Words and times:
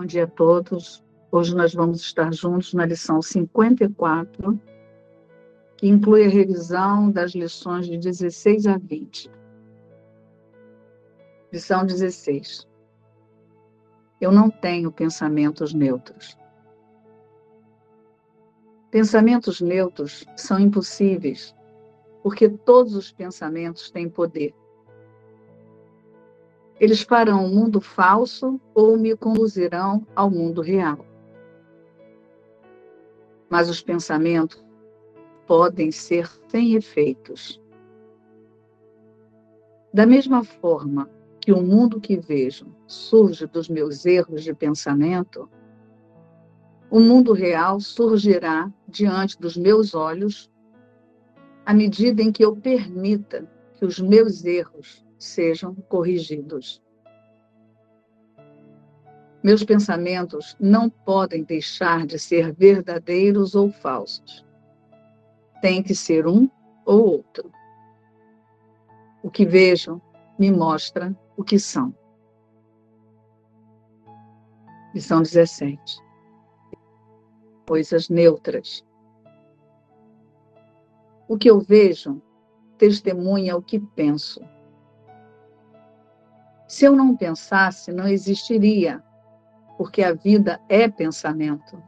Bom 0.00 0.06
dia 0.06 0.24
a 0.24 0.26
todos. 0.26 1.04
Hoje 1.30 1.54
nós 1.54 1.74
vamos 1.74 2.00
estar 2.00 2.32
juntos 2.32 2.72
na 2.72 2.86
lição 2.86 3.20
54, 3.20 4.58
que 5.76 5.86
inclui 5.86 6.24
a 6.24 6.28
revisão 6.30 7.10
das 7.10 7.32
lições 7.32 7.86
de 7.86 7.98
16 7.98 8.66
a 8.66 8.78
20. 8.78 9.30
Lição 11.52 11.84
16. 11.84 12.66
Eu 14.22 14.32
não 14.32 14.48
tenho 14.48 14.90
pensamentos 14.90 15.74
neutros. 15.74 16.34
Pensamentos 18.90 19.60
neutros 19.60 20.24
são 20.34 20.58
impossíveis, 20.58 21.54
porque 22.22 22.48
todos 22.48 22.94
os 22.94 23.12
pensamentos 23.12 23.90
têm 23.90 24.08
poder. 24.08 24.54
Eles 26.80 27.02
farão 27.02 27.44
um 27.44 27.54
mundo 27.54 27.78
falso 27.78 28.58
ou 28.74 28.96
me 28.96 29.14
conduzirão 29.14 30.06
ao 30.16 30.30
mundo 30.30 30.62
real. 30.62 31.04
Mas 33.50 33.68
os 33.68 33.82
pensamentos 33.82 34.64
podem 35.46 35.92
ser 35.92 36.26
sem 36.48 36.74
efeitos. 36.74 37.60
Da 39.92 40.06
mesma 40.06 40.42
forma 40.42 41.10
que 41.38 41.52
o 41.52 41.60
mundo 41.60 42.00
que 42.00 42.16
vejo 42.16 42.66
surge 42.86 43.46
dos 43.46 43.68
meus 43.68 44.06
erros 44.06 44.42
de 44.42 44.54
pensamento, 44.54 45.50
o 46.90 46.98
mundo 46.98 47.34
real 47.34 47.78
surgirá 47.78 48.72
diante 48.88 49.38
dos 49.38 49.54
meus 49.54 49.94
olhos 49.94 50.50
à 51.66 51.74
medida 51.74 52.22
em 52.22 52.32
que 52.32 52.44
eu 52.44 52.56
permita 52.56 53.46
que 53.74 53.84
os 53.84 54.00
meus 54.00 54.44
erros 54.44 55.04
sejam 55.20 55.74
corrigidos. 55.74 56.82
Meus 59.42 59.62
pensamentos 59.62 60.56
não 60.58 60.90
podem 60.90 61.44
deixar 61.44 62.06
de 62.06 62.18
ser 62.18 62.52
verdadeiros 62.52 63.54
ou 63.54 63.70
falsos. 63.70 64.44
Tem 65.62 65.82
que 65.82 65.94
ser 65.94 66.26
um 66.26 66.48
ou 66.84 67.06
outro. 67.06 67.52
O 69.22 69.30
que 69.30 69.44
vejo 69.44 70.00
me 70.38 70.50
mostra 70.50 71.14
o 71.36 71.44
que 71.44 71.58
são. 71.58 71.94
Lição 74.94 75.22
17. 75.22 75.98
Coisas 77.66 78.08
neutras. 78.08 78.84
O 81.28 81.38
que 81.38 81.48
eu 81.48 81.60
vejo 81.60 82.20
testemunha 82.76 83.56
o 83.56 83.62
que 83.62 83.78
penso. 83.78 84.40
Se 86.70 86.84
eu 86.84 86.94
não 86.94 87.16
pensasse, 87.16 87.90
não 87.90 88.06
existiria, 88.06 89.02
porque 89.76 90.04
a 90.04 90.14
vida 90.14 90.60
é 90.68 90.88
pensamento. 90.88 91.82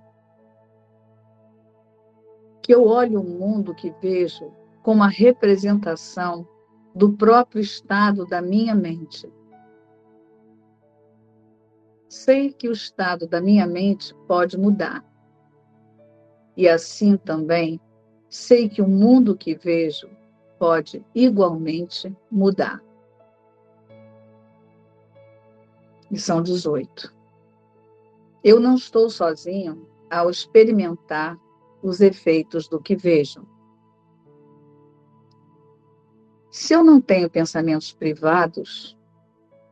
Que 2.60 2.74
eu 2.74 2.88
olhe 2.88 3.16
o 3.16 3.22
mundo 3.22 3.76
que 3.76 3.94
vejo 4.02 4.52
como 4.82 5.04
a 5.04 5.06
representação 5.06 6.44
do 6.92 7.12
próprio 7.12 7.60
estado 7.60 8.26
da 8.26 8.42
minha 8.42 8.74
mente. 8.74 9.32
Sei 12.08 12.52
que 12.52 12.68
o 12.68 12.72
estado 12.72 13.28
da 13.28 13.40
minha 13.40 13.68
mente 13.68 14.12
pode 14.26 14.58
mudar. 14.58 15.04
E 16.56 16.68
assim 16.68 17.16
também 17.16 17.80
sei 18.28 18.68
que 18.68 18.82
o 18.82 18.88
mundo 18.88 19.36
que 19.36 19.54
vejo 19.54 20.10
pode 20.58 21.06
igualmente 21.14 22.12
mudar. 22.28 22.82
Lição 26.12 26.42
18. 26.42 27.10
Eu 28.44 28.60
não 28.60 28.74
estou 28.74 29.08
sozinho 29.08 29.88
ao 30.10 30.28
experimentar 30.28 31.38
os 31.82 32.02
efeitos 32.02 32.68
do 32.68 32.78
que 32.78 32.94
vejo. 32.94 33.48
Se 36.50 36.74
eu 36.74 36.84
não 36.84 37.00
tenho 37.00 37.30
pensamentos 37.30 37.94
privados, 37.94 38.94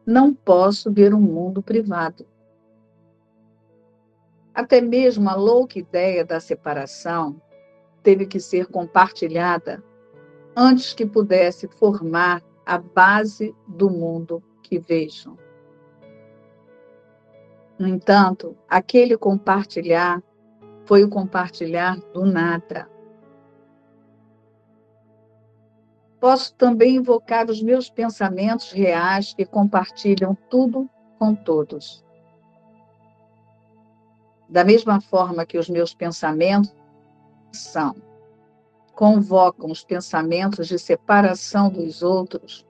não 0.06 0.32
posso 0.32 0.90
ver 0.90 1.12
um 1.12 1.20
mundo 1.20 1.62
privado. 1.62 2.26
Até 4.54 4.80
mesmo 4.80 5.28
a 5.28 5.34
louca 5.34 5.78
ideia 5.78 6.24
da 6.24 6.40
separação 6.40 7.38
teve 8.02 8.24
que 8.24 8.40
ser 8.40 8.66
compartilhada 8.68 9.84
antes 10.56 10.94
que 10.94 11.04
pudesse 11.04 11.68
formar 11.68 12.42
a 12.64 12.78
base 12.78 13.54
do 13.68 13.90
mundo 13.90 14.42
que 14.62 14.78
vejo. 14.78 15.36
No 17.80 17.88
entanto, 17.88 18.54
aquele 18.68 19.16
compartilhar 19.16 20.22
foi 20.84 21.02
o 21.02 21.08
compartilhar 21.08 21.98
do 22.12 22.26
nada. 22.26 22.86
Posso 26.20 26.54
também 26.56 26.96
invocar 26.96 27.48
os 27.48 27.62
meus 27.62 27.88
pensamentos 27.88 28.70
reais 28.70 29.32
que 29.32 29.46
compartilham 29.46 30.36
tudo 30.50 30.90
com 31.18 31.34
todos. 31.34 32.04
Da 34.46 34.62
mesma 34.62 35.00
forma 35.00 35.46
que 35.46 35.56
os 35.56 35.70
meus 35.70 35.94
pensamentos 35.94 36.74
são, 37.50 37.94
convocam 38.94 39.70
os 39.70 39.82
pensamentos 39.82 40.68
de 40.68 40.78
separação 40.78 41.70
dos 41.70 42.02
outros, 42.02 42.66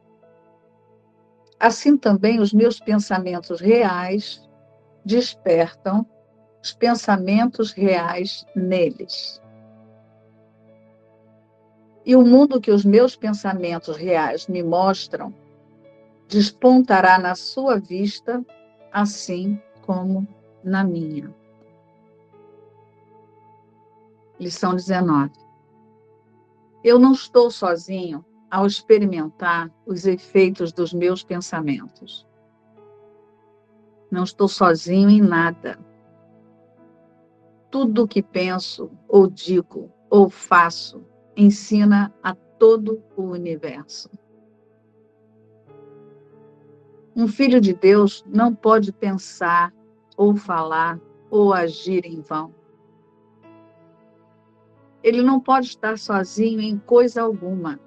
assim 1.58 1.96
também 1.96 2.38
os 2.38 2.52
meus 2.52 2.78
pensamentos 2.78 3.60
reais 3.60 4.48
despertam 5.04 6.06
os 6.62 6.72
pensamentos 6.72 7.72
reais 7.72 8.46
neles. 8.54 9.40
E 12.04 12.16
o 12.16 12.22
mundo 12.22 12.60
que 12.60 12.70
os 12.70 12.84
meus 12.84 13.14
pensamentos 13.14 13.96
reais 13.96 14.46
me 14.46 14.62
mostram 14.62 15.34
despontará 16.28 17.18
na 17.18 17.34
sua 17.34 17.78
vista, 17.78 18.44
assim 18.92 19.60
como 19.82 20.26
na 20.62 20.84
minha. 20.84 21.34
Lição 24.38 24.74
19. 24.74 25.32
Eu 26.82 26.98
não 26.98 27.12
estou 27.12 27.50
sozinho 27.50 28.24
ao 28.50 28.66
experimentar 28.66 29.70
os 29.86 30.06
efeitos 30.06 30.72
dos 30.72 30.92
meus 30.92 31.22
pensamentos. 31.22 32.26
Não 34.10 34.24
estou 34.24 34.48
sozinho 34.48 35.08
em 35.08 35.20
nada. 35.20 35.78
Tudo 37.70 38.02
o 38.02 38.08
que 38.08 38.22
penso, 38.22 38.90
ou 39.06 39.28
digo, 39.28 39.90
ou 40.10 40.28
faço, 40.28 41.04
ensina 41.36 42.12
a 42.22 42.34
todo 42.34 43.02
o 43.16 43.22
universo. 43.22 44.10
Um 47.14 47.28
filho 47.28 47.60
de 47.60 47.72
Deus 47.72 48.24
não 48.26 48.54
pode 48.54 48.92
pensar, 48.92 49.72
ou 50.16 50.34
falar, 50.36 51.00
ou 51.30 51.52
agir 51.52 52.04
em 52.04 52.20
vão. 52.20 52.52
Ele 55.02 55.22
não 55.22 55.40
pode 55.40 55.66
estar 55.68 55.96
sozinho 55.98 56.60
em 56.60 56.78
coisa 56.78 57.22
alguma. 57.22 57.80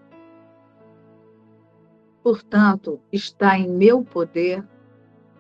Portanto, 2.24 3.00
está 3.12 3.58
em 3.58 3.70
meu 3.70 4.04
poder 4.04 4.66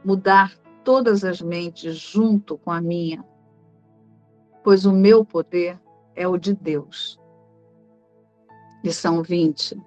mudar 0.03 0.53
todas 0.83 1.23
as 1.23 1.41
mentes 1.41 1.95
junto 1.97 2.57
com 2.57 2.71
a 2.71 2.81
minha, 2.81 3.23
pois 4.63 4.85
o 4.85 4.91
meu 4.91 5.25
poder 5.25 5.79
é 6.16 6.27
o 6.27 6.38
de 6.38 6.53
Deus. 6.53 7.19
Lição 8.83 9.23
20. 9.23 9.81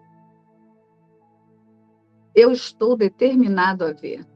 Eu 2.35 2.51
estou 2.51 2.97
determinado 2.97 3.85
a 3.85 3.93
ver. 3.93 4.27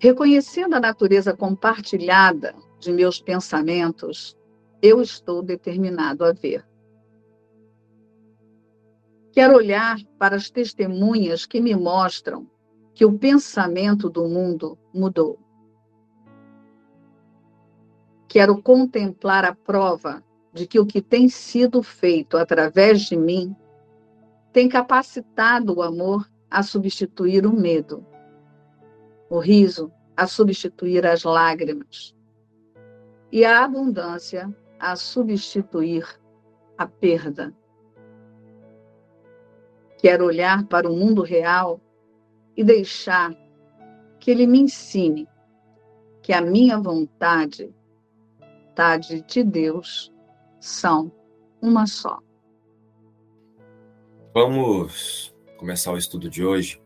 Reconhecendo 0.00 0.74
a 0.74 0.80
natureza 0.80 1.36
compartilhada 1.36 2.54
de 2.78 2.92
meus 2.92 3.20
pensamentos, 3.20 4.36
eu 4.80 5.02
estou 5.02 5.42
determinado 5.42 6.24
a 6.24 6.32
ver. 6.32 6.64
Quero 9.32 9.56
olhar 9.56 9.98
para 10.18 10.36
as 10.36 10.48
testemunhas 10.50 11.44
que 11.44 11.60
me 11.60 11.74
mostram 11.74 12.48
que 12.98 13.04
o 13.04 13.16
pensamento 13.16 14.10
do 14.10 14.26
mundo 14.26 14.76
mudou. 14.92 15.38
Quero 18.26 18.60
contemplar 18.60 19.44
a 19.44 19.54
prova 19.54 20.20
de 20.52 20.66
que 20.66 20.80
o 20.80 20.84
que 20.84 21.00
tem 21.00 21.28
sido 21.28 21.80
feito 21.80 22.36
através 22.36 23.02
de 23.02 23.16
mim 23.16 23.54
tem 24.52 24.68
capacitado 24.68 25.76
o 25.76 25.80
amor 25.80 26.28
a 26.50 26.60
substituir 26.64 27.46
o 27.46 27.52
medo, 27.52 28.04
o 29.30 29.38
riso 29.38 29.92
a 30.16 30.26
substituir 30.26 31.06
as 31.06 31.22
lágrimas 31.22 32.16
e 33.30 33.44
a 33.44 33.64
abundância 33.64 34.52
a 34.76 34.96
substituir 34.96 36.04
a 36.76 36.84
perda. 36.84 37.54
Quero 39.98 40.24
olhar 40.24 40.66
para 40.66 40.90
o 40.90 40.96
mundo 40.96 41.22
real 41.22 41.80
e 42.58 42.64
deixar 42.64 43.32
que 44.18 44.32
ele 44.32 44.44
me 44.44 44.58
ensine 44.58 45.28
que 46.20 46.32
a 46.32 46.40
minha 46.40 46.76
vontade, 46.76 47.72
vontade 48.40 49.22
de 49.22 49.44
Deus, 49.44 50.12
são 50.58 51.12
uma 51.62 51.86
só. 51.86 52.18
Vamos 54.34 55.32
começar 55.56 55.92
o 55.92 55.96
estudo 55.96 56.28
de 56.28 56.44
hoje 56.44 56.82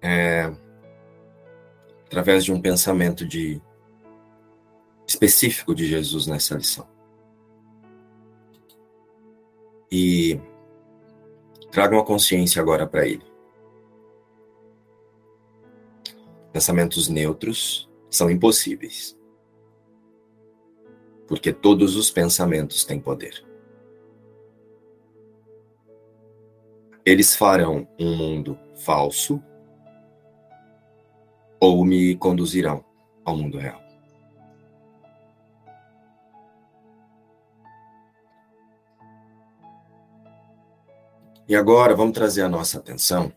é, 0.00 0.48
através 2.06 2.44
de 2.44 2.52
um 2.52 2.60
pensamento 2.62 3.26
de 3.26 3.60
específico 5.08 5.74
de 5.74 5.86
Jesus 5.86 6.28
nessa 6.28 6.54
lição. 6.54 6.86
E 9.90 10.40
traga 11.72 11.96
uma 11.96 12.04
consciência 12.04 12.62
agora 12.62 12.86
para 12.86 13.04
ele. 13.04 13.27
Pensamentos 16.52 17.08
neutros 17.08 17.90
são 18.10 18.30
impossíveis. 18.30 19.18
Porque 21.26 21.52
todos 21.52 21.96
os 21.96 22.10
pensamentos 22.10 22.84
têm 22.84 23.00
poder. 23.00 23.44
Eles 27.04 27.34
farão 27.34 27.88
um 27.98 28.16
mundo 28.16 28.58
falso 28.76 29.42
ou 31.60 31.84
me 31.84 32.16
conduzirão 32.16 32.84
ao 33.24 33.36
mundo 33.36 33.58
real. 33.58 33.82
E 41.48 41.56
agora 41.56 41.96
vamos 41.96 42.12
trazer 42.12 42.42
a 42.42 42.48
nossa 42.48 42.78
atenção 42.78 43.32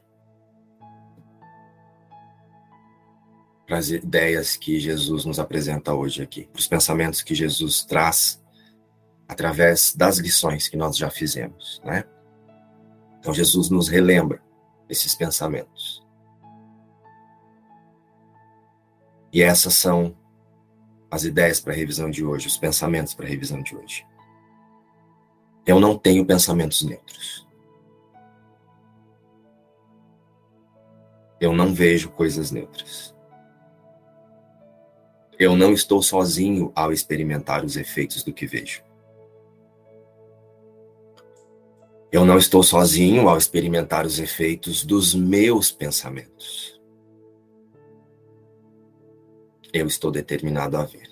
para 3.71 3.79
as 3.79 3.89
ideias 3.89 4.57
que 4.57 4.81
Jesus 4.81 5.23
nos 5.23 5.39
apresenta 5.39 5.93
hoje 5.93 6.21
aqui, 6.21 6.43
para 6.43 6.59
os 6.59 6.67
pensamentos 6.67 7.21
que 7.21 7.33
Jesus 7.33 7.85
traz 7.85 8.43
através 9.29 9.95
das 9.95 10.17
lições 10.17 10.67
que 10.67 10.75
nós 10.75 10.97
já 10.97 11.09
fizemos, 11.09 11.81
né? 11.85 12.03
Então 13.17 13.33
Jesus 13.33 13.69
nos 13.69 13.87
relembra 13.87 14.43
esses 14.89 15.15
pensamentos. 15.15 16.05
E 19.31 19.41
essas 19.41 19.73
são 19.73 20.17
as 21.09 21.23
ideias 21.23 21.61
para 21.61 21.71
a 21.71 21.75
revisão 21.77 22.11
de 22.11 22.25
hoje, 22.25 22.47
os 22.47 22.57
pensamentos 22.57 23.13
para 23.13 23.25
a 23.25 23.29
revisão 23.29 23.63
de 23.63 23.73
hoje. 23.73 24.05
Eu 25.65 25.79
não 25.79 25.97
tenho 25.97 26.25
pensamentos 26.25 26.83
neutros. 26.83 27.47
Eu 31.39 31.53
não 31.53 31.73
vejo 31.73 32.09
coisas 32.09 32.51
neutras. 32.51 33.10
Eu 35.41 35.55
não 35.55 35.73
estou 35.73 36.03
sozinho 36.03 36.71
ao 36.75 36.93
experimentar 36.93 37.65
os 37.65 37.75
efeitos 37.75 38.21
do 38.21 38.31
que 38.31 38.45
vejo. 38.45 38.83
Eu 42.11 42.23
não 42.23 42.37
estou 42.37 42.61
sozinho 42.61 43.27
ao 43.27 43.39
experimentar 43.39 44.05
os 44.05 44.19
efeitos 44.19 44.85
dos 44.85 45.15
meus 45.15 45.71
pensamentos. 45.71 46.79
Eu 49.73 49.87
estou 49.87 50.11
determinado 50.11 50.77
a 50.77 50.83
ver. 50.83 51.09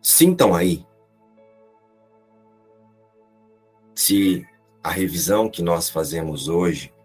Sintam 0.00 0.54
aí 0.54 0.86
se 3.94 4.42
a 4.82 4.90
revisão 4.90 5.50
que 5.50 5.60
nós 5.60 5.90
fazemos 5.90 6.48
hoje 6.48 6.95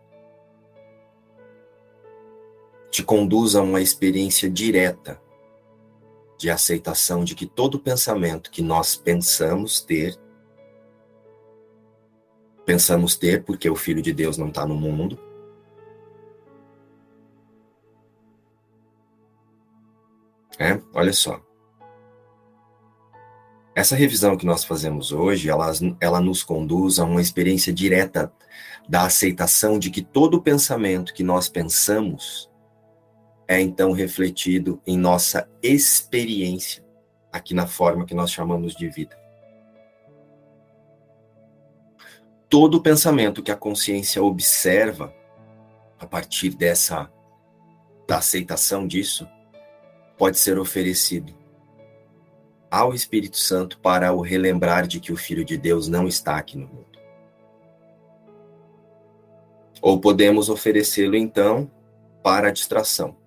te 2.91 3.01
conduz 3.01 3.55
a 3.55 3.61
uma 3.61 3.81
experiência 3.81 4.49
direta 4.49 5.19
de 6.37 6.49
aceitação 6.49 7.23
de 7.23 7.33
que 7.33 7.45
todo 7.45 7.79
pensamento 7.79 8.51
que 8.51 8.61
nós 8.61 8.97
pensamos 8.97 9.79
ter, 9.79 10.19
pensamos 12.65 13.15
ter 13.15 13.43
porque 13.45 13.69
o 13.69 13.75
Filho 13.75 14.01
de 14.01 14.11
Deus 14.11 14.37
não 14.37 14.49
está 14.49 14.65
no 14.65 14.75
mundo, 14.75 15.17
é, 20.59 20.81
olha 20.93 21.13
só. 21.13 21.41
Essa 23.73 23.95
revisão 23.95 24.35
que 24.35 24.45
nós 24.45 24.65
fazemos 24.65 25.13
hoje, 25.13 25.49
ela, 25.49 25.71
ela 26.01 26.19
nos 26.19 26.43
conduz 26.43 26.99
a 26.99 27.05
uma 27.05 27.21
experiência 27.21 27.71
direta 27.71 28.31
da 28.89 29.03
aceitação 29.03 29.79
de 29.79 29.89
que 29.89 30.01
todo 30.01 30.41
pensamento 30.41 31.13
que 31.13 31.23
nós 31.23 31.47
pensamos 31.47 32.50
é 33.51 33.59
então 33.59 33.91
refletido 33.91 34.81
em 34.87 34.97
nossa 34.97 35.45
experiência, 35.61 36.85
aqui 37.29 37.53
na 37.53 37.67
forma 37.67 38.05
que 38.05 38.13
nós 38.13 38.31
chamamos 38.31 38.73
de 38.73 38.87
vida. 38.87 39.19
Todo 42.47 42.81
pensamento 42.81 43.43
que 43.43 43.51
a 43.51 43.57
consciência 43.57 44.23
observa 44.23 45.13
a 45.99 46.07
partir 46.07 46.51
dessa 46.51 47.11
da 48.07 48.19
aceitação 48.19 48.87
disso 48.87 49.27
pode 50.17 50.39
ser 50.39 50.57
oferecido 50.57 51.37
ao 52.71 52.93
Espírito 52.93 53.35
Santo 53.35 53.79
para 53.79 54.13
o 54.13 54.21
relembrar 54.21 54.87
de 54.87 55.01
que 55.01 55.11
o 55.11 55.17
Filho 55.17 55.43
de 55.43 55.57
Deus 55.57 55.89
não 55.89 56.07
está 56.07 56.37
aqui 56.37 56.57
no 56.57 56.67
mundo. 56.67 56.97
Ou 59.81 59.99
podemos 59.99 60.47
oferecê-lo, 60.47 61.17
então, 61.17 61.69
para 62.23 62.47
a 62.47 62.51
distração. 62.51 63.19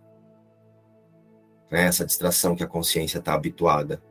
Né? 1.70 1.84
Essa 1.84 2.04
distração 2.04 2.54
que 2.54 2.62
a 2.62 2.68
consciência 2.68 3.18
está 3.18 3.34
habituada 3.34 4.02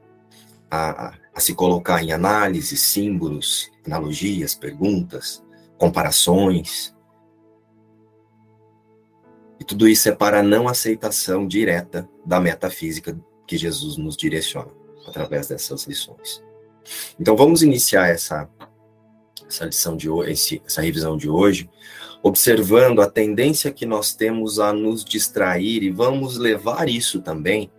a, 0.70 1.08
a, 1.08 1.14
a 1.36 1.40
se 1.40 1.54
colocar 1.54 2.04
em 2.04 2.12
análise, 2.12 2.78
símbolos, 2.78 3.72
analogias, 3.86 4.56
perguntas, 4.56 5.44
comparações. 5.78 6.96
E 9.60 9.64
tudo 9.64 9.88
isso 9.88 10.10
é 10.10 10.12
para 10.12 10.40
a 10.40 10.44
não 10.44 10.68
aceitação 10.68 11.48
direta 11.48 12.10
da 12.26 12.40
metafísica 12.40 13.18
que 13.46 13.58
Jesus 13.58 13.98
nos 13.98 14.18
direciona 14.18 14.72
através 15.08 15.48
dessas 15.48 15.84
lições. 15.86 16.44
Então 17.20 17.36
vamos 17.36 17.62
iniciar 17.62 18.08
essa 18.08 18.50
essa 19.48 19.66
lição 19.66 19.96
de 19.96 20.10
hoje, 20.10 20.62
essa 20.66 20.82
revisão 20.82 21.16
de 21.16 21.30
hoje, 21.30 21.70
observando 22.24 23.02
a 23.02 23.10
tendência 23.10 23.70
que 23.70 23.86
nós 23.86 24.16
temos 24.16 24.58
a 24.58 24.72
nos 24.72 25.04
distrair 25.04 25.84
e 25.84 25.92
vamos 25.92 26.38
levar 26.38 26.88
isso 26.88 27.22
também 27.22 27.70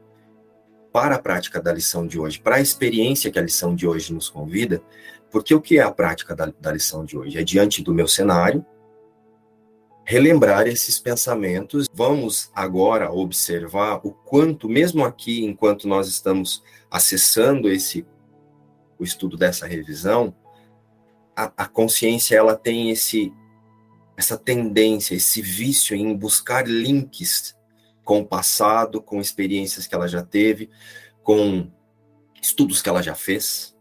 para 0.92 1.14
a 1.14 1.18
prática 1.18 1.60
da 1.60 1.72
lição 1.72 2.06
de 2.06 2.20
hoje, 2.20 2.38
para 2.38 2.56
a 2.56 2.60
experiência 2.60 3.30
que 3.30 3.38
a 3.38 3.42
lição 3.42 3.74
de 3.74 3.86
hoje 3.86 4.12
nos 4.12 4.28
convida, 4.28 4.82
porque 5.30 5.54
o 5.54 5.60
que 5.60 5.78
é 5.78 5.82
a 5.82 5.90
prática 5.90 6.36
da, 6.36 6.52
da 6.60 6.70
lição 6.70 7.06
de 7.06 7.16
hoje? 7.16 7.38
É 7.38 7.42
diante 7.42 7.82
do 7.82 7.94
meu 7.94 8.06
cenário, 8.06 8.64
relembrar 10.04 10.66
esses 10.66 11.00
pensamentos. 11.00 11.88
Vamos 11.92 12.50
agora 12.54 13.10
observar 13.10 14.00
o 14.04 14.12
quanto, 14.12 14.68
mesmo 14.68 15.04
aqui, 15.04 15.42
enquanto 15.42 15.88
nós 15.88 16.06
estamos 16.06 16.62
acessando 16.90 17.68
esse 17.68 18.06
o 18.96 19.02
estudo 19.02 19.36
dessa 19.36 19.66
revisão, 19.66 20.32
a, 21.34 21.50
a 21.56 21.66
consciência 21.66 22.36
ela 22.36 22.54
tem 22.54 22.90
esse 22.90 23.32
essa 24.16 24.36
tendência, 24.36 25.14
esse 25.14 25.42
vício 25.42 25.96
em 25.96 26.16
buscar 26.16 26.66
links 26.66 27.56
com 28.04 28.20
o 28.20 28.26
passado, 28.26 29.02
com 29.02 29.20
experiências 29.20 29.86
que 29.86 29.94
ela 29.94 30.06
já 30.06 30.22
teve, 30.22 30.70
com 31.22 31.70
estudos 32.40 32.82
que 32.82 32.88
ela 32.88 33.02
já 33.02 33.14
fez. 33.14 33.74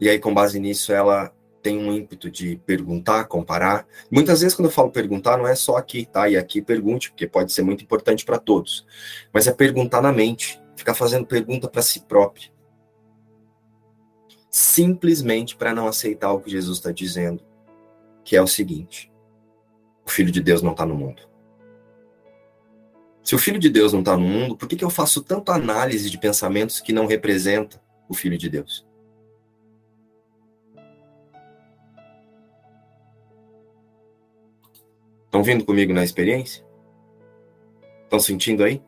E 0.00 0.08
aí, 0.08 0.18
com 0.18 0.32
base 0.32 0.58
nisso, 0.58 0.92
ela 0.92 1.34
tem 1.62 1.76
um 1.76 1.92
ímpeto 1.92 2.30
de 2.30 2.56
perguntar, 2.64 3.24
comparar. 3.24 3.86
Muitas 4.10 4.40
vezes, 4.40 4.56
quando 4.56 4.66
eu 4.66 4.72
falo 4.72 4.90
perguntar, 4.90 5.36
não 5.36 5.46
é 5.46 5.54
só 5.54 5.76
aqui, 5.76 6.06
tá? 6.06 6.28
E 6.28 6.36
aqui 6.36 6.62
pergunte, 6.62 7.10
porque 7.10 7.26
pode 7.26 7.52
ser 7.52 7.62
muito 7.62 7.84
importante 7.84 8.24
para 8.24 8.38
todos. 8.38 8.86
Mas 9.32 9.46
é 9.46 9.52
perguntar 9.52 10.00
na 10.00 10.12
mente, 10.12 10.58
ficar 10.74 10.94
fazendo 10.94 11.26
pergunta 11.26 11.68
para 11.68 11.82
si 11.82 12.00
próprio. 12.00 12.50
Simplesmente 14.50 15.54
para 15.54 15.72
não 15.72 15.86
aceitar 15.86 16.32
o 16.32 16.40
que 16.40 16.50
Jesus 16.50 16.78
está 16.78 16.90
dizendo, 16.90 17.42
que 18.24 18.36
é 18.36 18.42
o 18.42 18.46
seguinte: 18.46 19.10
o 20.04 20.10
Filho 20.10 20.32
de 20.32 20.42
Deus 20.42 20.60
não 20.60 20.72
está 20.72 20.84
no 20.84 20.96
mundo. 20.96 21.22
Se 23.22 23.34
o 23.34 23.38
Filho 23.38 23.60
de 23.60 23.70
Deus 23.70 23.92
não 23.92 24.00
está 24.00 24.16
no 24.16 24.26
mundo, 24.26 24.56
por 24.56 24.68
que, 24.68 24.74
que 24.74 24.84
eu 24.84 24.90
faço 24.90 25.22
tanta 25.22 25.52
análise 25.52 26.10
de 26.10 26.18
pensamentos 26.18 26.80
que 26.80 26.92
não 26.92 27.06
representa 27.06 27.80
o 28.08 28.14
Filho 28.14 28.36
de 28.36 28.48
Deus? 28.48 28.84
Estão 35.26 35.44
vindo 35.44 35.64
comigo 35.64 35.92
na 35.92 36.02
experiência? 36.02 36.66
Estão 38.02 38.18
sentindo 38.18 38.64
aí? 38.64 38.82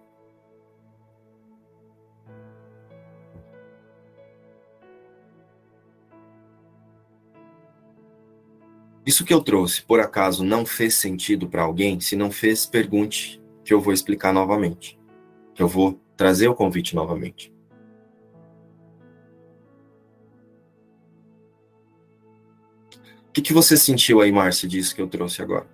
Isso 9.13 9.27
que 9.27 9.35
eu 9.35 9.43
trouxe, 9.43 9.83
por 9.83 10.01
acaso, 10.01 10.43
não 10.43 10.65
fez 10.65 10.95
sentido 10.95 11.47
para 11.47 11.65
alguém? 11.65 12.01
Se 12.01 12.17
não 12.17 12.31
fez, 12.31 12.65
pergunte, 12.65 13.43
que 13.63 13.75
eu 13.75 13.79
vou 13.79 13.93
explicar 13.93 14.33
novamente. 14.33 14.99
Que 15.55 15.63
eu 15.63 15.69
vou 15.69 16.01
trazer 16.17 16.49
o 16.49 16.55
convite 16.55 16.97
novamente. 16.97 17.53
O 23.29 23.33
que, 23.35 23.43
que 23.43 23.53
você 23.53 23.77
sentiu 23.77 24.23
aí, 24.23 24.33
Márcia, 24.33 24.67
disso 24.67 24.95
que 24.95 25.03
eu 25.03 25.07
trouxe 25.07 25.43
agora? 25.43 25.69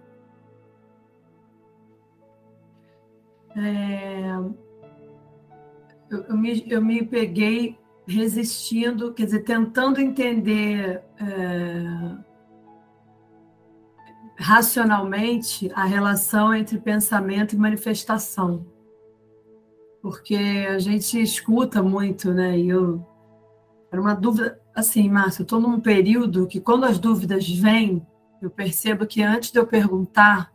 É... 3.57 4.31
Eu, 6.11 6.25
eu, 6.25 6.37
me, 6.37 6.65
eu 6.69 6.85
me 6.85 7.07
peguei 7.07 7.79
resistindo, 8.05 9.15
quer 9.15 9.27
dizer, 9.27 9.45
tentando 9.45 10.01
entender 10.01 11.05
é, 11.21 12.28
racionalmente 14.39 15.71
a 15.75 15.85
relação 15.85 16.55
entre 16.55 16.79
pensamento 16.79 17.55
e 17.55 17.59
manifestação. 17.59 18.65
Porque 20.01 20.37
a 20.37 20.79
gente 20.79 21.21
escuta 21.21 21.83
muito, 21.83 22.33
né? 22.33 22.57
E 22.57 22.69
eu. 22.69 23.05
Era 23.91 24.01
uma 24.01 24.15
dúvida. 24.15 24.61
Assim, 24.75 25.11
Márcio, 25.11 25.41
eu 25.41 25.43
estou 25.43 25.61
num 25.61 25.81
período 25.81 26.47
que, 26.47 26.61
quando 26.61 26.85
as 26.85 27.01
dúvidas 27.01 27.49
vêm, 27.49 28.07
eu 28.41 28.49
percebo 28.49 29.05
que 29.05 29.21
antes 29.23 29.51
de 29.51 29.59
eu 29.59 29.67
perguntar, 29.67 30.53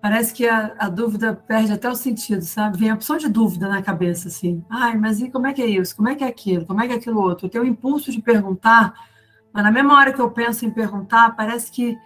parece 0.00 0.32
que 0.32 0.46
a, 0.46 0.76
a, 0.78 0.88
dúvida 0.88 1.34
perde 1.34 1.72
até 1.72 1.90
o 1.90 1.94
sentido, 1.96 2.42
sabe? 2.42 2.78
Vem 2.78 2.90
a 2.90 2.94
opção 2.94 3.16
de 3.16 3.28
dúvida 3.28 3.68
na 3.68 3.82
cabeça, 3.82 4.28
assim. 4.28 4.64
Ai, 4.70 4.96
mas 4.96 5.20
e 5.20 5.28
como 5.28 5.48
é 5.48 5.52
que 5.52 5.60
é 5.60 5.66
isso? 5.66 5.96
Como 5.96 6.08
é 6.08 6.14
que 6.14 6.22
é 6.22 6.28
aquilo? 6.28 6.64
Como 6.66 6.80
é 6.80 6.86
que 6.86 6.92
é 6.92 6.96
aquilo 6.96 7.20
outro? 7.20 7.46
Eu 7.46 7.50
tenho 7.50 7.64
o 7.64 7.66
impulso 7.66 8.12
de 8.12 8.22
perguntar, 8.22 8.94
mas 9.52 9.64
na 9.64 9.72
mesma 9.72 9.96
hora 9.96 10.12
que 10.12 10.20
eu 10.20 10.30
penso 10.30 10.64
em 10.64 10.70
perguntar, 10.70 11.34
parece 11.34 11.72
que 11.72 11.98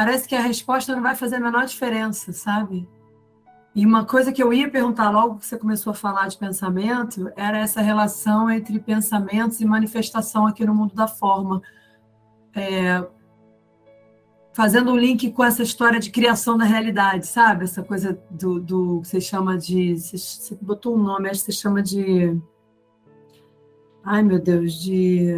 parece 0.00 0.26
que 0.26 0.34
a 0.34 0.40
resposta 0.40 0.96
não 0.96 1.02
vai 1.02 1.14
fazer 1.14 1.36
a 1.36 1.40
menor 1.40 1.66
diferença, 1.66 2.32
sabe? 2.32 2.88
E 3.74 3.84
uma 3.84 4.06
coisa 4.06 4.32
que 4.32 4.42
eu 4.42 4.50
ia 4.50 4.70
perguntar 4.70 5.10
logo 5.10 5.36
que 5.38 5.44
você 5.44 5.58
começou 5.58 5.90
a 5.90 5.94
falar 5.94 6.26
de 6.26 6.38
pensamento 6.38 7.30
era 7.36 7.58
essa 7.58 7.82
relação 7.82 8.50
entre 8.50 8.80
pensamentos 8.80 9.60
e 9.60 9.66
manifestação 9.66 10.46
aqui 10.46 10.64
no 10.64 10.74
mundo 10.74 10.94
da 10.94 11.06
forma. 11.06 11.60
É, 12.56 13.06
fazendo 14.54 14.90
um 14.90 14.96
link 14.96 15.30
com 15.32 15.44
essa 15.44 15.62
história 15.62 16.00
de 16.00 16.10
criação 16.10 16.56
da 16.56 16.64
realidade, 16.64 17.26
sabe? 17.26 17.64
Essa 17.64 17.82
coisa 17.82 18.18
do, 18.30 18.58
do 18.58 19.00
que 19.02 19.08
você 19.08 19.20
chama 19.20 19.58
de. 19.58 19.98
Você 19.98 20.56
botou 20.62 20.96
um 20.96 21.02
nome, 21.02 21.28
acho 21.28 21.44
que 21.44 21.52
você 21.52 21.60
chama 21.60 21.82
de. 21.82 22.40
Ai, 24.02 24.22
meu 24.22 24.40
Deus, 24.40 24.72
de. 24.80 25.34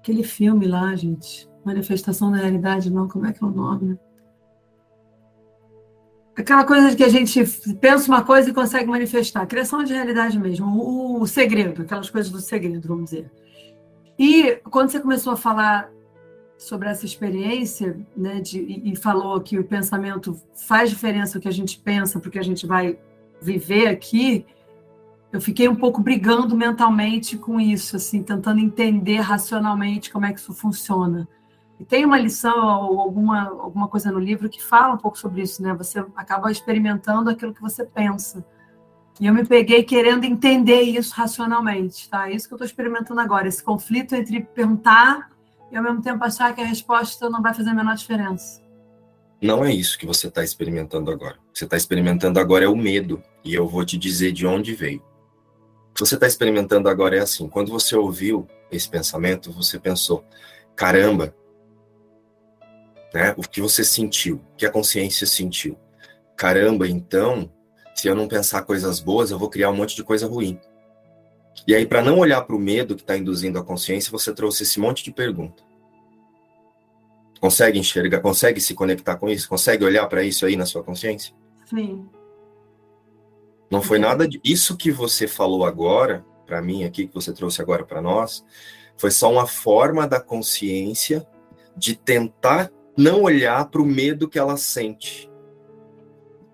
Aquele 0.00 0.22
filme 0.22 0.68
lá, 0.68 0.94
gente. 0.94 1.49
Manifestação 1.64 2.30
da 2.30 2.38
realidade, 2.38 2.90
não, 2.90 3.08
como 3.08 3.26
é 3.26 3.32
que 3.32 3.42
é 3.42 3.46
o 3.46 3.50
nome? 3.50 3.98
Aquela 6.36 6.64
coisa 6.64 6.90
de 6.90 6.96
que 6.96 7.04
a 7.04 7.08
gente 7.08 7.44
pensa 7.80 8.08
uma 8.08 8.24
coisa 8.24 8.48
e 8.48 8.54
consegue 8.54 8.88
manifestar. 8.88 9.46
Criação 9.46 9.84
de 9.84 9.92
realidade 9.92 10.38
mesmo. 10.38 10.66
O, 10.66 11.20
o 11.20 11.26
segredo, 11.26 11.82
aquelas 11.82 12.08
coisas 12.08 12.30
do 12.30 12.40
segredo, 12.40 12.88
vamos 12.88 13.10
dizer. 13.10 13.30
E 14.18 14.56
quando 14.70 14.90
você 14.90 15.00
começou 15.00 15.32
a 15.32 15.36
falar 15.36 15.90
sobre 16.56 16.88
essa 16.88 17.06
experiência, 17.06 17.98
né, 18.14 18.38
de, 18.40 18.58
e, 18.58 18.94
falou 18.94 19.40
que 19.40 19.58
o 19.58 19.64
pensamento 19.64 20.38
faz 20.54 20.90
diferença 20.90 21.38
o 21.38 21.40
que 21.40 21.48
a 21.48 21.52
gente 21.52 21.78
pensa, 21.78 22.20
porque 22.20 22.38
a 22.38 22.42
gente 22.42 22.66
vai 22.66 22.98
viver 23.40 23.88
aqui, 23.88 24.44
eu 25.32 25.40
fiquei 25.40 25.68
um 25.68 25.74
pouco 25.74 26.02
brigando 26.02 26.54
mentalmente 26.54 27.38
com 27.38 27.58
isso, 27.58 27.96
assim, 27.96 28.22
tentando 28.22 28.60
entender 28.60 29.20
racionalmente 29.20 30.10
como 30.10 30.26
é 30.26 30.32
que 30.32 30.40
isso 30.40 30.52
funciona. 30.52 31.26
E 31.80 31.84
tem 31.86 32.04
uma 32.04 32.18
lição 32.18 32.90
ou 32.90 33.00
alguma, 33.00 33.48
alguma 33.48 33.88
coisa 33.88 34.12
no 34.12 34.18
livro 34.18 34.50
que 34.50 34.62
fala 34.62 34.92
um 34.92 34.98
pouco 34.98 35.18
sobre 35.18 35.40
isso, 35.40 35.62
né? 35.62 35.72
Você 35.72 35.98
acaba 36.14 36.52
experimentando 36.52 37.30
aquilo 37.30 37.54
que 37.54 37.62
você 37.62 37.86
pensa. 37.86 38.44
E 39.18 39.26
eu 39.26 39.32
me 39.32 39.46
peguei 39.46 39.82
querendo 39.82 40.24
entender 40.24 40.82
isso 40.82 41.14
racionalmente, 41.14 42.06
tá? 42.10 42.28
É 42.28 42.34
isso 42.34 42.46
que 42.46 42.52
eu 42.52 42.56
estou 42.56 42.66
experimentando 42.66 43.18
agora, 43.18 43.48
esse 43.48 43.62
conflito 43.62 44.14
entre 44.14 44.42
perguntar 44.42 45.30
e 45.72 45.76
ao 45.76 45.82
mesmo 45.82 46.02
tempo 46.02 46.22
achar 46.22 46.54
que 46.54 46.60
a 46.60 46.66
resposta 46.66 47.30
não 47.30 47.40
vai 47.40 47.54
fazer 47.54 47.70
a 47.70 47.74
menor 47.74 47.96
diferença. 47.96 48.62
Não 49.40 49.64
é 49.64 49.72
isso 49.72 49.98
que 49.98 50.04
você 50.04 50.28
está 50.28 50.44
experimentando 50.44 51.10
agora. 51.10 51.36
O 51.48 51.52
que 51.52 51.60
você 51.60 51.64
está 51.64 51.78
experimentando 51.78 52.38
agora 52.38 52.66
é 52.66 52.68
o 52.68 52.76
medo, 52.76 53.22
e 53.42 53.54
eu 53.54 53.66
vou 53.66 53.86
te 53.86 53.96
dizer 53.96 54.32
de 54.32 54.46
onde 54.46 54.74
veio. 54.74 55.02
O 55.90 55.94
que 55.94 56.00
você 56.00 56.14
está 56.14 56.26
experimentando 56.26 56.90
agora 56.90 57.16
é 57.16 57.20
assim: 57.20 57.48
quando 57.48 57.72
você 57.72 57.96
ouviu 57.96 58.46
esse 58.70 58.88
pensamento, 58.88 59.50
você 59.50 59.78
pensou, 59.78 60.22
caramba, 60.76 61.34
né? 63.12 63.34
O 63.36 63.42
que 63.42 63.60
você 63.60 63.84
sentiu, 63.84 64.36
o 64.36 64.56
que 64.56 64.66
a 64.66 64.70
consciência 64.70 65.26
sentiu. 65.26 65.78
Caramba, 66.36 66.88
então, 66.88 67.50
se 67.94 68.08
eu 68.08 68.14
não 68.14 68.28
pensar 68.28 68.62
coisas 68.62 69.00
boas, 69.00 69.30
eu 69.30 69.38
vou 69.38 69.50
criar 69.50 69.70
um 69.70 69.76
monte 69.76 69.94
de 69.94 70.02
coisa 70.02 70.26
ruim. 70.26 70.58
E 71.66 71.74
aí, 71.74 71.84
para 71.84 72.02
não 72.02 72.18
olhar 72.18 72.42
para 72.42 72.56
o 72.56 72.58
medo 72.58 72.96
que 72.96 73.02
está 73.02 73.16
induzindo 73.16 73.58
a 73.58 73.64
consciência, 73.64 74.10
você 74.10 74.32
trouxe 74.32 74.62
esse 74.62 74.80
monte 74.80 75.04
de 75.04 75.12
pergunta. 75.12 75.62
Consegue 77.40 77.78
enxergar, 77.78 78.20
consegue 78.20 78.60
se 78.60 78.74
conectar 78.74 79.16
com 79.16 79.28
isso? 79.28 79.48
Consegue 79.48 79.84
olhar 79.84 80.06
para 80.06 80.22
isso 80.22 80.46
aí 80.46 80.56
na 80.56 80.66
sua 80.66 80.82
consciência? 80.82 81.34
Sim. 81.66 82.08
Não 83.70 83.82
foi 83.82 83.98
nada 83.98 84.26
de 84.26 84.40
isso 84.42 84.76
que 84.76 84.90
você 84.90 85.26
falou 85.26 85.64
agora, 85.64 86.24
para 86.44 86.60
mim 86.60 86.84
aqui, 86.84 87.06
que 87.06 87.14
você 87.14 87.32
trouxe 87.32 87.62
agora 87.62 87.84
para 87.84 88.02
nós, 88.02 88.44
foi 88.96 89.10
só 89.10 89.30
uma 89.30 89.46
forma 89.46 90.06
da 90.06 90.20
consciência 90.20 91.26
de 91.76 91.94
tentar 91.94 92.70
não 93.00 93.22
olhar 93.22 93.66
para 93.66 93.80
o 93.82 93.86
medo 93.86 94.28
que 94.28 94.38
ela 94.38 94.56
sente. 94.56 95.30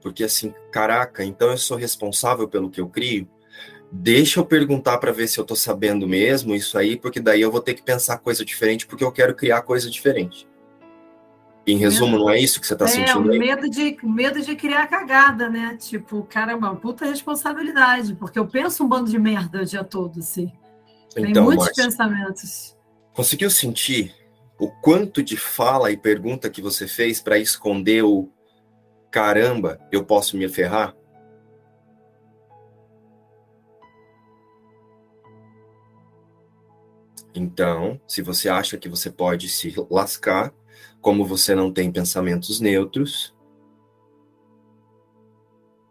Porque 0.00 0.24
assim, 0.24 0.54
caraca, 0.70 1.24
então 1.24 1.50
eu 1.50 1.58
sou 1.58 1.76
responsável 1.76 2.48
pelo 2.48 2.70
que 2.70 2.80
eu 2.80 2.88
crio? 2.88 3.28
deixa 3.90 4.40
eu 4.40 4.44
perguntar 4.44 4.98
para 4.98 5.12
ver 5.12 5.28
se 5.28 5.38
eu 5.38 5.42
estou 5.42 5.56
sabendo 5.56 6.06
mesmo 6.06 6.54
isso 6.54 6.76
aí, 6.76 6.96
porque 6.96 7.20
daí 7.20 7.40
eu 7.40 7.50
vou 7.50 7.60
ter 7.60 7.74
que 7.74 7.82
pensar 7.82 8.18
coisa 8.18 8.44
diferente, 8.44 8.86
porque 8.86 9.04
eu 9.04 9.12
quero 9.12 9.34
criar 9.34 9.62
coisa 9.62 9.90
diferente. 9.90 10.48
Em 11.66 11.76
resumo, 11.76 12.16
não 12.16 12.30
é 12.30 12.38
isso 12.38 12.60
que 12.60 12.66
você 12.66 12.74
está 12.74 12.84
é, 12.84 12.88
sentindo 12.88 13.30
aí? 13.30 13.38
medo 13.38 13.68
de 13.68 13.96
medo 14.04 14.40
de 14.40 14.54
criar 14.54 14.86
cagada, 14.86 15.48
né? 15.48 15.76
Tipo, 15.80 16.22
caramba, 16.22 16.76
puta 16.76 17.04
responsabilidade, 17.04 18.14
porque 18.14 18.38
eu 18.38 18.46
penso 18.46 18.84
um 18.84 18.88
bando 18.88 19.10
de 19.10 19.18
merda 19.18 19.62
o 19.62 19.64
dia 19.64 19.82
todo, 19.82 20.20
assim. 20.20 20.52
Tem 21.12 21.30
então, 21.30 21.44
muitos 21.44 21.66
Marcia, 21.66 21.84
pensamentos. 21.84 22.76
Conseguiu 23.12 23.50
sentir 23.50 24.14
o 24.58 24.70
quanto 24.70 25.22
de 25.22 25.36
fala 25.36 25.90
e 25.90 25.96
pergunta 25.96 26.50
que 26.50 26.62
você 26.62 26.88
fez 26.88 27.20
para 27.20 27.38
esconder 27.38 28.02
o 28.02 28.30
caramba, 29.10 29.78
eu 29.92 30.04
posso 30.04 30.36
me 30.36 30.48
ferrar? 30.48 30.94
Então, 37.34 38.00
se 38.08 38.22
você 38.22 38.48
acha 38.48 38.78
que 38.78 38.88
você 38.88 39.10
pode 39.10 39.48
se 39.50 39.74
lascar, 39.90 40.54
como 41.02 41.24
você 41.24 41.54
não 41.54 41.70
tem 41.70 41.92
pensamentos 41.92 42.60
neutros, 42.60 43.34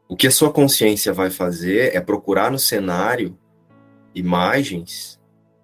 o 0.08 0.16
que 0.16 0.28
a 0.28 0.32
sua 0.32 0.52
consciência 0.52 1.14
vai 1.14 1.30
fazer 1.30 1.96
é 1.96 2.02
procurar 2.02 2.52
no 2.52 2.58
cenário 2.58 3.38
imagens 4.14 5.20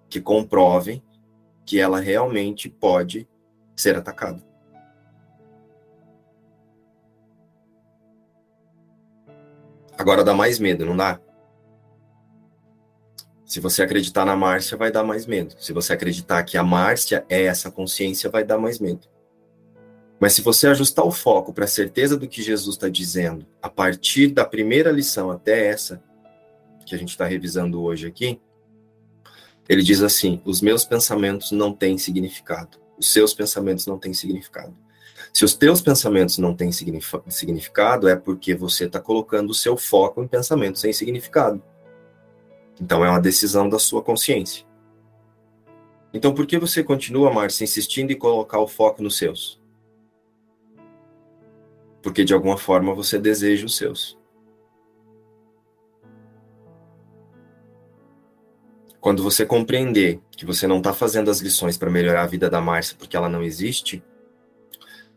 que 0.08 0.22
comprovem 0.22 1.04
que 1.72 1.80
ela 1.80 2.02
realmente 2.02 2.68
pode 2.68 3.26
ser 3.78 3.96
atacada. 3.96 4.44
Agora 9.98 10.22
dá 10.22 10.34
mais 10.34 10.60
medo, 10.60 10.86
não 10.86 10.98
dá? 10.98 11.22
Se 13.46 13.62
você 13.62 13.84
acreditar 13.84 14.26
na 14.26 14.36
Márcia, 14.36 14.76
vai 14.76 14.92
dar 14.92 15.06
mais 15.06 15.26
medo. 15.26 15.56
Se 15.60 15.72
você 15.72 15.94
acreditar 15.94 16.44
que 16.44 16.58
a 16.58 16.64
Márcia 16.64 17.26
é 17.30 17.44
essa 17.44 17.72
consciência, 17.72 18.30
vai 18.30 18.44
dar 18.44 18.58
mais 18.58 18.78
medo. 18.78 19.08
Mas 20.20 20.34
se 20.34 20.42
você 20.42 20.68
ajustar 20.68 21.06
o 21.06 21.12
foco 21.12 21.54
para 21.54 21.64
a 21.64 21.70
certeza 21.70 22.18
do 22.18 22.28
que 22.28 22.42
Jesus 22.42 22.76
está 22.76 22.90
dizendo, 22.90 23.48
a 23.62 23.70
partir 23.70 24.28
da 24.28 24.44
primeira 24.44 24.92
lição 24.92 25.32
até 25.32 25.68
essa, 25.68 26.04
que 26.86 26.94
a 26.94 26.98
gente 26.98 27.12
está 27.12 27.26
revisando 27.26 27.82
hoje 27.82 28.08
aqui, 28.08 28.42
ele 29.72 29.84
diz 29.84 30.02
assim: 30.02 30.42
os 30.44 30.62
meus 30.62 30.84
pensamentos 30.84 31.52
não 31.52 31.72
têm 31.72 31.98
significado, 31.98 32.78
os 33.00 33.08
seus 33.08 33.34
pensamentos 33.34 33.88
não 33.88 33.98
têm 33.98 34.14
significado. 34.14 34.76
Se 35.32 35.46
os 35.46 35.56
teus 35.56 35.80
pensamentos 35.80 36.38
não 36.38 36.54
têm 36.54 36.74
significado, 36.74 38.10
é 38.10 38.18
porque 38.18 38.54
você 38.54 38.84
está 38.84 39.00
colocando 39.00 39.52
o 39.52 39.54
seu 39.54 39.78
foco 39.78 40.22
em 40.22 40.28
pensamentos 40.28 40.82
sem 40.82 40.92
significado. 40.92 41.64
Então 42.82 43.06
é 43.06 43.10
uma 43.10 43.22
decisão 43.22 43.70
da 43.70 43.80
sua 43.80 44.02
consciência. 44.02 44.66
Então 46.14 46.34
por 46.34 46.46
que 46.46 46.60
você 46.60 46.84
continua, 46.84 47.32
Márcia, 47.32 47.64
insistindo 47.64 48.12
em 48.12 48.18
colocar 48.18 48.60
o 48.60 48.68
foco 48.68 49.02
nos 49.02 49.18
seus? 49.18 49.62
Porque 52.04 52.26
de 52.26 52.34
alguma 52.34 52.58
forma 52.58 52.94
você 52.94 53.18
deseja 53.18 53.66
os 53.66 53.78
seus. 53.78 54.20
Quando 59.02 59.24
você 59.24 59.48
compreender 59.48 60.22
que 60.30 60.46
você 60.46 60.68
não 60.68 60.78
está 60.78 60.94
fazendo 60.94 61.32
as 61.32 61.40
lições 61.40 61.76
para 61.76 61.90
melhorar 61.90 62.22
a 62.22 62.28
vida 62.28 62.50
da 62.52 62.62
Márcia 62.62 62.96
porque 62.98 63.18
ela 63.18 63.28
não 63.28 63.42
existe, 63.42 64.04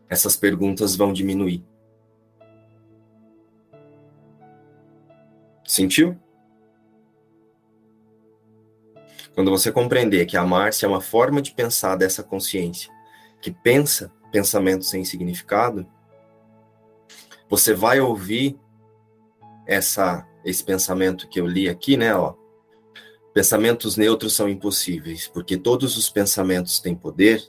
essas 0.09 0.35
perguntas 0.35 0.95
vão 0.95 1.13
diminuir. 1.13 1.63
Sentiu? 5.63 6.19
Quando 9.35 9.51
você 9.51 9.71
compreender 9.71 10.25
que 10.25 10.35
a 10.35 10.43
Márcia 10.43 10.87
é 10.87 10.89
uma 10.89 11.01
forma 11.01 11.39
de 11.39 11.53
pensar 11.53 11.95
dessa 11.95 12.23
consciência, 12.23 12.91
que 13.39 13.51
pensa 13.51 14.11
pensamentos 14.31 14.89
sem 14.89 15.05
significado, 15.05 15.85
você 17.47 17.73
vai 17.73 17.99
ouvir 17.99 18.57
essa 19.67 20.27
esse 20.43 20.63
pensamento 20.63 21.27
que 21.27 21.39
eu 21.39 21.47
li 21.47 21.67
aqui, 21.67 21.97
né, 21.97 22.15
ó. 22.15 22.35
Pensamentos 23.35 23.97
neutros 23.97 24.31
são 24.31 24.47
impossíveis, 24.47 25.27
porque 25.27 25.57
todos 25.57 25.97
os 25.97 26.09
pensamentos 26.09 26.79
têm 26.79 26.95
poder. 26.95 27.45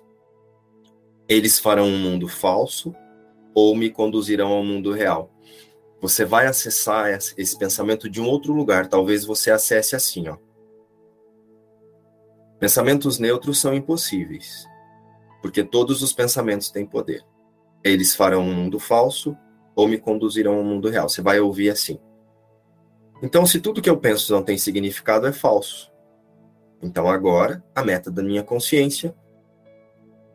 Eles 1.28 1.61
farão 1.61 1.87
um 1.87 1.97
mundo 1.97 2.26
falso 2.26 2.93
ou 3.55 3.73
me 3.76 3.88
conduzirão 3.88 4.49
ao 4.49 4.64
mundo 4.64 4.90
real. 4.90 5.31
Você 6.00 6.25
vai 6.25 6.49
acessar 6.49 7.16
esse 7.37 7.57
pensamento 7.57 8.11
de 8.11 8.21
um 8.21 8.26
outro 8.26 8.52
lugar. 8.52 8.88
Talvez 8.88 9.25
você 9.25 9.52
acesse 9.52 9.95
assim, 9.95 10.26
ó. 10.26 10.37
Pensamentos 12.59 13.21
neutros 13.21 13.61
são 13.61 13.73
impossíveis, 13.73 14.66
porque 15.40 15.62
todos 15.62 16.02
os 16.02 16.12
pensamentos 16.12 16.69
têm 16.69 16.85
poder. 16.85 17.25
Eles 17.85 18.12
farão 18.12 18.43
um 18.43 18.52
mundo 18.52 18.81
falso 18.81 19.37
ou 19.76 19.87
me 19.87 19.99
conduzirão 19.99 20.57
ao 20.57 20.64
mundo 20.64 20.88
real. 20.88 21.09
Você 21.09 21.23
vai 21.23 21.38
ouvir 21.38 21.71
assim. 21.71 22.00
Então, 23.23 23.46
se 23.46 23.61
tudo 23.61 23.80
que 23.80 23.88
eu 23.88 23.96
penso 23.96 24.32
não 24.32 24.42
tem 24.42 24.58
significado, 24.58 25.26
é 25.26 25.32
falso. 25.32 25.90
Então, 26.82 27.08
agora, 27.08 27.64
a 27.75 27.82
meta 27.82 28.11
da 28.11 28.23
minha 28.23 28.42
consciência 28.42 29.14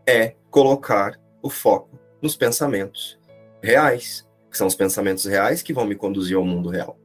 é 0.05 0.35
colocar 0.49 1.19
o 1.41 1.49
foco 1.49 1.99
nos 2.21 2.35
pensamentos 2.35 3.19
reais, 3.61 4.27
que 4.49 4.57
são 4.57 4.67
os 4.67 4.75
pensamentos 4.75 5.25
reais 5.25 5.61
que 5.61 5.73
vão 5.73 5.85
me 5.85 5.95
conduzir 5.95 6.35
ao 6.35 6.43
mundo 6.43 6.69
real. 6.69 6.97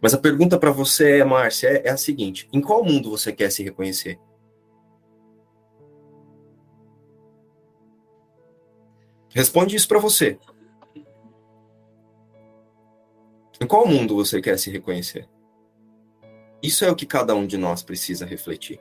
Mas 0.00 0.14
a 0.14 0.18
pergunta 0.18 0.58
para 0.58 0.70
você, 0.70 1.22
Márcia, 1.22 1.68
é, 1.68 1.88
é 1.88 1.90
a 1.90 1.96
seguinte: 1.96 2.48
em 2.52 2.60
qual 2.60 2.82
mundo 2.82 3.10
você 3.10 3.32
quer 3.32 3.50
se 3.50 3.62
reconhecer? 3.62 4.18
Responde 9.34 9.76
isso 9.76 9.86
para 9.86 9.98
você. 9.98 10.38
Em 13.60 13.66
qual 13.66 13.86
mundo 13.86 14.14
você 14.14 14.40
quer 14.40 14.58
se 14.58 14.70
reconhecer? 14.70 15.28
Isso 16.62 16.84
é 16.84 16.90
o 16.90 16.96
que 16.96 17.06
cada 17.06 17.34
um 17.34 17.46
de 17.46 17.56
nós 17.56 17.82
precisa 17.82 18.26
refletir. 18.26 18.80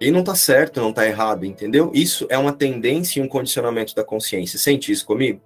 E 0.00 0.10
não 0.10 0.20
está 0.20 0.34
certo, 0.34 0.80
não 0.80 0.90
está 0.90 1.06
errado, 1.06 1.44
entendeu? 1.44 1.90
Isso 1.92 2.26
é 2.30 2.38
uma 2.38 2.52
tendência 2.52 3.18
e 3.18 3.22
um 3.22 3.28
condicionamento 3.28 3.94
da 3.94 4.04
consciência. 4.04 4.58
Sente 4.58 4.92
isso 4.92 5.04
comigo? 5.04 5.40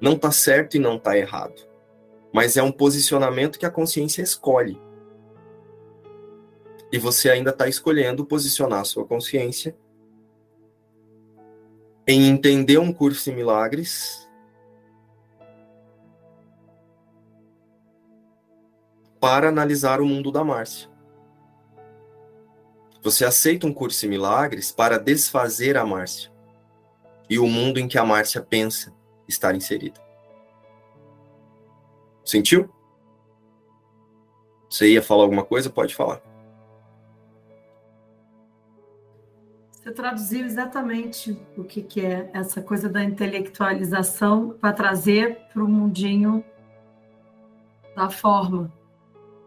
Não 0.00 0.14
está 0.14 0.32
certo 0.32 0.76
e 0.76 0.80
não 0.80 0.96
está 0.96 1.16
errado. 1.16 1.68
Mas 2.32 2.56
é 2.56 2.62
um 2.62 2.72
posicionamento 2.72 3.58
que 3.58 3.66
a 3.66 3.70
consciência 3.70 4.22
escolhe. 4.22 4.80
E 6.90 6.98
você 6.98 7.30
ainda 7.30 7.50
está 7.50 7.68
escolhendo 7.68 8.24
posicionar 8.24 8.80
a 8.80 8.84
sua 8.84 9.04
consciência 9.04 9.76
em 12.06 12.26
entender 12.26 12.78
um 12.78 12.92
curso 12.92 13.30
em 13.30 13.34
milagres 13.34 14.21
para 19.22 19.50
analisar 19.50 20.00
o 20.00 20.04
mundo 20.04 20.32
da 20.32 20.42
Márcia. 20.42 20.90
Você 23.04 23.24
aceita 23.24 23.68
um 23.68 23.72
curso 23.72 24.04
em 24.04 24.08
milagres 24.08 24.72
para 24.72 24.98
desfazer 24.98 25.76
a 25.76 25.86
Márcia 25.86 26.32
e 27.30 27.38
o 27.38 27.46
mundo 27.46 27.78
em 27.78 27.86
que 27.86 27.96
a 27.96 28.04
Márcia 28.04 28.42
pensa 28.42 28.92
estar 29.28 29.54
inserida. 29.54 30.00
Sentiu? 32.24 32.68
Você 34.68 34.88
ia 34.88 35.00
falar 35.00 35.22
alguma 35.22 35.44
coisa? 35.44 35.70
Pode 35.70 35.94
falar. 35.94 36.20
Você 39.70 39.92
traduziu 39.92 40.44
exatamente 40.44 41.40
o 41.56 41.62
que, 41.62 41.80
que 41.80 42.04
é 42.04 42.28
essa 42.34 42.60
coisa 42.60 42.88
da 42.88 43.04
intelectualização 43.04 44.50
para 44.60 44.72
trazer 44.72 45.46
para 45.52 45.62
o 45.62 45.68
mundinho 45.68 46.44
da 47.94 48.10
forma 48.10 48.81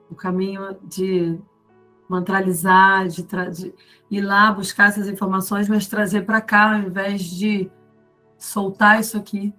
o 0.09 0.15
caminho 0.15 0.77
de 0.83 1.39
mantralizar, 2.07 3.07
de, 3.07 3.23
de, 3.23 3.73
ir 4.09 4.21
lá 4.21 4.51
buscar 4.51 4.89
essas 4.89 5.07
informações, 5.07 5.67
mas 5.67 5.87
trazer 5.87 6.25
para 6.25 6.41
cá, 6.41 6.75
ao 6.75 6.79
invés 6.79 7.23
de 7.23 7.69
soltar 8.37 8.99
isso 8.99 9.17
aqui. 9.17 9.53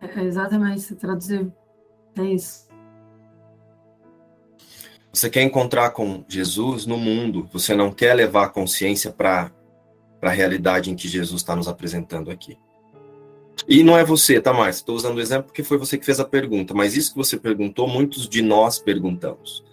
É, 0.00 0.20
é 0.20 0.24
exatamente, 0.24 0.80
você 0.80 0.94
traduziu. 0.94 1.52
É 2.16 2.24
isso. 2.24 2.66
Você 5.12 5.30
quer 5.30 5.42
encontrar 5.42 5.90
com 5.90 6.24
Jesus 6.28 6.84
no 6.84 6.98
mundo, 6.98 7.48
você 7.50 7.74
não 7.74 7.90
quer 7.90 8.12
levar 8.14 8.44
a 8.44 8.48
consciência 8.50 9.10
para 9.10 9.50
a 10.20 10.28
realidade 10.28 10.90
em 10.90 10.96
que 10.96 11.08
Jesus 11.08 11.40
está 11.40 11.56
nos 11.56 11.68
apresentando 11.68 12.30
aqui. 12.30 12.58
E 13.66 13.82
não 13.82 13.96
é 13.96 14.04
você, 14.04 14.40
tá, 14.40 14.52
Márcia? 14.52 14.80
Estou 14.80 14.94
usando 14.94 15.16
o 15.16 15.20
exemplo 15.20 15.44
porque 15.44 15.62
foi 15.62 15.78
você 15.78 15.96
que 15.96 16.04
fez 16.04 16.20
a 16.20 16.24
pergunta, 16.24 16.74
mas 16.74 16.94
isso 16.94 17.12
que 17.12 17.16
você 17.16 17.38
perguntou, 17.38 17.88
muitos 17.88 18.28
de 18.28 18.42
nós 18.42 18.78
perguntamos 18.78 19.64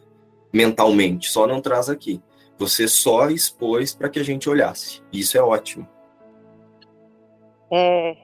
mentalmente, 0.53 1.29
só 1.29 1.47
não 1.47 1.59
traz 1.59 1.89
aqui. 1.89 2.21
Você 2.57 2.87
só 2.87 3.29
expôs 3.29 3.95
para 3.95 4.07
que 4.07 4.19
a 4.19 4.23
gente 4.23 4.47
olhasse. 4.47 5.01
Isso 5.11 5.37
é 5.37 5.41
ótimo. 5.41 5.87
É, 7.71 8.15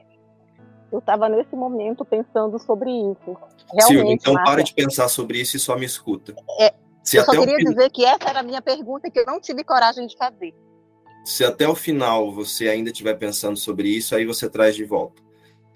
eu 0.92 1.00
estava 1.00 1.28
nesse 1.28 1.54
momento 1.56 2.04
pensando 2.04 2.58
sobre 2.58 2.90
isso. 2.90 3.36
Realmente, 3.72 3.86
Silvia, 3.86 4.12
então 4.12 4.34
Marcia, 4.34 4.52
para 4.52 4.62
de 4.62 4.72
pensar 4.72 5.08
sobre 5.08 5.40
isso 5.40 5.56
e 5.56 5.60
só 5.60 5.76
me 5.76 5.84
escuta. 5.84 6.34
É, 6.58 6.72
eu 7.12 7.24
só 7.24 7.32
queria 7.32 7.56
dizer 7.56 7.90
que 7.90 8.04
essa 8.04 8.28
era 8.28 8.40
a 8.40 8.42
minha 8.42 8.62
pergunta 8.62 9.10
que 9.10 9.18
eu 9.18 9.26
não 9.26 9.40
tive 9.40 9.64
coragem 9.64 10.06
de 10.06 10.16
fazer. 10.16 10.54
Se 11.24 11.44
até 11.44 11.68
o 11.68 11.74
final 11.74 12.32
você 12.32 12.68
ainda 12.68 12.90
estiver 12.90 13.14
pensando 13.14 13.56
sobre 13.56 13.88
isso, 13.88 14.14
aí 14.14 14.24
você 14.24 14.48
traz 14.48 14.74
de 14.74 14.84
volta. 14.84 15.20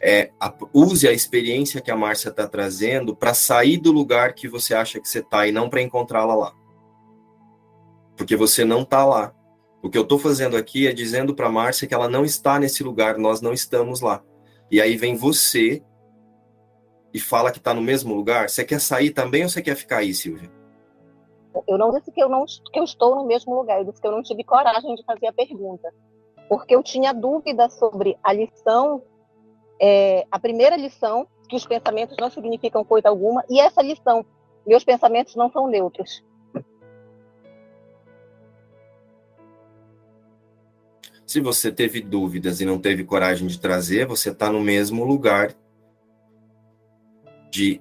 É, 0.07 0.31
use 0.75 1.09
a 1.09 1.12
experiência 1.12 1.81
que 1.81 1.90
a 1.90 1.97
Márcia 1.97 2.29
está 2.29 2.47
trazendo 2.47 3.17
para 3.17 3.33
sair 3.33 3.79
do 3.79 3.90
lugar 3.90 4.35
que 4.35 4.47
você 4.47 4.75
acha 4.75 5.01
que 5.01 5.09
você 5.09 5.21
está 5.21 5.47
e 5.47 5.53
não 5.53 5.71
para 5.71 5.81
encontrá-la 5.81 6.35
lá. 6.35 6.55
Porque 8.14 8.37
você 8.37 8.67
não 8.67 8.83
está 8.83 9.03
lá. 9.03 9.35
O 9.83 9.88
que 9.88 9.97
eu 9.97 10.03
estou 10.03 10.19
fazendo 10.19 10.59
aqui 10.59 10.87
é 10.87 10.93
dizendo 10.93 11.35
para 11.35 11.47
a 11.47 11.51
Márcia 11.51 11.88
que 11.88 11.95
ela 11.95 12.07
não 12.07 12.23
está 12.23 12.59
nesse 12.59 12.85
lugar, 12.85 13.17
nós 13.17 13.40
não 13.40 13.55
estamos 13.55 14.03
lá. 14.03 14.23
E 14.71 14.79
aí 14.79 14.95
vem 14.95 15.17
você 15.17 15.83
e 17.14 17.19
fala 17.19 17.51
que 17.51 17.59
está 17.59 17.73
no 17.73 17.81
mesmo 17.81 18.14
lugar. 18.14 18.51
Você 18.51 18.62
quer 18.62 18.83
sair 18.83 19.11
também 19.11 19.45
ou 19.45 19.49
você 19.49 19.62
quer 19.62 19.75
ficar 19.75 19.99
aí, 19.99 20.12
Silvia? 20.12 20.53
Eu 21.67 21.79
não 21.79 21.90
disse 21.93 22.12
que 22.12 22.23
eu, 22.23 22.29
não, 22.29 22.45
que 22.45 22.79
eu 22.79 22.85
estou 22.85 23.17
no 23.17 23.25
mesmo 23.25 23.55
lugar, 23.55 23.79
eu 23.79 23.85
disse 23.87 24.03
que 24.03 24.07
eu 24.07 24.12
não 24.12 24.23
tive 24.23 24.45
coragem 24.45 24.95
de 24.97 25.05
fazer 25.05 25.29
a 25.29 25.33
pergunta. 25.33 25.90
Porque 26.47 26.75
eu 26.75 26.83
tinha 26.83 27.14
dúvida 27.14 27.71
sobre 27.71 28.19
a 28.23 28.35
lição 28.35 29.03
é, 29.81 30.27
a 30.31 30.39
primeira 30.39 30.77
lição, 30.77 31.27
que 31.49 31.57
os 31.57 31.67
pensamentos 31.67 32.17
não 32.19 32.31
significam 32.31 32.85
coisa 32.85 33.09
alguma, 33.09 33.45
e 33.49 33.61
essa 33.61 33.83
lição, 33.83 34.25
meus 34.67 34.85
pensamentos 34.85 35.35
não 35.37 35.51
são 35.51 35.69
neutros. 35.69 36.25
Se 41.27 41.41
você 41.41 41.73
teve 41.73 42.01
dúvidas 42.01 42.61
e 42.61 42.65
não 42.65 42.79
teve 42.79 43.03
coragem 43.03 43.49
de 43.49 43.59
trazer, 43.59 44.07
você 44.07 44.31
está 44.31 44.53
no 44.53 44.61
mesmo 44.61 45.05
lugar 45.05 45.55
de 47.51 47.81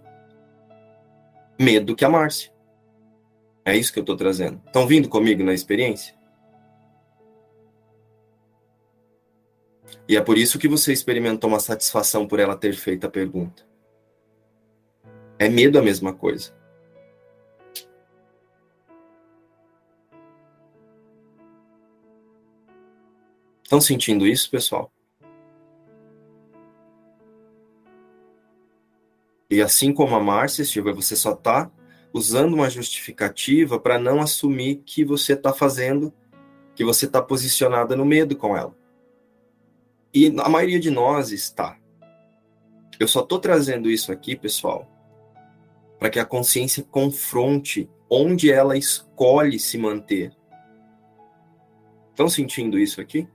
medo 1.60 1.96
que 1.96 2.06
a 2.06 2.10
Márcia. 2.10 2.52
É 3.66 3.76
isso 3.76 3.94
que 3.94 4.00
eu 4.00 4.04
estou 4.04 4.18
trazendo. 4.18 4.62
Estão 4.66 4.88
vindo 4.88 5.08
comigo 5.08 5.44
na 5.44 5.54
experiência? 5.54 6.16
E 10.08 10.18
é 10.18 10.22
por 10.22 10.38
isso 10.38 10.60
que 10.60 10.68
você 10.68 10.92
experimentou 10.92 11.50
uma 11.50 11.60
satisfação 11.60 12.28
por 12.28 12.40
ela 12.40 12.56
ter 12.56 12.74
feito 12.74 13.06
a 13.06 13.10
pergunta. 13.10 13.66
É 15.40 15.50
medo 15.50 15.80
a 15.80 15.82
mesma 15.82 16.14
coisa. 16.14 16.54
Estão 23.64 23.82
sentindo 23.82 24.28
isso, 24.28 24.52
pessoal? 24.52 24.92
E 29.50 29.62
assim 29.62 29.94
como 29.94 30.16
a 30.16 30.20
Márcia, 30.20 30.66
Silvia, 30.66 30.94
você 30.94 31.16
só 31.16 31.34
está 31.34 31.72
usando 32.14 32.54
uma 32.54 32.70
justificativa 32.70 33.80
para 33.80 33.98
não 33.98 34.22
assumir 34.22 34.84
que 34.86 35.04
você 35.04 35.34
está 35.34 35.52
fazendo, 35.52 36.14
que 36.76 36.84
você 36.84 37.06
está 37.06 37.22
posicionada 37.22 37.96
no 37.96 38.06
medo 38.06 38.36
com 38.36 38.56
ela. 38.56 38.76
E 40.14 40.28
a 40.40 40.50
maioria 40.50 40.80
de 40.80 40.92
nós 40.92 41.32
está. 41.32 41.78
Eu 43.00 43.08
só 43.08 43.22
estou 43.22 43.40
trazendo 43.40 43.90
isso 43.90 44.12
aqui, 44.12 44.36
pessoal, 44.36 44.88
para 45.98 46.10
que 46.10 46.20
a 46.20 46.26
consciência 46.26 46.84
confronte 46.84 47.90
onde 48.10 48.52
ela 48.52 48.78
escolhe 48.78 49.58
se 49.60 49.78
manter. 49.78 50.36
Estão 52.12 52.30
sentindo 52.30 52.78
isso 52.78 53.02
aqui? 53.02 53.28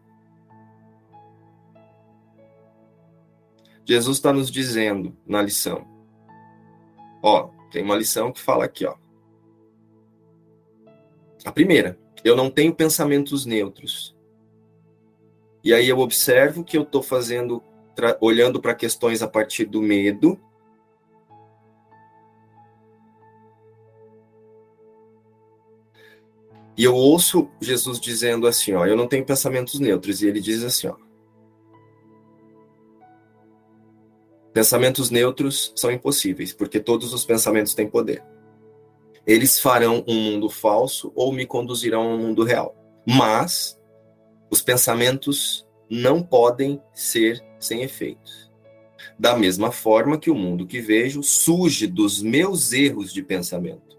Jesus 3.84 4.18
está 4.18 4.32
nos 4.32 4.50
dizendo 4.50 5.16
na 5.26 5.42
lição. 5.42 5.86
Ó, 7.22 7.48
tem 7.72 7.82
uma 7.82 7.96
lição 7.96 8.30
que 8.30 8.40
fala 8.40 8.66
aqui, 8.66 8.84
ó. 8.84 8.94
A 11.44 11.50
primeira, 11.50 11.98
eu 12.22 12.36
não 12.36 12.50
tenho 12.50 12.74
pensamentos 12.74 13.46
neutros. 13.46 14.17
E 15.62 15.74
aí 15.74 15.88
eu 15.88 15.98
observo 15.98 16.64
que 16.64 16.76
eu 16.76 16.82
estou 16.82 17.02
fazendo, 17.02 17.62
olhando 18.20 18.60
para 18.60 18.74
questões 18.74 19.22
a 19.22 19.28
partir 19.28 19.64
do 19.64 19.82
medo. 19.82 20.38
E 26.76 26.84
eu 26.84 26.94
ouço 26.94 27.50
Jesus 27.60 27.98
dizendo 27.98 28.46
assim, 28.46 28.72
ó, 28.72 28.86
eu 28.86 28.96
não 28.96 29.08
tenho 29.08 29.24
pensamentos 29.24 29.80
neutros. 29.80 30.22
E 30.22 30.28
ele 30.28 30.40
diz 30.40 30.62
assim, 30.62 30.86
ó, 30.86 30.96
Pensamentos 34.58 35.08
neutros 35.08 35.72
são 35.76 35.88
impossíveis, 35.88 36.52
porque 36.52 36.80
todos 36.80 37.14
os 37.14 37.24
pensamentos 37.24 37.74
têm 37.74 37.88
poder. 37.88 38.24
Eles 39.24 39.60
farão 39.60 40.02
um 40.04 40.16
mundo 40.16 40.50
falso 40.50 41.12
ou 41.14 41.32
me 41.32 41.46
conduzirão 41.46 42.02
a 42.02 42.14
um 42.14 42.18
mundo 42.18 42.42
real. 42.42 42.74
Mas 43.06 43.77
os 44.50 44.62
pensamentos 44.62 45.66
não 45.90 46.22
podem 46.22 46.82
ser 46.92 47.44
sem 47.58 47.82
efeitos. 47.82 48.50
Da 49.18 49.36
mesma 49.36 49.72
forma 49.72 50.18
que 50.18 50.30
o 50.30 50.34
mundo 50.34 50.66
que 50.66 50.80
vejo 50.80 51.22
surge 51.22 51.86
dos 51.86 52.22
meus 52.22 52.72
erros 52.72 53.12
de 53.12 53.22
pensamento. 53.22 53.98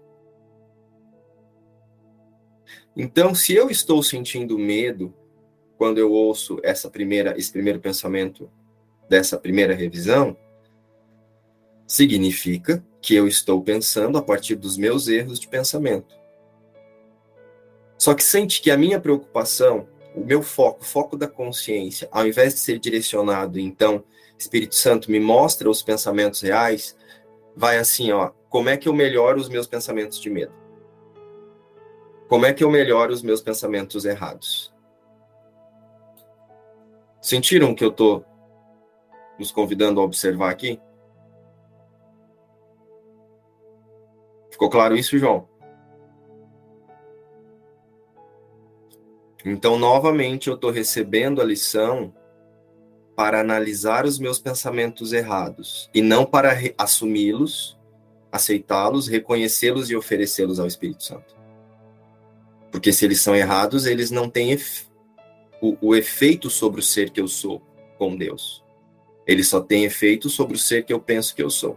Então, 2.96 3.34
se 3.34 3.54
eu 3.54 3.70
estou 3.70 4.02
sentindo 4.02 4.58
medo 4.58 5.14
quando 5.78 5.98
eu 5.98 6.12
ouço 6.12 6.58
essa 6.62 6.90
primeira, 6.90 7.38
esse 7.38 7.50
primeiro 7.50 7.80
pensamento 7.80 8.50
dessa 9.08 9.38
primeira 9.38 9.74
revisão, 9.74 10.36
significa 11.86 12.84
que 13.00 13.14
eu 13.14 13.26
estou 13.26 13.62
pensando 13.62 14.18
a 14.18 14.22
partir 14.22 14.54
dos 14.54 14.76
meus 14.76 15.08
erros 15.08 15.40
de 15.40 15.48
pensamento. 15.48 16.14
Só 17.98 18.14
que 18.14 18.22
sente 18.22 18.60
que 18.60 18.70
a 18.70 18.76
minha 18.76 19.00
preocupação, 19.00 19.88
o 20.14 20.24
meu 20.24 20.42
foco, 20.42 20.82
o 20.82 20.84
foco 20.84 21.16
da 21.16 21.28
consciência, 21.28 22.08
ao 22.10 22.26
invés 22.26 22.54
de 22.54 22.60
ser 22.60 22.78
direcionado, 22.78 23.58
então, 23.58 24.04
Espírito 24.38 24.74
Santo 24.74 25.10
me 25.10 25.20
mostra 25.20 25.68
os 25.70 25.82
pensamentos 25.82 26.40
reais, 26.40 26.96
vai 27.56 27.78
assim, 27.78 28.10
ó, 28.10 28.30
como 28.48 28.68
é 28.68 28.76
que 28.76 28.88
eu 28.88 28.92
melhoro 28.92 29.40
os 29.40 29.48
meus 29.48 29.66
pensamentos 29.66 30.18
de 30.20 30.30
medo? 30.30 30.52
Como 32.28 32.46
é 32.46 32.52
que 32.52 32.62
eu 32.62 32.70
melhoro 32.70 33.12
os 33.12 33.22
meus 33.22 33.40
pensamentos 33.40 34.04
errados? 34.04 34.72
Sentiram 37.20 37.74
que 37.74 37.84
eu 37.84 37.90
estou 37.90 38.24
nos 39.38 39.50
convidando 39.50 40.00
a 40.00 40.04
observar 40.04 40.50
aqui? 40.50 40.80
Ficou 44.50 44.70
claro 44.70 44.96
isso, 44.96 45.18
João? 45.18 45.49
Então, 49.44 49.78
novamente, 49.78 50.48
eu 50.48 50.54
estou 50.54 50.70
recebendo 50.70 51.40
a 51.40 51.44
lição 51.44 52.14
para 53.16 53.40
analisar 53.40 54.04
os 54.04 54.18
meus 54.18 54.38
pensamentos 54.38 55.12
errados 55.12 55.90
e 55.94 56.00
não 56.00 56.24
para 56.24 56.56
assumi-los, 56.78 57.78
aceitá-los, 58.32 59.08
reconhecê-los 59.08 59.90
e 59.90 59.96
oferecê-los 59.96 60.60
ao 60.60 60.66
Espírito 60.66 61.04
Santo. 61.04 61.36
Porque 62.70 62.92
se 62.92 63.04
eles 63.04 63.20
são 63.20 63.34
errados, 63.34 63.86
eles 63.86 64.10
não 64.10 64.28
têm 64.28 64.56
o, 65.60 65.76
o 65.80 65.96
efeito 65.96 66.48
sobre 66.48 66.80
o 66.80 66.82
ser 66.82 67.10
que 67.10 67.20
eu 67.20 67.28
sou 67.28 67.60
com 67.98 68.16
Deus. 68.16 68.64
Eles 69.26 69.48
só 69.48 69.60
têm 69.60 69.84
efeito 69.84 70.30
sobre 70.30 70.54
o 70.54 70.58
ser 70.58 70.84
que 70.84 70.92
eu 70.92 71.00
penso 71.00 71.34
que 71.34 71.42
eu 71.42 71.50
sou 71.50 71.76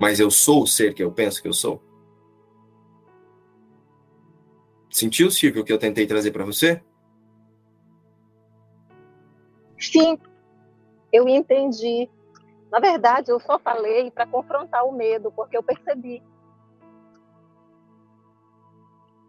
mas 0.00 0.18
eu 0.18 0.30
sou 0.30 0.62
o 0.62 0.66
ser 0.66 0.94
que 0.94 1.02
eu 1.02 1.12
penso 1.12 1.42
que 1.42 1.46
eu 1.46 1.52
sou? 1.52 1.78
Sentiu, 4.90 5.30
Silvio, 5.30 5.62
o 5.62 5.64
que 5.64 5.72
eu 5.72 5.78
tentei 5.78 6.06
trazer 6.06 6.32
para 6.32 6.44
você? 6.44 6.82
Sim, 9.78 10.18
eu 11.12 11.28
entendi. 11.28 12.10
Na 12.70 12.80
verdade, 12.80 13.30
eu 13.30 13.40
só 13.40 13.58
falei 13.58 14.10
para 14.10 14.26
confrontar 14.26 14.84
o 14.84 14.92
medo, 14.92 15.32
porque 15.32 15.56
eu 15.56 15.62
percebi. 15.62 16.22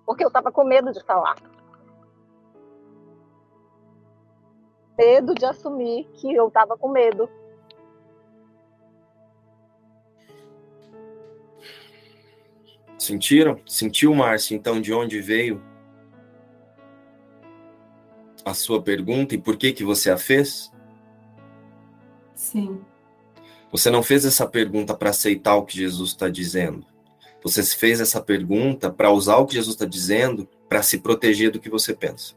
Porque 0.06 0.24
eu 0.24 0.28
estava 0.28 0.52
com 0.52 0.64
medo 0.64 0.92
de 0.92 1.04
falar. 1.06 1.38
Medo 4.98 5.34
de 5.34 5.46
assumir 5.46 6.10
que 6.14 6.34
eu 6.34 6.48
estava 6.48 6.78
com 6.78 6.90
medo. 6.90 7.30
Sentiram? 13.02 13.60
Sentiu, 13.66 14.14
Márcio, 14.14 14.56
então, 14.56 14.80
de 14.80 14.94
onde 14.94 15.20
veio 15.20 15.60
a 18.46 18.54
sua 18.54 18.80
pergunta 18.80 19.34
e 19.34 19.40
por 19.40 19.58
que 19.58 19.74
que 19.74 19.84
você 19.84 20.12
a 20.12 20.18
fez? 20.20 20.72
Sim. 22.36 22.80
Você 23.72 23.90
não 23.90 24.04
fez 24.04 24.24
essa 24.24 24.46
pergunta 24.46 24.94
para 24.94 25.10
aceitar 25.10 25.56
o 25.56 25.66
que 25.66 25.76
Jesus 25.78 26.12
está 26.12 26.30
dizendo. 26.30 26.86
Você 27.44 27.64
fez 27.64 28.00
essa 28.00 28.22
pergunta 28.22 28.92
para 28.92 29.10
usar 29.10 29.38
o 29.38 29.48
que 29.48 29.56
Jesus 29.56 29.74
está 29.74 29.86
dizendo 29.88 30.48
para 30.70 30.84
se 30.84 31.00
proteger 31.00 31.50
do 31.50 31.60
que 31.60 31.72
você 31.72 31.96
pensa. 31.96 32.36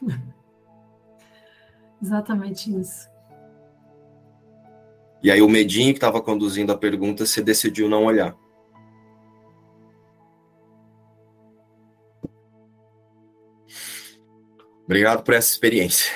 Exatamente 2.00 2.72
isso. 2.78 3.10
E 5.20 5.32
aí 5.32 5.42
o 5.42 5.48
medinho 5.48 5.92
que 5.92 5.98
estava 5.98 6.22
conduzindo 6.22 6.70
a 6.70 6.78
pergunta, 6.78 7.26
você 7.26 7.42
decidiu 7.42 7.88
não 7.88 8.04
olhar. 8.04 8.36
Obrigado 14.90 15.22
por 15.22 15.34
essa 15.34 15.52
experiência. 15.52 16.10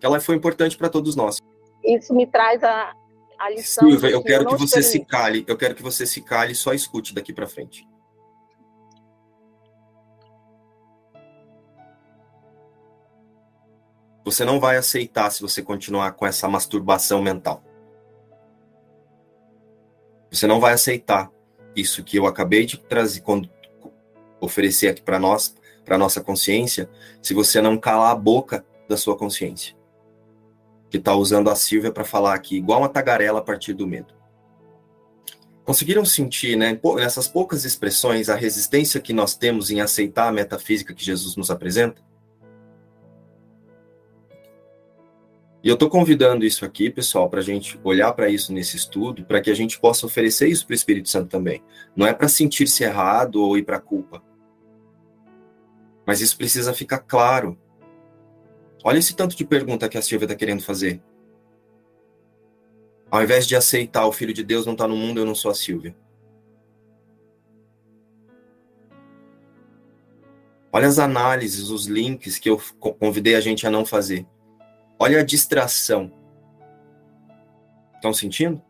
Ela 0.00 0.18
foi 0.20 0.36
importante 0.36 0.74
para 0.74 0.88
todos 0.88 1.14
nós. 1.14 1.36
Isso 1.84 2.14
me 2.14 2.26
traz 2.26 2.64
a, 2.64 2.94
a 3.38 3.50
lição. 3.50 3.90
Silvia, 3.90 4.08
eu 4.08 4.22
quero 4.22 4.46
que 4.46 4.56
você 4.56 4.82
se 4.82 5.04
cale. 5.04 5.44
Eu 5.46 5.54
quero 5.54 5.74
que 5.74 5.82
você 5.82 6.06
se 6.06 6.22
cale 6.22 6.52
e 6.52 6.54
só 6.54 6.72
escute 6.72 7.14
daqui 7.14 7.30
para 7.30 7.46
frente. 7.46 7.86
Você 14.24 14.46
não 14.46 14.58
vai 14.58 14.78
aceitar 14.78 15.28
se 15.28 15.42
você 15.42 15.62
continuar 15.62 16.12
com 16.12 16.26
essa 16.26 16.48
masturbação 16.48 17.20
mental. 17.20 17.62
Você 20.30 20.46
não 20.46 20.58
vai 20.58 20.72
aceitar 20.72 21.30
isso 21.76 22.02
que 22.02 22.18
eu 22.18 22.24
acabei 22.24 22.64
de 22.64 22.78
trazer, 22.78 23.20
quando 23.20 23.50
oferecer 24.40 24.88
aqui 24.88 25.02
para 25.02 25.18
nós, 25.18 25.54
para 25.88 25.98
nossa 25.98 26.20
consciência 26.20 26.88
se 27.22 27.32
você 27.32 27.60
não 27.60 27.78
calar 27.78 28.12
a 28.12 28.14
boca 28.14 28.64
da 28.86 28.96
sua 28.96 29.16
consciência. 29.16 29.74
Que 30.90 30.98
está 30.98 31.14
usando 31.14 31.50
a 31.50 31.56
Silvia 31.56 31.90
para 31.90 32.04
falar 32.04 32.34
aqui, 32.34 32.56
igual 32.56 32.80
uma 32.80 32.88
tagarela 32.88 33.40
a 33.40 33.42
partir 33.42 33.72
do 33.72 33.86
medo. 33.86 34.14
Conseguiram 35.64 36.04
sentir, 36.04 36.56
né, 36.56 36.78
nessas 36.96 37.26
poucas 37.26 37.64
expressões, 37.64 38.28
a 38.28 38.34
resistência 38.34 39.00
que 39.00 39.12
nós 39.12 39.34
temos 39.34 39.70
em 39.70 39.80
aceitar 39.80 40.28
a 40.28 40.32
metafísica 40.32 40.94
que 40.94 41.04
Jesus 41.04 41.36
nos 41.36 41.50
apresenta? 41.50 42.02
E 45.62 45.68
eu 45.68 45.74
estou 45.74 45.90
convidando 45.90 46.44
isso 46.44 46.64
aqui, 46.64 46.88
pessoal, 46.88 47.28
para 47.28 47.40
a 47.40 47.42
gente 47.42 47.78
olhar 47.82 48.12
para 48.12 48.30
isso 48.30 48.52
nesse 48.52 48.76
estudo, 48.76 49.24
para 49.24 49.40
que 49.40 49.50
a 49.50 49.54
gente 49.54 49.78
possa 49.78 50.06
oferecer 50.06 50.48
isso 50.48 50.64
para 50.64 50.72
o 50.72 50.76
Espírito 50.76 51.08
Santo 51.08 51.28
também. 51.28 51.62
Não 51.96 52.06
é 52.06 52.14
para 52.14 52.28
sentir-se 52.28 52.84
errado 52.84 53.42
ou 53.42 53.58
ir 53.58 53.64
para 53.64 53.76
a 53.76 53.80
culpa, 53.80 54.22
mas 56.08 56.22
isso 56.22 56.38
precisa 56.38 56.72
ficar 56.72 57.00
claro. 57.00 57.58
Olha 58.82 58.96
esse 58.96 59.14
tanto 59.14 59.36
de 59.36 59.44
pergunta 59.44 59.90
que 59.90 59.98
a 59.98 60.00
Silvia 60.00 60.24
está 60.24 60.34
querendo 60.34 60.62
fazer. 60.62 61.02
Ao 63.10 63.22
invés 63.22 63.46
de 63.46 63.54
aceitar 63.54 64.06
o 64.06 64.12
Filho 64.12 64.32
de 64.32 64.42
Deus 64.42 64.64
não 64.64 64.72
está 64.72 64.88
no 64.88 64.96
mundo, 64.96 65.20
eu 65.20 65.26
não 65.26 65.34
sou 65.34 65.50
a 65.50 65.54
Silvia. 65.54 65.94
Olha 70.72 70.88
as 70.88 70.98
análises, 70.98 71.68
os 71.68 71.84
links 71.84 72.38
que 72.38 72.48
eu 72.48 72.58
convidei 72.98 73.34
a 73.34 73.40
gente 73.40 73.66
a 73.66 73.70
não 73.70 73.84
fazer. 73.84 74.26
Olha 74.98 75.20
a 75.20 75.24
distração. 75.24 76.10
Estão 77.96 78.14
sentindo? 78.14 78.62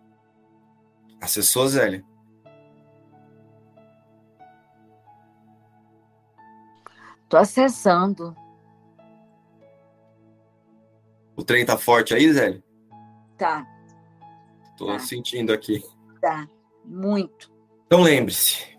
Acessou, 1.20 1.68
Zélia? 1.68 2.04
Tô 7.28 7.36
acessando. 7.36 8.34
O 11.36 11.44
trem 11.44 11.64
tá 11.64 11.76
forte 11.76 12.14
aí, 12.14 12.32
Zé? 12.32 12.60
Tá. 13.36 13.66
Tô 14.76 14.86
tá. 14.86 14.98
sentindo 14.98 15.52
aqui. 15.52 15.82
Dá, 16.20 16.48
muito. 16.84 17.52
Então 17.86 18.00
lembre-se, 18.00 18.78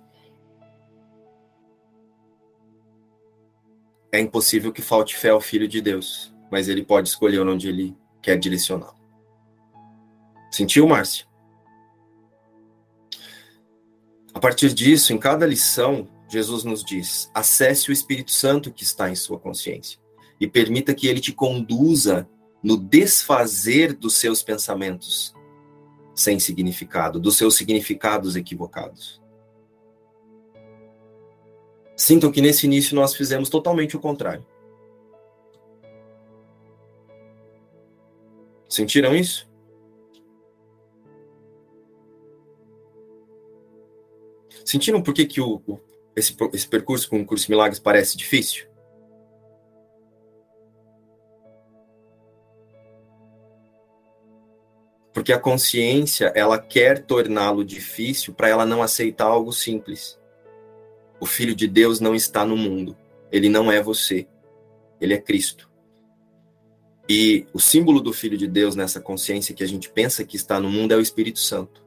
é 4.12 4.20
impossível 4.20 4.72
que 4.72 4.82
falte 4.82 5.16
fé 5.16 5.30
ao 5.30 5.40
Filho 5.40 5.68
de 5.68 5.82
Deus, 5.82 6.34
mas 6.52 6.68
ele 6.68 6.84
pode 6.84 7.10
escolher 7.10 7.40
onde 7.48 7.70
ele 7.70 7.96
quer 8.22 8.38
direcionar. 8.38 8.94
Sentiu, 10.52 10.88
Márcio? 10.88 11.28
A 14.34 14.40
partir 14.40 14.74
disso, 14.74 15.14
em 15.14 15.18
cada 15.18 15.46
lição, 15.46 16.08
Jesus 16.30 16.64
nos 16.64 16.84
diz: 16.84 17.30
acesse 17.34 17.90
o 17.90 17.94
Espírito 17.94 18.32
Santo 18.32 18.72
que 18.72 18.84
está 18.84 19.10
em 19.10 19.16
sua 19.16 19.40
consciência 19.40 20.00
e 20.40 20.48
permita 20.48 20.94
que 20.94 21.08
ele 21.08 21.20
te 21.20 21.34
conduza 21.34 22.30
no 22.64 22.78
desfazer 22.78 23.94
dos 23.94 24.16
seus 24.16 24.44
pensamentos 24.44 25.34
sem 26.14 26.40
significado, 26.40 27.20
dos 27.20 27.38
seus 27.38 27.56
significados 27.56 28.36
equivocados. 28.36 29.22
Sintam 31.96 32.32
que 32.32 32.42
nesse 32.42 32.66
início 32.66 32.96
nós 32.96 33.16
fizemos 33.16 33.50
totalmente 33.50 33.98
o 33.98 34.00
contrário. 34.00 34.46
Sentiram 38.68 39.16
isso? 39.16 39.50
Sentiram 44.64 45.02
por 45.02 45.14
que, 45.14 45.26
que 45.26 45.42
o, 45.42 45.62
o, 45.66 45.80
esse, 46.20 46.36
esse 46.54 46.68
percurso 46.68 47.10
com 47.10 47.22
o 47.22 47.26
curso 47.26 47.50
Milagres 47.50 47.80
parece 47.80 48.18
difícil? 48.18 48.68
Porque 55.14 55.34
a 55.34 55.40
consciência, 55.40 56.32
ela 56.36 56.58
quer 56.58 57.06
torná-lo 57.06 57.66
difícil 57.66 58.34
para 58.34 58.48
ela 58.48 58.66
não 58.66 58.82
aceitar 58.82 59.26
algo 59.26 59.52
simples. 59.52 60.18
O 61.20 61.26
Filho 61.26 61.54
de 61.54 61.68
Deus 61.68 62.00
não 62.00 62.16
está 62.16 62.46
no 62.46 62.56
mundo. 62.56 62.96
Ele 63.32 63.50
não 63.50 63.72
é 63.72 63.82
você. 63.82 64.28
Ele 65.02 65.14
é 65.14 65.18
Cristo. 65.18 65.70
E 67.08 67.48
o 67.54 67.60
símbolo 67.60 68.00
do 68.00 68.14
Filho 68.14 68.38
de 68.38 68.48
Deus 68.48 68.76
nessa 68.76 69.02
consciência 69.02 69.54
que 69.54 69.64
a 69.64 69.68
gente 69.68 69.90
pensa 69.90 70.24
que 70.24 70.36
está 70.36 70.60
no 70.60 70.70
mundo 70.70 70.94
é 70.94 70.96
o 70.96 71.02
Espírito 71.02 71.40
Santo. 71.40 71.84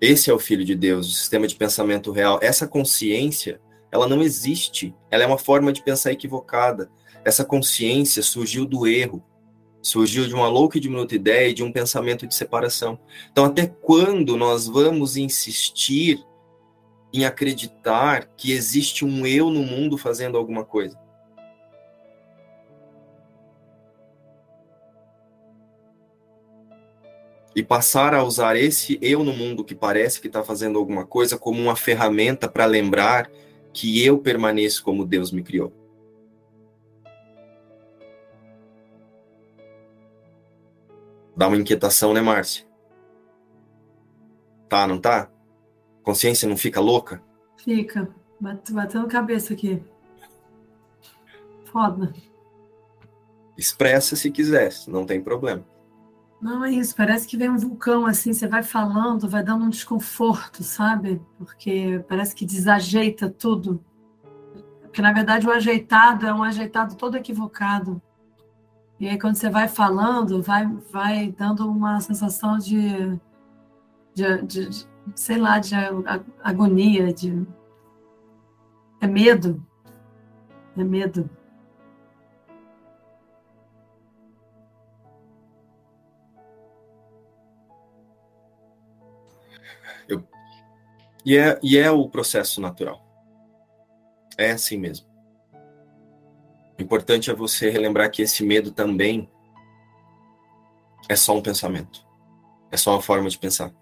Esse 0.00 0.30
é 0.30 0.32
o 0.32 0.38
Filho 0.38 0.64
de 0.64 0.74
Deus, 0.74 1.08
o 1.08 1.12
sistema 1.12 1.46
de 1.46 1.54
pensamento 1.54 2.10
real. 2.10 2.38
Essa 2.42 2.66
consciência, 2.66 3.60
ela 3.92 4.08
não 4.08 4.22
existe. 4.22 4.94
Ela 5.10 5.24
é 5.24 5.26
uma 5.26 5.36
forma 5.36 5.72
de 5.72 5.82
pensar 5.82 6.10
equivocada. 6.10 6.90
Essa 7.22 7.44
consciência 7.44 8.22
surgiu 8.22 8.64
do 8.64 8.86
erro, 8.86 9.22
surgiu 9.82 10.26
de 10.26 10.34
uma 10.34 10.48
louca 10.48 10.78
e 10.78 10.80
diminuta 10.80 11.14
ideia 11.14 11.50
e 11.50 11.54
de 11.54 11.62
um 11.62 11.70
pensamento 11.70 12.26
de 12.26 12.34
separação. 12.34 12.98
Então, 13.30 13.44
até 13.44 13.66
quando 13.66 14.38
nós 14.38 14.66
vamos 14.66 15.18
insistir 15.18 16.24
em 17.12 17.26
acreditar 17.26 18.26
que 18.36 18.52
existe 18.52 19.04
um 19.04 19.26
eu 19.26 19.50
no 19.50 19.62
mundo 19.62 19.98
fazendo 19.98 20.38
alguma 20.38 20.64
coisa? 20.64 20.98
E 27.60 27.62
passar 27.62 28.14
a 28.14 28.24
usar 28.24 28.56
esse 28.56 28.98
eu 29.02 29.22
no 29.22 29.34
mundo 29.34 29.62
que 29.62 29.74
parece 29.74 30.18
que 30.18 30.28
está 30.28 30.42
fazendo 30.42 30.78
alguma 30.78 31.04
coisa 31.04 31.38
como 31.38 31.60
uma 31.60 31.76
ferramenta 31.76 32.48
para 32.48 32.64
lembrar 32.64 33.30
que 33.70 34.02
eu 34.02 34.18
permaneço 34.18 34.82
como 34.82 35.04
Deus 35.04 35.30
me 35.30 35.42
criou. 35.42 35.70
Dá 41.36 41.48
uma 41.48 41.56
inquietação, 41.58 42.14
né, 42.14 42.22
Márcia? 42.22 42.66
Tá, 44.66 44.86
não 44.86 44.98
tá? 44.98 45.30
Consciência 46.02 46.48
não 46.48 46.56
fica 46.56 46.80
louca? 46.80 47.22
Fica. 47.58 48.08
Batendo 48.40 49.06
cabeça 49.06 49.52
aqui. 49.52 49.82
Foda. 51.66 52.10
Expressa 53.54 54.16
se 54.16 54.30
quiser, 54.30 54.72
não 54.88 55.04
tem 55.04 55.20
problema. 55.20 55.62
Não 56.40 56.64
é 56.64 56.70
isso, 56.72 56.96
parece 56.96 57.28
que 57.28 57.36
vem 57.36 57.50
um 57.50 57.58
vulcão 57.58 58.06
assim, 58.06 58.32
você 58.32 58.48
vai 58.48 58.62
falando, 58.62 59.28
vai 59.28 59.42
dando 59.42 59.64
um 59.64 59.68
desconforto, 59.68 60.62
sabe? 60.62 61.20
Porque 61.36 62.02
parece 62.08 62.34
que 62.34 62.46
desajeita 62.46 63.28
tudo. 63.28 63.84
Porque 64.82 65.02
na 65.02 65.12
verdade 65.12 65.46
o 65.46 65.52
ajeitado 65.52 66.26
é 66.26 66.32
um 66.32 66.42
ajeitado 66.42 66.96
todo 66.96 67.16
equivocado. 67.16 68.00
E 68.98 69.06
aí 69.08 69.18
quando 69.18 69.36
você 69.36 69.50
vai 69.50 69.68
falando, 69.68 70.42
vai, 70.42 70.66
vai 70.90 71.30
dando 71.30 71.68
uma 71.70 72.00
sensação 72.00 72.58
de, 72.58 73.18
de, 74.14 74.42
de, 74.42 74.68
de 74.70 74.86
sei 75.14 75.36
lá, 75.36 75.58
de 75.58 75.74
agonia, 76.42 77.12
de 77.12 77.46
é 79.00 79.06
medo. 79.06 79.64
É 80.76 80.84
medo. 80.84 81.28
E 91.24 91.36
é, 91.36 91.58
e 91.62 91.76
é 91.76 91.90
o 91.90 92.08
processo 92.08 92.60
natural. 92.60 93.04
É 94.36 94.52
assim 94.52 94.76
mesmo. 94.76 95.06
O 96.78 96.82
importante 96.82 97.30
é 97.30 97.34
você 97.34 97.68
relembrar 97.68 98.10
que 98.10 98.22
esse 98.22 98.42
medo 98.42 98.70
também 98.72 99.30
é 101.08 101.16
só 101.16 101.36
um 101.36 101.42
pensamento. 101.42 102.06
É 102.70 102.76
só 102.76 102.92
uma 102.92 103.02
forma 103.02 103.28
de 103.28 103.38
pensar. 103.38 103.72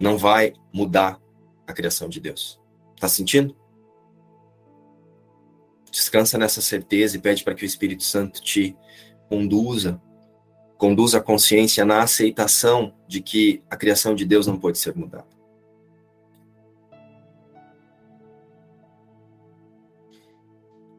Não 0.00 0.16
vai 0.16 0.54
mudar 0.72 1.20
a 1.66 1.72
criação 1.72 2.08
de 2.08 2.20
Deus. 2.20 2.60
Tá 2.98 3.08
sentindo? 3.08 3.56
Descansa 5.90 6.38
nessa 6.38 6.62
certeza 6.62 7.16
e 7.16 7.20
pede 7.20 7.44
para 7.44 7.54
que 7.54 7.64
o 7.64 7.66
Espírito 7.66 8.02
Santo 8.02 8.40
te 8.40 8.74
conduza, 9.28 10.00
conduza 10.78 11.18
a 11.18 11.22
consciência 11.22 11.84
na 11.84 12.02
aceitação 12.02 12.94
de 13.06 13.20
que 13.20 13.62
a 13.68 13.76
criação 13.76 14.14
de 14.14 14.24
Deus 14.24 14.46
não 14.46 14.58
pode 14.58 14.78
ser 14.78 14.96
mudada. 14.96 15.31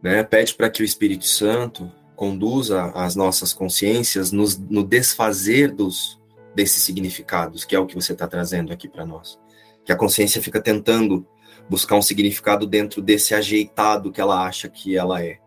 Né? 0.04 0.22
Pede 0.22 0.54
para 0.54 0.70
que 0.70 0.84
o 0.84 0.86
Espírito 0.86 1.26
Santo 1.26 1.90
conduza 2.14 2.92
as 2.94 3.16
nossas 3.16 3.54
consciências 3.54 4.34
nos, 4.34 4.60
no 4.60 4.84
desfazer 4.84 5.72
dos 5.72 6.22
desses 6.54 6.84
significados, 6.84 7.64
que 7.64 7.76
é 7.76 7.80
o 7.80 7.88
que 7.88 7.96
você 7.96 8.12
está 8.12 8.28
trazendo 8.28 8.72
aqui 8.72 8.88
para 8.88 9.06
nós. 9.06 9.40
Que 9.84 9.92
a 9.92 9.96
consciência 9.96 10.42
fica 10.42 10.62
tentando 10.62 11.26
buscar 11.70 11.96
um 11.96 12.02
significado 12.02 12.68
dentro 12.68 13.02
desse 13.02 13.34
ajeitado 13.34 14.12
que 14.12 14.22
ela 14.22 14.46
acha 14.46 14.68
que 14.68 14.96
ela 14.96 15.24
é. 15.24 15.40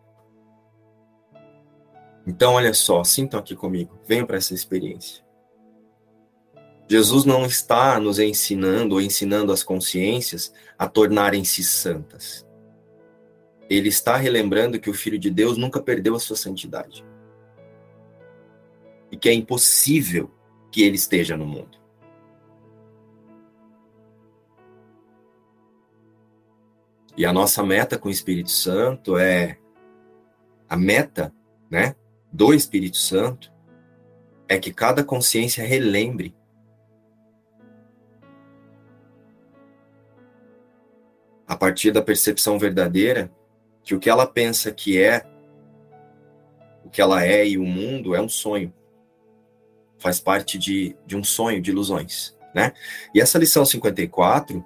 Então, 2.27 2.55
olha 2.55 2.75
só, 2.75 3.05
sintam 3.05 3.39
aqui 3.39 3.55
comigo, 3.55 4.01
venham 4.05 4.27
para 4.27 4.39
essa 4.39 4.53
experiência. 4.53 5.25
Jesus 6.89 7.25
não 7.25 7.47
está 7.47 8.01
nos 8.01 8.19
ensinando 8.19 8.97
ou 8.97 9.01
ensinando 9.01 9.53
as 9.53 9.63
consciências 9.63 10.53
a 10.77 10.89
tornarem-se 10.89 11.63
santas 11.63 12.46
ele 13.69 13.89
está 13.89 14.17
relembrando 14.17 14.79
que 14.79 14.91
o 14.91 14.95
Filho 14.95 15.19
de 15.19 15.31
Deus 15.31 15.57
nunca 15.57 15.81
perdeu 15.81 16.15
a 16.15 16.21
sua 16.21 16.37
santidade. 16.37 17.05
E 19.11 19.17
que 19.17 19.29
é 19.29 19.33
impossível 19.33 20.31
que 20.71 20.83
ele 20.83 20.97
esteja 20.97 21.37
no 21.37 21.47
mundo. 21.47 21.79
E 27.17 27.25
a 27.25 27.33
nossa 27.33 27.63
meta 27.63 27.99
com 27.99 28.09
o 28.09 28.13
Espírito 28.13 28.51
Santo 28.51 29.17
é 29.17 29.59
a 30.69 30.77
meta, 30.77 31.33
né, 31.71 31.97
do 32.31 32.53
Espírito 32.53 32.99
Santo 32.99 33.53
é 34.49 34.59
que 34.59 34.73
cada 34.73 35.03
consciência 35.03 35.65
relembre 35.65 36.37
a 41.47 41.57
partir 41.57 41.91
da 41.91 42.03
percepção 42.03 42.59
verdadeira 42.59 43.31
que 43.87 43.95
o 43.95 44.01
que 44.01 44.11
ela 44.11 44.27
pensa 44.27 44.73
que 44.73 45.01
é, 45.01 45.25
o 46.85 46.91
que 46.91 47.01
ela 47.01 47.25
é 47.25 47.47
e 47.47 47.57
o 47.57 47.65
mundo 47.65 48.17
é 48.17 48.21
um 48.21 48.29
sonho. 48.29 48.75
Faz 49.97 50.19
parte 50.19 50.59
de, 50.59 50.97
de 51.07 51.17
um 51.17 51.23
sonho, 51.23 51.63
de 51.63 51.71
ilusões. 51.71 52.37
Né? 52.53 52.73
E 53.15 53.21
essa 53.21 53.39
lição 53.39 53.65
54, 53.65 54.65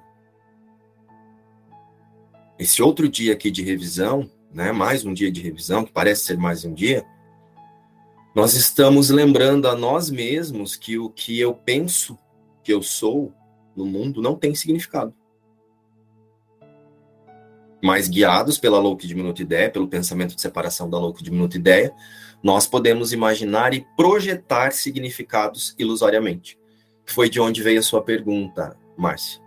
esse 2.59 2.83
outro 2.83 3.07
dia 3.11 3.35
aqui 3.35 3.51
de 3.51 3.63
revisão, 3.63 4.29
né, 4.51 4.73
mais 4.73 5.05
um 5.05 5.13
dia 5.13 5.31
de 5.31 5.43
revisão, 5.43 5.85
que 5.85 5.93
parece 5.93 6.25
ser 6.25 6.39
mais 6.39 6.65
um 6.65 6.73
dia, 6.73 7.05
nós 8.35 8.55
estamos 8.55 9.11
lembrando 9.11 9.69
a 9.69 9.77
nós 9.77 10.09
mesmos 10.09 10.77
que 10.77 10.99
o 10.99 11.11
que 11.11 11.39
eu 11.39 11.53
penso 11.53 12.19
que 12.65 12.73
eu 12.73 12.83
sou 12.83 13.35
no 13.77 13.85
mundo 13.85 14.23
não 14.23 14.35
tem 14.35 14.55
significado 14.55 15.15
mas 17.83 18.09
guiados 18.09 18.59
pela 18.59 18.79
louca 18.79 19.07
diminuta 19.07 19.43
ideia, 19.43 19.71
pelo 19.71 19.89
pensamento 19.89 20.35
de 20.35 20.41
separação 20.41 20.89
da 20.89 20.99
louca 20.99 21.23
diminuta 21.23 21.57
ideia, 21.57 21.95
nós 22.43 22.67
podemos 22.67 23.13
imaginar 23.13 23.75
e 23.75 23.87
projetar 23.97 24.73
significados 24.73 25.75
ilusoriamente. 25.79 26.59
Foi 27.05 27.29
de 27.29 27.41
onde 27.41 27.63
veio 27.63 27.81
a 27.81 27.83
sua 27.83 28.03
pergunta, 28.03 28.77
Márcia. 28.97 29.41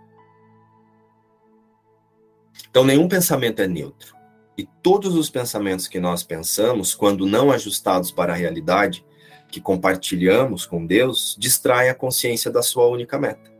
Então, 2.70 2.84
nenhum 2.84 3.08
pensamento 3.08 3.62
é 3.62 3.68
neutro. 3.68 4.14
E 4.56 4.66
todos 4.82 5.14
os 5.14 5.30
pensamentos 5.30 5.88
que 5.88 5.98
nós 5.98 6.22
pensamos, 6.22 6.94
quando 6.94 7.26
não 7.26 7.50
ajustados 7.50 8.10
para 8.10 8.32
a 8.32 8.36
realidade 8.36 9.04
que 9.48 9.60
compartilhamos 9.60 10.66
com 10.66 10.84
Deus, 10.84 11.36
distraem 11.38 11.88
a 11.88 11.94
consciência 11.94 12.50
da 12.50 12.62
sua 12.62 12.86
única 12.86 13.18
meta. 13.18 13.53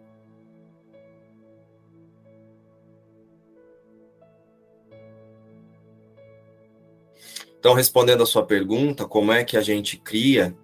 Então, 7.64 7.72
respondendo 7.72 8.22
a 8.22 8.26
sua 8.26 8.44
pergunta, 8.44 9.06
como 9.06 9.32
é 9.32 9.42
que 9.42 9.56
a 9.56 9.62
gente 9.62 9.96
cria, 9.96 10.54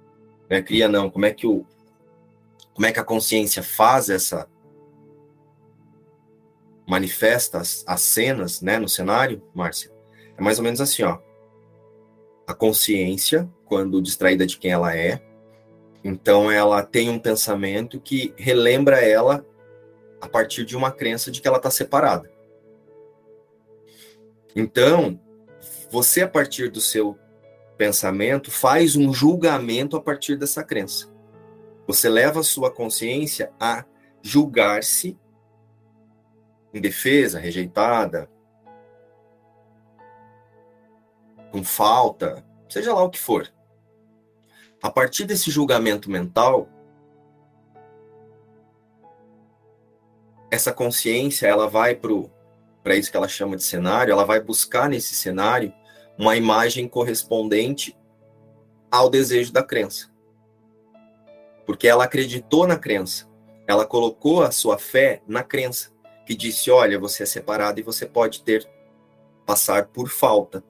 né, 0.51 0.61
cria 0.61 0.87
não, 0.87 1.09
como 1.09 1.25
é 1.25 1.33
que 1.33 1.47
o 1.47 1.65
como 2.75 2.85
é 2.85 2.93
que 2.93 3.01
a 3.01 3.05
consciência 3.05 3.63
faz 3.63 4.11
essa 4.11 4.47
manifesta 6.87 7.57
as, 7.57 7.83
as 7.87 8.03
cenas, 8.03 8.61
né, 8.61 8.79
no 8.79 8.87
cenário, 8.87 9.43
Márcia? 9.55 9.91
É 10.37 10.43
mais 10.43 10.59
ou 10.59 10.65
menos 10.65 10.79
assim, 10.79 11.03
ó. 11.03 11.19
A 12.47 12.53
consciência, 12.53 13.51
quando 13.65 14.03
distraída 14.03 14.47
de 14.47 14.59
quem 14.59 14.71
ela 14.71 14.95
é, 14.95 15.23
então 16.05 16.53
ela 16.53 16.83
tem 16.83 17.09
um 17.09 17.19
pensamento 17.19 17.99
que 17.99 18.35
relembra 18.37 19.01
ela 19.01 19.43
a 20.21 20.29
partir 20.29 20.67
de 20.67 20.77
uma 20.77 20.93
crença 20.93 21.31
de 21.31 21.41
que 21.41 21.49
ela 21.49 21.57
está 21.57 21.71
separada. 21.71 22.31
Então, 24.55 25.19
você, 25.91 26.23
a 26.23 26.29
partir 26.29 26.71
do 26.71 26.81
seu 26.81 27.19
pensamento, 27.77 28.51
faz 28.51 28.95
um 28.95 29.13
julgamento 29.13 29.97
a 29.97 30.01
partir 30.01 30.37
dessa 30.37 30.63
crença. 30.63 31.11
Você 31.87 32.09
leva 32.09 32.41
a 32.41 32.45
sua 32.45 32.71
consciência 32.71 33.53
a 33.59 33.85
julgar-se 34.23 35.19
indefesa, 36.73 37.41
rejeitada, 37.41 38.31
com 41.51 41.65
falta, 41.65 42.47
seja 42.69 42.95
lá 42.95 43.03
o 43.03 43.11
que 43.11 43.19
for. 43.19 43.53
A 44.81 44.89
partir 44.89 45.25
desse 45.25 45.51
julgamento 45.51 46.09
mental, 46.09 46.69
essa 50.51 50.73
consciência 50.73 51.49
ela 51.49 51.69
vai 51.69 51.97
para 51.97 52.95
isso 52.95 53.11
que 53.11 53.17
ela 53.17 53.27
chama 53.27 53.57
de 53.57 53.65
cenário, 53.65 54.13
ela 54.13 54.25
vai 54.25 54.41
buscar 54.41 54.89
nesse 54.89 55.15
cenário 55.15 55.75
uma 56.21 56.37
imagem 56.37 56.87
correspondente 56.87 57.97
ao 58.91 59.09
desejo 59.09 59.51
da 59.55 59.63
crença. 59.63 60.11
Porque 61.65 61.89
ela 61.89 62.05
acreditou 62.05 62.67
na 62.67 62.77
crença. 62.77 63.27
Ela 63.67 63.87
colocou 63.87 64.43
a 64.43 64.51
sua 64.51 64.77
fé 64.77 65.23
na 65.27 65.43
crença, 65.43 65.91
que 66.27 66.35
disse: 66.35 66.71
"Olha, 66.71 66.99
você 66.99 67.23
é 67.23 67.27
separado 67.27 67.81
e 67.81 67.83
você 67.83 68.05
pode 68.05 68.43
ter 68.43 68.69
passar 69.47 69.87
por 69.87 70.11
falta". 70.11 70.63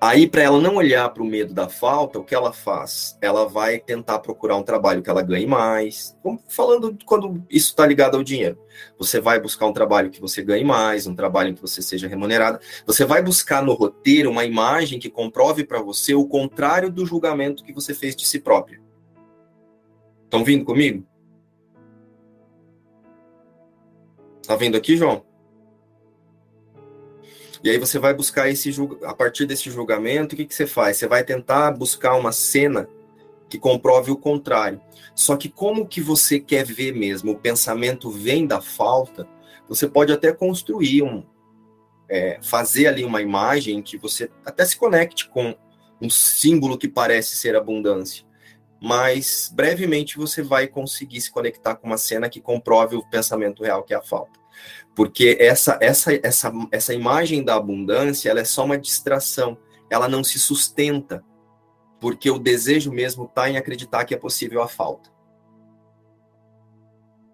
Aí, 0.00 0.28
para 0.28 0.42
ela 0.42 0.60
não 0.60 0.76
olhar 0.76 1.08
para 1.08 1.24
o 1.24 1.26
medo 1.26 1.52
da 1.52 1.68
falta, 1.68 2.20
o 2.20 2.24
que 2.24 2.32
ela 2.32 2.52
faz? 2.52 3.18
Ela 3.20 3.48
vai 3.48 3.80
tentar 3.80 4.20
procurar 4.20 4.54
um 4.54 4.62
trabalho 4.62 5.02
que 5.02 5.10
ela 5.10 5.22
ganhe 5.22 5.46
mais. 5.46 6.16
Falando 6.48 6.96
quando 7.04 7.44
isso 7.50 7.70
está 7.70 7.84
ligado 7.84 8.16
ao 8.16 8.22
dinheiro. 8.22 8.56
Você 8.96 9.20
vai 9.20 9.40
buscar 9.40 9.66
um 9.66 9.72
trabalho 9.72 10.08
que 10.08 10.20
você 10.20 10.40
ganhe 10.40 10.62
mais, 10.62 11.08
um 11.08 11.16
trabalho 11.16 11.52
que 11.52 11.60
você 11.60 11.82
seja 11.82 12.06
remunerada. 12.06 12.60
Você 12.86 13.04
vai 13.04 13.20
buscar 13.20 13.60
no 13.60 13.74
roteiro 13.74 14.30
uma 14.30 14.44
imagem 14.44 15.00
que 15.00 15.10
comprove 15.10 15.64
para 15.64 15.82
você 15.82 16.14
o 16.14 16.28
contrário 16.28 16.92
do 16.92 17.04
julgamento 17.04 17.64
que 17.64 17.72
você 17.72 17.92
fez 17.92 18.14
de 18.14 18.24
si 18.24 18.38
própria. 18.38 18.80
Estão 20.26 20.44
vindo 20.44 20.64
comigo? 20.64 21.04
Está 24.40 24.54
vindo 24.54 24.76
aqui, 24.76 24.96
João? 24.96 25.27
E 27.62 27.70
aí 27.70 27.78
você 27.78 27.98
vai 27.98 28.14
buscar 28.14 28.48
esse 28.48 28.70
a 29.04 29.14
partir 29.14 29.46
desse 29.46 29.70
julgamento, 29.70 30.34
o 30.34 30.38
que, 30.38 30.44
que 30.44 30.54
você 30.54 30.66
faz? 30.66 30.96
Você 30.96 31.06
vai 31.06 31.24
tentar 31.24 31.72
buscar 31.72 32.14
uma 32.14 32.32
cena 32.32 32.88
que 33.48 33.58
comprove 33.58 34.10
o 34.10 34.16
contrário. 34.16 34.80
Só 35.14 35.36
que 35.36 35.48
como 35.48 35.86
que 35.86 36.00
você 36.00 36.38
quer 36.38 36.64
ver 36.64 36.94
mesmo? 36.94 37.32
O 37.32 37.38
pensamento 37.38 38.10
vem 38.10 38.46
da 38.46 38.60
falta. 38.60 39.26
Você 39.68 39.88
pode 39.88 40.12
até 40.12 40.32
construir 40.32 41.02
um, 41.02 41.24
é, 42.08 42.38
fazer 42.42 42.86
ali 42.86 43.04
uma 43.04 43.20
imagem 43.20 43.82
que 43.82 43.98
você 43.98 44.30
até 44.44 44.64
se 44.64 44.76
conecte 44.76 45.28
com 45.28 45.56
um 46.00 46.08
símbolo 46.08 46.78
que 46.78 46.88
parece 46.88 47.36
ser 47.36 47.56
abundância. 47.56 48.24
Mas 48.80 49.50
brevemente 49.52 50.16
você 50.16 50.40
vai 50.40 50.68
conseguir 50.68 51.20
se 51.20 51.30
conectar 51.30 51.74
com 51.74 51.88
uma 51.88 51.98
cena 51.98 52.28
que 52.28 52.40
comprove 52.40 52.94
o 52.94 53.10
pensamento 53.10 53.64
real 53.64 53.82
que 53.82 53.92
é 53.92 53.96
a 53.96 54.02
falta. 54.02 54.38
Porque 54.98 55.36
essa, 55.38 55.78
essa, 55.80 56.12
essa, 56.24 56.52
essa 56.72 56.92
imagem 56.92 57.44
da 57.44 57.54
abundância 57.54 58.28
ela 58.28 58.40
é 58.40 58.44
só 58.44 58.64
uma 58.64 58.76
distração, 58.76 59.56
ela 59.88 60.08
não 60.08 60.24
se 60.24 60.40
sustenta, 60.40 61.24
porque 62.00 62.28
o 62.28 62.36
desejo 62.36 62.90
mesmo 62.90 63.26
está 63.26 63.48
em 63.48 63.56
acreditar 63.56 64.04
que 64.04 64.12
é 64.12 64.16
possível 64.16 64.60
a 64.60 64.66
falta. 64.66 65.08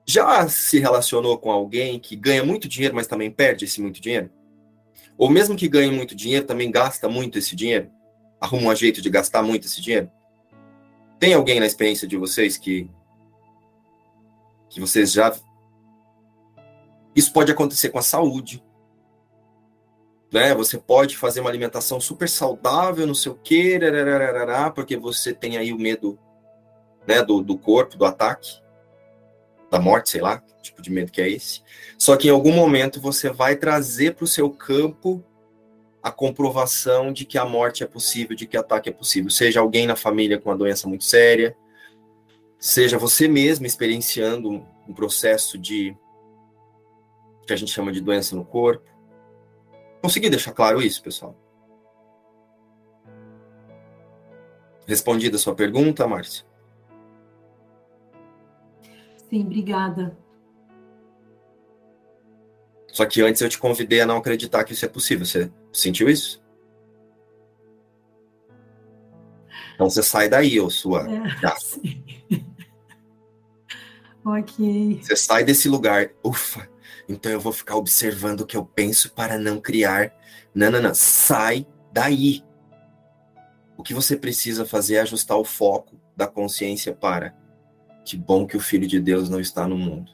Já 0.07 0.47
se 0.47 0.79
relacionou 0.79 1.39
com 1.39 1.51
alguém 1.51 1.99
que 1.99 2.15
ganha 2.15 2.45
muito 2.45 2.69
dinheiro, 2.69 2.95
mas 2.95 3.07
também 3.07 3.31
perde 3.31 3.65
esse 3.65 3.81
muito 3.81 3.99
dinheiro? 3.99 4.29
Ou 5.17 5.31
mesmo 5.31 5.57
que 5.57 5.67
ganhe 5.67 5.91
muito 5.91 6.15
dinheiro, 6.15 6.45
também 6.45 6.71
gasta 6.71 7.09
muito 7.09 7.39
esse 7.39 7.57
dinheiro? 7.57 7.91
Arruma 8.39 8.73
um 8.73 8.77
jeito 8.77 9.01
de 9.01 9.09
gastar 9.09 9.43
muito 9.43 9.67
esse 9.67 9.81
dinheiro? 9.81 10.11
Tem 11.19 11.33
alguém 11.33 11.61
na 11.61 11.67
experiência 11.67 12.07
de 12.07 12.19
vocês 12.19 12.59
que 12.59 12.91
que 14.69 14.81
vocês 14.81 15.13
já 15.13 15.35
isso 17.15 17.33
pode 17.33 17.53
acontecer 17.53 17.91
com 17.91 17.99
a 17.99 18.03
saúde. 18.03 18.63
Né? 20.33 20.55
Você 20.55 20.79
pode 20.79 21.17
fazer 21.17 21.41
uma 21.41 21.51
alimentação 21.51 22.01
super 22.01 22.29
saudável, 22.29 23.07
não 23.07 23.15
sei 23.15 23.31
o 23.31 23.37
quê, 23.37 23.79
porque 24.75 24.97
você 24.97 25.33
tem 25.33 25.57
aí 25.57 25.73
o 25.73 25.79
medo 25.79 26.19
né, 27.07 27.23
do, 27.23 27.41
do 27.41 27.57
corpo, 27.57 27.97
do 27.97 28.05
ataque, 28.05 28.61
da 29.71 29.79
morte, 29.79 30.11
sei 30.11 30.21
lá, 30.21 30.39
que 30.39 30.55
tipo 30.63 30.83
de 30.83 30.91
medo 30.91 31.13
que 31.13 31.21
é 31.21 31.29
esse. 31.29 31.63
Só 31.99 32.17
que 32.17 32.29
em 32.29 32.31
algum 32.31 32.53
momento 32.53 33.01
você 33.01 33.31
vai 33.31 33.57
trazer 33.57 34.15
para 34.15 34.25
o 34.25 34.29
seu 34.29 34.51
campo 34.51 35.23
a 36.03 36.11
comprovação 36.11 37.13
de 37.13 37.25
que 37.25 37.39
a 37.39 37.45
morte 37.45 37.83
é 37.83 37.87
possível, 37.87 38.37
de 38.37 38.47
que 38.47 38.57
ataque 38.57 38.89
é 38.89 38.93
possível. 38.93 39.31
Seja 39.31 39.61
alguém 39.61 39.87
na 39.87 39.97
família 39.97 40.39
com 40.39 40.51
uma 40.51 40.57
doença 40.57 40.89
muito 40.89 41.05
séria, 41.05 41.57
seja 42.59 42.99
você 42.99 43.29
mesmo 43.29 43.67
experienciando 43.67 44.67
um 44.89 44.93
processo 44.93 45.57
de 45.57 45.97
que 47.47 47.53
a 47.53 47.57
gente 47.57 47.71
chama 47.71 47.93
de 47.93 48.01
doença 48.01 48.35
no 48.35 48.45
corpo. 48.45 48.89
Consegui 50.03 50.29
deixar 50.29 50.53
claro 50.53 50.83
isso, 50.83 51.03
pessoal? 51.03 51.35
Respondida 54.87 55.37
a 55.37 55.39
sua 55.39 55.55
pergunta, 55.55 56.07
Márcia? 56.07 56.45
Sim, 59.31 59.43
obrigada. 59.43 60.17
Só 62.93 63.05
que 63.07 63.21
antes 63.23 63.41
eu 63.43 63.49
te 63.49 63.59
convidei 63.59 64.01
a 64.01 64.07
não 64.07 64.19
acreditar 64.19 64.63
que 64.63 64.73
isso 64.73 64.85
é 64.85 64.89
possível. 64.89 65.27
Você 65.27 65.51
sentiu 65.73 66.09
isso? 66.09 66.45
Então 69.75 69.91
você 69.91 70.03
sai 70.03 70.29
daí, 70.29 70.61
ô 70.61 70.71
sua. 70.71 71.09
É, 71.11 71.23
ok. 74.25 75.01
Você 75.03 75.17
sai 75.17 75.43
desse 75.43 75.69
lugar. 75.69 76.11
Ufa, 76.23 76.69
então 77.09 77.31
eu 77.31 77.41
vou 77.41 77.53
ficar 77.53 77.77
observando 77.77 78.41
o 78.41 78.47
que 78.47 78.57
eu 78.57 78.65
penso 78.65 79.13
para 79.13 79.39
não 79.39 79.61
criar. 79.61 80.15
Não, 80.55 80.71
não, 80.71 80.81
não. 80.81 80.95
Sai 80.95 81.67
daí. 81.93 82.43
O 83.77 83.83
que 83.83 83.95
você 83.95 84.17
precisa 84.17 84.65
fazer 84.65 84.97
é 84.97 85.01
ajustar 85.01 85.37
o 85.37 85.45
foco 85.45 86.01
da 86.17 86.27
consciência 86.27 86.95
para 86.95 87.35
que 88.05 88.17
bom 88.17 88.47
que 88.47 88.57
o 88.57 88.61
Filho 88.61 88.87
de 88.87 89.01
Deus 89.01 89.29
não 89.29 89.41
está 89.41 89.67
no 89.67 89.77
mundo. 89.77 90.13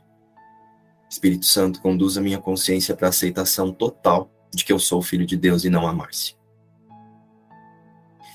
Espírito 1.09 1.45
Santo, 1.45 1.83
conduz 1.83 2.17
a 2.17 2.21
minha 2.21 2.39
consciência 2.39 2.95
para 2.95 3.09
a 3.09 3.11
aceitação 3.11 3.73
total 3.73 4.31
de 4.55 4.65
que 4.65 4.73
eu 4.73 4.79
sou 4.79 5.01
o 5.01 5.03
Filho 5.03 5.27
de 5.27 5.37
Deus 5.37 5.65
e 5.65 5.71
não 5.71 5.87
a 5.87 5.93
Márcia. 5.93 6.37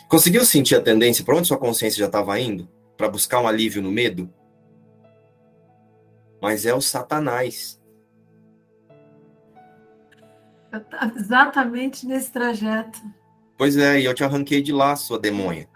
Conseguiu 0.09 0.45
sentir 0.45 0.75
a 0.75 0.81
tendência 0.81 1.23
para 1.23 1.37
onde 1.37 1.47
sua 1.47 1.57
consciência 1.57 1.99
já 1.99 2.05
estava 2.05 2.37
indo? 2.39 2.69
Para 2.97 3.09
buscar 3.09 3.39
um 3.39 3.47
alívio 3.47 3.81
no 3.81 3.91
medo? 3.91 4.31
Mas 6.41 6.65
é 6.65 6.73
o 6.73 6.81
Satanás 6.81 7.81
eu 10.75 10.81
estava 10.81 11.13
exatamente 11.17 12.05
nesse 12.05 12.31
trajeto. 12.31 12.99
Pois 13.57 13.77
é, 13.77 13.99
e 13.99 14.05
eu 14.05 14.13
te 14.13 14.23
arranquei 14.23 14.61
de 14.61 14.71
lá, 14.71 14.95
sua 14.95 15.17
demônia. 15.17 15.69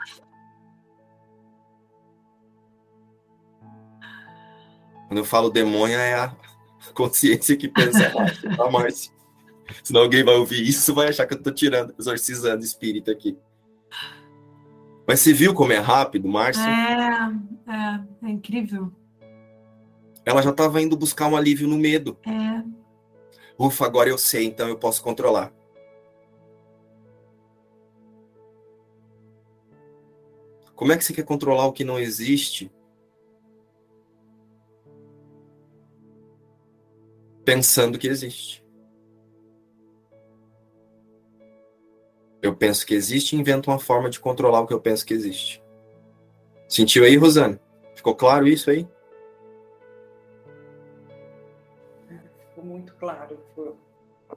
Quando 5.08 5.18
eu 5.18 5.26
falo 5.26 5.50
demônia, 5.50 5.95
é 5.95 6.14
a 6.16 6.36
consciência 6.93 7.56
que 7.56 7.68
pensa 7.68 8.14
mais, 8.14 8.41
tá, 8.41 8.70
Márcia? 8.70 9.12
Senão 9.84 10.02
alguém 10.02 10.24
vai 10.24 10.36
ouvir 10.36 10.68
isso 10.68 10.93
vai 10.93 11.10
achar 11.10 11.26
que 11.26 11.34
eu 11.34 11.41
tô 11.41 11.52
tirando, 11.52 11.93
exorcizando 11.97 12.64
espírito 12.64 13.10
aqui. 13.10 13.38
Mas 15.08 15.22
você 15.22 15.34
viu 15.34 15.54
como 15.54 15.72
é 15.72 15.80
rápido, 15.80 16.28
Márcia? 16.28 16.62
É, 16.62 17.72
é, 17.72 18.28
é 18.28 18.30
incrível. 18.30 18.91
Ela 20.26 20.41
já 20.41 20.52
estava 20.52 20.82
indo 20.82 20.95
buscar 20.97 21.28
um 21.28 21.36
alívio 21.36 21.68
no 21.68 21.78
medo. 21.78 22.18
É. 22.28 22.79
Ufa, 23.60 23.86
agora 23.86 24.10
eu 24.10 24.18
sei, 24.18 24.45
então 24.45 24.70
eu 24.70 24.80
posso 24.80 25.03
controlar. 25.03 25.53
Como 30.74 30.93
é 30.93 30.97
que 30.97 31.03
você 31.03 31.14
quer 31.14 31.26
controlar 31.26 31.66
o 31.66 31.74
que 31.74 31.84
não 31.84 31.99
existe? 31.99 32.72
Pensando 37.43 37.99
que 37.99 38.07
existe. 38.07 38.66
Eu 42.41 42.55
penso 42.55 42.86
que 42.86 42.93
existe 42.93 43.36
e 43.36 43.39
invento 43.39 43.70
uma 43.70 43.78
forma 43.78 44.10
de 44.10 44.22
controlar 44.22 44.62
o 44.62 44.68
que 44.68 44.74
eu 44.74 44.80
penso 44.80 45.05
que 45.05 45.14
existe. 45.14 45.62
Sentiu 46.70 47.03
aí, 47.03 47.18
Rosane? 47.18 47.60
Ficou 47.93 48.16
claro 48.16 48.47
isso 48.47 48.72
aí? 48.72 48.88
Ficou 52.47 52.64
muito 52.64 52.95
claro. 52.95 53.49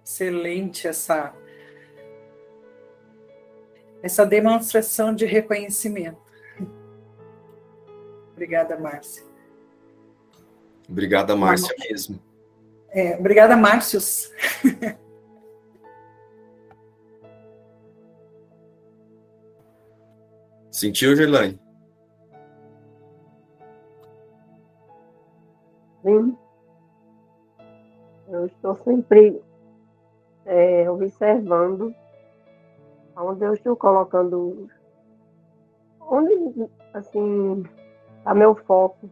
Excelente 0.05 0.89
essa 0.89 1.35
essa 4.03 4.27
demonstração 4.27 5.15
de 5.15 5.25
reconhecimento. 5.25 6.21
Obrigada, 8.33 8.77
Márcia. 8.77 9.25
Obrigada, 10.89 11.37
Márcia, 11.37 11.73
mesmo. 11.89 12.21
É, 12.91 13.17
obrigada, 13.17 13.57
Márcios. 13.57 14.33
Sentiu, 20.73 21.15
Gerlane? 21.15 21.61
Sim. 26.03 26.37
Eu 28.29 28.47
estou 28.47 28.75
sempre 28.83 29.41
é, 30.45 30.91
observando 30.91 31.95
onde 33.17 33.45
eu 33.45 33.53
estou 33.53 33.77
colocando, 33.77 34.69
onde, 36.01 36.71
assim, 36.95 37.65
está 38.19 38.35
meu 38.35 38.55
foco. 38.55 39.11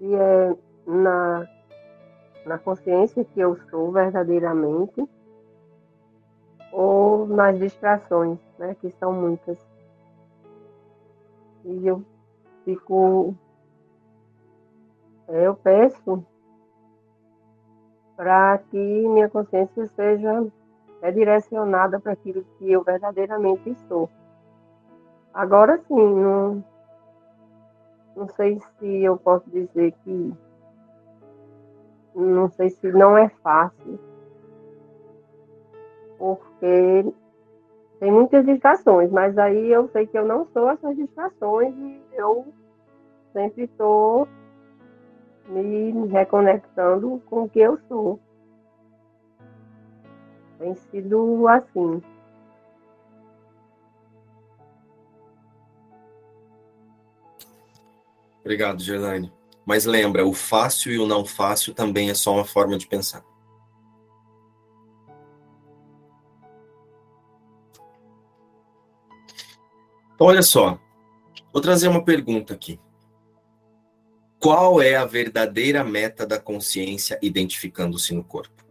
E 0.00 0.14
é 0.14 0.56
na, 0.86 1.48
na 2.46 2.58
consciência 2.58 3.24
que 3.24 3.40
eu 3.40 3.56
sou 3.68 3.92
verdadeiramente, 3.92 5.08
ou 6.72 7.26
nas 7.26 7.58
distrações, 7.58 8.38
né, 8.58 8.76
que 8.80 8.90
são 8.92 9.12
muitas. 9.12 9.58
E 11.64 11.86
eu 11.86 12.04
fico. 12.64 13.34
Eu 15.28 15.54
peço 15.56 16.24
para 18.18 18.58
que 18.58 18.76
minha 18.76 19.28
consciência 19.28 19.86
seja 19.94 20.44
direcionada 21.14 22.00
para 22.00 22.14
aquilo 22.14 22.44
que 22.58 22.72
eu 22.72 22.82
verdadeiramente 22.82 23.76
sou. 23.86 24.10
Agora 25.32 25.78
sim, 25.86 25.94
não, 25.94 26.64
não 28.16 28.28
sei 28.30 28.58
se 28.58 29.04
eu 29.04 29.16
posso 29.16 29.48
dizer 29.48 29.94
que. 30.02 30.34
Não 32.12 32.50
sei 32.50 32.70
se 32.70 32.90
não 32.90 33.16
é 33.16 33.28
fácil, 33.28 34.00
porque 36.18 37.06
tem 38.00 38.10
muitas 38.10 38.44
distrações, 38.44 39.12
mas 39.12 39.38
aí 39.38 39.70
eu 39.70 39.86
sei 39.90 40.08
que 40.08 40.18
eu 40.18 40.24
não 40.24 40.44
sou 40.46 40.68
essas 40.68 40.96
distrações 40.96 41.72
e 41.76 42.02
eu 42.14 42.52
sempre 43.32 43.62
estou 43.62 44.26
me 45.48 46.06
reconectando 46.08 47.22
com 47.26 47.44
o 47.44 47.48
que 47.48 47.60
eu 47.60 47.78
sou. 47.88 48.20
Tem 50.58 50.74
sido 50.74 51.46
assim. 51.48 52.02
Obrigado, 58.40 58.82
Gerlane. 58.82 59.32
Mas 59.64 59.84
lembra, 59.84 60.26
o 60.26 60.32
fácil 60.32 60.92
e 60.92 60.98
o 60.98 61.06
não 61.06 61.24
fácil 61.24 61.74
também 61.74 62.08
é 62.08 62.14
só 62.14 62.32
uma 62.32 62.44
forma 62.44 62.78
de 62.78 62.86
pensar. 62.86 63.22
Então, 70.14 70.26
olha 70.26 70.42
só. 70.42 70.78
Vou 71.52 71.62
trazer 71.62 71.88
uma 71.88 72.04
pergunta 72.04 72.54
aqui. 72.54 72.80
Qual 74.40 74.80
é 74.80 74.94
a 74.94 75.04
verdadeira 75.04 75.82
meta 75.82 76.24
da 76.24 76.38
consciência 76.38 77.18
identificando-se 77.20 78.14
no 78.14 78.22
corpo? 78.22 78.64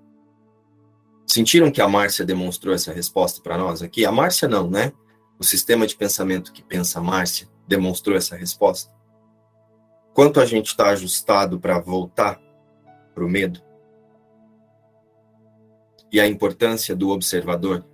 Sentiram 1.26 1.70
que 1.70 1.82
a 1.82 1.88
Márcia 1.90 2.26
demonstrou 2.26 2.74
essa 2.74 2.94
resposta 2.94 3.42
para 3.42 3.58
nós 3.58 3.82
aqui? 3.82 4.06
A 4.06 4.12
Márcia 4.12 4.48
não, 4.48 4.70
né? 4.70 4.94
O 5.38 5.44
sistema 5.44 5.86
de 5.86 5.96
pensamento 5.96 6.54
que 6.54 6.64
pensa 6.64 7.00
a 7.00 7.04
Márcia 7.04 7.50
demonstrou 7.68 8.16
essa 8.16 8.36
resposta. 8.36 8.92
Quanto 10.14 10.40
a 10.40 10.46
gente 10.46 10.68
está 10.68 10.90
ajustado 10.90 11.60
para 11.60 11.80
voltar 11.80 12.42
para 13.14 13.26
o 13.26 13.30
medo? 13.30 13.62
E 16.10 16.20
a 16.20 16.26
importância 16.26 16.96
do 16.96 17.10
observador 17.10 17.86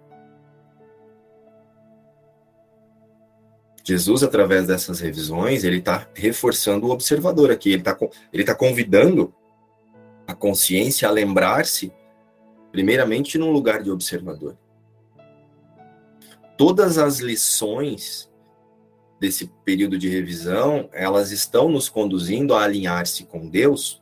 Jesus, 3.84 4.24
através 4.24 4.66
dessas 4.66 5.02
revisões, 5.02 5.64
ele 5.64 5.80
está 5.80 6.08
reforçando 6.14 6.88
o 6.88 6.92
observador 6.92 7.52
aqui, 7.52 7.70
ele 7.70 7.82
está 7.82 7.98
ele 8.32 8.44
tá 8.46 8.56
convidando 8.56 9.34
a 10.26 10.34
consciência 10.34 11.08
a 11.08 11.12
lembrar-se, 11.12 11.92
primeiramente, 12.72 13.38
num 13.38 13.52
lugar 13.52 13.84
de 13.84 13.92
observador. 13.92 14.58
Todas 16.58 16.98
as 16.98 17.20
lições 17.20 18.32
desse 19.20 19.48
período 19.66 19.98
de 19.98 20.08
revisão, 20.08 20.90
elas 20.94 21.32
estão 21.32 21.68
nos 21.68 21.90
conduzindo 21.90 22.54
a 22.54 22.64
alinhar-se 22.64 23.26
com 23.26 23.50
Deus 23.50 24.02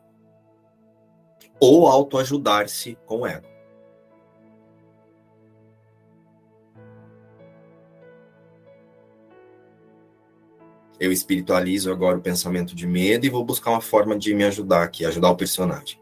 ou 1.60 1.88
autoajudar-se 1.88 2.98
com 3.06 3.22
o 3.22 3.28
eu 11.02 11.12
espiritualizo 11.12 11.92
agora 11.92 12.20
o 12.20 12.22
pensamento 12.22 12.76
de 12.76 12.86
medo 12.86 13.26
e 13.26 13.30
vou 13.30 13.44
buscar 13.44 13.72
uma 13.72 13.82
forma 13.82 14.16
de 14.16 14.36
me 14.36 14.44
ajudar 14.44 14.84
aqui, 14.84 15.04
ajudar 15.04 15.32
o 15.32 15.36
personagem. 15.36 16.00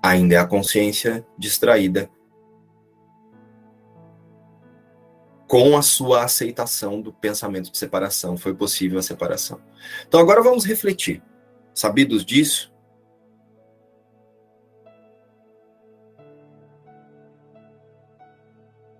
Ainda 0.00 0.36
é 0.36 0.38
a 0.38 0.46
consciência 0.46 1.26
distraída 1.36 2.08
com 5.48 5.76
a 5.76 5.82
sua 5.82 6.22
aceitação 6.22 7.00
do 7.00 7.12
pensamento 7.12 7.68
de 7.68 7.76
separação. 7.76 8.36
Foi 8.36 8.54
possível 8.54 9.00
a 9.00 9.02
separação. 9.02 9.60
Então 10.06 10.20
agora 10.20 10.40
vamos 10.40 10.64
refletir. 10.64 11.20
Sabidos 11.74 12.24
disso, 12.24 12.72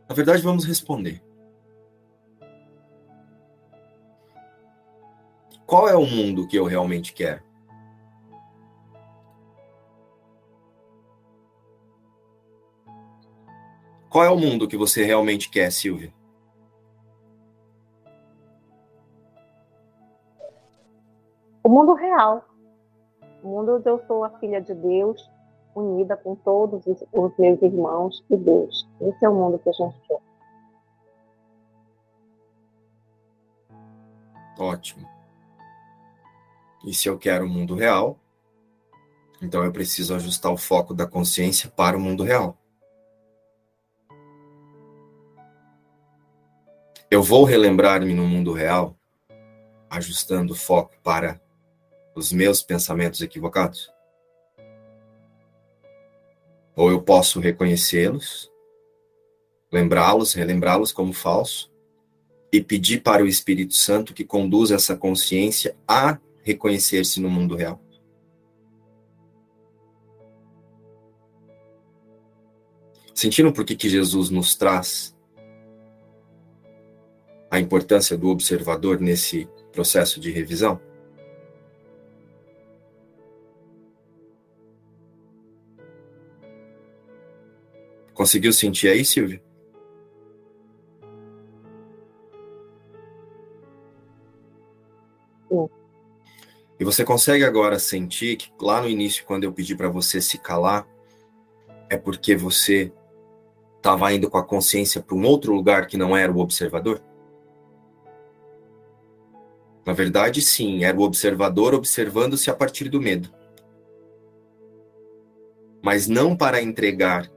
na 0.09 0.17
verdade, 0.17 0.43
vamos 0.43 0.65
responder. 0.65 1.24
Qual 5.75 5.89
é 5.89 5.97
o 5.97 6.07
mundo 6.07 6.47
que 6.47 6.57
eu 6.57 6.67
realmente 6.67 7.13
quero? 7.13 7.43
Qual 14.09 14.25
é 14.25 14.31
o 14.31 14.39
mundo 14.39 14.69
que 14.69 14.77
você 14.77 15.03
realmente 15.03 15.51
quer, 15.51 15.73
Silvia? 15.73 16.15
O 21.65 21.69
mundo 21.69 21.95
real. 21.95 22.45
O 23.43 23.49
mundo 23.49 23.75
onde 23.75 23.91
eu 23.91 24.01
sou 24.07 24.23
a 24.23 24.31
filha 24.39 24.61
de 24.61 24.75
Deus, 24.75 25.29
unida 25.75 26.17
com 26.17 26.37
todos 26.37 26.87
os 26.87 27.37
meus 27.37 27.61
irmãos 27.61 28.25
e 28.31 28.37
Deus. 28.37 28.89
Esse 29.01 29.25
é 29.25 29.29
o 29.29 29.35
mundo 29.35 29.59
que 29.59 29.71
a 29.71 29.73
gente 29.73 30.01
quer. 30.07 30.21
Ótimo. 34.57 35.14
E 36.85 36.93
se 36.93 37.09
eu 37.09 37.19
quero 37.19 37.47
o 37.47 37.49
mundo 37.49 37.75
real, 37.75 38.19
então 39.41 39.65
eu 39.65 39.73
preciso 39.73 40.15
ajustar 40.15 40.53
o 40.53 40.57
foco 40.57 40.95
da 40.95 41.07
consciência 41.07 41.71
para 41.71 41.97
o 41.97 42.01
mundo 42.01 42.23
real. 42.23 42.59
Eu 47.11 47.23
vou 47.23 47.45
relembrar-me 47.45 48.13
no 48.13 48.27
mundo 48.27 48.53
real, 48.53 48.97
ajustando 49.89 50.53
o 50.53 50.57
foco 50.57 50.95
para 51.03 51.41
os 52.15 52.33
meus 52.33 52.63
pensamentos 52.63 53.21
equivocados? 53.21 53.93
Ou 56.77 56.91
eu 56.91 57.01
posso 57.03 57.41
reconhecê-los, 57.41 58.51
lembrá-los, 59.71 60.33
relembrá-los 60.35 60.93
como 60.93 61.13
falso 61.13 61.73
e 62.53 62.61
pedir 62.61 63.03
para 63.03 63.23
o 63.23 63.29
Espírito 63.29 63.75
Santo 63.75 64.13
que 64.13 64.25
conduza 64.25 64.75
essa 64.75 64.97
consciência 64.97 65.77
a 65.87 66.19
reconhecer-se 66.45 67.21
no 67.21 67.31
mundo 67.31 67.57
real. 67.57 67.81
Sentiram 73.15 73.53
por 73.53 73.65
que, 73.65 73.75
que 73.75 73.89
Jesus 73.89 74.29
nos 74.29 74.55
traz 74.55 75.17
a 77.51 77.59
importância 77.59 78.19
do 78.19 78.29
observador 78.29 79.01
nesse 79.01 79.49
processo 79.73 80.21
de 80.21 80.31
revisão? 80.31 80.81
Conseguiu 88.13 88.53
sentir 88.53 88.89
aí, 88.89 89.05
Silvia? 89.05 89.43
Sim. 95.49 95.84
E 96.79 96.85
você 96.85 97.05
consegue 97.05 97.45
agora 97.45 97.79
sentir 97.79 98.37
que 98.37 98.51
lá 98.61 98.81
no 98.81 98.89
início, 98.89 99.25
quando 99.25 99.45
eu 99.45 99.53
pedi 99.53 99.77
para 99.77 99.89
você 99.89 100.21
se 100.21 100.39
calar, 100.39 100.87
é 101.89 101.97
porque 101.97 102.35
você 102.35 102.93
estava 103.77 104.13
indo 104.13 104.29
com 104.29 104.39
a 104.39 104.45
consciência 104.45 105.01
para 105.01 105.15
um 105.15 105.25
outro 105.25 105.53
lugar 105.55 105.87
que 105.87 105.97
não 105.97 106.17
era 106.17 106.33
o 106.33 106.39
observador? 106.39 107.03
Na 109.87 109.93
verdade, 109.93 110.41
sim, 110.41 110.85
era 110.85 110.97
o 110.97 111.03
observador 111.03 111.75
observando-se 111.75 112.51
a 112.51 112.55
partir 112.55 112.89
do 112.89 113.01
medo. 113.01 113.31
Mas 115.83 116.09
não 116.09 116.35
para 116.35 116.63
entregar 116.63 117.31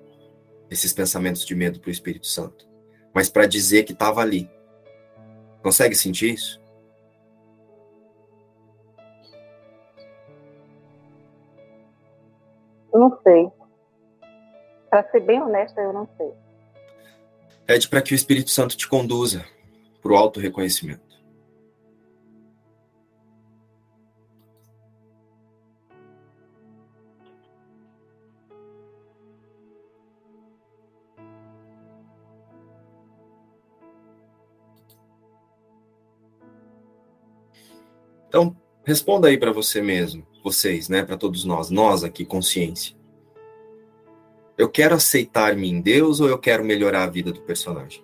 esses 0.70 0.94
pensamentos 0.94 1.46
de 1.46 1.54
medo 1.54 1.80
para 1.80 1.90
o 1.90 1.92
Espírito 1.92 2.26
Santo, 2.26 2.68
mas 3.14 3.30
para 3.30 3.46
dizer 3.46 3.84
que 3.84 3.92
estava 3.92 4.22
ali. 4.22 4.50
Consegue 5.62 5.96
sentir 5.96 6.34
isso? 6.34 6.62
Não 13.00 13.20
sei. 13.22 13.52
Para 14.90 15.10
ser 15.12 15.20
bem 15.22 15.42
honesta, 15.42 15.82
eu 15.82 15.94
não 15.94 16.08
sei. 16.18 16.32
Pede 17.66 17.90
para 17.90 18.02
que 18.02 18.14
o 18.14 18.16
Espírito 18.16 18.50
Santo 18.50 18.78
te 18.78 18.88
conduza 18.88 19.46
para 20.02 20.14
o 20.14 20.16
auto-reconhecimento. 20.16 21.08
Então, 38.30 38.56
responda 38.86 39.30
aí 39.30 39.38
para 39.38 39.52
você 39.52 39.82
mesmo, 39.82 40.26
vocês, 40.48 40.88
né, 40.88 41.04
para 41.04 41.18
todos 41.18 41.44
nós, 41.44 41.70
nós 41.70 42.04
aqui, 42.04 42.26
consciência. 42.26 42.96
Eu 44.58 44.70
quero 44.70 44.96
aceitar-me 44.96 45.70
em 45.70 45.82
Deus 45.82 46.20
ou 46.20 46.30
eu 46.30 46.38
quero 46.38 46.64
melhorar 46.64 47.04
a 47.04 47.10
vida 47.10 47.32
do 47.32 47.42
personagem? 47.42 48.04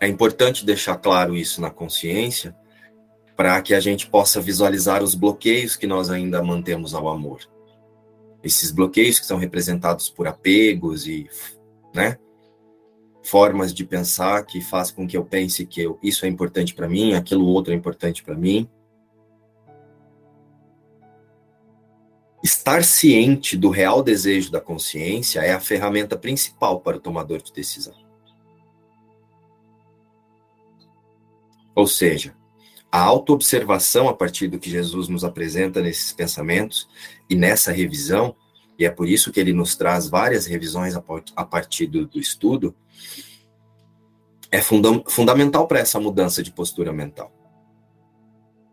É 0.00 0.08
importante 0.08 0.64
deixar 0.64 0.96
claro 0.96 1.36
isso 1.36 1.60
na 1.60 1.70
consciência 1.70 2.56
para 3.36 3.60
que 3.60 3.74
a 3.74 3.80
gente 3.80 4.08
possa 4.08 4.40
visualizar 4.40 5.02
os 5.02 5.14
bloqueios 5.14 5.76
que 5.76 5.86
nós 5.86 6.10
ainda 6.10 6.42
mantemos 6.42 6.94
ao 6.94 7.08
amor. 7.08 7.40
Esses 8.42 8.70
bloqueios 8.70 9.20
que 9.20 9.26
são 9.26 9.38
representados 9.38 10.08
por 10.08 10.26
apegos 10.26 11.06
e, 11.06 11.28
né, 11.94 12.18
formas 13.24 13.72
de 13.72 13.84
pensar 13.84 14.44
que 14.44 14.60
faz 14.60 14.90
com 14.90 15.06
que 15.06 15.16
eu 15.16 15.24
pense 15.24 15.64
que 15.64 15.80
eu, 15.80 15.98
isso 16.02 16.26
é 16.26 16.28
importante 16.28 16.74
para 16.74 16.88
mim, 16.88 17.14
aquilo 17.14 17.46
outro 17.46 17.72
é 17.72 17.76
importante 17.76 18.22
para 18.22 18.34
mim. 18.34 18.68
Estar 22.42 22.84
ciente 22.84 23.56
do 23.56 23.70
real 23.70 24.02
desejo 24.02 24.50
da 24.50 24.60
consciência 24.60 25.40
é 25.40 25.54
a 25.54 25.60
ferramenta 25.60 26.18
principal 26.18 26.80
para 26.80 26.98
o 26.98 27.00
tomador 27.00 27.40
de 27.40 27.50
decisão. 27.50 27.94
Ou 31.74 31.86
seja, 31.86 32.36
a 32.92 33.00
autoobservação 33.00 34.08
a 34.08 34.14
partir 34.14 34.48
do 34.48 34.58
que 34.58 34.70
Jesus 34.70 35.08
nos 35.08 35.24
apresenta 35.24 35.80
nesses 35.80 36.12
pensamentos 36.12 36.88
e 37.28 37.34
nessa 37.34 37.72
revisão, 37.72 38.36
e 38.78 38.84
é 38.84 38.90
por 38.90 39.08
isso 39.08 39.32
que 39.32 39.40
ele 39.40 39.54
nos 39.54 39.74
traz 39.74 40.08
várias 40.08 40.46
revisões 40.46 40.94
a 40.94 41.44
partir 41.44 41.86
do, 41.86 42.06
do 42.06 42.20
estudo, 42.20 42.76
é 44.50 44.60
funda 44.60 45.02
fundamental 45.08 45.66
para 45.66 45.80
essa 45.80 45.98
mudança 45.98 46.42
de 46.42 46.52
postura 46.52 46.92
mental. 46.92 47.32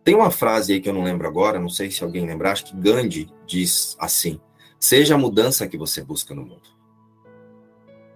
Tem 0.04 0.16
uma 0.16 0.32
frase 0.32 0.74
aí 0.74 0.80
que 0.80 0.90
eu 0.90 0.94
não 0.94 1.04
lembro 1.04 1.28
agora, 1.28 1.60
não 1.60 1.70
sei 1.70 1.90
se 1.90 2.04
alguém 2.04 2.26
lembrar, 2.26 2.52
acho 2.52 2.66
que 2.66 2.76
Gandhi 2.76 3.30
diz 3.46 3.96
assim: 4.00 4.40
seja 4.80 5.16
a 5.16 5.18
mudança 5.18 5.68
que 5.68 5.78
você 5.78 6.04
busca 6.04 6.34
no 6.34 6.46
mundo. 6.46 6.70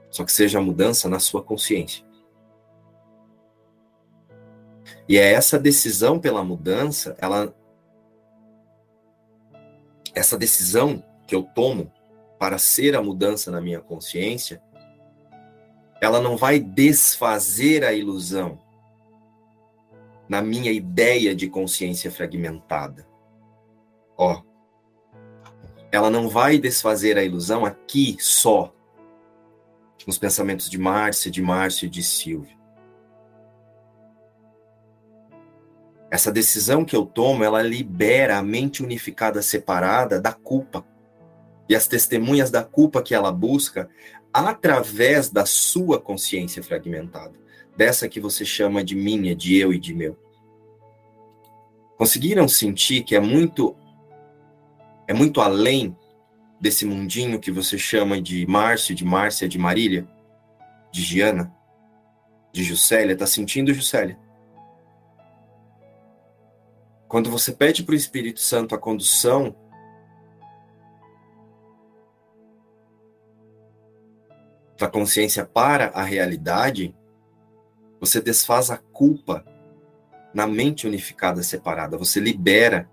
Só 0.10 0.24
que 0.24 0.32
seja 0.32 0.60
a 0.60 0.62
mudança 0.62 1.10
na 1.10 1.20
sua 1.20 1.44
consciência. 1.44 2.06
E 5.08 5.18
é 5.18 5.34
essa 5.34 5.60
decisão 5.60 6.20
pela 6.20 6.44
mudança, 6.44 7.16
ela 7.20 7.54
essa 10.14 10.38
decisão 10.38 11.04
que 11.28 11.36
eu 11.36 11.44
tomo 11.44 11.92
para 12.40 12.58
ser 12.58 12.96
a 12.96 13.02
mudança 13.02 13.52
na 13.52 13.60
minha 13.60 13.80
consciência, 13.80 14.62
ela 16.02 16.22
não 16.22 16.38
vai 16.38 16.60
desfazer 16.60 17.84
a 17.84 17.94
ilusão 17.94 18.60
na 20.28 20.42
minha 20.42 20.72
ideia 20.72 21.36
de 21.36 21.48
consciência 21.48 22.12
fragmentada. 22.12 23.08
Ó, 24.18 24.42
ela 25.92 26.10
não 26.10 26.28
vai 26.28 26.58
desfazer 26.58 27.18
a 27.18 27.24
ilusão 27.24 27.66
aqui 27.66 28.18
só, 28.20 28.74
nos 30.06 30.18
pensamentos 30.18 30.70
de 30.70 30.78
Márcia, 30.78 31.32
de 31.32 31.42
Márcio 31.42 31.86
e 31.86 31.90
de 31.90 32.04
Silvio. 32.04 32.56
Essa 36.12 36.32
decisão 36.32 36.86
que 36.86 36.96
eu 36.96 37.06
tomo, 37.06 37.44
ela 37.44 37.62
libera 37.62 38.38
a 38.38 38.44
mente 38.44 38.84
unificada 38.84 39.42
separada 39.42 40.20
da 40.20 40.32
culpa. 40.32 40.86
E 41.68 41.76
as 41.76 41.88
testemunhas 41.88 42.52
da 42.52 42.64
culpa 42.64 43.02
que 43.02 43.16
ela 43.16 43.32
busca 43.32 43.90
através 44.36 45.30
da 45.30 45.46
sua 45.46 45.98
consciência 45.98 46.62
fragmentada 46.62 47.34
dessa 47.78 48.10
que 48.10 48.20
você 48.20 48.44
chama 48.44 48.84
de 48.84 48.94
minha, 48.94 49.34
de 49.34 49.56
eu 49.58 49.72
e 49.72 49.80
de 49.80 49.94
meu. 49.94 50.18
Conseguiram 51.98 52.46
sentir 52.46 53.04
que 53.04 53.16
é 53.16 53.20
muito 53.22 53.78
é 55.08 55.14
muito 55.14 55.40
além 55.40 55.96
desse 56.60 56.86
mundinho 56.86 57.40
que 57.40 57.52
você 57.52 57.78
chama 57.78 58.22
de 58.22 58.46
Márcio, 58.46 58.94
de 58.94 59.06
Márcia, 59.06 59.48
de 59.48 59.58
Marília, 59.58 60.06
de 60.92 61.02
Giana, 61.02 61.56
de 62.52 62.64
Juscelia, 62.64 63.16
tá 63.16 63.28
sentindo 63.28 63.74
Juscelia? 63.74 64.18
Quando 67.08 67.30
você 67.30 67.54
pede 67.54 67.84
para 67.84 67.94
o 67.94 67.96
Espírito 67.96 68.42
Santo 68.42 68.76
a 68.76 68.78
condução 68.78 69.56
da 74.78 74.88
consciência 74.88 75.46
para 75.46 75.88
a 75.90 76.04
realidade, 76.04 76.94
você 78.00 78.22
desfaz 78.22 78.70
a 78.70 78.78
culpa 78.78 79.46
na 80.34 80.46
mente 80.46 80.86
unificada 80.86 81.42
separada. 81.42 81.98
Você 81.98 82.20
libera. 82.20 82.90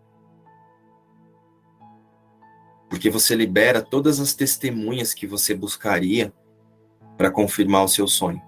Porque 2.88 3.10
você 3.10 3.34
libera 3.34 3.82
todas 3.82 4.20
as 4.20 4.32
testemunhas 4.32 5.12
que 5.12 5.26
você 5.26 5.54
buscaria 5.54 6.32
para 7.16 7.30
confirmar 7.30 7.84
o 7.84 7.88
seu 7.88 8.06
sonho. 8.06 8.40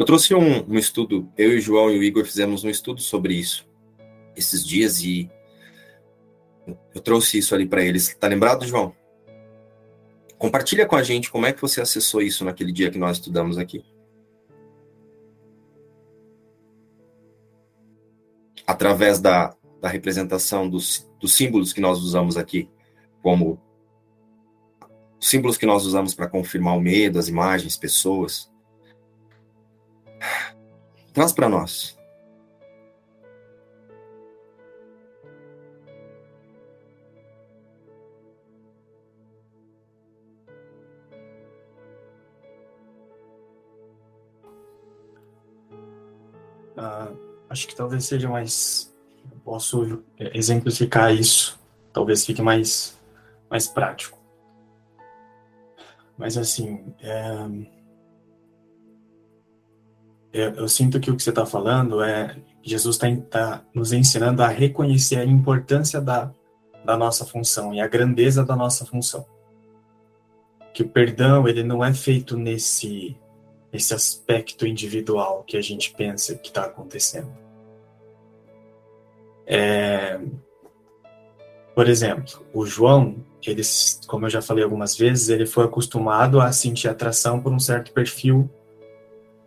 Eu 0.00 0.06
trouxe 0.06 0.34
um, 0.34 0.64
um, 0.66 0.78
estudo, 0.78 1.30
eu 1.36 1.52
e 1.52 1.58
o 1.58 1.60
João 1.60 1.90
e 1.90 1.98
o 1.98 2.02
Igor 2.02 2.24
fizemos 2.24 2.64
um 2.64 2.70
estudo 2.70 3.02
sobre 3.02 3.34
isso 3.34 3.68
esses 4.34 4.66
dias 4.66 5.02
e 5.02 5.30
eu 6.94 7.02
trouxe 7.02 7.36
isso 7.36 7.54
ali 7.54 7.66
para 7.66 7.84
eles. 7.84 8.16
Tá 8.18 8.26
lembrado, 8.26 8.66
João? 8.66 8.96
Compartilha 10.38 10.86
com 10.86 10.96
a 10.96 11.02
gente 11.02 11.30
como 11.30 11.44
é 11.44 11.52
que 11.52 11.60
você 11.60 11.82
acessou 11.82 12.22
isso 12.22 12.46
naquele 12.46 12.72
dia 12.72 12.90
que 12.90 12.96
nós 12.96 13.18
estudamos 13.18 13.58
aqui. 13.58 13.84
Através 18.66 19.20
da, 19.20 19.54
da 19.82 19.88
representação 19.90 20.66
dos, 20.66 21.06
dos 21.20 21.34
símbolos 21.34 21.74
que 21.74 21.80
nós 21.82 21.98
usamos 21.98 22.38
aqui, 22.38 22.70
como 23.22 23.60
símbolos 25.20 25.58
que 25.58 25.66
nós 25.66 25.84
usamos 25.84 26.14
para 26.14 26.26
confirmar 26.26 26.74
o 26.74 26.80
medo, 26.80 27.18
as 27.18 27.28
imagens, 27.28 27.76
pessoas. 27.76 28.49
Traz 31.12 31.32
para 31.32 31.48
nós. 31.48 31.98
Uh, 46.76 47.14
acho 47.50 47.66
que 47.66 47.74
talvez 47.74 48.04
seja 48.04 48.28
mais. 48.28 48.94
Posso 49.44 50.02
exemplificar 50.18 51.14
isso. 51.14 51.58
Talvez 51.92 52.24
fique 52.24 52.40
mais, 52.40 52.98
mais 53.50 53.66
prático. 53.66 54.18
Mas 56.16 56.36
assim, 56.36 56.94
é, 57.00 57.24
eu, 60.32 60.54
eu, 60.54 60.68
sinto 60.68 61.00
que 61.00 61.10
o 61.10 61.16
que 61.16 61.22
você 61.22 61.30
está 61.30 61.44
falando 61.44 62.02
é 62.02 62.36
Jesus 62.62 62.96
está 62.96 63.08
tá 63.28 63.64
nos 63.74 63.92
ensinando 63.92 64.42
a 64.42 64.48
reconhecer 64.48 65.16
a 65.16 65.24
importância 65.24 66.00
da, 66.00 66.30
da 66.84 66.96
nossa 66.96 67.24
função 67.24 67.74
e 67.74 67.80
a 67.80 67.88
grandeza 67.88 68.44
da 68.44 68.54
nossa 68.54 68.86
função. 68.86 69.26
Que 70.72 70.82
o 70.82 70.88
perdão 70.88 71.48
ele 71.48 71.62
não 71.62 71.84
é 71.84 71.92
feito 71.92 72.36
nesse 72.36 73.16
esse 73.72 73.94
aspecto 73.94 74.66
individual 74.66 75.44
que 75.46 75.56
a 75.56 75.62
gente 75.62 75.94
pensa 75.94 76.34
que 76.34 76.48
está 76.48 76.64
acontecendo. 76.64 77.32
É, 79.46 80.18
por 81.74 81.88
exemplo, 81.88 82.44
o 82.52 82.66
João, 82.66 83.24
ele, 83.46 83.62
como 84.08 84.26
eu 84.26 84.30
já 84.30 84.42
falei 84.42 84.64
algumas 84.64 84.96
vezes, 84.96 85.28
ele 85.28 85.46
foi 85.46 85.64
acostumado 85.64 86.40
a 86.40 86.50
sentir 86.50 86.88
atração 86.88 87.40
por 87.40 87.52
um 87.52 87.60
certo 87.60 87.92
perfil 87.92 88.50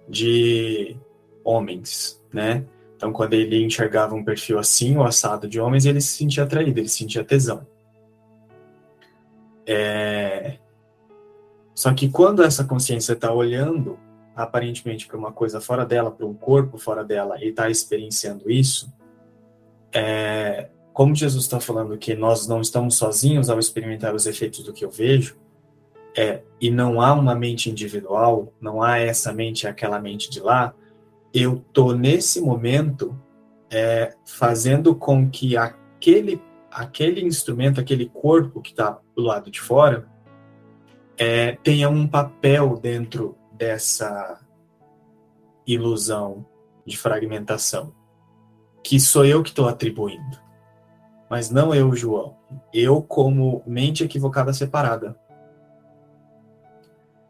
de 0.08 0.97
homens, 1.43 2.22
né? 2.32 2.66
Então, 2.95 3.12
quando 3.12 3.34
ele 3.34 3.64
enxergava 3.64 4.16
um 4.16 4.24
perfil 4.24 4.58
assim, 4.58 4.95
o 4.95 5.04
assado 5.04 5.47
de 5.47 5.60
homens, 5.60 5.86
ele 5.86 5.99
se 5.99 6.18
sentia 6.18 6.43
atraído, 6.43 6.80
ele 6.80 6.88
se 6.88 6.99
sentia 6.99 7.24
tesão. 7.24 7.68
É... 9.66 10.58
Só 11.76 11.93
que 11.93 12.10
quando 12.10 12.43
essa 12.43 12.64
consciência 12.64 13.14
está 13.14 13.34
olhando 13.34 13.99
aparentemente 14.36 15.06
para 15.08 15.18
uma 15.18 15.32
coisa 15.32 15.60
fora 15.60 15.86
dela, 15.86 16.12
para 16.12 16.26
um 16.26 16.34
corpo 16.34 16.78
fora 16.78 17.04
dela, 17.04 17.38
e 17.43 17.49
está 17.49 17.70
experienciando 17.70 18.49
isso, 18.49 18.91
é, 19.91 20.70
como 20.91 21.16
Jesus 21.16 21.43
está 21.43 21.60
falando 21.60 21.97
que 21.97 22.16
nós 22.16 22.47
não 22.47 22.62
estamos 22.62 22.95
sozinhos 22.95 23.49
ao 23.49 23.60
experimentar 23.60 24.16
os 24.16 24.26
efeitos 24.26 24.64
do 24.64 24.74
que 24.74 24.86
eu 24.86 24.89
vejo, 24.89 25.38
é, 26.16 26.43
e 26.59 26.70
não 26.70 27.01
há 27.01 27.14
uma 27.14 27.36
mente 27.36 27.70
individual, 27.70 28.53
não 28.61 28.82
há 28.82 28.99
essa 28.99 29.34
mente, 29.34 29.68
aquela 29.68 29.99
mente 29.99 30.30
de 30.30 30.39
lá, 30.39 30.74
eu 31.34 31.64
tô 31.74 31.93
nesse 31.93 32.39
momento 32.39 33.20
é, 33.72 34.16
fazendo 34.26 34.95
com 34.95 35.30
que 35.30 35.57
aquele 35.57 36.41
aquele 36.74 37.24
instrumento, 37.24 37.80
aquele 37.80 38.09
corpo 38.09 38.61
que 38.61 38.72
está 38.72 38.99
do 39.16 39.22
lado 39.22 39.51
de 39.51 39.61
fora, 39.61 40.07
é, 41.18 41.53
tenha 41.64 41.88
um 41.88 42.07
papel 42.07 42.78
dentro 42.78 43.38
dessa 43.51 44.39
ilusão 45.66 46.45
de 46.86 46.97
fragmentação, 46.97 47.93
que 48.84 48.99
sou 48.99 49.24
eu 49.24 49.43
que 49.43 49.49
estou 49.49 49.68
atribuindo, 49.68 50.41
mas 51.30 51.49
não 51.49 51.74
eu, 51.74 51.95
João. 51.95 52.36
Eu, 52.74 53.01
como 53.01 53.64
mente 53.66 54.03
equivocada 54.03 54.51
separada, 54.53 55.18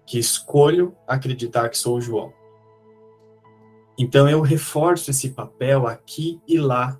que 0.06 0.20
escolho 0.20 0.96
acreditar 1.08 1.70
que 1.70 1.78
sou 1.78 1.98
o 1.98 2.02
João. 2.02 2.34
Então 3.98 4.28
eu 4.28 4.42
reforço 4.42 5.12
esse 5.12 5.30
papel 5.30 5.88
aqui 5.88 6.42
e 6.48 6.58
lá. 6.58 7.00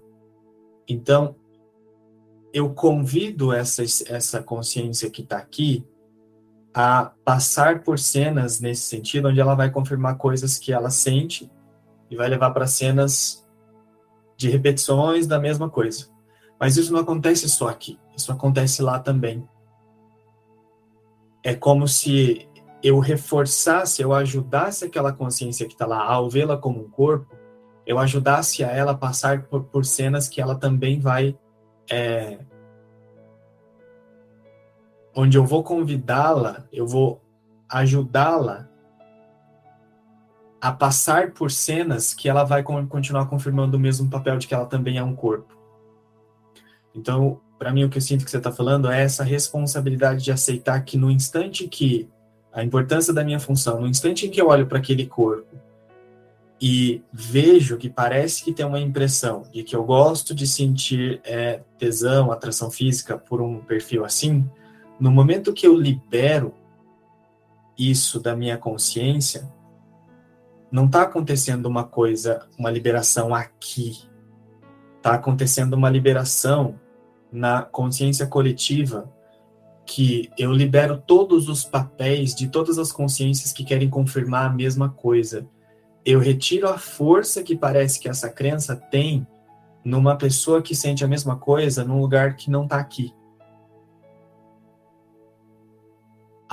Então 0.88 1.36
eu 2.54 2.72
convido 2.74 3.52
essa, 3.52 3.84
essa 3.84 4.42
consciência 4.42 5.10
que 5.10 5.22
está 5.22 5.38
aqui 5.38 5.86
a 6.74 7.12
passar 7.24 7.84
por 7.84 8.00
cenas 8.00 8.60
nesse 8.60 8.84
sentido, 8.84 9.30
onde 9.30 9.40
ela 9.40 9.56
vai 9.56 9.70
confirmar 9.70 10.18
coisas 10.18 10.58
que 10.58 10.72
ela 10.72 10.90
sente 10.90 11.52
e 12.10 12.16
vai 12.16 12.28
levar 12.28 12.52
para 12.52 12.68
cenas 12.68 13.48
de 14.38 14.50
repetições 14.50 15.28
da 15.28 15.40
mesma 15.40 15.70
coisa. 15.70 16.08
Mas 16.60 16.78
isso 16.78 16.92
não 16.94 17.00
acontece 17.00 17.48
só 17.50 17.70
aqui, 17.70 18.00
isso 18.16 18.32
acontece 18.32 18.82
lá 18.82 19.00
também. 19.00 19.48
É 21.44 21.54
como 21.54 21.88
se 21.88 22.48
eu 22.84 23.00
reforçasse, 23.00 24.02
eu 24.02 24.14
ajudasse 24.14 24.86
aquela 24.86 25.14
consciência 25.14 25.66
que 25.66 25.74
está 25.74 25.86
lá, 25.86 26.04
ao 26.04 26.30
vê-la 26.30 26.58
como 26.58 26.82
um 26.82 26.90
corpo, 26.90 27.34
eu 27.86 27.98
ajudasse 27.98 28.64
a 28.64 28.68
ela 28.70 28.92
a 28.92 28.98
passar 28.98 29.44
por, 29.44 29.64
por 29.64 29.86
cenas 29.86 30.28
que 30.28 30.42
ela 30.42 30.56
também 30.56 31.00
vai 31.00 31.38
é, 31.90 32.40
onde 35.16 35.38
eu 35.38 35.46
vou 35.46 35.64
convidá-la, 35.64 36.66
eu 36.72 36.88
vou 36.88 37.22
ajudá-la 37.70 38.70
a 40.60 40.72
passar 40.72 41.32
por 41.32 41.52
cenas 41.52 42.14
que 42.14 42.30
ela 42.30 42.44
vai 42.44 42.64
continuar 42.64 43.28
confirmando 43.28 43.78
o 43.78 43.80
mesmo 43.80 44.10
papel 44.10 44.38
de 44.38 44.48
que 44.48 44.54
ela 44.54 44.66
também 44.66 44.98
é 44.98 45.04
um 45.04 45.16
corpo. 45.16 45.54
Então, 46.96 47.42
para 47.60 47.72
mim, 47.72 47.84
o 47.84 47.90
que 47.90 47.98
eu 47.98 48.02
sinto 48.02 48.24
que 48.24 48.32
você 48.32 48.38
está 48.38 48.52
falando 48.52 48.90
é 48.90 49.02
essa 49.02 49.24
responsabilidade 49.24 50.24
de 50.24 50.32
aceitar 50.32 50.84
que 50.84 50.98
no 50.98 51.12
instante 51.12 51.68
que 51.68 52.10
a 52.54 52.64
importância 52.64 53.14
da 53.14 53.24
minha 53.24 53.40
função, 53.40 53.82
no 53.82 53.88
instante 53.88 54.28
em 54.28 54.30
que 54.30 54.40
eu 54.40 54.48
olho 54.48 54.68
para 54.68 54.78
aquele 54.78 55.06
corpo 55.06 55.56
e 56.62 57.04
vejo 57.12 57.78
que 57.78 57.90
parece 57.90 58.44
que 58.44 58.54
tem 58.54 58.66
uma 58.66 58.80
impressão 58.80 59.44
de 59.52 59.64
que 59.64 59.76
eu 59.76 59.84
gosto 59.84 60.34
de 60.34 60.48
sentir 60.48 61.20
é, 61.26 61.62
tesão, 61.78 62.32
atração 62.32 62.72
física 62.72 63.18
por 63.18 63.42
um 63.42 63.60
perfil 63.60 64.06
assim, 64.06 64.50
no 65.00 65.12
momento 65.12 65.52
que 65.52 65.68
eu 65.68 65.76
libero 65.76 66.54
isso 67.78 68.20
da 68.20 68.36
minha 68.36 68.58
consciência, 68.58 69.52
não 70.72 70.86
está 70.86 71.02
acontecendo 71.02 71.66
uma 71.66 71.84
coisa, 71.84 72.48
uma 72.58 72.72
liberação 72.72 73.34
aqui. 73.34 74.10
Está 74.98 75.16
acontecendo 75.16 75.74
uma 75.74 75.90
liberação 75.90 76.80
na 77.32 77.62
consciência 77.62 78.26
coletiva 78.26 79.12
que 79.86 80.30
eu 80.38 80.52
libero 80.52 81.02
todos 81.06 81.50
os 81.50 81.64
papéis 81.64 82.34
de 82.34 82.48
todas 82.48 82.78
as 82.78 82.92
consciências 82.92 83.52
que 83.52 83.64
querem 83.64 83.90
confirmar 83.90 84.46
a 84.46 84.54
mesma 84.54 84.90
coisa. 84.90 85.48
Eu 86.06 86.20
retiro 86.20 86.68
a 86.68 86.78
força 86.78 87.44
que 87.44 87.56
parece 87.56 88.00
que 88.00 88.10
essa 88.10 88.30
crença 88.30 88.76
tem 88.76 89.26
numa 89.84 90.16
pessoa 90.16 90.62
que 90.62 90.76
sente 90.76 91.04
a 91.04 91.08
mesma 91.08 91.36
coisa 91.36 91.84
num 91.84 92.00
lugar 92.00 92.36
que 92.36 92.50
não 92.50 92.64
está 92.64 92.78
aqui. 92.78 93.14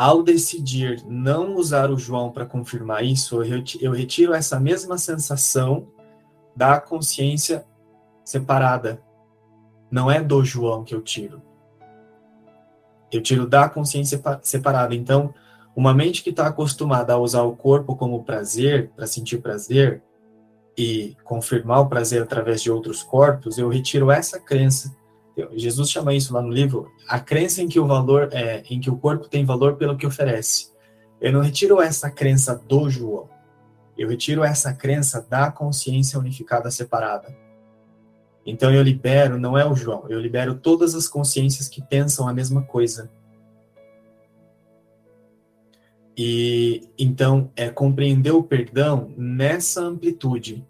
ao 0.01 0.22
decidir 0.22 1.05
não 1.07 1.57
usar 1.57 1.91
o 1.91 1.99
João 1.99 2.33
para 2.33 2.47
confirmar 2.47 3.05
isso, 3.05 3.43
eu 3.83 3.93
retiro 3.93 4.33
essa 4.33 4.59
mesma 4.59 4.97
sensação 4.97 5.89
da 6.57 6.81
consciência 6.81 7.66
separada. 8.24 9.03
Não 9.91 10.11
é 10.11 10.18
do 10.18 10.43
João 10.43 10.85
que 10.85 10.95
eu 10.95 11.03
tiro. 11.03 11.43
Eu 13.13 13.23
tiro 13.23 13.47
da 13.47 13.69
consciência 13.69 14.21
separada. 14.43 14.95
Então, 14.95 15.35
uma 15.75 15.95
mente 15.95 16.23
que 16.23 16.31
está 16.31 16.47
acostumada 16.47 17.13
a 17.13 17.19
usar 17.19 17.43
o 17.43 17.57
corpo 17.57 17.97
como 17.97 18.25
prazer, 18.25 18.91
para 18.95 19.07
sentir 19.07 19.39
prazer, 19.39 20.03
e 20.79 21.17
confirmar 21.25 21.81
o 21.81 21.89
prazer 21.89 22.23
através 22.23 22.63
de 22.63 22.71
outros 22.71 23.03
corpos, 23.03 23.59
eu 23.59 23.69
retiro 23.69 24.11
essa 24.11 24.39
crença 24.39 24.95
Jesus 25.55 25.91
chama 25.91 26.15
isso 26.15 26.35
lá 26.35 26.43
no 26.43 26.51
livro, 26.51 26.91
a 27.09 27.19
crença 27.19 27.63
em 27.63 27.69
que 27.69 27.79
o 27.79 27.87
valor 27.87 28.29
é, 28.33 28.63
em 28.69 28.81
que 28.81 28.91
o 28.91 28.97
corpo 28.97 29.29
tem 29.29 29.45
valor 29.45 29.77
pelo 29.77 29.97
que 29.97 30.07
oferece. 30.07 30.71
Eu 31.21 31.33
não 31.33 31.41
retiro 31.41 31.81
essa 31.81 32.11
crença 32.11 32.55
do 32.55 32.89
João. 32.89 33.29
Eu 33.97 34.09
retiro 34.09 34.43
essa 34.43 34.73
crença 34.73 35.21
da 35.29 35.51
consciência 35.51 36.19
unificada 36.19 36.71
separada. 36.71 37.29
Então 38.45 38.72
eu 38.72 38.82
libero, 38.82 39.38
não 39.38 39.57
é 39.57 39.64
o 39.64 39.74
João, 39.74 40.07
eu 40.09 40.18
libero 40.18 40.55
todas 40.55 40.95
as 40.95 41.07
consciências 41.07 41.68
que 41.68 41.82
pensam 41.82 42.26
a 42.26 42.32
mesma 42.32 42.62
coisa. 42.62 43.11
E 46.16 46.88
então 46.99 47.51
é 47.57 47.70
compreender 47.70 48.32
o 48.32 48.43
perdão 48.43 49.12
nessa 49.16 49.82
amplitude, 49.82 50.66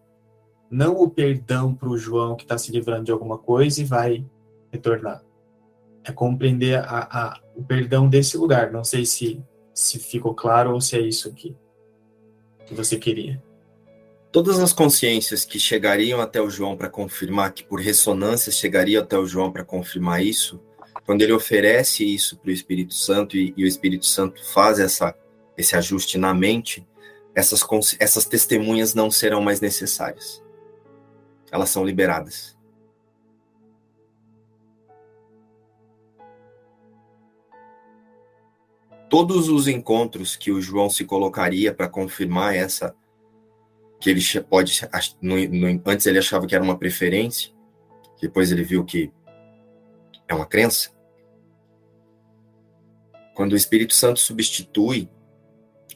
não 0.71 0.95
o 1.01 1.09
perdão 1.11 1.75
para 1.75 1.89
o 1.89 1.99
João 1.99 2.37
que 2.37 2.45
está 2.45 2.57
se 2.57 2.71
livrando 2.71 3.05
de 3.05 3.13
alguma 3.13 3.39
coisa 3.39 3.81
e 3.81 3.85
vai 3.85 4.25
retornar. 4.71 5.23
É 6.05 6.13
compreender 6.13 6.79
a, 6.79 7.09
a, 7.11 7.41
o 7.57 7.63
perdão 7.63 8.09
desse 8.09 8.37
lugar. 8.37 8.71
Não 8.71 8.85
sei 8.85 9.05
se, 9.05 9.43
se 9.75 9.99
ficou 9.99 10.35
claro 10.35 10.73
ou 10.73 10.81
se 10.81 10.97
é 10.97 11.01
isso 11.01 11.29
aqui 11.29 11.57
que 12.65 12.75
você 12.75 12.97
queria. 12.97 13.43
Todas 14.33 14.61
as 14.61 14.73
consciências 14.73 15.45
que 15.45 15.59
chegariam 15.59 16.21
até 16.21 16.41
o 16.41 16.49
João 16.49 16.77
para 16.77 16.89
confirmar, 16.89 17.53
que 17.53 17.65
por 17.65 17.81
ressonância 17.81 18.53
chegariam 18.53 19.03
até 19.03 19.19
o 19.19 19.27
João 19.27 19.51
para 19.51 19.65
confirmar 19.65 20.23
isso, 20.23 20.61
quando 21.05 21.23
ele 21.23 21.33
oferece 21.33 22.05
isso 22.05 22.39
para 22.39 22.51
o 22.51 22.53
Espírito 22.53 22.95
Santo 22.95 23.37
e, 23.37 23.53
e, 23.57 23.65
o 23.65 23.67
Espírito 23.67 24.07
Santo 24.07 24.45
faz 24.53 24.79
essa, 24.79 25.13
esse 25.59 25.75
ajuste 25.75 26.17
na 26.17 26.33
mente, 26.33 26.87
essas, 27.35 27.67
essas 27.99 28.25
testemunhas 28.25 28.95
não 28.95 29.11
serão 29.11 29.43
mais 29.43 29.61
necessárias. 29.61 30.41
Elas 31.51 31.71
são 31.71 31.85
liberadas. 31.85 32.57
Todos 39.09 39.49
os 39.49 39.67
encontros 39.67 40.37
que 40.37 40.53
o 40.53 40.61
João 40.61 40.89
se 40.89 41.05
colocaria 41.05 41.75
para 41.75 41.89
confirmar 41.89 42.55
essa 42.55 42.95
que 44.01 44.11
ele 44.11 44.21
pode 44.49 44.81
no, 45.21 45.37
no, 45.37 45.83
antes 45.87 46.07
ele 46.07 46.19
achava 46.19 46.47
que 46.47 46.55
era 46.55 46.65
uma 46.65 46.79
preferência, 46.79 47.53
depois 48.21 48.51
ele 48.51 48.65
viu 48.65 48.85
que 48.85 49.13
é 50.27 50.35
uma 50.35 50.47
crença. 50.47 50.91
Quando 53.35 53.53
o 53.53 53.57
Espírito 53.57 53.95
Santo 53.95 54.19
substitui 54.19 55.09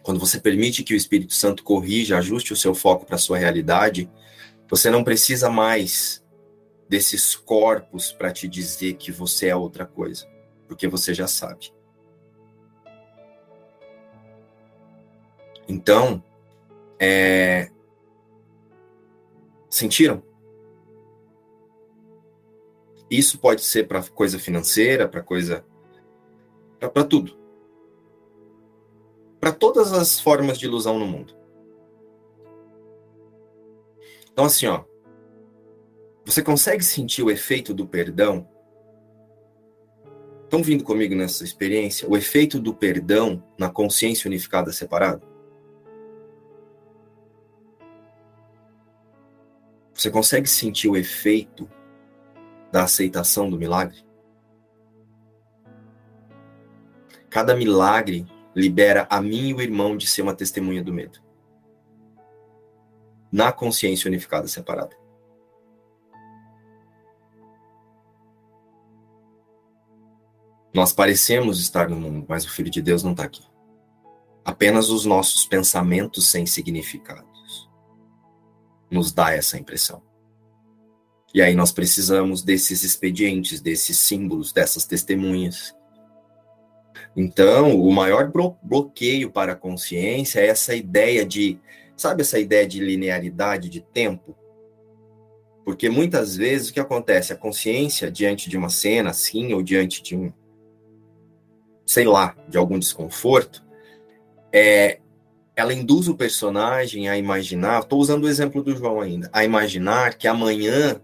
quando 0.04 0.20
você 0.20 0.38
permite 0.38 0.82
que 0.82 0.92
o 0.92 0.96
Espírito 0.96 1.32
Santo 1.32 1.64
corrija, 1.64 2.18
ajuste 2.18 2.52
o 2.52 2.56
seu 2.56 2.74
foco 2.74 3.06
para 3.06 3.14
a 3.14 3.18
sua 3.18 3.38
realidade, 3.38 4.10
você 4.68 4.90
não 4.90 5.02
precisa 5.02 5.48
mais 5.48 6.22
desses 6.86 7.34
corpos 7.34 8.12
para 8.12 8.30
te 8.30 8.46
dizer 8.46 8.94
que 8.94 9.10
você 9.10 9.48
é 9.48 9.56
outra 9.56 9.86
coisa, 9.86 10.28
porque 10.68 10.86
você 10.86 11.14
já 11.14 11.26
sabe. 11.26 11.72
Então, 15.66 16.22
é... 17.00 17.70
sentiram? 19.74 20.22
Isso 23.10 23.38
pode 23.38 23.62
ser 23.62 23.86
para 23.86 24.02
coisa 24.02 24.38
financeira, 24.38 25.08
para 25.08 25.22
coisa. 25.22 25.64
para 26.78 27.04
tudo 27.04 27.44
para 29.44 29.52
todas 29.52 29.92
as 29.92 30.18
formas 30.18 30.58
de 30.58 30.64
ilusão 30.64 30.98
no 30.98 31.06
mundo. 31.06 31.36
Então, 34.32 34.46
assim, 34.46 34.66
ó, 34.66 34.84
você 36.24 36.42
consegue 36.42 36.82
sentir 36.82 37.22
o 37.22 37.30
efeito 37.30 37.74
do 37.74 37.86
perdão? 37.86 38.48
Estão 40.44 40.62
vindo 40.62 40.82
comigo 40.82 41.14
nessa 41.14 41.44
experiência? 41.44 42.08
O 42.08 42.16
efeito 42.16 42.58
do 42.58 42.74
perdão 42.74 43.44
na 43.58 43.68
consciência 43.68 44.26
unificada 44.28 44.72
separada? 44.72 45.20
Você 49.94 50.10
consegue 50.10 50.48
sentir 50.48 50.88
o 50.88 50.96
efeito 50.96 51.70
da 52.72 52.82
aceitação 52.82 53.48
do 53.48 53.56
milagre? 53.56 54.04
Cada 57.30 57.54
milagre 57.54 58.26
libera 58.54 59.06
a 59.08 59.20
mim 59.22 59.48
e 59.48 59.54
o 59.54 59.60
irmão 59.60 59.96
de 59.96 60.06
ser 60.06 60.22
uma 60.22 60.34
testemunha 60.34 60.82
do 60.82 60.92
medo. 60.92 61.20
Na 63.30 63.52
consciência 63.52 64.08
unificada 64.08 64.48
separada. 64.48 64.96
Nós 70.72 70.92
parecemos 70.92 71.60
estar 71.60 71.88
no 71.88 71.96
mundo, 71.96 72.26
mas 72.28 72.44
o 72.44 72.50
Filho 72.50 72.70
de 72.70 72.82
Deus 72.82 73.04
não 73.04 73.12
está 73.12 73.22
aqui. 73.24 73.44
Apenas 74.44 74.90
os 74.90 75.04
nossos 75.04 75.46
pensamentos 75.46 76.28
sem 76.28 76.46
significados 76.46 77.33
nos 78.94 79.12
dá 79.12 79.34
essa 79.34 79.58
impressão. 79.58 80.02
E 81.34 81.42
aí 81.42 81.54
nós 81.54 81.72
precisamos 81.72 82.42
desses 82.42 82.82
expedientes, 82.82 83.60
desses 83.60 83.98
símbolos, 83.98 84.52
dessas 84.52 84.86
testemunhas 84.86 85.74
então, 87.16 87.80
o 87.80 87.92
maior 87.92 88.30
bloqueio 88.62 89.30
para 89.30 89.52
a 89.52 89.56
consciência 89.56 90.40
é 90.40 90.46
essa 90.46 90.74
ideia 90.74 91.24
de, 91.24 91.60
sabe 91.96 92.22
essa 92.22 92.38
ideia 92.38 92.66
de 92.66 92.80
linearidade 92.80 93.68
de 93.68 93.80
tempo? 93.80 94.36
Porque 95.64 95.88
muitas 95.88 96.36
vezes 96.36 96.68
o 96.68 96.74
que 96.74 96.80
acontece? 96.80 97.32
A 97.32 97.36
consciência, 97.36 98.10
diante 98.10 98.50
de 98.50 98.56
uma 98.56 98.68
cena 98.68 99.10
assim, 99.10 99.52
ou 99.54 99.62
diante 99.62 100.02
de 100.02 100.16
um, 100.16 100.32
sei 101.86 102.04
lá, 102.04 102.36
de 102.48 102.58
algum 102.58 102.78
desconforto, 102.78 103.64
é, 104.52 105.00
ela 105.56 105.72
induz 105.72 106.08
o 106.08 106.16
personagem 106.16 107.08
a 107.08 107.16
imaginar, 107.16 107.82
estou 107.82 108.00
usando 108.00 108.24
o 108.24 108.28
exemplo 108.28 108.62
do 108.62 108.76
João 108.76 109.00
ainda, 109.00 109.30
a 109.32 109.44
imaginar 109.44 110.14
que 110.14 110.26
amanhã, 110.26 111.00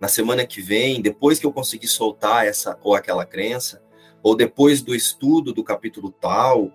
na 0.00 0.06
semana 0.06 0.46
que 0.46 0.62
vem, 0.62 1.02
depois 1.02 1.38
que 1.38 1.46
eu 1.46 1.52
conseguir 1.52 1.88
soltar 1.88 2.46
essa 2.46 2.78
ou 2.82 2.94
aquela 2.94 3.26
crença, 3.26 3.82
ou 4.22 4.36
depois 4.36 4.82
do 4.82 4.94
estudo 4.94 5.52
do 5.52 5.64
capítulo 5.64 6.12
tal, 6.12 6.70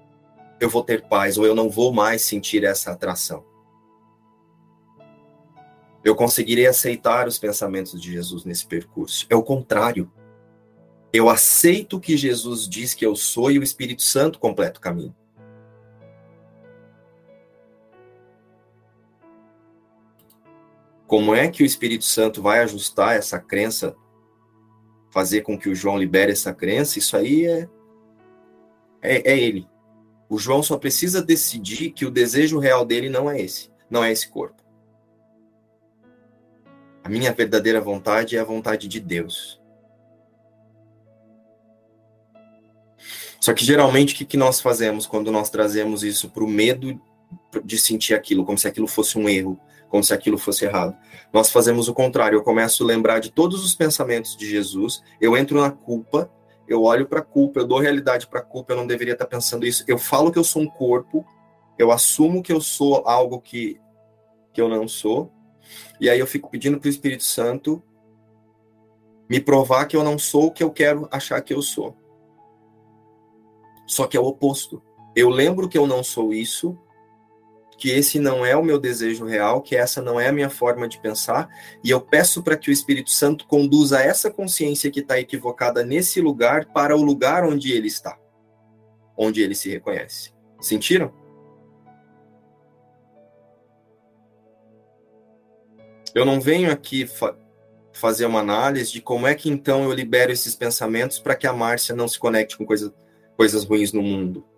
eu 0.59 0.69
vou 0.69 0.83
ter 0.83 1.07
paz, 1.07 1.37
ou 1.37 1.45
eu 1.45 1.55
não 1.55 1.69
vou 1.69 1.93
mais 1.93 2.21
sentir 2.21 2.63
essa 2.63 2.91
atração. 2.91 3.45
Eu 6.03 6.15
conseguirei 6.15 6.67
aceitar 6.67 7.27
os 7.27 7.39
pensamentos 7.39 8.01
de 8.01 8.11
Jesus 8.11 8.43
nesse 8.43 8.67
percurso. 8.67 9.25
É 9.29 9.35
o 9.35 9.43
contrário. 9.43 10.11
Eu 11.13 11.29
aceito 11.29 11.99
que 11.99 12.17
Jesus 12.17 12.67
diz 12.67 12.93
que 12.93 13.05
eu 13.05 13.15
sou 13.15 13.49
e 13.49 13.57
o 13.57 13.63
Espírito 13.63 14.01
Santo 14.01 14.37
completa 14.37 14.79
o 14.79 14.81
caminho. 14.81 15.15
Como 21.07 21.35
é 21.35 21.47
que 21.47 21.63
o 21.63 21.65
Espírito 21.65 22.05
Santo 22.05 22.41
vai 22.41 22.59
ajustar 22.59 23.15
essa 23.15 23.39
crença 23.39 23.95
fazer 25.13 25.41
com 25.41 25.57
que 25.57 25.69
o 25.69 25.75
João 25.75 25.95
libere 25.95 26.31
essa 26.31 26.51
crença, 26.51 26.97
isso 26.97 27.15
aí 27.15 27.45
é, 27.45 27.69
é, 28.99 29.31
é 29.31 29.39
ele. 29.39 29.69
O 30.27 30.39
João 30.39 30.63
só 30.63 30.75
precisa 30.75 31.21
decidir 31.21 31.91
que 31.91 32.03
o 32.03 32.09
desejo 32.09 32.57
real 32.57 32.83
dele 32.83 33.09
não 33.09 33.29
é 33.29 33.39
esse, 33.39 33.69
não 33.87 34.03
é 34.03 34.11
esse 34.11 34.27
corpo. 34.27 34.63
A 37.03 37.09
minha 37.09 37.31
verdadeira 37.31 37.79
vontade 37.79 38.35
é 38.35 38.39
a 38.39 38.43
vontade 38.43 38.87
de 38.87 38.99
Deus. 38.99 39.61
Só 43.39 43.53
que 43.53 43.63
geralmente 43.63 44.15
o 44.15 44.17
que, 44.17 44.25
que 44.25 44.37
nós 44.37 44.59
fazemos 44.59 45.05
quando 45.05 45.31
nós 45.31 45.49
trazemos 45.51 46.01
isso 46.01 46.27
para 46.29 46.43
o 46.43 46.47
medo 46.47 46.99
de 47.63 47.77
sentir 47.77 48.15
aquilo, 48.15 48.45
como 48.45 48.57
se 48.57 48.67
aquilo 48.67 48.87
fosse 48.87 49.15
um 49.17 49.29
erro, 49.29 49.59
como 49.93 50.03
se 50.03 50.11
aquilo 50.11 50.39
fosse 50.39 50.65
errado. 50.65 50.97
Nós 51.31 51.51
fazemos 51.51 51.87
o 51.87 51.93
contrário. 51.93 52.35
Eu 52.35 52.41
começo 52.41 52.83
a 52.83 52.87
lembrar 52.87 53.19
de 53.19 53.31
todos 53.31 53.63
os 53.63 53.75
pensamentos 53.75 54.35
de 54.35 54.49
Jesus, 54.49 55.03
eu 55.21 55.37
entro 55.37 55.61
na 55.61 55.69
culpa, 55.69 56.31
eu 56.67 56.81
olho 56.81 57.05
para 57.05 57.19
a 57.19 57.23
culpa, 57.23 57.59
eu 57.59 57.67
dou 57.67 57.77
realidade 57.77 58.25
para 58.25 58.39
a 58.39 58.43
culpa, 58.43 58.73
eu 58.73 58.77
não 58.77 58.87
deveria 58.87 59.13
estar 59.13 59.27
pensando 59.27 59.67
isso. 59.67 59.83
Eu 59.87 59.99
falo 59.99 60.31
que 60.31 60.39
eu 60.39 60.43
sou 60.43 60.63
um 60.63 60.67
corpo, 60.67 61.23
eu 61.77 61.91
assumo 61.91 62.41
que 62.41 62.51
eu 62.51 62.59
sou 62.59 63.03
algo 63.05 63.39
que, 63.39 63.79
que 64.51 64.59
eu 64.59 64.67
não 64.67 64.87
sou, 64.87 65.31
e 66.01 66.09
aí 66.09 66.17
eu 66.17 66.25
fico 66.25 66.49
pedindo 66.49 66.79
para 66.79 66.87
o 66.87 66.89
Espírito 66.89 67.23
Santo 67.23 67.79
me 69.29 69.39
provar 69.39 69.85
que 69.85 69.95
eu 69.95 70.03
não 70.03 70.17
sou 70.17 70.47
o 70.47 70.51
que 70.51 70.63
eu 70.63 70.71
quero 70.71 71.07
achar 71.11 71.39
que 71.39 71.53
eu 71.53 71.61
sou. 71.61 71.95
Só 73.85 74.07
que 74.07 74.17
é 74.17 74.19
o 74.19 74.25
oposto. 74.25 74.81
Eu 75.15 75.29
lembro 75.29 75.69
que 75.69 75.77
eu 75.77 75.85
não 75.85 76.03
sou 76.03 76.33
isso, 76.33 76.75
que 77.83 77.91
esse 77.91 78.17
não 78.17 78.45
é 78.45 78.55
o 78.55 78.63
meu 78.63 78.79
desejo 78.79 79.25
real, 79.25 79.61
que 79.61 79.75
essa 79.75 80.01
não 80.01 80.17
é 80.17 80.29
a 80.29 80.31
minha 80.31 80.49
forma 80.49 80.87
de 80.87 80.97
pensar, 81.01 81.49
e 81.83 81.89
eu 81.89 81.99
peço 81.99 82.41
para 82.41 82.55
que 82.55 82.69
o 82.69 82.71
Espírito 82.71 83.11
Santo 83.11 83.45
conduza 83.45 83.99
essa 83.99 84.31
consciência 84.31 84.89
que 84.89 85.01
está 85.01 85.19
equivocada 85.19 85.83
nesse 85.83 86.21
lugar 86.21 86.67
para 86.67 86.95
o 86.95 87.01
lugar 87.01 87.43
onde 87.43 87.73
ele 87.73 87.89
está, 87.89 88.17
onde 89.17 89.41
ele 89.41 89.53
se 89.53 89.69
reconhece. 89.69 90.31
Sentiram? 90.61 91.13
Eu 96.15 96.23
não 96.23 96.39
venho 96.39 96.71
aqui 96.71 97.05
fa 97.05 97.37
fazer 97.91 98.25
uma 98.25 98.39
análise 98.39 98.93
de 98.93 99.01
como 99.01 99.27
é 99.27 99.35
que 99.35 99.49
então 99.49 99.83
eu 99.83 99.91
libero 99.91 100.31
esses 100.31 100.55
pensamentos 100.55 101.19
para 101.19 101.35
que 101.35 101.45
a 101.45 101.51
Márcia 101.51 101.93
não 101.93 102.07
se 102.07 102.17
conecte 102.17 102.57
com 102.57 102.65
coisa, 102.65 102.95
coisas 103.35 103.65
ruins 103.65 103.91
no 103.91 104.01
mundo. 104.01 104.52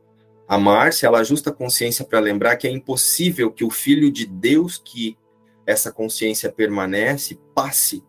A 0.47 0.57
Márcia, 0.57 1.07
ela 1.07 1.19
ajusta 1.19 1.49
a 1.49 1.53
consciência 1.53 2.05
para 2.05 2.19
lembrar 2.19 2.55
que 2.55 2.67
é 2.67 2.71
impossível 2.71 3.51
que 3.51 3.63
o 3.63 3.71
Filho 3.71 4.11
de 4.11 4.25
Deus, 4.25 4.77
que 4.77 5.17
essa 5.65 5.91
consciência 5.91 6.51
permanece, 6.51 7.39
passe 7.55 8.03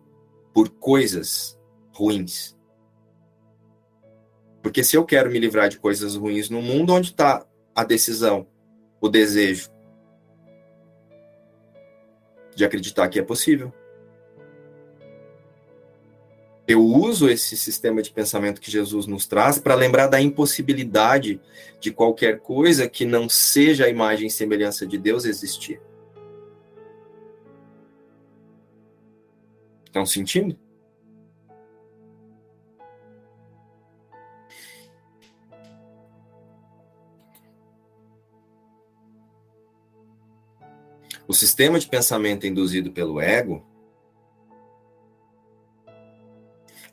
por 0.53 0.69
coisas 0.69 1.59
ruins. 1.91 2.55
Porque 4.61 4.83
se 4.83 4.95
eu 4.95 5.05
quero 5.05 5.31
me 5.31 5.39
livrar 5.39 5.69
de 5.69 5.79
coisas 5.79 6.15
ruins 6.15 6.49
no 6.49 6.61
mundo, 6.61 6.93
onde 6.93 7.11
está 7.11 7.45
a 7.73 7.83
decisão, 7.83 8.47
o 9.01 9.09
desejo 9.09 9.71
de 12.55 12.65
acreditar 12.65 13.07
que 13.07 13.19
é 13.19 13.23
possível? 13.23 13.71
Eu 16.67 16.83
uso 16.83 17.29
esse 17.29 17.55
sistema 17.55 18.01
de 18.01 18.11
pensamento 18.11 18.59
que 18.59 18.69
Jesus 18.69 19.07
nos 19.07 19.25
traz 19.25 19.57
para 19.57 19.73
lembrar 19.73 20.07
da 20.07 20.19
impossibilidade 20.19 21.39
de 21.79 21.91
qualquer 21.91 22.41
coisa 22.41 22.89
que 22.89 23.05
não 23.05 23.29
seja 23.29 23.85
a 23.85 23.89
imagem 23.89 24.27
e 24.27 24.31
semelhança 24.31 24.85
de 24.85 24.97
Deus 24.97 25.23
existir. 25.23 25.81
Estão 29.85 30.05
sentindo? 30.05 30.59
O 41.25 41.33
sistema 41.33 41.77
de 41.79 41.87
pensamento 41.87 42.47
induzido 42.47 42.91
pelo 42.91 43.19
ego, 43.19 43.65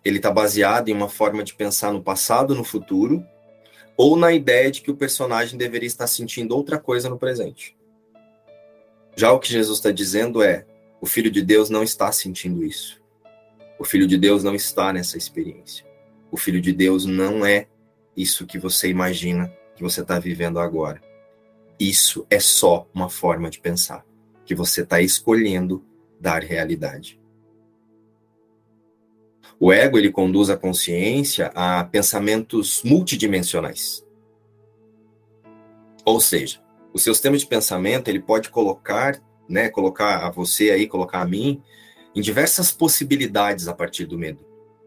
ele 0.05 0.19
está 0.19 0.31
baseado 0.31 0.89
em 0.89 0.93
uma 0.93 1.09
forma 1.09 1.43
de 1.43 1.55
pensar 1.55 1.93
no 1.93 2.03
passado, 2.03 2.55
no 2.55 2.63
futuro, 2.63 3.25
ou 3.97 4.17
na 4.17 4.33
ideia 4.33 4.71
de 4.71 4.83
que 4.83 4.91
o 4.91 4.97
personagem 4.97 5.57
deveria 5.57 5.87
estar 5.87 6.07
sentindo 6.07 6.55
outra 6.55 6.79
coisa 6.79 7.09
no 7.09 7.19
presente. 7.19 7.77
Já 9.17 9.33
o 9.33 9.39
que 9.39 9.51
Jesus 9.51 9.79
está 9.79 9.91
dizendo 9.91 10.43
é: 10.43 10.67
o 11.01 11.07
Filho 11.07 11.31
de 11.31 11.43
Deus 11.43 11.71
não 11.71 11.83
está 11.83 12.11
sentindo 12.11 12.65
isso. 12.65 13.01
O 13.79 13.85
Filho 13.85 14.07
de 14.07 14.19
Deus 14.19 14.43
não 14.43 14.55
está 14.55 14.93
nessa 14.93 15.17
experiência. 15.17 15.87
O 16.31 16.37
Filho 16.37 16.61
de 16.61 16.73
Deus 16.73 17.07
não 17.07 17.47
é 17.47 17.69
isso 18.17 18.47
que 18.47 18.59
você 18.59 18.89
imagina 18.89 19.53
que 19.77 19.83
você 19.83 20.03
está 20.03 20.19
vivendo 20.19 20.59
agora. 20.59 21.01
Isso 21.79 22.27
é 22.31 22.39
só 22.39 22.89
uma 22.95 23.09
forma 23.09 23.51
de 23.51 23.61
pensar 23.61 24.05
que 24.45 24.55
você 24.55 24.83
está 24.83 25.01
escolhendo 25.01 25.85
dar 26.21 26.43
realidade. 26.43 27.21
O 29.59 29.73
ego 29.73 29.99
ele 29.99 30.11
conduz 30.11 30.51
a 30.51 30.57
consciência 30.57 31.51
a 31.55 31.85
pensamentos 31.85 32.83
multidimensionais. 32.83 34.05
Ou 36.05 36.21
seja, 36.21 36.61
o 36.93 36.99
seu 36.99 37.15
sistema 37.15 37.37
de 37.37 37.47
pensamento 37.47 38.09
ele 38.09 38.21
pode 38.21 38.51
colocar, 38.51 39.21
né, 39.49 39.69
colocar 39.69 40.27
a 40.27 40.31
você 40.31 40.71
aí, 40.71 40.87
colocar 40.87 41.21
a 41.21 41.27
mim 41.27 41.63
em 42.15 42.21
diversas 42.21 42.71
possibilidades 42.71 43.67
a 43.67 43.75
partir 43.75 44.07
do 44.07 44.19
medo, 44.19 44.45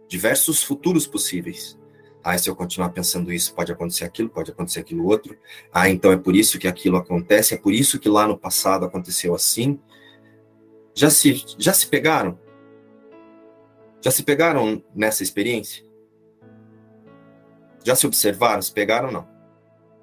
diversos 0.07 0.63
futuros 0.63 1.05
possíveis. 1.05 1.77
Ah, 2.23 2.37
se 2.37 2.49
eu 2.49 2.55
continuar 2.55 2.89
pensando 2.89 3.31
isso, 3.31 3.53
pode 3.53 3.71
acontecer 3.71 4.03
aquilo, 4.03 4.29
pode 4.29 4.51
acontecer 4.51 4.81
aquilo 4.81 5.05
outro. 5.05 5.37
Ah, 5.71 5.89
então 5.89 6.11
é 6.11 6.17
por 6.17 6.35
isso 6.35 6.59
que 6.59 6.67
aquilo 6.67 6.97
acontece, 6.97 7.53
é 7.53 7.57
por 7.57 7.73
isso 7.73 7.99
que 7.99 8.09
lá 8.09 8.27
no 8.27 8.37
passado 8.37 8.85
aconteceu 8.85 9.33
assim. 9.33 9.79
Já 10.93 11.09
se, 11.09 11.43
já 11.57 11.73
se 11.73 11.87
pegaram? 11.87 12.37
Já 14.07 14.11
se 14.11 14.23
pegaram 14.23 14.81
nessa 14.95 15.21
experiência? 15.21 15.85
Já 17.83 17.93
se 17.93 18.07
observaram? 18.07 18.61
Se 18.61 18.71
pegaram 18.71 19.07
ou 19.07 19.13
não? 19.13 19.27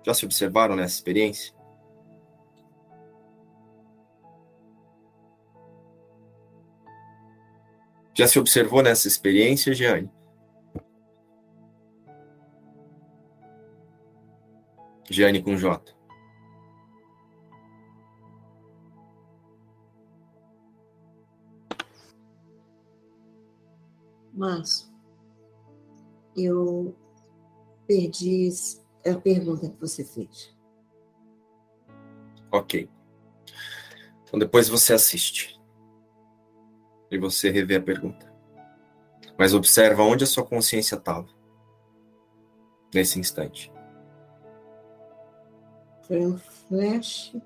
Já 0.04 0.12
se 0.12 0.26
observaram 0.26 0.76
nessa 0.76 0.96
experiência? 0.96 1.54
Já 8.12 8.28
se 8.28 8.38
observou 8.38 8.82
nessa 8.82 9.08
experiência, 9.08 9.72
Jeane? 9.72 10.12
Gianni 15.08 15.42
com 15.42 15.56
J. 15.56 15.96
Márcio, 24.34 24.88
eu 26.36 26.96
perdi 27.86 28.48
a 29.06 29.14
pergunta 29.14 29.68
que 29.68 29.80
você 29.80 30.04
fez. 30.04 30.52
Ok. 32.50 32.90
Então 34.24 34.38
depois 34.38 34.68
você 34.68 34.92
assiste. 34.92 35.60
E 37.10 37.16
você 37.16 37.48
revê 37.50 37.76
a 37.76 37.82
pergunta. 37.82 38.32
Mas 39.38 39.54
observa 39.54 40.02
onde 40.02 40.24
a 40.24 40.26
sua 40.26 40.44
consciência 40.44 40.96
estava. 40.96 41.28
Nesse 42.92 43.20
instante. 43.20 43.72
Foi 46.02 46.26
um 46.26 46.36
flash 46.36 47.36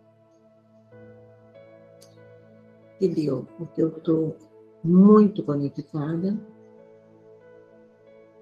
que 2.99 3.09
deu, 3.09 3.47
porque 3.57 3.83
eu 3.83 3.97
estou 3.97 4.37
muito 4.83 5.43
conectada, 5.43 6.37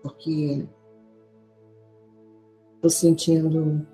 porque 0.07 0.65
estou 2.77 2.91
sentindo 2.91 3.85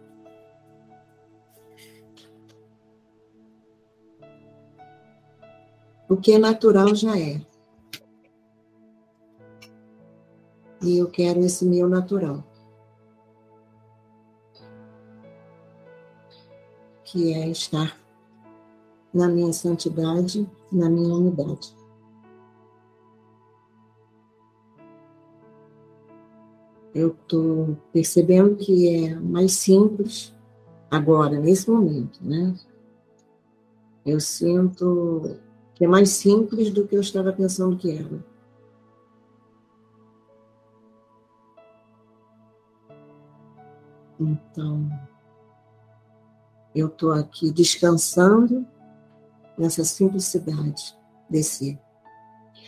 o 6.09 6.17
que 6.17 6.33
é 6.33 6.39
natural 6.39 6.95
já 6.95 7.19
é. 7.19 7.41
E 10.83 10.99
eu 10.99 11.09
quero 11.09 11.41
esse 11.41 11.65
meu 11.65 11.89
natural. 11.89 12.45
que 17.05 17.35
é 17.35 17.47
estar 17.51 18.01
na 19.13 19.29
minha 19.29 19.53
santidade, 19.53 20.49
na 20.73 20.89
minha 20.89 21.15
unidade. 21.15 21.77
Eu 26.95 27.09
estou 27.09 27.77
percebendo 27.93 28.57
que 28.57 28.89
é 28.89 29.15
mais 29.15 29.53
simples 29.53 30.35
agora, 30.91 31.41
nesse 31.41 31.71
momento, 31.71 32.19
né? 32.23 32.55
Eu 34.05 34.21
sinto 34.21 35.39
que 35.75 35.85
é 35.85 35.89
mais 35.89 36.11
simples 36.11 36.71
do 36.71 36.87
que 36.87 36.97
eu 36.97 37.01
estava 37.01 37.33
pensando 37.33 37.77
que 37.77 37.91
era. 37.91 38.25
Então, 44.21 44.89
eu 46.75 46.89
estou 46.89 47.13
aqui 47.13 47.51
descansando 47.51 48.67
nessa 49.59 49.85
simplicidade 49.85 50.97
desse 51.29 51.79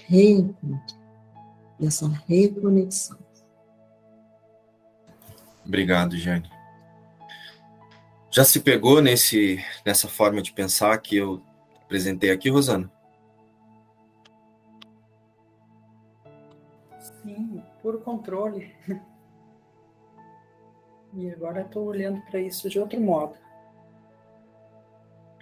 reencontro, 0.07 0.97
dessa 1.79 2.09
reconexão. 2.27 3.24
Obrigado, 5.65 6.17
Jane. 6.17 6.51
Já 8.31 8.45
se 8.45 8.61
pegou 8.61 9.01
nesse, 9.01 9.65
nessa 9.87 10.09
forma 10.09 10.43
de 10.43 10.53
pensar 10.53 10.97
que 10.99 11.17
eu 11.17 11.43
apresentei 11.85 12.31
aqui, 12.31 12.51
Rosana? 12.51 12.91
Sim, 17.23 17.63
puro 17.81 18.01
controle. 18.01 18.75
E 21.17 21.31
agora 21.31 21.61
estou 21.61 21.87
olhando 21.87 22.21
para 22.23 22.41
isso 22.41 22.69
de 22.69 22.81
outro 22.81 23.01
modo 23.01 23.37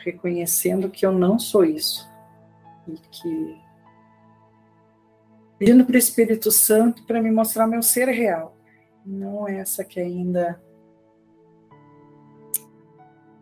reconhecendo 0.04 0.90
que 0.90 1.06
eu 1.06 1.12
não 1.12 1.38
sou 1.38 1.64
isso 1.64 2.08
e 2.86 2.92
que 3.10 3.60
pedindo 5.58 5.84
para 5.84 5.94
o 5.94 5.98
Espírito 5.98 6.50
Santo 6.50 7.04
para 7.04 7.22
me 7.22 7.30
mostrar 7.30 7.66
meu 7.66 7.82
ser 7.82 8.08
real, 8.08 8.56
não 9.04 9.48
essa 9.48 9.84
que 9.84 10.00
ainda 10.00 10.60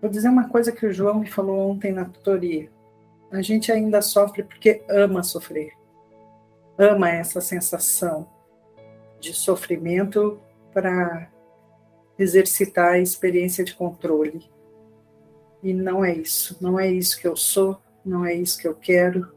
Vou 0.00 0.08
dizer 0.08 0.30
uma 0.30 0.48
coisa 0.48 0.72
que 0.72 0.86
o 0.86 0.92
João 0.92 1.18
me 1.18 1.26
falou 1.26 1.70
ontem 1.70 1.92
na 1.92 2.06
tutoria. 2.06 2.70
A 3.30 3.42
gente 3.42 3.70
ainda 3.70 4.00
sofre 4.00 4.42
porque 4.42 4.82
ama 4.88 5.22
sofrer. 5.22 5.72
Ama 6.78 7.10
essa 7.10 7.40
sensação 7.40 8.26
de 9.20 9.34
sofrimento 9.34 10.40
para 10.72 11.30
exercitar 12.18 12.92
a 12.92 12.98
experiência 12.98 13.62
de 13.62 13.74
controle. 13.74 14.50
E 15.62 15.74
não 15.74 16.02
é 16.02 16.14
isso. 16.14 16.56
Não 16.62 16.80
é 16.80 16.90
isso 16.90 17.20
que 17.20 17.28
eu 17.28 17.36
sou, 17.36 17.76
não 18.02 18.24
é 18.24 18.32
isso 18.32 18.58
que 18.58 18.66
eu 18.66 18.74
quero. 18.74 19.30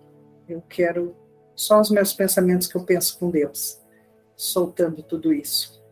Eu 0.47 0.61
quero 0.61 1.13
só 1.55 1.81
os 1.81 1.91
meus 1.91 2.13
pensamentos 2.13 2.67
que 2.67 2.77
eu 2.77 2.85
penso 2.85 3.19
com 3.19 3.29
Deus, 3.29 3.81
soltando 4.33 5.03
tudo 5.03 5.33
isso. 5.33 5.82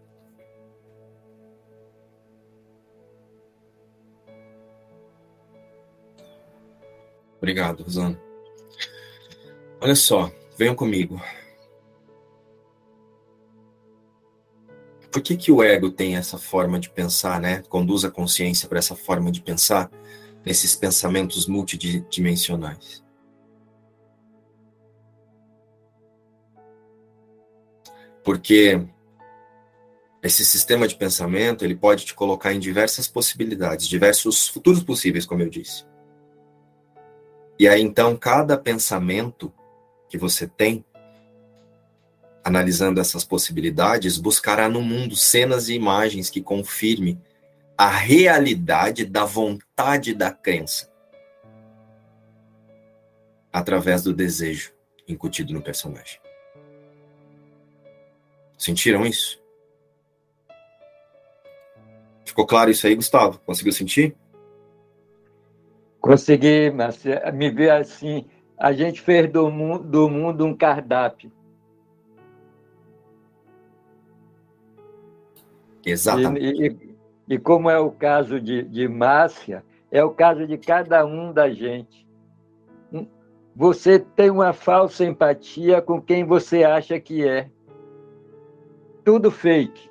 Obrigado, 7.41 7.83
Rosana. 7.83 8.21
Olha 9.81 9.95
só, 9.95 10.31
venham 10.57 10.75
comigo. 10.75 11.19
Por 15.11 15.21
que, 15.21 15.35
que 15.35 15.51
o 15.51 15.61
ego 15.61 15.89
tem 15.91 16.15
essa 16.15 16.37
forma 16.37 16.79
de 16.79 16.89
pensar, 16.89 17.41
né? 17.41 17.63
Conduz 17.63 18.05
a 18.05 18.11
consciência 18.11 18.69
para 18.69 18.79
essa 18.79 18.95
forma 18.95 19.31
de 19.31 19.41
pensar? 19.41 19.89
nesses 20.45 20.75
pensamentos 20.75 21.47
multidimensionais. 21.47 23.03
Porque 28.23 28.85
esse 30.21 30.45
sistema 30.45 30.87
de 30.87 30.95
pensamento, 30.95 31.65
ele 31.65 31.75
pode 31.75 32.05
te 32.05 32.13
colocar 32.13 32.53
em 32.53 32.59
diversas 32.59 33.07
possibilidades, 33.07 33.87
diversos 33.87 34.47
futuros 34.47 34.83
possíveis, 34.83 35.25
como 35.25 35.41
eu 35.41 35.49
disse. 35.49 35.85
E 37.59 37.67
aí 37.67 37.81
então 37.81 38.15
cada 38.17 38.57
pensamento 38.57 39.53
que 40.09 40.17
você 40.17 40.47
tem, 40.47 40.83
analisando 42.43 42.99
essas 42.99 43.23
possibilidades, 43.23 44.17
buscará 44.17 44.67
no 44.67 44.81
mundo 44.81 45.15
cenas 45.15 45.69
e 45.69 45.73
imagens 45.73 46.29
que 46.29 46.41
confirme 46.41 47.19
a 47.77 47.89
realidade 47.89 49.05
da 49.05 49.25
vontade 49.25 50.13
da 50.13 50.31
crença. 50.31 50.91
através 53.51 54.03
do 54.03 54.13
desejo 54.13 54.73
incutido 55.07 55.53
no 55.53 55.61
personagem. 55.61 56.19
Sentiram 58.57 59.05
isso? 59.05 59.41
Ficou 62.23 62.45
claro 62.45 62.71
isso 62.71 62.87
aí, 62.87 62.95
Gustavo? 62.95 63.39
Conseguiu 63.39 63.73
sentir? 63.73 64.15
Consegui, 66.01 66.71
mas 66.71 67.03
me 67.31 67.51
ver 67.51 67.69
assim, 67.69 68.25
a 68.57 68.73
gente 68.73 68.99
fez 68.99 69.31
do 69.31 69.51
mundo, 69.51 69.83
do 69.83 70.09
mundo 70.09 70.45
um 70.45 70.55
cardápio. 70.55 71.31
Exatamente. 75.85 76.43
E, 76.43 76.67
e, 76.67 76.95
e, 77.35 77.39
como 77.39 77.69
é 77.69 77.77
o 77.77 77.91
caso 77.91 78.41
de, 78.41 78.63
de 78.63 78.87
Márcia, 78.87 79.63
é 79.91 80.03
o 80.03 80.09
caso 80.09 80.47
de 80.47 80.57
cada 80.57 81.05
um 81.05 81.31
da 81.31 81.49
gente. 81.49 82.01
Você 83.55 83.99
tem 83.99 84.31
uma 84.31 84.53
falsa 84.53 85.05
empatia 85.05 85.81
com 85.81 86.01
quem 86.01 86.23
você 86.23 86.63
acha 86.63 86.99
que 86.99 87.27
é. 87.27 87.49
Tudo 89.03 89.29
fake. 89.29 89.90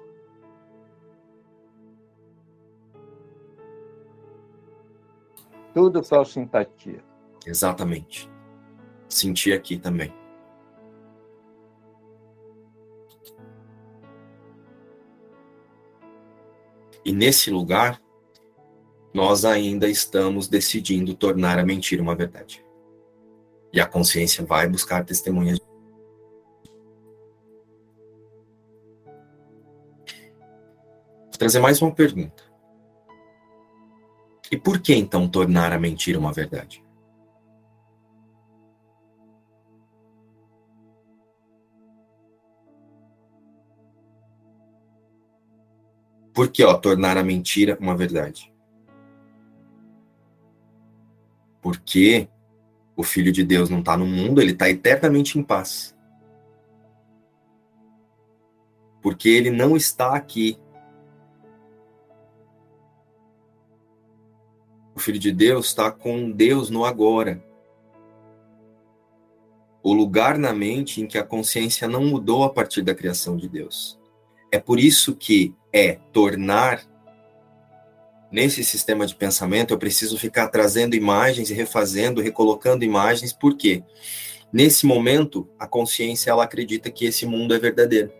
Tudo 5.72 6.02
falsa 6.02 6.32
simpatia. 6.32 7.02
Exatamente. 7.46 8.30
Senti 9.08 9.52
aqui 9.52 9.78
também. 9.78 10.12
E 17.04 17.12
nesse 17.12 17.50
lugar, 17.50 18.00
nós 19.12 19.44
ainda 19.44 19.88
estamos 19.88 20.48
decidindo 20.48 21.14
tornar 21.14 21.58
a 21.58 21.64
mentira 21.64 22.02
uma 22.02 22.14
verdade. 22.14 22.64
E 23.72 23.80
a 23.80 23.86
consciência 23.86 24.44
vai 24.44 24.68
buscar 24.68 25.04
testemunhas. 25.04 25.58
Vou 31.24 31.38
trazer 31.38 31.60
mais 31.60 31.80
uma 31.80 31.92
pergunta. 31.92 32.49
E 34.50 34.56
por 34.56 34.80
que 34.80 34.94
então 34.94 35.28
tornar 35.28 35.72
a 35.72 35.78
mentira 35.78 36.18
uma 36.18 36.32
verdade? 36.32 36.84
Por 46.34 46.48
que, 46.48 46.64
ó, 46.64 46.74
tornar 46.74 47.16
a 47.16 47.22
mentira 47.22 47.76
uma 47.80 47.96
verdade? 47.96 48.52
Porque 51.60 52.28
o 52.96 53.02
Filho 53.02 53.30
de 53.30 53.44
Deus 53.44 53.68
não 53.68 53.80
está 53.80 53.96
no 53.96 54.06
mundo, 54.06 54.40
ele 54.40 54.52
está 54.52 54.68
eternamente 54.68 55.38
em 55.38 55.42
paz. 55.42 55.94
Porque 59.02 59.28
ele 59.28 59.50
não 59.50 59.76
está 59.76 60.14
aqui 60.14 60.58
O 65.00 65.02
Filho 65.02 65.18
de 65.18 65.32
Deus 65.32 65.68
está 65.68 65.90
com 65.90 66.30
Deus 66.30 66.68
no 66.68 66.84
agora. 66.84 67.42
O 69.82 69.94
lugar 69.94 70.36
na 70.36 70.52
mente 70.52 71.00
em 71.00 71.06
que 71.06 71.16
a 71.16 71.24
consciência 71.24 71.88
não 71.88 72.04
mudou 72.04 72.44
a 72.44 72.50
partir 72.50 72.82
da 72.82 72.94
criação 72.94 73.34
de 73.34 73.48
Deus. 73.48 73.98
É 74.52 74.58
por 74.58 74.78
isso 74.78 75.16
que 75.16 75.54
é 75.72 75.94
tornar 76.12 76.84
nesse 78.30 78.62
sistema 78.62 79.06
de 79.06 79.14
pensamento, 79.14 79.72
eu 79.72 79.78
preciso 79.78 80.18
ficar 80.18 80.48
trazendo 80.48 80.94
imagens 80.94 81.48
e 81.48 81.54
refazendo, 81.54 82.20
recolocando 82.20 82.84
imagens, 82.84 83.32
porque 83.32 83.82
nesse 84.52 84.84
momento 84.84 85.48
a 85.58 85.66
consciência 85.66 86.28
ela 86.28 86.44
acredita 86.44 86.90
que 86.90 87.06
esse 87.06 87.24
mundo 87.24 87.54
é 87.54 87.58
verdadeiro. 87.58 88.12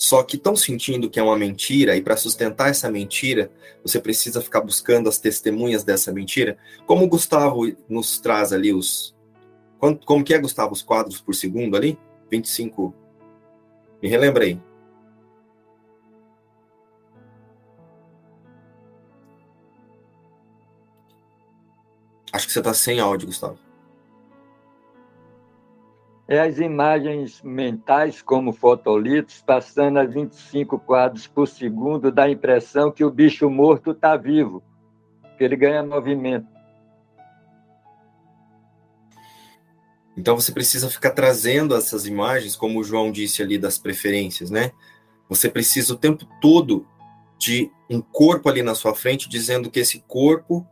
Só 0.00 0.22
que 0.22 0.36
estão 0.36 0.56
sentindo 0.56 1.10
que 1.10 1.20
é 1.20 1.22
uma 1.22 1.36
mentira, 1.36 1.94
e 1.94 2.00
para 2.00 2.16
sustentar 2.16 2.70
essa 2.70 2.90
mentira, 2.90 3.52
você 3.84 4.00
precisa 4.00 4.40
ficar 4.40 4.62
buscando 4.62 5.10
as 5.10 5.18
testemunhas 5.18 5.84
dessa 5.84 6.10
mentira. 6.10 6.56
Como 6.86 7.04
o 7.04 7.06
Gustavo 7.06 7.70
nos 7.86 8.18
traz 8.18 8.50
ali 8.50 8.72
os. 8.72 9.14
Como 9.78 10.24
que 10.24 10.32
é, 10.32 10.38
Gustavo, 10.38 10.72
os 10.72 10.80
quadros 10.80 11.20
por 11.20 11.34
segundo 11.34 11.76
ali? 11.76 11.98
25. 12.30 12.94
Me 14.02 14.08
relembrei. 14.08 14.58
Acho 22.32 22.46
que 22.46 22.52
você 22.54 22.60
está 22.60 22.72
sem 22.72 23.00
áudio, 23.00 23.26
Gustavo 23.26 23.69
é 26.30 26.38
as 26.38 26.60
imagens 26.60 27.42
mentais 27.42 28.22
como 28.22 28.52
fotolitos 28.52 29.42
passando 29.44 29.98
a 29.98 30.04
25 30.04 30.78
quadros 30.78 31.26
por 31.26 31.48
segundo 31.48 32.12
dá 32.12 32.22
a 32.22 32.30
impressão 32.30 32.92
que 32.92 33.04
o 33.04 33.10
bicho 33.10 33.50
morto 33.50 33.90
está 33.90 34.16
vivo, 34.16 34.62
que 35.36 35.42
ele 35.42 35.56
ganha 35.56 35.82
movimento. 35.82 36.46
Então 40.16 40.36
você 40.36 40.52
precisa 40.52 40.88
ficar 40.88 41.10
trazendo 41.10 41.74
essas 41.74 42.06
imagens, 42.06 42.54
como 42.54 42.78
o 42.78 42.84
João 42.84 43.10
disse 43.10 43.42
ali 43.42 43.58
das 43.58 43.76
preferências, 43.76 44.52
né? 44.52 44.70
Você 45.28 45.50
precisa 45.50 45.94
o 45.94 45.98
tempo 45.98 46.28
todo 46.40 46.86
de 47.40 47.72
um 47.90 48.00
corpo 48.00 48.48
ali 48.48 48.62
na 48.62 48.76
sua 48.76 48.94
frente 48.94 49.28
dizendo 49.28 49.68
que 49.68 49.80
esse 49.80 50.04
corpo 50.06 50.64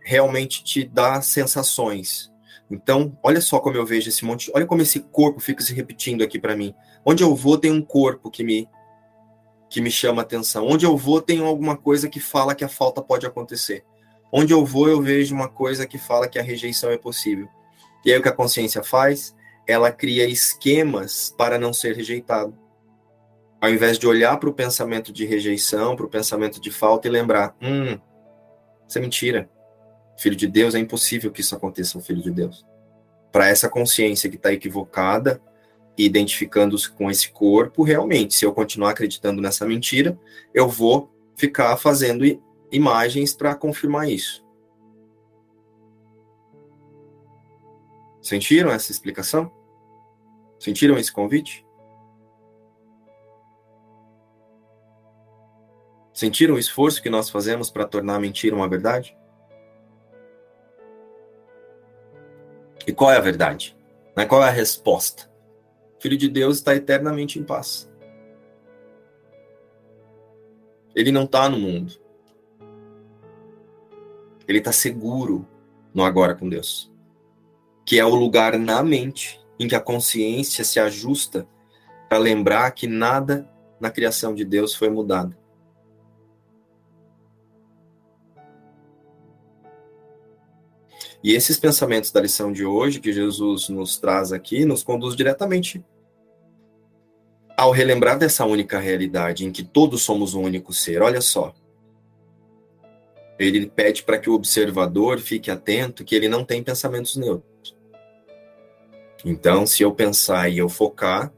realmente 0.00 0.64
te 0.64 0.82
dá 0.82 1.22
sensações, 1.22 2.32
então, 2.70 3.16
olha 3.22 3.40
só 3.40 3.60
como 3.60 3.76
eu 3.76 3.86
vejo 3.86 4.08
esse 4.08 4.24
monte, 4.24 4.50
olha 4.54 4.66
como 4.66 4.82
esse 4.82 5.00
corpo 5.00 5.40
fica 5.40 5.62
se 5.62 5.72
repetindo 5.72 6.22
aqui 6.22 6.38
para 6.38 6.56
mim. 6.56 6.74
Onde 7.04 7.22
eu 7.22 7.34
vou 7.34 7.56
tem 7.56 7.70
um 7.70 7.82
corpo 7.82 8.30
que 8.30 8.42
me 8.42 8.68
que 9.68 9.80
me 9.80 9.90
chama 9.90 10.22
atenção. 10.22 10.66
Onde 10.66 10.86
eu 10.86 10.96
vou 10.96 11.20
tem 11.20 11.40
alguma 11.40 11.76
coisa 11.76 12.08
que 12.08 12.20
fala 12.20 12.54
que 12.54 12.64
a 12.64 12.68
falta 12.68 13.02
pode 13.02 13.26
acontecer. 13.26 13.84
Onde 14.32 14.52
eu 14.52 14.64
vou 14.64 14.88
eu 14.88 15.00
vejo 15.00 15.34
uma 15.34 15.48
coisa 15.48 15.86
que 15.86 15.98
fala 15.98 16.28
que 16.28 16.38
a 16.38 16.42
rejeição 16.42 16.90
é 16.90 16.98
possível. 16.98 17.48
E 18.04 18.12
aí 18.12 18.18
o 18.18 18.22
que 18.22 18.28
a 18.28 18.32
consciência 18.32 18.82
faz? 18.82 19.34
Ela 19.66 19.90
cria 19.90 20.28
esquemas 20.28 21.34
para 21.36 21.58
não 21.58 21.72
ser 21.72 21.96
rejeitado. 21.96 22.56
Ao 23.60 23.70
invés 23.70 23.98
de 23.98 24.06
olhar 24.06 24.36
para 24.38 24.48
o 24.48 24.54
pensamento 24.54 25.12
de 25.12 25.24
rejeição, 25.24 25.96
para 25.96 26.06
o 26.06 26.10
pensamento 26.10 26.60
de 26.60 26.70
falta 26.70 27.08
e 27.08 27.10
lembrar, 27.10 27.56
hum, 27.60 27.98
isso 28.86 28.98
é 28.98 29.00
mentira 29.00 29.50
filho 30.16 30.36
de 30.36 30.46
Deus, 30.46 30.74
é 30.74 30.78
impossível 30.78 31.30
que 31.30 31.40
isso 31.40 31.54
aconteça 31.54 31.98
um 31.98 32.00
filho 32.00 32.22
de 32.22 32.30
Deus. 32.30 32.64
Para 33.30 33.48
essa 33.48 33.68
consciência 33.68 34.30
que 34.30 34.36
está 34.36 34.52
equivocada, 34.52 35.40
identificando-se 35.96 36.90
com 36.90 37.10
esse 37.10 37.30
corpo, 37.30 37.82
realmente, 37.82 38.34
se 38.34 38.44
eu 38.44 38.52
continuar 38.52 38.90
acreditando 38.90 39.40
nessa 39.40 39.66
mentira, 39.66 40.18
eu 40.52 40.68
vou 40.68 41.10
ficar 41.36 41.76
fazendo 41.76 42.24
imagens 42.70 43.34
para 43.34 43.54
confirmar 43.54 44.08
isso. 44.08 44.44
Sentiram 48.20 48.70
essa 48.70 48.90
explicação? 48.90 49.52
Sentiram 50.58 50.98
esse 50.98 51.12
convite? 51.12 51.64
Sentiram 56.12 56.54
o 56.54 56.58
esforço 56.58 57.02
que 57.02 57.10
nós 57.10 57.28
fazemos 57.28 57.70
para 57.70 57.86
tornar 57.86 58.16
a 58.16 58.20
mentira 58.20 58.56
uma 58.56 58.68
verdade? 58.68 59.16
E 62.86 62.92
qual 62.92 63.10
é 63.10 63.16
a 63.16 63.20
verdade? 63.20 63.76
Né? 64.16 64.24
Qual 64.24 64.42
é 64.42 64.48
a 64.48 64.50
resposta? 64.50 65.30
O 65.98 66.02
Filho 66.02 66.16
de 66.16 66.28
Deus 66.28 66.58
está 66.58 66.74
eternamente 66.74 67.38
em 67.38 67.42
paz. 67.42 67.90
Ele 70.94 71.10
não 71.10 71.24
está 71.24 71.48
no 71.48 71.58
mundo. 71.58 71.94
Ele 74.46 74.58
está 74.58 74.72
seguro 74.72 75.46
no 75.92 76.04
agora 76.04 76.34
com 76.34 76.48
Deus. 76.48 76.92
Que 77.84 77.98
é 77.98 78.04
o 78.04 78.14
lugar 78.14 78.58
na 78.58 78.82
mente 78.82 79.40
em 79.58 79.66
que 79.66 79.74
a 79.74 79.80
consciência 79.80 80.64
se 80.64 80.78
ajusta 80.78 81.46
para 82.08 82.18
lembrar 82.18 82.70
que 82.70 82.86
nada 82.86 83.50
na 83.80 83.90
criação 83.90 84.34
de 84.34 84.44
Deus 84.44 84.74
foi 84.74 84.88
mudado. 84.88 85.36
E 91.26 91.34
esses 91.34 91.58
pensamentos 91.58 92.12
da 92.12 92.20
lição 92.20 92.52
de 92.52 92.64
hoje, 92.64 93.00
que 93.00 93.12
Jesus 93.12 93.68
nos 93.68 93.98
traz 93.98 94.32
aqui, 94.32 94.64
nos 94.64 94.84
conduz 94.84 95.16
diretamente 95.16 95.84
ao 97.56 97.72
relembrar 97.72 98.16
dessa 98.16 98.44
única 98.44 98.78
realidade 98.78 99.44
em 99.44 99.50
que 99.50 99.64
todos 99.64 100.04
somos 100.04 100.34
um 100.34 100.42
único 100.42 100.72
ser. 100.72 101.02
Olha 101.02 101.20
só. 101.20 101.52
Ele 103.40 103.66
pede 103.66 104.04
para 104.04 104.18
que 104.18 104.30
o 104.30 104.34
observador 104.34 105.18
fique 105.18 105.50
atento 105.50 106.04
que 106.04 106.14
ele 106.14 106.28
não 106.28 106.44
tem 106.44 106.62
pensamentos 106.62 107.16
neutros. 107.16 107.76
Então, 109.24 109.66
se 109.66 109.82
eu 109.82 109.92
pensar 109.92 110.48
e 110.48 110.58
eu 110.58 110.68
focar, 110.68 111.32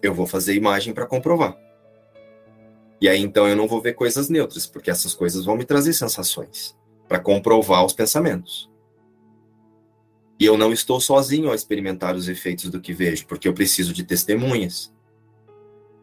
eu 0.00 0.14
vou 0.14 0.26
fazer 0.26 0.54
imagem 0.54 0.94
para 0.94 1.04
comprovar. 1.04 1.54
E 2.98 3.06
aí 3.06 3.20
então 3.20 3.46
eu 3.46 3.54
não 3.54 3.68
vou 3.68 3.82
ver 3.82 3.92
coisas 3.92 4.30
neutras, 4.30 4.66
porque 4.66 4.90
essas 4.90 5.12
coisas 5.12 5.44
vão 5.44 5.54
me 5.54 5.66
trazer 5.66 5.92
sensações 5.92 6.74
para 7.06 7.20
comprovar 7.20 7.84
os 7.84 7.92
pensamentos. 7.92 8.70
E 10.38 10.44
eu 10.44 10.56
não 10.56 10.72
estou 10.72 11.00
sozinho 11.00 11.50
a 11.50 11.54
experimentar 11.54 12.14
os 12.14 12.28
efeitos 12.28 12.70
do 12.70 12.80
que 12.80 12.92
vejo, 12.92 13.26
porque 13.26 13.48
eu 13.48 13.52
preciso 13.52 13.92
de 13.92 14.04
testemunhas. 14.04 14.92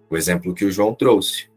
O 0.09 0.17
exemplo 0.17 0.53
que 0.53 0.65
o 0.65 0.71
João 0.71 0.93
trouxe. 0.93 1.49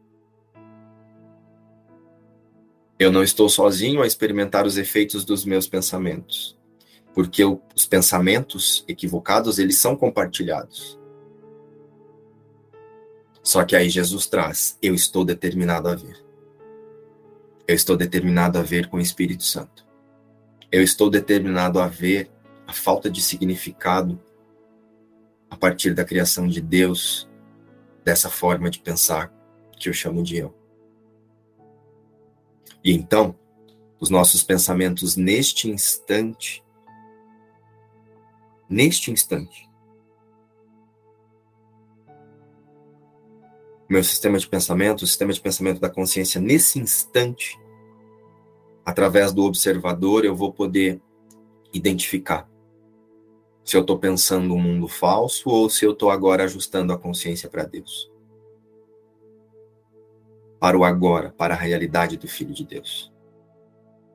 Eu 2.98 3.10
não 3.10 3.22
estou 3.22 3.48
sozinho 3.48 4.02
a 4.02 4.06
experimentar 4.06 4.66
os 4.66 4.76
efeitos 4.76 5.24
dos 5.24 5.44
meus 5.44 5.68
pensamentos, 5.68 6.58
porque 7.14 7.44
os 7.44 7.86
pensamentos 7.86 8.84
equivocados, 8.88 9.58
eles 9.58 9.78
são 9.78 9.96
compartilhados. 9.96 10.98
Só 13.42 13.64
que 13.64 13.74
aí 13.74 13.88
Jesus 13.88 14.26
traz, 14.26 14.76
eu 14.82 14.94
estou 14.94 15.24
determinado 15.24 15.88
a 15.88 15.94
ver. 15.94 16.22
Eu 17.66 17.74
estou 17.74 17.96
determinado 17.96 18.58
a 18.58 18.62
ver 18.62 18.88
com 18.88 18.98
o 18.98 19.00
Espírito 19.00 19.44
Santo. 19.44 19.86
Eu 20.70 20.82
estou 20.82 21.08
determinado 21.08 21.80
a 21.80 21.86
ver 21.86 22.30
a 22.68 22.72
falta 22.74 23.10
de 23.10 23.22
significado 23.22 24.20
a 25.48 25.56
partir 25.56 25.94
da 25.94 26.04
criação 26.04 26.46
de 26.46 26.60
Deus, 26.60 27.26
dessa 28.04 28.28
forma 28.28 28.68
de 28.68 28.78
pensar 28.78 29.32
que 29.72 29.88
eu 29.88 29.92
chamo 29.94 30.22
de 30.22 30.36
eu. 30.36 30.54
E 32.84 32.92
então, 32.92 33.34
os 33.98 34.10
nossos 34.10 34.42
pensamentos 34.42 35.16
neste 35.16 35.70
instante, 35.70 36.62
neste 38.68 39.10
instante, 39.10 39.66
meu 43.88 44.04
sistema 44.04 44.38
de 44.38 44.46
pensamento, 44.46 45.02
o 45.02 45.06
sistema 45.06 45.32
de 45.32 45.40
pensamento 45.40 45.80
da 45.80 45.88
consciência, 45.88 46.38
nesse 46.38 46.78
instante, 46.78 47.58
através 48.84 49.32
do 49.32 49.44
observador, 49.44 50.26
eu 50.26 50.36
vou 50.36 50.52
poder 50.52 51.00
identificar 51.72 52.46
se 53.68 53.76
eu 53.76 53.82
estou 53.82 53.98
pensando 53.98 54.54
um 54.54 54.58
mundo 54.58 54.88
falso 54.88 55.50
ou 55.50 55.68
se 55.68 55.84
eu 55.84 55.92
estou 55.92 56.10
agora 56.10 56.44
ajustando 56.44 56.90
a 56.90 56.98
consciência 56.98 57.50
para 57.50 57.64
Deus. 57.64 58.10
Para 60.58 60.78
o 60.78 60.84
agora, 60.84 61.34
para 61.36 61.52
a 61.52 61.56
realidade 61.58 62.16
do 62.16 62.26
Filho 62.26 62.54
de 62.54 62.64
Deus. 62.64 63.12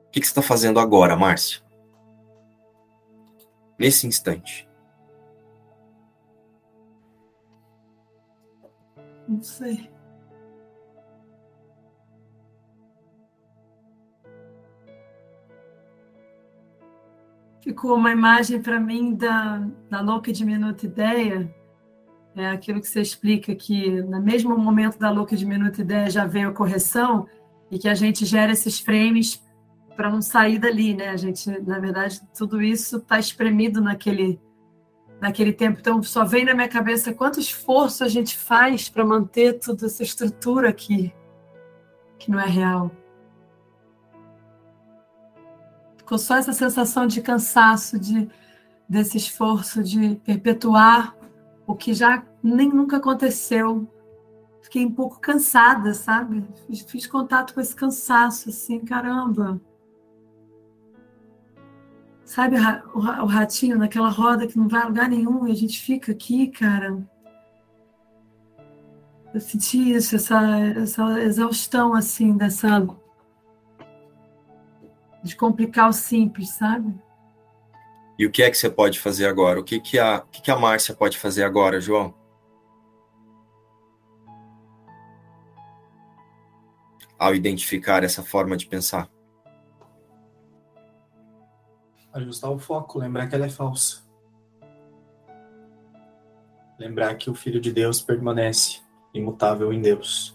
O 0.08 0.10
que, 0.10 0.18
você 0.18 0.26
está 0.26 0.42
fazendo 0.42 0.80
agora, 0.80 1.14
Márcia? 1.14 1.62
Nesse 3.78 4.08
instante. 4.08 4.68
Não 9.28 9.40
sei. 9.40 9.88
Ficou 17.64 17.96
uma 17.96 18.12
imagem 18.12 18.60
para 18.60 18.78
mim 18.78 19.14
da, 19.14 19.66
da 19.88 20.02
louca 20.02 20.28
e 20.28 20.34
diminuta 20.34 20.84
ideia, 20.84 21.50
é 22.36 22.48
aquilo 22.48 22.78
que 22.78 22.86
você 22.86 23.00
explica 23.00 23.54
que 23.54 24.02
no 24.02 24.20
mesmo 24.20 24.56
momento 24.58 24.98
da 24.98 25.10
louca 25.10 25.34
e 25.34 25.38
diminuta 25.38 25.80
ideia 25.80 26.10
já 26.10 26.26
veio 26.26 26.50
a 26.50 26.52
correção 26.52 27.26
e 27.70 27.78
que 27.78 27.88
a 27.88 27.94
gente 27.94 28.26
gera 28.26 28.52
esses 28.52 28.78
frames 28.78 29.42
para 29.96 30.10
não 30.10 30.20
sair 30.20 30.58
dali, 30.58 30.94
né? 30.94 31.08
A 31.08 31.16
gente, 31.16 31.48
na 31.62 31.78
verdade, 31.78 32.20
tudo 32.36 32.60
isso 32.60 32.98
está 32.98 33.18
espremido 33.18 33.80
naquele 33.80 34.38
naquele 35.20 35.54
tempo. 35.54 35.78
Então, 35.80 36.02
só 36.02 36.22
vem 36.22 36.44
na 36.44 36.52
minha 36.52 36.68
cabeça 36.68 37.14
quanto 37.14 37.40
esforço 37.40 38.04
a 38.04 38.08
gente 38.08 38.36
faz 38.36 38.90
para 38.90 39.06
manter 39.06 39.58
toda 39.58 39.86
essa 39.86 40.02
estrutura 40.02 40.68
aqui, 40.68 41.14
que 42.18 42.30
não 42.30 42.38
é 42.38 42.46
real. 42.46 42.90
Ficou 46.04 46.18
só 46.18 46.36
essa 46.36 46.52
sensação 46.52 47.06
de 47.06 47.22
cansaço, 47.22 47.98
de, 47.98 48.28
desse 48.86 49.16
esforço 49.16 49.82
de 49.82 50.16
perpetuar 50.16 51.16
o 51.66 51.74
que 51.74 51.94
já 51.94 52.22
nem 52.42 52.68
nunca 52.68 52.98
aconteceu. 52.98 53.88
Fiquei 54.60 54.84
um 54.84 54.92
pouco 54.92 55.18
cansada, 55.18 55.94
sabe? 55.94 56.44
Fiz, 56.66 56.82
fiz 56.82 57.06
contato 57.06 57.54
com 57.54 57.60
esse 57.60 57.74
cansaço, 57.74 58.50
assim, 58.50 58.80
caramba. 58.80 59.58
Sabe 62.22 62.56
o, 62.94 62.98
o 62.98 63.26
ratinho 63.26 63.78
naquela 63.78 64.10
roda 64.10 64.46
que 64.46 64.58
não 64.58 64.68
vai 64.68 64.82
a 64.82 64.86
lugar 64.86 65.08
nenhum 65.08 65.48
e 65.48 65.52
a 65.52 65.56
gente 65.56 65.80
fica 65.80 66.12
aqui, 66.12 66.48
cara? 66.48 67.02
Eu 69.32 69.40
senti 69.40 69.94
isso, 69.94 70.14
essa, 70.16 70.38
essa 70.76 71.20
exaustão, 71.22 71.94
assim, 71.94 72.36
dessa 72.36 72.68
de 75.24 75.34
complicar 75.34 75.88
o 75.88 75.92
simples, 75.92 76.50
sabe? 76.50 76.94
E 78.18 78.26
o 78.26 78.30
que 78.30 78.42
é 78.42 78.50
que 78.50 78.56
você 78.56 78.70
pode 78.70 79.00
fazer 79.00 79.26
agora? 79.26 79.58
O 79.58 79.64
que, 79.64 79.80
que, 79.80 79.98
a, 79.98 80.18
o 80.18 80.28
que, 80.28 80.42
que 80.42 80.50
a 80.50 80.56
Márcia 80.56 80.94
pode 80.94 81.18
fazer 81.18 81.42
agora, 81.42 81.80
João? 81.80 82.14
Ao 87.18 87.34
identificar 87.34 88.04
essa 88.04 88.22
forma 88.22 88.56
de 88.56 88.66
pensar. 88.66 89.10
Ajustar 92.12 92.50
o 92.50 92.58
foco, 92.58 92.98
lembrar 92.98 93.26
que 93.26 93.34
ela 93.34 93.46
é 93.46 93.50
falsa. 93.50 94.04
Lembrar 96.78 97.14
que 97.16 97.30
o 97.30 97.34
Filho 97.34 97.60
de 97.60 97.72
Deus 97.72 98.00
permanece 98.00 98.80
imutável 99.12 99.72
em 99.72 99.80
Deus. 99.80 100.33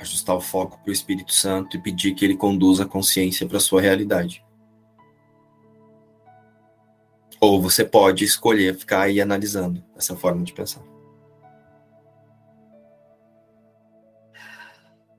Ajustar 0.00 0.34
o 0.34 0.40
foco 0.40 0.78
para 0.78 0.90
o 0.90 0.92
Espírito 0.92 1.32
Santo 1.32 1.76
e 1.76 1.80
pedir 1.80 2.14
que 2.14 2.24
ele 2.24 2.36
conduza 2.36 2.84
a 2.84 2.88
consciência 2.88 3.46
para 3.46 3.58
a 3.58 3.60
sua 3.60 3.82
realidade. 3.82 4.42
Ou 7.38 7.60
você 7.60 7.84
pode 7.84 8.24
escolher 8.24 8.76
ficar 8.76 9.02
aí 9.02 9.20
analisando 9.20 9.84
essa 9.96 10.16
forma 10.16 10.42
de 10.42 10.52
pensar. 10.52 10.82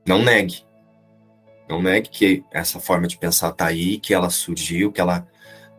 Não 0.05 0.23
negue. 0.23 0.65
Não 1.69 1.81
negue 1.81 2.09
que 2.09 2.43
essa 2.51 2.79
forma 2.79 3.07
de 3.07 3.17
pensar 3.17 3.49
está 3.49 3.67
aí, 3.67 3.99
que 3.99 4.13
ela 4.13 4.29
surgiu, 4.29 4.91
que 4.91 4.99
ela, 4.99 5.27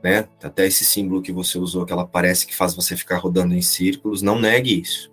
né, 0.02 0.28
até 0.42 0.66
esse 0.66 0.84
símbolo 0.84 1.22
que 1.22 1.32
você 1.32 1.58
usou, 1.58 1.84
que 1.84 1.92
ela 1.92 2.06
parece 2.06 2.46
que 2.46 2.54
faz 2.54 2.74
você 2.74 2.96
ficar 2.96 3.18
rodando 3.18 3.54
em 3.54 3.62
círculos, 3.62 4.22
não 4.22 4.38
negue 4.38 4.80
isso. 4.80 5.12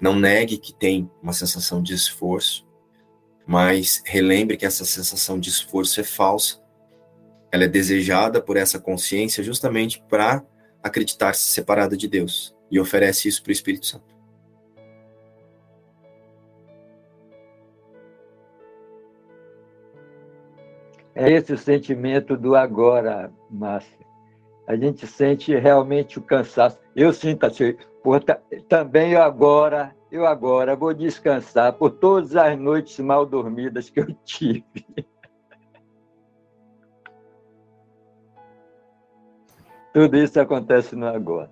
Não 0.00 0.14
negue 0.18 0.56
que 0.56 0.72
tem 0.72 1.10
uma 1.22 1.32
sensação 1.32 1.82
de 1.82 1.94
esforço 1.94 2.63
mas 3.46 4.02
relembre 4.06 4.56
que 4.56 4.66
essa 4.66 4.84
sensação 4.84 5.38
de 5.38 5.50
esforço 5.50 6.00
é 6.00 6.04
falsa. 6.04 6.62
Ela 7.52 7.64
é 7.64 7.68
desejada 7.68 8.40
por 8.40 8.56
essa 8.56 8.78
consciência 8.78 9.42
justamente 9.42 10.02
para 10.08 10.44
acreditar-se 10.82 11.42
separada 11.42 11.96
de 11.96 12.08
Deus 12.08 12.54
e 12.70 12.80
oferece 12.80 13.28
isso 13.28 13.42
para 13.42 13.50
o 13.50 13.52
Espírito 13.52 13.86
Santo. 13.86 14.14
É 21.14 21.30
esse 21.30 21.52
o 21.52 21.58
sentimento 21.58 22.36
do 22.36 22.56
agora, 22.56 23.32
Márcia. 23.48 24.04
A 24.66 24.74
gente 24.74 25.06
sente 25.06 25.54
realmente 25.54 26.18
o 26.18 26.22
cansaço. 26.22 26.78
Eu 26.96 27.12
sinto 27.12 27.46
assim, 27.46 27.76
por, 28.02 28.20
também 28.68 29.14
agora 29.14 29.94
eu 30.14 30.24
agora 30.24 30.76
vou 30.76 30.94
descansar 30.94 31.72
por 31.72 31.90
todas 31.90 32.36
as 32.36 32.56
noites 32.56 33.00
mal 33.00 33.26
dormidas 33.26 33.90
que 33.90 33.98
eu 33.98 34.14
tive. 34.24 34.64
Tudo 39.92 40.16
isso 40.16 40.38
acontece 40.38 40.94
no 40.94 41.08
agora. 41.08 41.50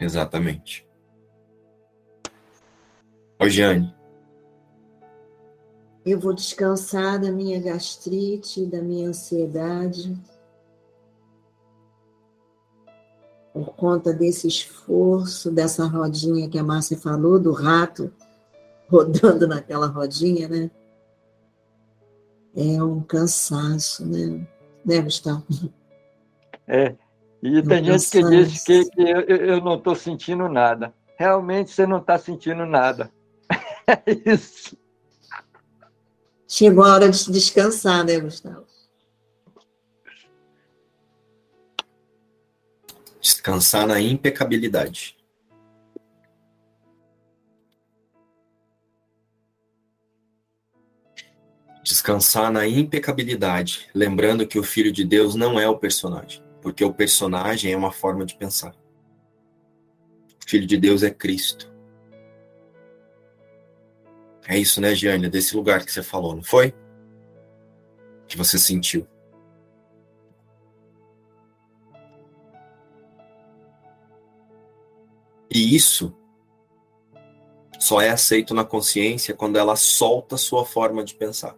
Exatamente. 0.00 0.84
Ô, 3.38 3.48
Jane. 3.48 3.94
Eu 6.04 6.18
vou 6.18 6.34
descansar 6.34 7.20
da 7.20 7.30
minha 7.30 7.60
gastrite, 7.60 8.66
da 8.66 8.82
minha 8.82 9.10
ansiedade, 9.10 10.12
por 13.52 13.74
conta 13.74 14.12
desse 14.12 14.46
esforço, 14.46 15.50
dessa 15.50 15.86
rodinha 15.86 16.48
que 16.48 16.58
a 16.58 16.64
Márcia 16.64 16.96
falou, 16.96 17.38
do 17.38 17.52
rato 17.52 18.12
rodando 18.88 19.46
naquela 19.46 19.86
rodinha, 19.86 20.48
né? 20.48 20.70
É 22.54 22.82
um 22.82 23.00
cansaço, 23.00 24.04
né? 24.04 24.46
Né, 24.84 25.00
Gustavo? 25.00 25.44
É. 26.66 26.96
E 27.42 27.58
um 27.58 27.62
tem 27.62 27.84
gente 27.84 28.10
que 28.10 28.22
diz 28.22 28.64
que, 28.64 28.84
que 28.90 29.02
eu, 29.02 29.20
eu 29.20 29.60
não 29.60 29.76
estou 29.76 29.94
sentindo 29.94 30.48
nada. 30.48 30.92
Realmente 31.16 31.70
você 31.70 31.86
não 31.86 31.98
está 31.98 32.18
sentindo 32.18 32.66
nada. 32.66 33.10
É 33.86 34.32
isso. 34.32 34.76
Chegou 36.46 36.84
a 36.84 36.94
hora 36.94 37.10
de 37.10 37.32
descansar, 37.32 38.04
né, 38.04 38.20
Gustavo? 38.20 38.69
Descansar 43.30 43.86
na 43.86 44.00
impecabilidade. 44.00 45.16
Descansar 51.84 52.50
na 52.50 52.66
impecabilidade, 52.66 53.88
lembrando 53.94 54.44
que 54.48 54.58
o 54.58 54.64
Filho 54.64 54.90
de 54.90 55.04
Deus 55.04 55.36
não 55.36 55.60
é 55.60 55.68
o 55.68 55.78
personagem, 55.78 56.42
porque 56.60 56.84
o 56.84 56.92
personagem 56.92 57.72
é 57.72 57.76
uma 57.76 57.92
forma 57.92 58.26
de 58.26 58.34
pensar. 58.34 58.74
O 60.44 60.50
Filho 60.50 60.66
de 60.66 60.76
Deus 60.76 61.04
é 61.04 61.10
Cristo. 61.10 61.72
É 64.48 64.58
isso, 64.58 64.80
né, 64.80 64.92
Giane? 64.92 65.28
Desse 65.28 65.54
lugar 65.54 65.84
que 65.84 65.92
você 65.92 66.02
falou, 66.02 66.34
não 66.34 66.42
foi? 66.42 66.74
Que 68.26 68.36
você 68.36 68.58
sentiu. 68.58 69.06
E 75.50 75.74
isso 75.74 76.14
só 77.78 78.00
é 78.00 78.10
aceito 78.10 78.54
na 78.54 78.64
consciência 78.64 79.34
quando 79.34 79.56
ela 79.56 79.74
solta 79.74 80.36
sua 80.36 80.64
forma 80.64 81.02
de 81.02 81.14
pensar. 81.14 81.56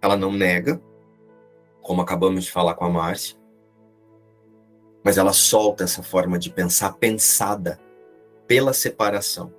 Ela 0.00 0.16
não 0.16 0.32
nega, 0.32 0.80
como 1.82 2.00
acabamos 2.00 2.44
de 2.44 2.50
falar 2.50 2.74
com 2.74 2.84
a 2.84 2.88
Márcia, 2.88 3.36
mas 5.04 5.18
ela 5.18 5.32
solta 5.32 5.84
essa 5.84 6.02
forma 6.02 6.38
de 6.38 6.50
pensar 6.50 6.92
pensada 6.94 7.80
pela 8.46 8.72
separação 8.72 9.52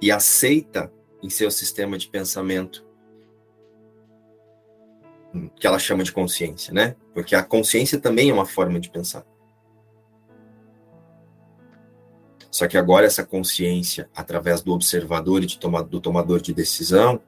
e 0.00 0.10
aceita 0.10 0.92
em 1.22 1.30
seu 1.30 1.50
sistema 1.50 1.96
de 1.96 2.08
pensamento 2.08 2.84
que 5.56 5.66
ela 5.66 5.78
chama 5.78 6.02
de 6.02 6.12
consciência, 6.12 6.74
né? 6.74 6.96
Porque 7.14 7.34
a 7.34 7.42
consciência 7.42 7.98
também 7.98 8.30
é 8.30 8.32
uma 8.32 8.44
forma 8.44 8.78
de 8.78 8.90
pensar. 8.90 9.24
Só 12.52 12.68
que 12.68 12.76
agora 12.76 13.06
essa 13.06 13.24
consciência, 13.24 14.10
através 14.14 14.60
do 14.60 14.74
observador 14.74 15.42
e 15.42 15.46
toma, 15.56 15.82
do 15.82 15.98
tomador 15.98 16.38
de 16.38 16.52
decisão, 16.52 17.22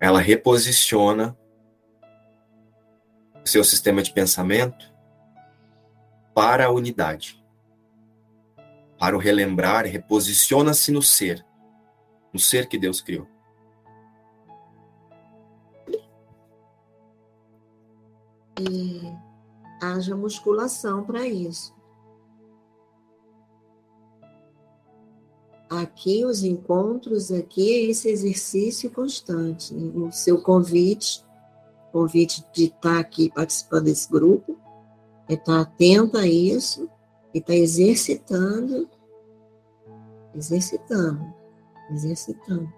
ela 0.00 0.18
reposiciona 0.18 1.36
o 3.44 3.46
seu 3.46 3.62
sistema 3.62 4.02
de 4.02 4.10
pensamento 4.10 4.90
para 6.34 6.64
a 6.64 6.70
unidade. 6.70 7.44
Para 8.98 9.14
o 9.14 9.20
relembrar, 9.20 9.84
reposiciona-se 9.84 10.90
no 10.92 11.02
ser, 11.02 11.44
no 12.32 12.40
ser 12.40 12.68
que 12.68 12.78
Deus 12.78 13.02
criou. 13.02 13.28
E 18.58 19.12
haja 19.82 20.16
musculação 20.16 21.04
para 21.04 21.26
isso. 21.26 21.81
Aqui, 25.80 26.22
os 26.22 26.44
encontros, 26.44 27.32
aqui 27.32 27.88
esse 27.88 28.10
exercício 28.10 28.90
constante. 28.90 29.72
Né? 29.72 29.90
O 29.94 30.12
seu 30.12 30.42
convite, 30.42 31.24
convite 31.90 32.44
de 32.52 32.64
estar 32.64 32.98
aqui 32.98 33.30
participando 33.30 33.84
desse 33.84 34.10
grupo, 34.10 34.58
é 35.28 35.34
estar 35.34 35.62
atento 35.62 36.18
a 36.18 36.26
isso 36.26 36.90
e 37.32 37.38
estar 37.38 37.54
exercitando, 37.54 38.86
exercitando, 40.34 41.32
exercitando. 41.90 42.70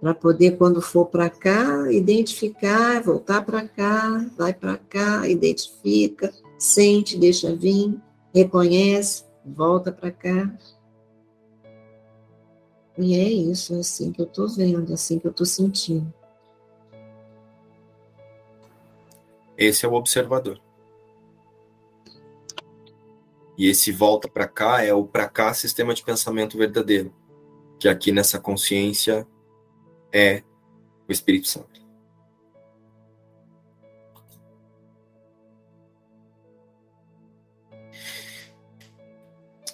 Para 0.00 0.14
poder, 0.14 0.56
quando 0.56 0.80
for 0.80 1.06
para 1.06 1.28
cá, 1.28 1.90
identificar, 1.90 3.02
voltar 3.02 3.44
para 3.44 3.66
cá, 3.66 4.24
vai 4.38 4.54
para 4.54 4.76
cá, 4.78 5.28
identifica, 5.28 6.32
sente, 6.56 7.18
deixa 7.18 7.54
vir, 7.54 8.00
reconhece, 8.32 9.24
volta 9.44 9.90
para 9.90 10.12
cá. 10.12 10.56
E 13.00 13.14
é 13.14 13.24
isso, 13.24 13.74
é 13.74 13.78
assim 13.78 14.12
que 14.12 14.20
eu 14.20 14.26
estou 14.26 14.46
vendo, 14.46 14.90
é 14.90 14.94
assim 14.94 15.18
que 15.18 15.26
eu 15.26 15.30
estou 15.30 15.46
sentindo. 15.46 16.12
Esse 19.56 19.86
é 19.86 19.88
o 19.88 19.94
observador. 19.94 20.60
E 23.56 23.68
esse 23.68 23.90
volta 23.90 24.28
para 24.28 24.46
cá 24.46 24.84
é 24.84 24.92
o 24.92 25.06
para 25.06 25.28
cá 25.28 25.54
sistema 25.54 25.94
de 25.94 26.02
pensamento 26.02 26.58
verdadeiro, 26.58 27.14
que 27.78 27.88
aqui 27.88 28.12
nessa 28.12 28.38
consciência 28.38 29.26
é 30.12 30.42
o 31.08 31.12
Espírito 31.12 31.48
Santo. 31.48 31.80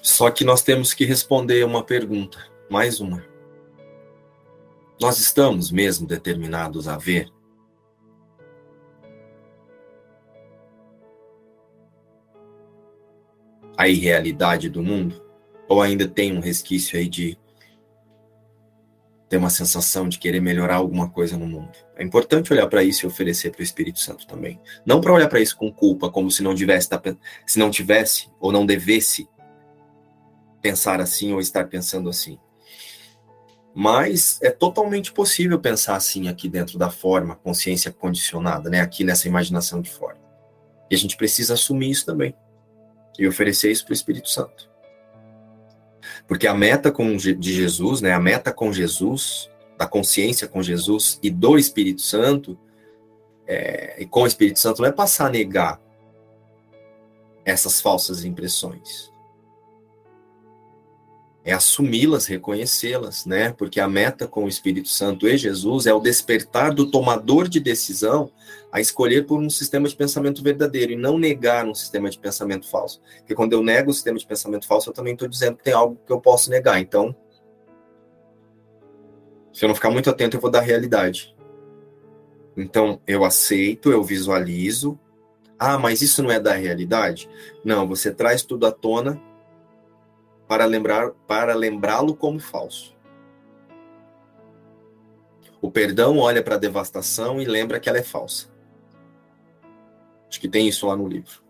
Só 0.01 0.31
que 0.31 0.45
nós 0.45 0.63
temos 0.63 0.95
que 0.95 1.05
responder 1.05 1.65
uma 1.65 1.83
pergunta. 1.83 2.56
Mais 2.69 3.01
uma. 3.01 3.25
Nós 5.01 5.19
estamos 5.19 5.71
mesmo 5.71 6.07
determinados 6.07 6.89
a 6.89 6.97
ver 6.97 7.31
a 13.77 13.89
irrealidade 13.89 14.69
do 14.69 14.83
mundo? 14.83 15.23
Ou 15.69 15.83
ainda 15.83 16.09
tem 16.09 16.37
um 16.37 16.41
resquício 16.41 16.99
aí 16.99 17.09
de 17.09 17.39
ter 19.29 19.37
uma 19.37 19.51
sensação 19.51 20.09
de 20.09 20.19
querer 20.19 20.41
melhorar 20.41 20.77
alguma 20.77 21.11
coisa 21.11 21.37
no 21.37 21.47
mundo? 21.47 21.77
É 21.95 22.03
importante 22.03 22.53
olhar 22.53 22.67
para 22.69 22.83
isso 22.83 23.05
e 23.05 23.07
oferecer 23.07 23.51
para 23.51 23.61
o 23.61 23.65
Espírito 23.65 24.01
Santo 24.01 24.27
também. 24.27 24.61
Não 24.85 25.01
para 25.01 25.13
olhar 25.13 25.29
para 25.29 25.41
isso 25.41 25.57
com 25.57 25.73
culpa, 25.73 26.11
como 26.11 26.31
se 26.31 26.43
não 26.43 26.55
tivesse, 26.55 26.89
se 27.47 27.59
não 27.59 27.71
tivesse 27.71 28.31
ou 28.41 28.51
não 28.51 28.65
devesse 28.65 29.29
pensar 30.61 31.01
assim 31.01 31.33
ou 31.33 31.41
estar 31.41 31.69
pensando 31.69 32.09
assim. 32.09 32.39
Mas 33.79 34.39
é 34.41 34.51
totalmente 34.51 35.13
possível 35.13 35.61
pensar 35.61 35.97
assim 35.97 36.29
aqui 36.29 36.49
dentro 36.49 36.79
da 36.79 36.89
forma, 36.89 37.37
consciência 37.37 37.93
condicionada, 37.93 38.71
né? 38.71 38.81
Aqui 38.81 39.05
nessa 39.05 39.29
imaginação 39.29 39.83
de 39.83 39.91
forma. 39.91 40.19
E 40.91 40.95
a 40.95 40.99
gente 40.99 41.15
precisa 41.15 41.53
assumir 41.53 41.91
isso 41.91 42.07
também 42.07 42.35
e 43.19 43.29
oferecer 43.29 43.71
isso 43.71 43.85
para 43.85 43.93
o 43.93 43.95
Espírito 43.95 44.31
Santo. 44.31 44.71
Porque 46.27 46.47
a 46.47 46.55
meta 46.55 46.91
com, 46.91 47.19
de 47.19 47.53
Jesus, 47.55 48.01
né? 48.01 48.15
A 48.15 48.19
meta 48.19 48.51
com 48.51 48.73
Jesus, 48.73 49.51
da 49.77 49.87
consciência 49.87 50.49
com 50.49 50.63
Jesus 50.63 51.19
e 51.23 51.29
do 51.29 51.59
Espírito 51.59 52.01
Santo, 52.01 52.59
é, 53.47 53.97
e 53.99 54.07
com 54.07 54.23
o 54.23 54.27
Espírito 54.27 54.59
Santo, 54.59 54.81
não 54.81 54.89
é 54.89 54.93
passar 54.93 55.27
a 55.27 55.31
negar 55.31 55.79
essas 57.45 57.79
falsas 57.79 58.25
impressões 58.25 59.15
é 61.47 61.53
assumi-las, 61.53 62.27
reconhecê-las, 62.27 63.25
né? 63.25 63.53
Porque 63.53 63.79
a 63.79 63.87
meta 63.87 64.27
com 64.27 64.45
o 64.45 64.49
Espírito 64.49 64.89
Santo 64.89 65.29
e 65.29 65.39
Jesus 65.39 65.87
é 65.87 65.95
o 65.95 66.01
despertar 66.01 66.75
do 66.75 66.91
tomador 66.91 67.47
de 67.49 67.61
decisão 67.61 68.33
a 68.73 68.81
escolher 68.81 69.27
por 69.27 69.39
um 69.39 69.49
sistema 69.49 69.89
de 69.89 69.95
pensamento 69.95 70.43
verdadeiro 70.43 70.91
e 70.91 70.97
não 70.97 71.17
negar 71.17 71.65
um 71.65 71.73
sistema 71.73 72.11
de 72.11 72.19
pensamento 72.19 72.69
falso. 72.69 73.01
Porque 73.19 73.33
quando 73.33 73.53
eu 73.53 73.63
nego 73.63 73.93
o 73.93 73.95
sistema 73.95 74.19
de 74.19 74.27
pensamento 74.27 74.67
falso, 74.67 74.91
eu 74.91 74.93
também 74.93 75.13
estou 75.13 75.29
dizendo 75.29 75.57
que 75.57 75.63
tem 75.63 75.73
algo 75.73 75.97
que 76.05 76.13
eu 76.13 76.21
posso 76.21 76.51
negar. 76.51 76.81
Então, 76.81 77.15
se 79.53 79.65
eu 79.65 79.69
não 79.69 79.75
ficar 79.77 79.93
muito 79.93 80.11
atento, 80.11 80.37
eu 80.37 80.41
vou 80.41 80.51
dar 80.51 80.63
realidade. 80.63 81.33
Então, 82.57 83.01
eu 83.07 83.25
aceito, 83.25 83.93
eu 83.93 84.03
visualizo. 84.03 84.99
Ah, 85.57 85.79
mas 85.79 86.03
isso 86.03 86.25
não 86.25 86.31
é 86.33 86.41
da 86.41 86.55
realidade? 86.55 87.31
Não, 87.65 87.87
você 87.87 88.11
traz 88.11 88.43
tudo 88.43 88.67
à 88.67 88.73
tona 88.73 89.23
para 90.49 90.65
lembrar 90.65 91.11
para 91.27 91.55
lembrá-lo 91.55 92.15
como 92.15 92.39
falso. 92.39 92.95
O 95.61 95.71
perdão 95.71 96.19
olha 96.19 96.43
para 96.43 96.55
a 96.55 96.59
devastação 96.59 97.41
e 97.41 97.45
lembra 97.45 97.81
que 97.81 97.89
ela 97.89 97.99
é 97.99 98.03
falsa. 98.03 98.49
Acho 100.29 100.41
que 100.41 100.49
tem 100.49 100.69
isso 100.69 100.87
lá 100.87 100.97
no 100.97 101.09
livro. 101.09 101.43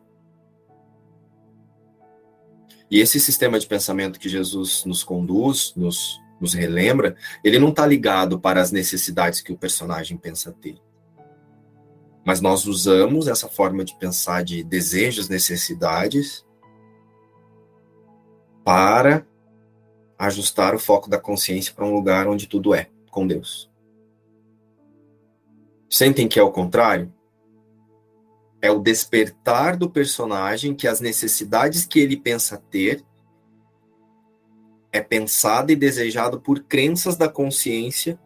E 2.91 3.01
esse 3.01 3.19
sistema 3.19 3.59
de 3.59 3.67
pensamento 3.67 4.19
que 4.21 4.29
Jesus 4.29 4.85
nos 4.85 5.03
conduz, 5.03 5.73
nos, 5.77 6.21
nos 6.41 6.55
relembra, 6.55 7.17
ele 7.43 7.59
não 7.59 7.71
está 7.71 7.85
ligado 7.85 8.39
para 8.39 8.63
as 8.63 8.71
necessidades 8.71 9.41
que 9.41 9.53
o 9.53 9.59
personagem 9.59 10.17
pensa 10.17 10.53
ter. 10.53 10.81
Mas 12.25 12.41
nós 12.41 12.65
usamos 12.65 13.27
essa 13.27 13.49
forma 13.49 13.85
de 13.85 13.99
pensar 13.99 14.45
de 14.45 14.63
desejos, 14.63 15.29
necessidades, 15.29 16.46
para 18.67 19.25
ajustar 20.19 20.75
o 20.75 20.79
foco 20.81 21.09
da 21.09 21.21
consciência 21.21 21.73
para 21.73 21.87
um 21.87 21.95
lugar 21.95 22.27
onde 22.27 22.49
tudo 22.49 22.75
é, 22.75 22.91
com 23.13 23.25
Deus. 23.25 23.71
Sentem 25.89 26.27
que 26.27 26.41
é 26.41 26.43
o 26.43 26.51
contrário? 26.51 27.15
É 28.61 28.69
o 28.69 28.81
despertar 28.81 29.77
do 29.77 29.89
personagem 29.89 30.75
que 30.75 30.89
as 30.89 31.01
necessidades 31.01 31.87
que 31.87 32.01
ele 32.01 32.17
pensa 32.17 32.61
ter 32.69 33.05
é 34.91 35.01
pensado 35.01 35.71
e 35.71 35.77
desejado 35.77 36.41
por 36.41 36.65
crenças 36.65 37.17
da 37.17 37.29
consciência 37.29 38.19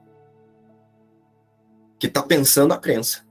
que 1.99 2.07
está 2.07 2.23
pensando 2.23 2.73
a 2.73 2.79
crença. 2.79 3.27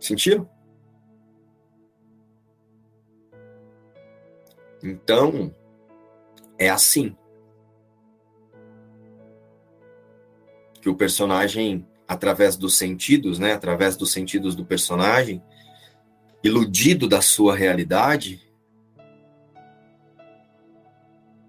Sentiram? 0.00 0.50
Então, 4.82 5.54
é 6.58 6.68
assim. 6.68 7.16
que 10.80 10.88
o 10.88 10.94
personagem, 10.94 11.86
através 12.08 12.56
dos 12.56 12.76
sentidos, 12.76 13.38
né, 13.38 13.52
através 13.52 13.96
dos 13.96 14.10
sentidos 14.10 14.54
do 14.54 14.64
personagem, 14.64 15.42
iludido 16.42 17.06
da 17.06 17.20
sua 17.20 17.54
realidade, 17.54 18.40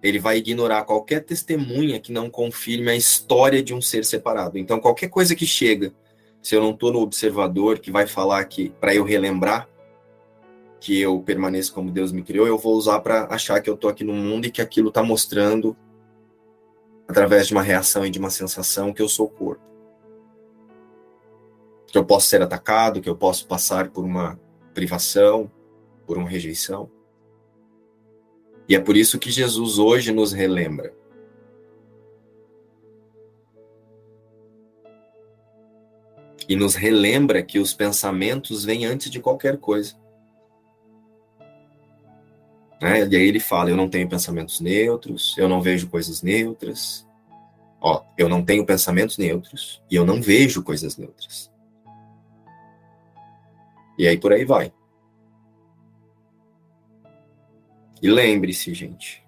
ele 0.03 0.19
vai 0.19 0.37
ignorar 0.37 0.83
qualquer 0.83 1.23
testemunha 1.23 1.99
que 1.99 2.11
não 2.11 2.29
confirme 2.29 2.91
a 2.91 2.95
história 2.95 3.63
de 3.63 3.73
um 3.73 3.81
ser 3.81 4.03
separado. 4.03 4.57
Então, 4.57 4.79
qualquer 4.79 5.09
coisa 5.09 5.35
que 5.35 5.45
chega, 5.45 5.93
se 6.41 6.55
eu 6.55 6.61
não 6.61 6.71
estou 6.71 6.91
no 6.91 6.99
observador, 6.99 7.79
que 7.79 7.91
vai 7.91 8.07
falar 8.07 8.43
que, 8.45 8.69
para 8.81 8.93
eu 8.93 9.03
relembrar 9.03 9.69
que 10.81 10.99
eu 10.99 11.21
permaneço 11.21 11.71
como 11.71 11.91
Deus 11.91 12.11
me 12.11 12.23
criou, 12.23 12.47
eu 12.47 12.57
vou 12.57 12.73
usar 12.73 12.99
para 13.01 13.25
achar 13.25 13.61
que 13.61 13.69
eu 13.69 13.75
estou 13.75 13.87
aqui 13.87 14.03
no 14.03 14.13
mundo 14.13 14.47
e 14.47 14.51
que 14.51 14.63
aquilo 14.63 14.87
está 14.89 15.03
mostrando, 15.03 15.77
através 17.07 17.45
de 17.45 17.53
uma 17.53 17.61
reação 17.61 18.03
e 18.03 18.09
de 18.09 18.17
uma 18.17 18.31
sensação, 18.31 18.91
que 18.91 18.99
eu 19.01 19.07
sou 19.07 19.27
o 19.27 19.29
corpo. 19.29 19.63
Que 21.85 21.99
eu 21.99 22.03
posso 22.03 22.25
ser 22.25 22.41
atacado, 22.41 22.99
que 22.99 23.07
eu 23.07 23.15
posso 23.15 23.45
passar 23.47 23.91
por 23.91 24.03
uma 24.03 24.39
privação, 24.73 25.51
por 26.07 26.17
uma 26.17 26.27
rejeição. 26.27 26.89
E 28.67 28.75
é 28.75 28.79
por 28.79 28.97
isso 28.97 29.19
que 29.19 29.29
Jesus 29.29 29.77
hoje 29.77 30.11
nos 30.11 30.33
relembra. 30.33 30.95
E 36.49 36.55
nos 36.55 36.73
relembra 36.73 37.43
que 37.43 37.59
os 37.59 37.71
pensamentos 37.71 38.65
vêm 38.65 38.83
antes 38.83 39.11
de 39.11 39.19
qualquer 39.19 39.57
coisa. 39.57 40.01
Né? 42.81 43.07
E 43.07 43.15
aí 43.15 43.27
ele 43.27 43.39
fala: 43.39 43.69
Eu 43.69 43.77
não 43.77 43.87
tenho 43.87 44.09
pensamentos 44.09 44.59
neutros, 44.59 45.35
eu 45.37 45.47
não 45.47 45.61
vejo 45.61 45.87
coisas 45.87 46.23
neutras. 46.23 47.07
Ó, 47.79 48.03
eu 48.17 48.27
não 48.27 48.43
tenho 48.43 48.65
pensamentos 48.65 49.17
neutros 49.17 49.81
e 49.89 49.95
eu 49.95 50.05
não 50.05 50.21
vejo 50.21 50.63
coisas 50.63 50.97
neutras. 50.97 51.51
E 53.97 54.07
aí 54.07 54.17
por 54.17 54.33
aí 54.33 54.45
vai. 54.45 54.73
E 58.01 58.09
lembre-se, 58.09 58.73
gente, 58.73 59.23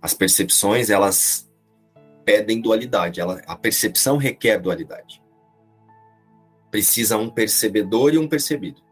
as 0.00 0.14
percepções, 0.14 0.88
elas 0.88 1.50
pedem 2.24 2.60
dualidade, 2.60 3.20
ela, 3.20 3.42
a 3.46 3.54
percepção 3.54 4.16
requer 4.16 4.58
dualidade. 4.58 5.22
Precisa 6.70 7.18
um 7.18 7.28
percebedor 7.28 8.14
e 8.14 8.18
um 8.18 8.26
percebido. 8.26 8.85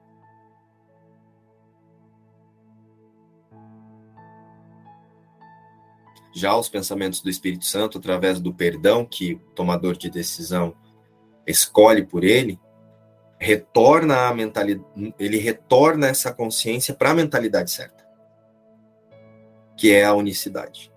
Já 6.34 6.56
os 6.56 6.68
pensamentos 6.68 7.20
do 7.20 7.30
Espírito 7.30 7.64
Santo, 7.64 7.98
através 7.98 8.40
do 8.40 8.52
perdão 8.52 9.04
que 9.04 9.34
o 9.34 9.38
tomador 9.54 9.96
de 9.96 10.10
decisão 10.10 10.74
escolhe 11.46 12.04
por 12.04 12.24
ele, 12.24 12.58
retorna 13.38 14.28
a 14.28 14.34
mentalidade, 14.34 15.14
ele 15.18 15.38
retorna 15.38 16.08
essa 16.08 16.32
consciência 16.32 16.94
para 16.94 17.10
a 17.10 17.14
mentalidade 17.14 17.70
certa 17.70 18.04
que 19.76 19.92
é 19.92 20.04
a 20.04 20.14
unicidade. 20.14 20.92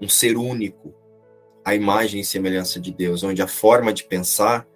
Um 0.00 0.08
ser 0.08 0.36
único, 0.36 0.94
a 1.64 1.74
imagem 1.74 2.20
e 2.20 2.24
semelhança 2.24 2.80
de 2.80 2.92
Deus, 2.92 3.22
onde 3.22 3.42
a 3.42 3.46
forma 3.46 3.92
de 3.92 4.04
pensar, 4.04 4.66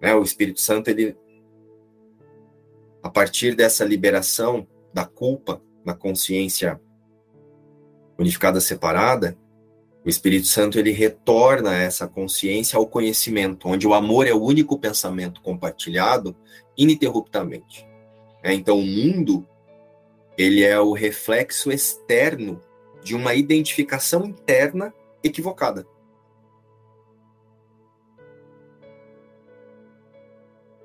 né, 0.00 0.14
o 0.14 0.22
Espírito 0.22 0.60
Santo, 0.60 0.88
ele, 0.88 1.16
a 3.02 3.10
partir 3.10 3.54
dessa 3.54 3.84
liberação 3.84 4.66
da 4.92 5.04
culpa 5.04 5.62
na 5.84 5.94
consciência 5.94 6.80
unificada 8.22 8.60
separada, 8.60 9.36
o 10.04 10.08
Espírito 10.08 10.46
Santo 10.46 10.78
ele 10.78 10.90
retorna 10.90 11.76
essa 11.76 12.08
consciência 12.08 12.76
ao 12.76 12.86
conhecimento, 12.86 13.68
onde 13.68 13.86
o 13.86 13.94
amor 13.94 14.26
é 14.26 14.32
o 14.32 14.42
único 14.42 14.78
pensamento 14.78 15.40
compartilhado 15.40 16.34
ininterruptamente. 16.76 17.86
É, 18.42 18.52
então, 18.52 18.78
o 18.78 18.84
mundo 18.84 19.46
ele 20.36 20.64
é 20.64 20.80
o 20.80 20.92
reflexo 20.92 21.70
externo 21.70 22.60
de 23.02 23.14
uma 23.14 23.34
identificação 23.34 24.24
interna 24.24 24.92
equivocada. 25.22 25.86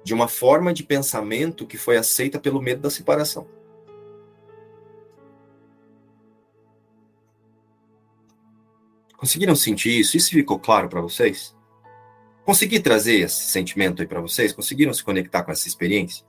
De 0.03 0.13
uma 0.13 0.27
forma 0.27 0.73
de 0.73 0.83
pensamento 0.83 1.65
que 1.65 1.77
foi 1.77 1.97
aceita 1.97 2.39
pelo 2.39 2.61
medo 2.61 2.81
da 2.81 2.89
separação. 2.89 3.47
Conseguiram 9.17 9.55
sentir 9.55 9.99
isso? 9.99 10.15
Isso 10.15 10.29
ficou 10.29 10.59
claro 10.59 10.87
para 10.87 11.01
vocês? 11.01 11.55
Consegui 12.45 12.79
trazer 12.79 13.15
esse 13.15 13.49
sentimento 13.49 14.01
aí 14.01 14.07
para 14.07 14.21
vocês? 14.21 14.53
Conseguiram 14.53 14.93
se 14.93 15.03
conectar 15.03 15.43
com 15.43 15.51
essa 15.51 15.67
experiência? 15.67 16.25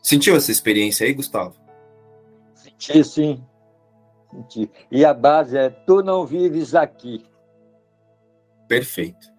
Sentiu 0.00 0.36
essa 0.36 0.52
experiência 0.52 1.06
aí, 1.06 1.14
Gustavo? 1.14 1.56
Senti, 2.54 3.02
sim. 3.02 3.44
Senti. 4.30 4.70
E 4.90 5.04
a 5.04 5.14
base 5.14 5.56
é: 5.56 5.70
tu 5.70 6.02
não 6.02 6.26
vives 6.26 6.74
aqui. 6.74 7.24
Perfeito. 8.68 9.32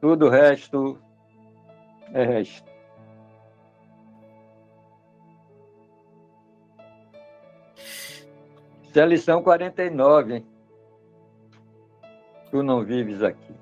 Tudo 0.00 0.26
o 0.26 0.30
resto 0.30 1.02
é 2.12 2.24
resto. 2.24 2.75
Isso 8.96 9.00
é 9.02 9.04
a 9.04 9.06
lição 9.06 9.42
49, 9.42 10.36
hein? 10.36 10.46
Tu 12.50 12.62
não 12.62 12.82
vives 12.82 13.22
aqui. 13.22 13.52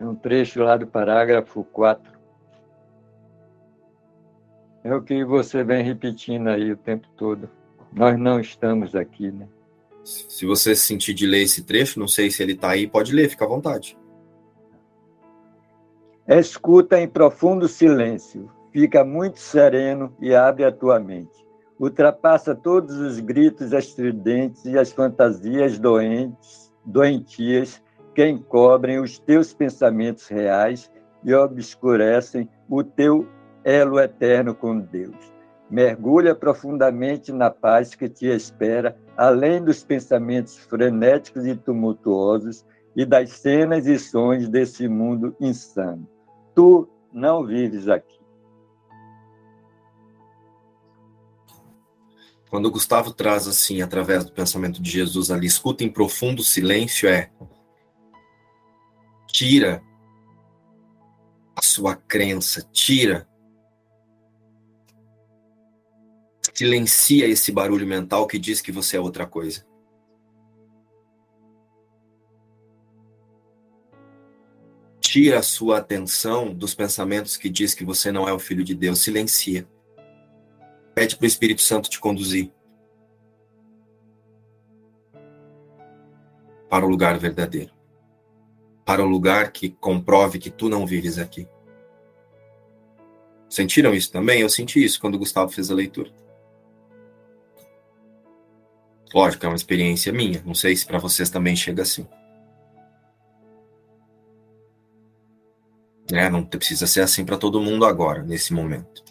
É 0.00 0.06
um 0.06 0.14
trecho 0.14 0.62
lá 0.62 0.78
do 0.78 0.86
parágrafo 0.86 1.62
4. 1.64 2.18
É 4.82 4.94
o 4.94 5.02
que 5.02 5.22
você 5.22 5.62
vem 5.62 5.84
repetindo 5.84 6.48
aí 6.48 6.72
o 6.72 6.78
tempo 6.78 7.06
todo. 7.14 7.46
Nós 7.92 8.18
não 8.18 8.40
estamos 8.40 8.94
aqui, 8.94 9.30
né? 9.30 9.46
Se 10.02 10.46
você 10.46 10.74
sentir 10.74 11.12
de 11.12 11.26
ler 11.26 11.42
esse 11.42 11.62
trecho, 11.62 12.00
não 12.00 12.08
sei 12.08 12.30
se 12.30 12.42
ele 12.42 12.52
está 12.52 12.70
aí, 12.70 12.86
pode 12.86 13.12
ler, 13.12 13.28
fica 13.28 13.44
à 13.44 13.48
vontade. 13.48 13.98
Escuta 16.26 16.98
em 16.98 17.06
profundo 17.06 17.68
silêncio, 17.68 18.50
fica 18.72 19.04
muito 19.04 19.40
sereno 19.40 20.16
e 20.18 20.34
abre 20.34 20.64
a 20.64 20.72
tua 20.72 20.98
mente. 20.98 21.45
Ultrapassa 21.78 22.54
todos 22.54 22.96
os 22.96 23.20
gritos 23.20 23.72
estridentes 23.72 24.64
e 24.64 24.78
as 24.78 24.92
fantasias 24.92 25.78
doentes, 25.78 26.72
doentias 26.84 27.82
que 28.14 28.26
encobrem 28.26 28.98
os 28.98 29.18
teus 29.18 29.52
pensamentos 29.52 30.26
reais 30.28 30.90
e 31.22 31.34
obscurecem 31.34 32.48
o 32.68 32.82
teu 32.82 33.28
elo 33.62 34.00
eterno 34.00 34.54
com 34.54 34.80
Deus. 34.80 35.34
Mergulha 35.70 36.34
profundamente 36.34 37.32
na 37.32 37.50
paz 37.50 37.94
que 37.94 38.08
te 38.08 38.26
espera, 38.26 38.96
além 39.16 39.62
dos 39.62 39.84
pensamentos 39.84 40.56
frenéticos 40.56 41.44
e 41.44 41.54
tumultuosos 41.56 42.64
e 42.94 43.04
das 43.04 43.30
cenas 43.32 43.86
e 43.86 43.98
sons 43.98 44.48
desse 44.48 44.88
mundo 44.88 45.36
insano. 45.40 46.08
Tu 46.54 46.88
não 47.12 47.44
vives 47.44 47.88
aqui. 47.88 48.16
Quando 52.48 52.66
o 52.66 52.70
Gustavo 52.70 53.12
traz 53.12 53.48
assim, 53.48 53.82
através 53.82 54.24
do 54.24 54.32
pensamento 54.32 54.80
de 54.80 54.90
Jesus 54.90 55.30
ali, 55.30 55.46
escuta 55.46 55.82
em 55.82 55.88
profundo 55.90 56.42
silêncio, 56.42 57.08
é 57.08 57.30
tira 59.26 59.82
a 61.54 61.62
sua 61.62 61.96
crença, 61.96 62.62
tira, 62.72 63.28
silencia 66.54 67.26
esse 67.26 67.52
barulho 67.52 67.86
mental 67.86 68.26
que 68.26 68.38
diz 68.38 68.62
que 68.62 68.72
você 68.72 68.96
é 68.96 69.00
outra 69.00 69.26
coisa. 69.26 69.66
Tira 75.00 75.38
a 75.38 75.42
sua 75.42 75.78
atenção 75.78 76.54
dos 76.54 76.74
pensamentos 76.74 77.36
que 77.36 77.48
diz 77.48 77.74
que 77.74 77.84
você 77.84 78.10
não 78.10 78.28
é 78.28 78.32
o 78.32 78.38
filho 78.38 78.64
de 78.64 78.74
Deus, 78.74 79.00
silencia. 79.00 79.68
Pede 80.96 81.14
para 81.14 81.24
o 81.24 81.28
Espírito 81.28 81.62
Santo 81.62 81.88
te 81.88 82.00
conduzir 82.00 82.50
para 86.68 86.84
o 86.84 86.88
lugar 86.88 87.16
verdadeiro 87.18 87.76
para 88.86 89.02
o 89.02 89.06
lugar 89.06 89.50
que 89.50 89.68
comprove 89.68 90.38
que 90.38 90.48
tu 90.48 90.68
não 90.68 90.86
vives 90.86 91.18
aqui. 91.18 91.48
Sentiram 93.50 93.92
isso 93.92 94.12
também? 94.12 94.40
Eu 94.40 94.48
senti 94.48 94.82
isso 94.82 95.00
quando 95.00 95.16
o 95.16 95.18
Gustavo 95.18 95.50
fez 95.50 95.72
a 95.72 95.74
leitura. 95.74 96.12
Lógico, 99.12 99.44
é 99.44 99.48
uma 99.48 99.56
experiência 99.56 100.12
minha. 100.12 100.40
Não 100.46 100.54
sei 100.54 100.76
se 100.76 100.86
para 100.86 101.00
vocês 101.00 101.28
também 101.28 101.56
chega 101.56 101.82
assim. 101.82 102.06
É, 106.12 106.30
não 106.30 106.44
precisa 106.44 106.86
ser 106.86 107.00
assim 107.00 107.24
para 107.24 107.36
todo 107.36 107.60
mundo 107.60 107.84
agora, 107.84 108.22
nesse 108.22 108.52
momento. 108.54 109.02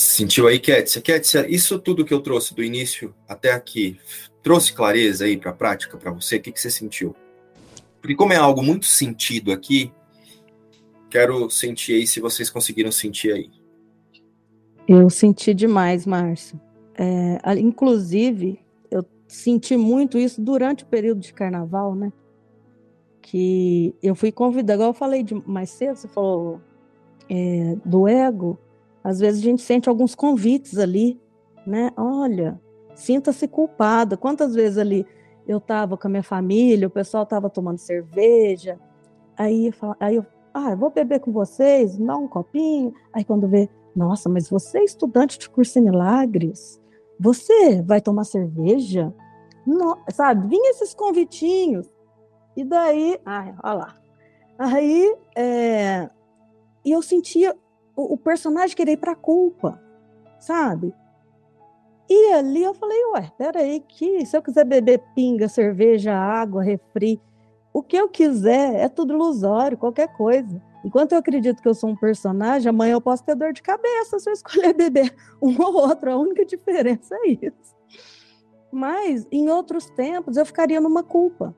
Sentiu 0.00 0.46
aí, 0.46 0.58
Kétia? 0.58 1.02
Kétia, 1.02 1.46
isso 1.46 1.78
tudo 1.78 2.06
que 2.06 2.14
eu 2.14 2.22
trouxe 2.22 2.54
do 2.54 2.64
início 2.64 3.14
até 3.28 3.52
aqui, 3.52 4.00
trouxe 4.42 4.72
clareza 4.72 5.26
aí 5.26 5.36
para 5.36 5.50
a 5.50 5.54
prática 5.54 5.98
para 5.98 6.10
você? 6.10 6.36
O 6.36 6.40
que, 6.40 6.50
que 6.50 6.58
você 6.58 6.70
sentiu? 6.70 7.14
Porque 8.00 8.14
como 8.14 8.32
é 8.32 8.36
algo 8.36 8.62
muito 8.62 8.86
sentido 8.86 9.52
aqui, 9.52 9.92
quero 11.10 11.50
sentir 11.50 11.96
aí 11.96 12.06
se 12.06 12.18
vocês 12.18 12.48
conseguiram 12.48 12.90
sentir 12.90 13.30
aí. 13.30 13.50
Eu 14.88 15.10
senti 15.10 15.52
demais, 15.52 16.06
Márcio. 16.06 16.58
É, 16.94 17.38
inclusive, 17.58 18.58
eu 18.90 19.04
senti 19.28 19.76
muito 19.76 20.16
isso 20.16 20.40
durante 20.40 20.82
o 20.82 20.86
período 20.86 21.20
de 21.20 21.34
carnaval, 21.34 21.94
né? 21.94 22.10
Que 23.20 23.94
eu 24.02 24.14
fui 24.14 24.32
convidada, 24.32 24.76
igual 24.76 24.90
eu 24.90 24.94
falei 24.94 25.22
de, 25.22 25.34
mais 25.46 25.68
cedo, 25.68 25.96
você 25.96 26.08
falou 26.08 26.58
é, 27.28 27.76
do 27.84 28.08
ego. 28.08 28.58
Às 29.02 29.20
vezes 29.20 29.40
a 29.40 29.44
gente 29.44 29.62
sente 29.62 29.88
alguns 29.88 30.14
convites 30.14 30.78
ali, 30.78 31.20
né? 31.66 31.90
Olha, 31.96 32.60
sinta-se 32.94 33.48
culpada. 33.48 34.16
Quantas 34.16 34.54
vezes 34.54 34.78
ali 34.78 35.06
eu 35.46 35.58
estava 35.58 35.96
com 35.96 36.06
a 36.06 36.10
minha 36.10 36.22
família, 36.22 36.86
o 36.86 36.90
pessoal 36.90 37.24
estava 37.24 37.48
tomando 37.48 37.78
cerveja, 37.78 38.78
aí 39.36 39.66
eu, 39.66 39.72
falo, 39.72 39.96
aí 39.98 40.16
eu, 40.16 40.26
ah, 40.52 40.70
eu 40.70 40.76
vou 40.76 40.90
beber 40.90 41.20
com 41.20 41.32
vocês, 41.32 41.96
dá 41.98 42.16
um 42.16 42.28
copinho. 42.28 42.92
Aí 43.12 43.24
quando 43.24 43.48
vê, 43.48 43.68
nossa, 43.94 44.28
mas 44.28 44.48
você 44.48 44.78
é 44.78 44.84
estudante 44.84 45.38
de 45.38 45.48
curso 45.48 45.78
em 45.78 45.82
milagres, 45.82 46.80
você 47.18 47.82
vai 47.82 48.00
tomar 48.00 48.24
cerveja? 48.24 49.12
Não, 49.66 49.98
sabe, 50.10 50.48
vinha 50.48 50.70
esses 50.70 50.94
convitinhos. 50.94 51.88
E 52.56 52.64
daí, 52.64 53.18
ai, 53.24 53.54
olha 53.62 53.74
lá. 53.74 53.94
Aí, 54.58 55.16
é, 55.36 56.10
e 56.84 56.92
eu 56.92 57.02
sentia 57.02 57.56
o, 58.00 58.14
o 58.14 58.16
personagem 58.16 58.74
querer 58.74 58.92
ir 58.92 58.96
para 58.96 59.12
a 59.12 59.16
culpa, 59.16 59.80
sabe? 60.38 60.94
E 62.08 62.32
ali 62.32 62.62
eu 62.62 62.74
falei, 62.74 62.98
ué, 63.14 63.30
peraí, 63.36 63.80
que 63.80 64.24
se 64.24 64.36
eu 64.36 64.42
quiser 64.42 64.64
beber 64.64 65.02
pinga, 65.14 65.48
cerveja, 65.48 66.14
água, 66.14 66.62
refri, 66.62 67.20
o 67.72 67.82
que 67.82 67.96
eu 67.96 68.08
quiser 68.08 68.74
é 68.74 68.88
tudo 68.88 69.14
ilusório, 69.14 69.78
qualquer 69.78 70.08
coisa. 70.16 70.60
Enquanto 70.84 71.12
eu 71.12 71.18
acredito 71.18 71.62
que 71.62 71.68
eu 71.68 71.74
sou 71.74 71.90
um 71.90 71.96
personagem, 71.96 72.68
amanhã 72.68 72.94
eu 72.94 73.00
posso 73.00 73.22
ter 73.22 73.36
dor 73.36 73.52
de 73.52 73.62
cabeça 73.62 74.18
se 74.18 74.28
eu 74.28 74.32
escolher 74.32 74.72
beber 74.74 75.14
um 75.40 75.54
ou 75.62 75.74
outro. 75.74 76.10
A 76.10 76.16
única 76.16 76.44
diferença 76.44 77.14
é 77.14 77.28
isso. 77.28 77.76
Mas 78.72 79.26
em 79.30 79.48
outros 79.50 79.86
tempos 79.90 80.36
eu 80.36 80.46
ficaria 80.46 80.80
numa 80.80 81.02
culpa. 81.02 81.54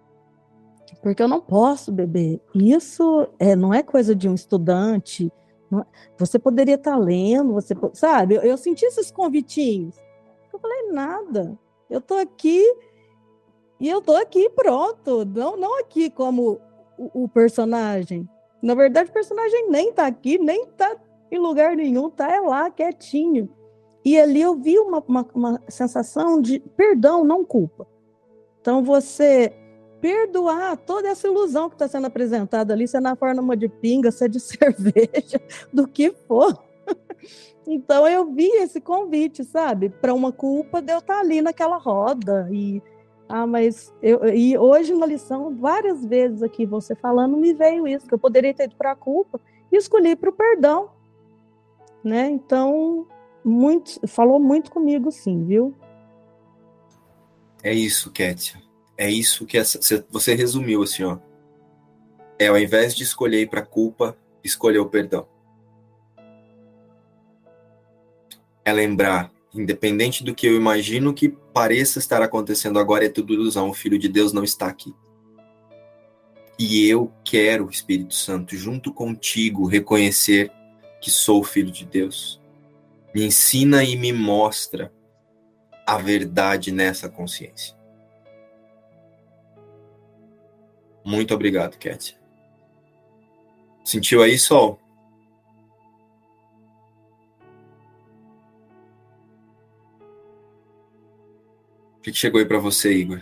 Porque 1.02 1.22
eu 1.22 1.28
não 1.28 1.40
posso 1.40 1.90
beber. 1.90 2.42
Isso 2.54 3.26
é, 3.38 3.56
não 3.56 3.72
é 3.72 3.82
coisa 3.82 4.14
de 4.14 4.28
um 4.28 4.34
estudante, 4.34 5.32
você 6.18 6.38
poderia 6.38 6.74
estar 6.74 6.96
lendo, 6.96 7.52
você 7.52 7.74
sabe? 7.94 8.34
Eu, 8.34 8.42
eu 8.42 8.56
senti 8.56 8.84
esses 8.84 9.10
convitinhos. 9.10 9.96
Eu 10.52 10.58
falei, 10.58 10.90
nada. 10.90 11.58
Eu 11.88 11.98
estou 11.98 12.18
aqui 12.18 12.62
e 13.80 13.88
eu 13.88 13.98
estou 13.98 14.16
aqui 14.16 14.48
pronto. 14.50 15.24
Não, 15.24 15.56
não 15.56 15.80
aqui 15.80 16.10
como 16.10 16.60
o, 16.96 17.24
o, 17.24 17.28
personagem. 17.28 18.28
Na 18.62 18.74
verdade, 18.74 19.10
o 19.10 19.12
personagem 19.12 19.68
nem 19.68 19.90
está 19.90 20.06
aqui, 20.06 20.38
nem 20.38 20.64
está 20.64 20.96
em 21.30 21.38
lugar 21.38 21.74
nenhum, 21.74 22.08
está 22.08 22.30
é 22.30 22.40
lá, 22.40 22.70
quietinho. 22.70 23.48
E 24.04 24.18
ali 24.18 24.40
eu 24.40 24.54
vi 24.54 24.78
uma, 24.78 25.02
uma, 25.06 25.26
uma 25.34 25.62
sensação 25.68 26.40
de 26.40 26.60
perdão, 26.76 27.24
não 27.24 27.44
culpa. 27.44 27.86
Então, 28.60 28.82
você 28.82 29.52
perdoar 30.02 30.76
toda 30.76 31.08
essa 31.08 31.28
ilusão 31.28 31.68
que 31.68 31.76
está 31.76 31.86
sendo 31.86 32.08
apresentada 32.08 32.74
ali, 32.74 32.88
se 32.88 32.96
é 32.96 33.00
na 33.00 33.14
forma 33.14 33.56
de 33.56 33.68
pinga, 33.68 34.10
se 34.10 34.24
é 34.24 34.28
de 34.28 34.40
cerveja, 34.42 35.40
do 35.72 35.86
que 35.86 36.10
for. 36.26 36.58
Então 37.64 38.08
eu 38.08 38.32
vi 38.32 38.48
esse 38.56 38.80
convite, 38.80 39.44
sabe, 39.44 39.88
para 39.88 40.12
uma 40.12 40.32
culpa 40.32 40.82
de 40.82 40.92
eu 40.92 40.98
estar 40.98 41.14
tá 41.14 41.20
ali 41.20 41.40
naquela 41.40 41.76
roda 41.76 42.48
e 42.50 42.82
ah, 43.28 43.46
mas 43.46 43.94
eu 44.02 44.28
e 44.28 44.58
hoje 44.58 44.92
na 44.92 45.06
lição 45.06 45.56
várias 45.56 46.04
vezes 46.04 46.42
aqui 46.42 46.66
você 46.66 46.96
falando 46.96 47.36
me 47.36 47.54
veio 47.54 47.86
isso 47.86 48.06
que 48.06 48.12
eu 48.12 48.18
poderia 48.18 48.52
ter 48.52 48.64
ido 48.64 48.74
para 48.74 48.90
a 48.90 48.96
culpa 48.96 49.40
e 49.70 49.76
escolhi 49.76 50.16
para 50.16 50.28
o 50.28 50.32
perdão, 50.32 50.90
né? 52.02 52.28
Então 52.28 53.06
muito 53.44 54.06
falou 54.08 54.40
muito 54.40 54.72
comigo, 54.72 55.12
sim, 55.12 55.44
viu? 55.44 55.72
É 57.62 57.72
isso, 57.72 58.10
Kétia. 58.10 58.60
É 59.02 59.10
isso 59.10 59.44
que 59.44 59.58
essa, 59.58 59.80
você 60.08 60.32
resumiu 60.32 60.84
assim, 60.84 61.02
ó. 61.02 61.18
É 62.38 62.46
ao 62.46 62.56
invés 62.56 62.94
de 62.94 63.02
escolher 63.02 63.48
para 63.48 63.60
culpa, 63.60 64.16
escolher 64.44 64.78
o 64.78 64.88
perdão. 64.88 65.26
É 68.64 68.72
lembrar, 68.72 69.32
independente 69.52 70.22
do 70.22 70.32
que 70.32 70.46
eu 70.46 70.54
imagino 70.54 71.12
que 71.12 71.28
pareça 71.28 71.98
estar 71.98 72.22
acontecendo 72.22 72.78
agora, 72.78 73.04
é 73.04 73.08
tudo 73.08 73.34
ilusão. 73.34 73.70
O 73.70 73.74
Filho 73.74 73.98
de 73.98 74.08
Deus 74.08 74.32
não 74.32 74.44
está 74.44 74.68
aqui. 74.68 74.94
E 76.56 76.88
eu 76.88 77.12
quero, 77.24 77.68
Espírito 77.68 78.14
Santo, 78.14 78.54
junto 78.54 78.94
contigo, 78.94 79.66
reconhecer 79.66 80.48
que 81.00 81.10
sou 81.10 81.40
o 81.40 81.44
Filho 81.44 81.72
de 81.72 81.84
Deus. 81.84 82.40
Me 83.12 83.24
ensina 83.24 83.82
e 83.82 83.96
me 83.96 84.12
mostra 84.12 84.92
a 85.84 85.98
verdade 85.98 86.70
nessa 86.70 87.08
consciência. 87.08 87.81
Muito 91.04 91.34
obrigado, 91.34 91.76
Cat. 91.78 92.16
Sentiu 93.84 94.22
aí, 94.22 94.38
Sol? 94.38 94.78
O 101.98 102.00
que 102.02 102.12
chegou 102.12 102.40
aí 102.40 102.46
para 102.46 102.58
você, 102.58 102.92
Igor? 102.92 103.20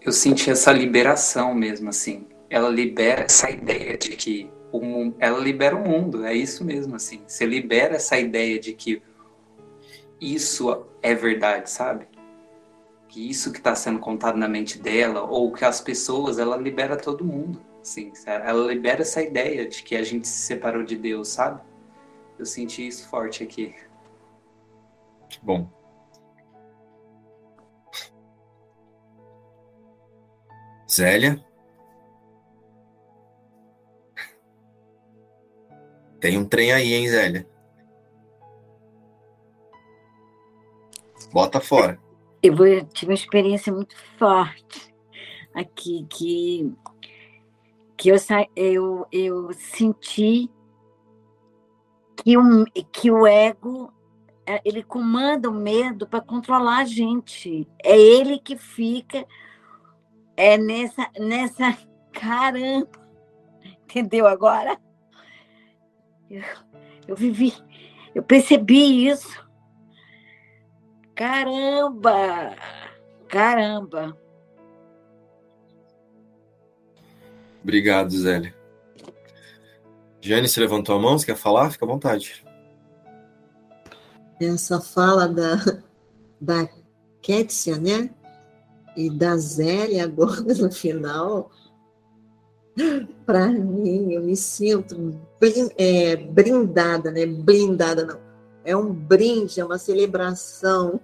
Eu 0.00 0.12
senti 0.12 0.50
essa 0.50 0.72
liberação 0.72 1.54
mesmo, 1.54 1.88
assim. 1.88 2.26
Ela 2.50 2.68
libera 2.68 3.22
essa 3.22 3.50
ideia 3.50 3.96
de 3.96 4.16
que 4.16 4.50
o 4.72 4.80
mundo, 4.80 5.16
ela 5.18 5.38
libera 5.38 5.76
o 5.76 5.86
mundo, 5.86 6.24
é 6.24 6.34
isso 6.34 6.64
mesmo, 6.64 6.96
assim. 6.96 7.22
Você 7.26 7.46
libera 7.46 7.96
essa 7.96 8.18
ideia 8.18 8.58
de 8.58 8.72
que 8.72 9.02
isso 10.20 10.86
é 11.02 11.14
verdade, 11.14 11.70
sabe? 11.70 12.06
Que 13.12 13.28
isso 13.28 13.52
que 13.52 13.58
está 13.58 13.74
sendo 13.74 13.98
contado 13.98 14.38
na 14.38 14.48
mente 14.48 14.78
dela 14.78 15.20
ou 15.20 15.52
que 15.52 15.66
as 15.66 15.82
pessoas 15.82 16.38
ela 16.38 16.56
libera 16.56 16.96
todo 16.96 17.22
mundo 17.22 17.60
assim 17.82 18.10
ela 18.24 18.72
libera 18.72 19.02
essa 19.02 19.22
ideia 19.22 19.68
de 19.68 19.82
que 19.82 19.94
a 19.94 20.02
gente 20.02 20.26
se 20.26 20.46
separou 20.46 20.82
de 20.82 20.96
Deus 20.96 21.28
sabe? 21.28 21.60
Eu 22.38 22.46
senti 22.46 22.86
isso 22.86 23.06
forte 23.08 23.44
aqui. 23.44 23.74
Bom. 25.42 25.70
Zélia? 30.90 31.44
Tem 36.18 36.38
um 36.38 36.46
trem 36.46 36.72
aí 36.72 36.94
hein 36.94 37.08
Zélia? 37.08 37.46
Bota 41.30 41.60
fora 41.60 42.01
eu 42.42 42.84
tive 42.86 43.12
uma 43.12 43.14
experiência 43.14 43.72
muito 43.72 43.96
forte 44.18 44.92
aqui, 45.54 46.04
que, 46.10 46.72
que 47.96 48.08
eu, 48.08 48.16
eu, 48.56 49.06
eu 49.12 49.52
senti 49.52 50.50
que, 52.16 52.36
um, 52.36 52.64
que 52.90 53.10
o 53.10 53.26
ego 53.26 53.92
é, 54.46 54.60
ele 54.64 54.82
comanda 54.82 55.48
o 55.48 55.54
medo 55.54 56.06
para 56.06 56.20
controlar 56.20 56.78
a 56.78 56.84
gente. 56.84 57.68
É 57.82 57.96
ele 57.96 58.38
que 58.38 58.56
fica 58.56 59.24
é 60.36 60.58
nessa, 60.58 61.08
nessa 61.18 61.78
caramba. 62.12 62.90
Entendeu 63.84 64.26
agora? 64.26 64.80
Eu, 66.28 66.42
eu 67.06 67.16
vivi, 67.16 67.52
eu 68.14 68.22
percebi 68.22 69.06
isso 69.06 69.46
Caramba! 71.22 72.56
Caramba! 73.28 74.18
Obrigado, 77.62 78.10
Zélia. 78.10 78.52
Jane, 80.20 80.48
você 80.48 80.58
levantou 80.58 80.96
a 80.96 80.98
mão? 80.98 81.16
Você 81.16 81.26
quer 81.26 81.36
falar? 81.36 81.70
Fica 81.70 81.84
à 81.84 81.88
vontade. 81.88 82.44
Essa 84.40 84.80
fala 84.80 85.28
da, 85.28 85.58
da 86.40 86.68
Kétia, 87.20 87.78
né? 87.78 88.10
E 88.96 89.08
da 89.08 89.36
Zélia 89.36 90.02
agora 90.02 90.42
no 90.58 90.72
final, 90.72 91.52
para 93.24 93.46
mim, 93.46 94.12
eu 94.12 94.22
me 94.22 94.34
sinto 94.34 95.20
é, 95.78 96.16
brindada, 96.16 97.12
né? 97.12 97.26
Blindada, 97.26 98.06
não 98.06 98.31
é 98.64 98.76
um 98.76 98.92
brinde, 98.92 99.60
é 99.60 99.64
uma 99.64 99.78
celebração 99.78 101.00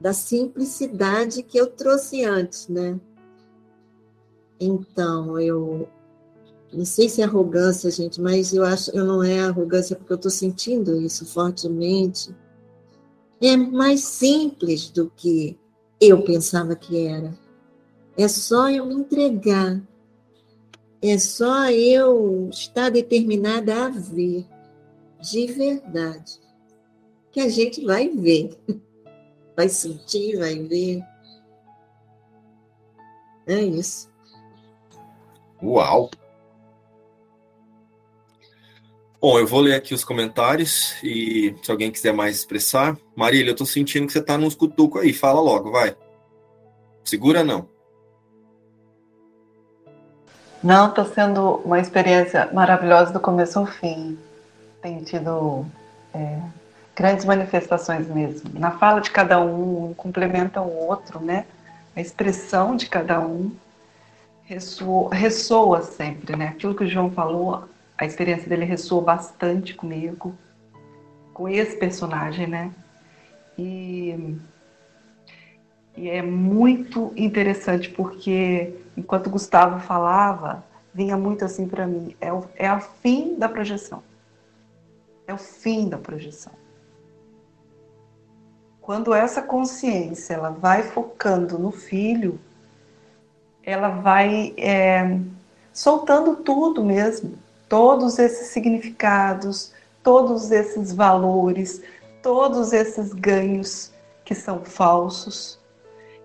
da 0.00 0.12
simplicidade 0.12 1.42
que 1.42 1.58
eu 1.58 1.66
trouxe 1.66 2.24
antes, 2.24 2.68
né? 2.68 2.98
Então, 4.58 5.38
eu 5.38 5.88
Não 6.72 6.84
sei 6.84 7.08
se 7.08 7.20
é 7.20 7.24
arrogância, 7.24 7.90
gente, 7.90 8.20
mas 8.20 8.54
eu 8.54 8.64
acho 8.64 8.92
que 8.92 8.98
não 8.98 9.24
é 9.24 9.40
arrogância 9.40 9.96
porque 9.96 10.12
eu 10.12 10.16
estou 10.16 10.30
sentindo 10.30 11.00
isso 11.00 11.26
fortemente. 11.26 12.34
É 13.40 13.56
mais 13.56 14.04
simples 14.04 14.88
do 14.90 15.10
que 15.16 15.58
eu 16.00 16.22
pensava 16.22 16.76
que 16.76 17.06
era. 17.06 17.36
É 18.16 18.28
só 18.28 18.70
eu 18.70 18.86
me 18.86 18.94
entregar. 18.94 19.82
É 21.02 21.18
só 21.18 21.70
eu 21.70 22.48
estar 22.52 22.90
determinada 22.90 23.86
a 23.86 23.88
ver, 23.88 24.46
de 25.20 25.46
verdade. 25.46 26.40
Que 27.30 27.40
a 27.40 27.48
gente 27.48 27.84
vai 27.84 28.08
ver. 28.08 28.58
Vai 29.56 29.68
sentir, 29.68 30.38
vai 30.38 30.58
ver. 30.60 31.02
É 33.46 33.60
isso. 33.60 34.10
Uau! 35.62 36.10
Bom, 39.20 39.38
eu 39.38 39.46
vou 39.46 39.60
ler 39.60 39.74
aqui 39.74 39.92
os 39.92 40.02
comentários 40.02 40.94
e 41.02 41.54
se 41.62 41.70
alguém 41.70 41.90
quiser 41.90 42.14
mais 42.14 42.36
expressar. 42.36 42.96
Marília, 43.14 43.50
eu 43.50 43.56
tô 43.56 43.66
sentindo 43.66 44.06
que 44.06 44.14
você 44.14 44.22
tá 44.22 44.38
nos 44.38 44.54
cutucos 44.54 45.02
aí. 45.02 45.12
Fala 45.12 45.42
logo, 45.42 45.70
vai. 45.70 45.94
Segura 47.04 47.44
não. 47.44 47.68
Não, 50.62 50.88
está 50.88 51.04
sendo 51.04 51.56
uma 51.64 51.80
experiência 51.80 52.50
maravilhosa 52.52 53.12
do 53.12 53.20
começo 53.20 53.58
ao 53.58 53.66
fim. 53.66 54.18
Tem 54.82 55.02
tido 55.02 55.66
é, 56.14 56.38
grandes 56.96 57.24
manifestações 57.24 58.08
mesmo. 58.08 58.58
Na 58.58 58.72
fala 58.72 59.00
de 59.00 59.10
cada 59.10 59.40
um, 59.40 59.90
um 59.90 59.94
complementa 59.94 60.60
o 60.60 60.88
outro, 60.88 61.20
né? 61.20 61.46
A 61.94 62.00
expressão 62.00 62.76
de 62.76 62.88
cada 62.88 63.20
um 63.20 63.50
ressoa, 64.44 65.14
ressoa 65.14 65.82
sempre, 65.82 66.36
né? 66.36 66.48
Aquilo 66.48 66.74
que 66.74 66.84
o 66.84 66.88
João 66.88 67.10
falou, 67.10 67.68
a 67.96 68.04
experiência 68.04 68.48
dele 68.48 68.64
ressoou 68.64 69.00
bastante 69.00 69.74
comigo, 69.74 70.34
com 71.32 71.48
esse 71.48 71.76
personagem, 71.76 72.46
né? 72.46 72.72
E, 73.56 74.36
e 75.96 76.08
é 76.08 76.22
muito 76.22 77.12
interessante 77.16 77.90
porque 77.90 78.74
enquanto 78.96 79.28
o 79.28 79.30
Gustavo 79.30 79.80
falava, 79.80 80.64
vinha 80.92 81.16
muito 81.16 81.44
assim 81.44 81.68
para 81.68 81.86
mim, 81.86 82.16
é 82.20 82.32
o, 82.32 82.44
é 82.56 82.72
o 82.72 82.80
fim 82.80 83.36
da 83.38 83.48
projeção. 83.48 84.02
É 85.30 85.32
o 85.32 85.38
fim 85.38 85.88
da 85.88 85.96
projeção. 85.96 86.52
Quando 88.80 89.14
essa 89.14 89.40
consciência 89.40 90.34
ela 90.34 90.50
vai 90.50 90.82
focando 90.82 91.56
no 91.56 91.70
filho, 91.70 92.40
ela 93.62 93.90
vai 93.90 94.52
é, 94.58 95.20
soltando 95.72 96.34
tudo 96.42 96.84
mesmo 96.84 97.38
todos 97.68 98.18
esses 98.18 98.48
significados, 98.48 99.72
todos 100.02 100.50
esses 100.50 100.92
valores, 100.92 101.80
todos 102.20 102.72
esses 102.72 103.12
ganhos 103.12 103.92
que 104.24 104.34
são 104.34 104.64
falsos. 104.64 105.60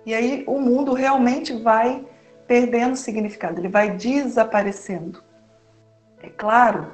E 0.04 0.16
aí 0.16 0.44
o 0.48 0.60
mundo 0.60 0.94
realmente 0.94 1.54
vai 1.54 2.04
perdendo 2.48 2.96
significado, 2.96 3.62
ele 3.62 3.70
vai 3.70 3.92
desaparecendo. 3.92 5.24
É 6.24 6.30
claro 6.30 6.92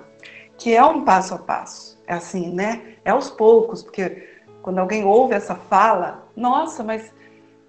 que 0.58 0.76
é 0.76 0.84
um 0.84 1.06
passo 1.06 1.34
a 1.36 1.38
passo, 1.38 1.91
é 2.08 2.14
assim, 2.14 2.54
né? 2.54 2.96
É 3.04 3.12
aos 3.12 3.30
poucos, 3.30 3.84
porque 3.84 4.28
quando 4.62 4.80
alguém 4.80 5.04
ouve 5.04 5.34
essa 5.34 5.56
fala, 5.56 6.28
nossa, 6.36 6.84
mas 6.84 7.14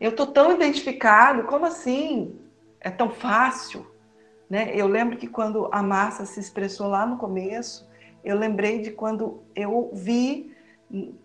eu 0.00 0.14
tô 0.14 0.26
tão 0.26 0.52
identificado, 0.52 1.44
como 1.44 1.64
assim? 1.64 2.38
É 2.80 2.90
tão 2.90 3.08
fácil. 3.08 3.86
Né? 4.48 4.72
Eu 4.74 4.86
lembro 4.86 5.16
que 5.16 5.26
quando 5.26 5.68
a 5.72 5.82
Márcia 5.82 6.26
se 6.26 6.40
expressou 6.40 6.88
lá 6.88 7.06
no 7.06 7.16
começo, 7.16 7.88
eu 8.24 8.36
lembrei 8.36 8.80
de 8.80 8.90
quando 8.90 9.42
eu 9.54 9.90
vi, 9.92 10.54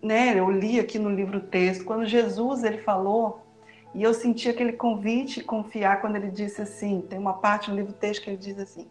né, 0.02 0.38
eu 0.38 0.50
li 0.50 0.80
aqui 0.80 0.98
no 0.98 1.10
livro 1.10 1.40
texto, 1.40 1.84
quando 1.84 2.06
Jesus 2.06 2.64
ele 2.64 2.78
falou, 2.78 3.42
e 3.94 4.02
eu 4.02 4.14
senti 4.14 4.48
aquele 4.48 4.72
convite 4.72 5.42
confiar 5.42 6.00
quando 6.00 6.16
ele 6.16 6.30
disse 6.30 6.62
assim, 6.62 7.00
tem 7.00 7.18
uma 7.18 7.34
parte 7.34 7.70
no 7.70 7.76
livro 7.76 7.92
texto 7.92 8.22
que 8.22 8.30
ele 8.30 8.36
diz 8.36 8.58
assim: 8.58 8.86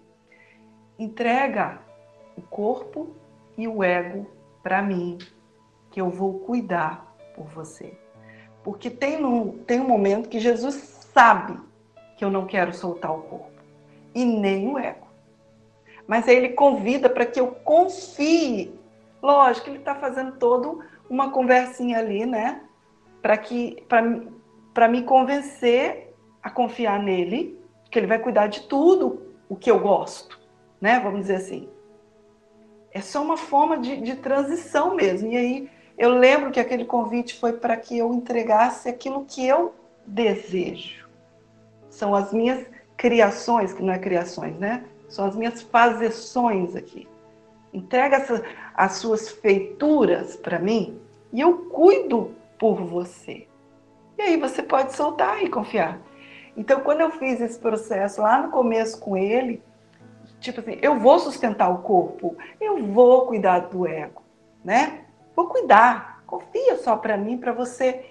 entrega 0.98 1.80
o 2.36 2.42
corpo 2.42 3.16
e 3.58 3.68
o 3.68 3.84
ego 3.84 4.28
para 4.62 4.82
mim, 4.82 5.18
que 5.92 6.00
eu 6.00 6.10
vou 6.10 6.40
cuidar 6.40 7.16
por 7.36 7.46
você. 7.46 7.98
Porque 8.64 8.90
tem, 8.90 9.24
um, 9.24 9.58
tem 9.64 9.80
um 9.80 9.88
momento 9.88 10.30
que 10.30 10.40
Jesus 10.40 10.76
sabe 11.14 11.58
que 12.18 12.26
eu 12.26 12.30
não 12.30 12.46
quero 12.46 12.74
soltar 12.74 13.12
o 13.12 13.22
corpo 13.22 13.62
e 14.14 14.26
nem 14.26 14.68
o 14.68 14.78
ego. 14.78 15.08
Mas 16.06 16.28
aí 16.28 16.36
ele 16.36 16.50
convida 16.50 17.10
para 17.10 17.26
que 17.26 17.40
eu 17.40 17.48
confie. 17.48 18.74
Lógico, 19.22 19.70
ele 19.70 19.80
está 19.80 19.96
fazendo 19.96 20.34
todo 20.34 20.84
uma 21.10 21.32
conversinha 21.32 22.00
ali, 22.00 22.26
né? 22.26 22.62
Para 23.22 23.38
que 23.38 23.84
para 23.88 24.88
me 24.88 25.04
convencer 25.04 26.14
a 26.42 26.50
confiar 26.50 27.02
nele, 27.02 27.60
que 27.90 28.00
ele 28.00 28.08
vai 28.08 28.20
cuidar 28.20 28.48
de 28.48 28.62
tudo 28.62 29.34
o 29.50 29.56
que 29.56 29.72
eu 29.72 29.80
gosto, 29.80 30.40
né? 30.80 31.00
Vamos 31.00 31.22
dizer 31.22 31.36
assim. 31.36 31.70
É 32.98 33.02
só 33.02 33.22
uma 33.22 33.38
forma 33.38 33.78
de, 33.78 33.98
de 33.98 34.16
transição 34.16 34.96
mesmo. 34.96 35.32
E 35.32 35.38
aí 35.38 35.70
eu 36.00 36.18
lembro 36.18 36.50
que 36.50 36.60
aquele 36.60 36.84
convite 36.84 37.40
foi 37.40 37.54
para 37.54 37.78
que 37.78 37.96
eu 37.96 38.12
entregasse 38.12 38.90
aquilo 38.90 39.24
que 39.24 39.48
eu 39.48 39.76
desejo. 40.04 41.08
São 41.92 42.16
as 42.16 42.34
minhas 42.34 42.66
criações, 42.98 43.72
que 43.72 43.84
não 43.84 43.94
é 43.94 44.00
criações, 44.00 44.58
né? 44.58 44.84
São 45.08 45.26
as 45.26 45.36
minhas 45.36 45.62
fazeções 45.62 46.76
aqui. 46.76 47.08
Entrega 47.72 48.16
essa, 48.16 48.44
as 48.74 48.94
suas 48.94 49.30
feituras 49.30 50.36
para 50.36 50.58
mim 50.58 51.00
e 51.32 51.40
eu 51.40 51.70
cuido 51.70 52.32
por 52.58 52.82
você. 52.82 53.48
E 54.18 54.24
aí 54.24 54.38
você 54.38 54.64
pode 54.64 54.96
soltar 54.96 55.44
e 55.44 55.50
confiar. 55.50 56.02
Então, 56.58 56.80
quando 56.80 57.02
eu 57.02 57.12
fiz 57.12 57.40
esse 57.42 57.60
processo 57.60 58.24
lá 58.24 58.42
no 58.42 58.50
começo 58.50 59.00
com 59.00 59.16
ele, 59.16 59.62
tipo 60.52 60.60
assim, 60.60 60.78
eu 60.82 61.00
vou 61.00 61.20
sustentar 61.20 61.70
o 61.70 61.80
corpo, 61.80 62.36
eu 62.60 62.86
vou 62.88 63.26
cuidar 63.26 63.60
do 63.60 63.88
ego, 63.88 64.22
né? 64.64 65.06
Vou 65.36 65.48
cuidar. 65.48 66.22
Confia 66.26 66.78
só 66.78 66.98
para 66.98 67.16
mim, 67.18 67.38
para 67.38 67.54
você 67.54 68.06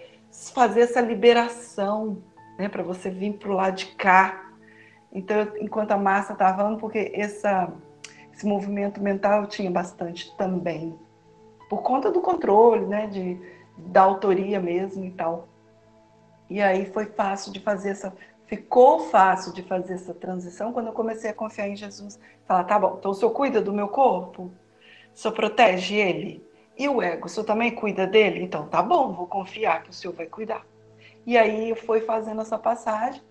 fazer 0.55 0.83
essa 0.83 1.01
liberação, 1.01 2.23
né? 2.59 2.69
Para 2.69 2.83
você 2.83 3.11
vir 3.11 3.35
para 3.35 3.51
o 3.51 3.55
lado 3.55 3.77
de 3.77 3.87
cá, 3.87 4.47
então, 5.17 5.49
enquanto 5.59 5.93
a 5.93 5.97
massa 5.97 6.35
estava 6.35 6.59
falando, 6.59 6.79
porque 6.79 7.11
essa, 7.15 7.73
esse 8.35 8.47
movimento 8.47 9.01
mental 9.03 9.41
eu 9.41 9.49
tinha 9.49 9.71
bastante 9.71 10.37
também, 10.37 10.95
por 11.71 11.81
conta 11.81 12.11
do 12.11 12.21
controle, 12.21 12.85
né, 12.85 13.07
de, 13.07 13.41
da 13.79 14.03
autoria 14.03 14.61
mesmo 14.61 15.07
e 15.07 15.11
tal. 15.11 15.49
E 16.51 16.61
aí 16.61 16.85
foi 16.93 17.07
fácil 17.07 17.51
de 17.51 17.61
fazer 17.61 17.91
essa, 17.93 18.13
ficou 18.47 19.01
fácil 19.11 19.53
de 19.53 19.63
fazer 19.63 19.95
essa 19.95 20.15
transição 20.15 20.73
quando 20.73 20.87
eu 20.87 20.93
comecei 20.93 21.31
a 21.31 21.35
confiar 21.35 21.69
em 21.69 21.77
Jesus. 21.77 22.19
Falar, 22.47 22.65
tá 22.65 22.79
bom, 22.79 22.97
então 22.99 23.11
o 23.11 23.15
senhor 23.15 23.31
cuida 23.33 23.61
do 23.61 23.73
meu 23.73 23.89
corpo? 23.89 24.45
O 25.15 25.19
senhor 25.19 25.35
protege 25.35 25.97
ele? 25.97 26.45
E 26.79 26.89
o 26.89 27.01
ego, 27.01 27.27
o 27.27 27.29
senhor 27.29 27.47
também 27.47 27.75
cuida 27.75 28.07
dele? 28.07 28.43
Então 28.43 28.69
tá 28.69 28.83
bom, 28.83 29.13
vou 29.13 29.27
confiar 29.27 29.83
que 29.83 29.91
o 29.91 29.93
senhor 29.93 30.15
vai 30.15 30.27
cuidar. 30.27 30.65
E 31.27 31.37
aí 31.37 31.75
foi 31.75 32.01
fazendo 32.01 32.41
essa 32.41 32.59
passagem 32.59 33.23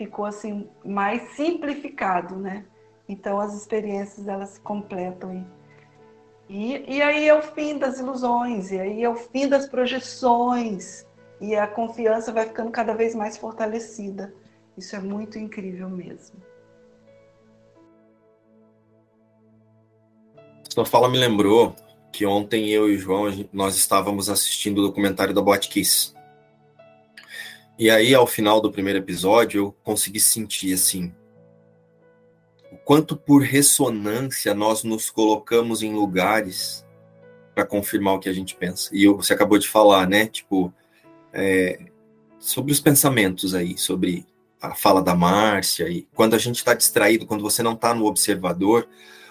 ficou 0.00 0.24
assim 0.24 0.66
mais 0.82 1.20
simplificado, 1.32 2.34
né? 2.34 2.64
Então 3.06 3.38
as 3.38 3.52
experiências 3.54 4.26
elas 4.26 4.50
se 4.50 4.60
completam 4.60 5.44
e, 6.48 6.96
e, 6.96 7.00
aí 7.00 7.28
é 7.28 7.34
o 7.34 7.42
fim 7.42 7.78
das 7.78 8.00
ilusões, 8.00 8.72
e 8.72 8.80
aí 8.80 9.04
é 9.04 9.08
o 9.08 9.14
fim 9.14 9.46
das 9.46 9.68
projeções 9.68 11.06
e 11.40 11.54
a 11.54 11.64
confiança 11.64 12.32
vai 12.32 12.44
ficando 12.44 12.72
cada 12.72 12.92
vez 12.92 13.14
mais 13.14 13.36
fortalecida. 13.36 14.34
Isso 14.80 14.96
é 14.96 14.98
muito 14.98 15.38
incrível 15.38 15.90
mesmo. 15.90 16.42
Sua 20.72 20.86
fala 20.86 21.06
me 21.06 21.18
lembrou 21.18 21.76
que 22.10 22.24
ontem 22.24 22.70
eu 22.70 22.88
e 22.88 22.96
o 22.96 22.98
João 22.98 23.26
nós 23.52 23.76
estávamos 23.76 24.30
assistindo 24.30 24.78
o 24.78 24.86
documentário 24.86 25.34
da 25.34 25.42
Botkiss. 25.42 26.14
E 27.78 27.90
aí, 27.90 28.14
ao 28.14 28.26
final 28.26 28.58
do 28.58 28.72
primeiro 28.72 28.98
episódio, 28.98 29.60
eu 29.60 29.72
consegui 29.84 30.18
sentir 30.18 30.72
assim 30.72 31.14
o 32.72 32.78
quanto 32.78 33.14
por 33.14 33.42
ressonância 33.42 34.54
nós 34.54 34.82
nos 34.82 35.10
colocamos 35.10 35.82
em 35.82 35.92
lugares 35.92 36.86
para 37.54 37.66
confirmar 37.66 38.14
o 38.14 38.18
que 38.18 38.30
a 38.30 38.32
gente 38.32 38.56
pensa. 38.56 38.88
E 38.94 39.06
você 39.06 39.34
acabou 39.34 39.58
de 39.58 39.68
falar, 39.68 40.08
né? 40.08 40.26
Tipo, 40.26 40.72
é, 41.34 41.78
sobre 42.38 42.72
os 42.72 42.80
pensamentos 42.80 43.54
aí, 43.54 43.76
sobre 43.76 44.29
a 44.60 44.74
fala 44.74 45.02
da 45.02 45.14
Márcia, 45.14 45.88
e 45.88 46.06
quando 46.14 46.34
a 46.34 46.38
gente 46.38 46.56
está 46.56 46.74
distraído, 46.74 47.26
quando 47.26 47.42
você 47.42 47.62
não 47.62 47.72
está 47.72 47.94
no 47.94 48.06
observador, 48.06 48.88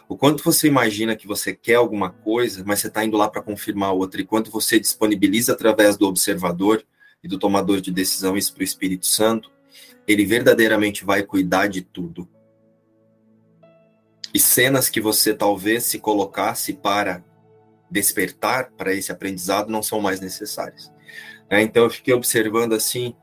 o 0.08 0.18
quanto 0.18 0.44
você 0.44 0.68
imagina 0.68 1.16
que 1.16 1.28
você 1.28 1.54
quer 1.54 1.76
alguma 1.76 2.10
coisa, 2.10 2.64
mas 2.66 2.80
você 2.80 2.88
está 2.88 3.06
indo 3.06 3.16
lá 3.16 3.30
para 3.30 3.42
confirmar 3.42 3.94
outra, 3.94 4.22
e 4.22 4.26
quanto 4.26 4.50
você 4.50 4.80
disponibiliza 4.80 5.54
através 5.54 5.98
do 5.98 6.08
observador, 6.08 6.84
e 7.24 7.28
do 7.28 7.38
tomador 7.38 7.82
de 7.82 7.92
decisão, 7.92 8.38
isso 8.38 8.54
para 8.54 8.62
o 8.62 8.64
Espírito 8.64 9.06
Santo, 9.06 9.52
ele 10.08 10.26
verdadeiramente 10.26 11.04
vai 11.06 11.24
cuidar 11.24 11.68
de 11.68 11.82
tudo. 11.82 12.28
e 14.32 14.40
cenas 14.40 14.90
que 14.90 15.02
você 15.02 15.34
talvez 15.34 15.86
se 15.86 15.98
colocasse 15.98 16.74
para 16.74 17.24
despertar 17.90 18.72
para 18.78 18.94
esse 18.94 19.12
aprendizado 19.12 19.72
não 19.72 19.82
são 19.82 20.00
mais 20.00 20.20
necessárias. 20.20 20.92
É, 21.50 21.64
então 21.64 21.86
eu 21.86 21.90
fiquei 21.90 22.14
observando 22.14 22.74
assim 22.74 23.16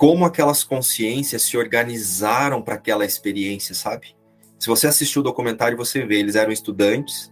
como 0.00 0.24
aquelas 0.24 0.64
consciências 0.64 1.42
se 1.42 1.58
organizaram 1.58 2.62
para 2.62 2.76
aquela 2.76 3.04
experiência, 3.04 3.74
sabe? 3.74 4.16
Se 4.58 4.66
você 4.66 4.86
assistiu 4.86 5.20
o 5.20 5.22
documentário, 5.22 5.76
você 5.76 6.06
vê, 6.06 6.18
eles 6.18 6.36
eram 6.36 6.50
estudantes 6.50 7.30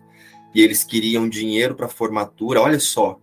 e 0.54 0.60
eles 0.60 0.84
queriam 0.84 1.26
dinheiro 1.26 1.74
para 1.74 1.88
formatura. 1.88 2.60
Olha 2.60 2.78
só, 2.78 3.18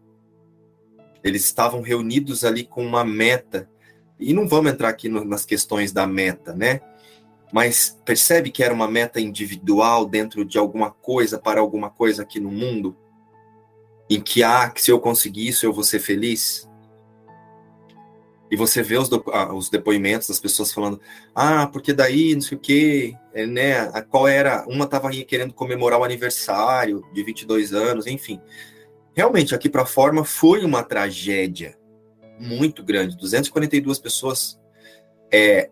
eles 1.24 1.46
estavam 1.46 1.82
reunidos 1.82 2.44
ali 2.44 2.64
com 2.64 2.84
uma 2.84 3.06
meta. 3.06 3.70
E 4.20 4.34
não 4.34 4.48
vamos 4.48 4.72
entrar 4.72 4.90
aqui 4.90 5.08
no, 5.08 5.24
nas 5.24 5.46
questões 5.46 5.92
da 5.92 6.08
meta, 6.08 6.52
né? 6.52 6.82
Mas 7.54 8.02
percebe 8.04 8.50
que 8.50 8.64
era 8.64 8.74
uma 8.74 8.88
meta 8.88 9.22
individual 9.22 10.08
dentro 10.08 10.44
de 10.44 10.58
alguma 10.58 10.90
coisa 10.90 11.38
para 11.38 11.62
alguma 11.62 11.92
coisa 11.92 12.24
aqui 12.24 12.40
no 12.40 12.50
mundo? 12.50 12.98
Em 14.10 14.20
que, 14.20 14.42
ah, 14.42 14.72
que 14.72 14.82
se 14.82 14.90
eu 14.90 15.00
conseguir 15.00 15.48
isso, 15.50 15.68
eu 15.68 15.72
vou 15.72 15.84
ser 15.84 16.00
feliz? 16.00 16.68
E 18.50 18.56
você 18.56 18.84
vê 18.84 18.98
os, 18.98 19.10
ah, 19.34 19.54
os 19.54 19.70
depoimentos 19.70 20.28
das 20.28 20.40
pessoas 20.40 20.72
falando, 20.72 21.00
ah, 21.34 21.68
porque 21.68 21.94
daí, 21.94 22.36
não 22.36 22.42
sei 22.42 22.58
o 22.58 22.62
quê, 22.62 23.16
é, 23.34 23.46
né, 23.46 23.80
a, 23.80 24.02
qual 24.02 24.28
era, 24.28 24.66
uma 24.68 24.86
estava 24.86 25.10
querendo 25.12 25.54
comemorar 25.54 26.00
o 26.00 26.04
aniversário 26.04 27.04
de 27.12 27.24
22 27.24 27.74
anos, 27.74 28.06
enfim. 28.06 28.40
Realmente, 29.16 29.56
aqui 29.56 29.70
para 29.70 29.86
forma 29.86 30.24
foi 30.24 30.64
uma 30.64 30.84
tragédia 30.84 31.76
muito 32.40 32.84
grande. 32.84 33.18
242 33.18 33.98
pessoas 33.98 34.60
é, 35.32 35.70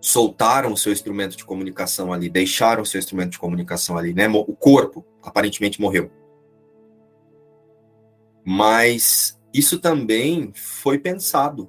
soltaram 0.00 0.72
o 0.72 0.76
seu 0.76 0.92
instrumento 0.92 1.36
de 1.36 1.44
comunicação 1.44 2.12
ali, 2.12 2.28
deixaram 2.28 2.82
o 2.82 2.86
seu 2.86 2.98
instrumento 2.98 3.32
de 3.32 3.38
comunicação 3.38 3.96
ali, 3.96 4.12
né? 4.12 4.28
O 4.28 4.54
corpo 4.56 5.04
aparentemente 5.22 5.80
morreu. 5.80 6.10
Mas 8.44 9.37
isso 9.58 9.80
também 9.80 10.52
foi 10.54 10.98
pensado. 10.98 11.68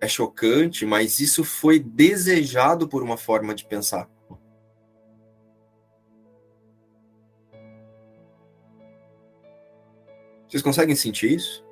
É 0.00 0.06
chocante, 0.06 0.84
mas 0.84 1.20
isso 1.20 1.42
foi 1.42 1.78
desejado 1.78 2.86
por 2.86 3.02
uma 3.02 3.16
forma 3.16 3.54
de 3.54 3.64
pensar. 3.64 4.08
Vocês 10.46 10.62
conseguem 10.62 10.94
sentir 10.94 11.32
isso? 11.32 11.64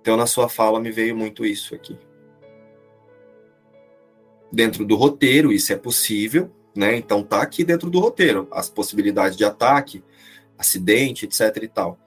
Então, 0.00 0.16
na 0.16 0.26
sua 0.26 0.48
fala, 0.48 0.80
me 0.80 0.90
veio 0.90 1.16
muito 1.16 1.44
isso 1.44 1.74
aqui. 1.74 1.98
Dentro 4.52 4.84
do 4.84 4.96
roteiro, 4.96 5.52
isso 5.52 5.72
é 5.72 5.76
possível, 5.76 6.50
né? 6.74 6.96
Então, 6.96 7.22
tá 7.22 7.42
aqui 7.42 7.64
dentro 7.64 7.90
do 7.90 8.00
roteiro, 8.00 8.48
as 8.50 8.68
possibilidades 8.68 9.36
de 9.36 9.44
ataque, 9.44 10.02
acidente, 10.58 11.26
etc 11.26 11.62
e 11.62 11.68
tal. 11.68 11.98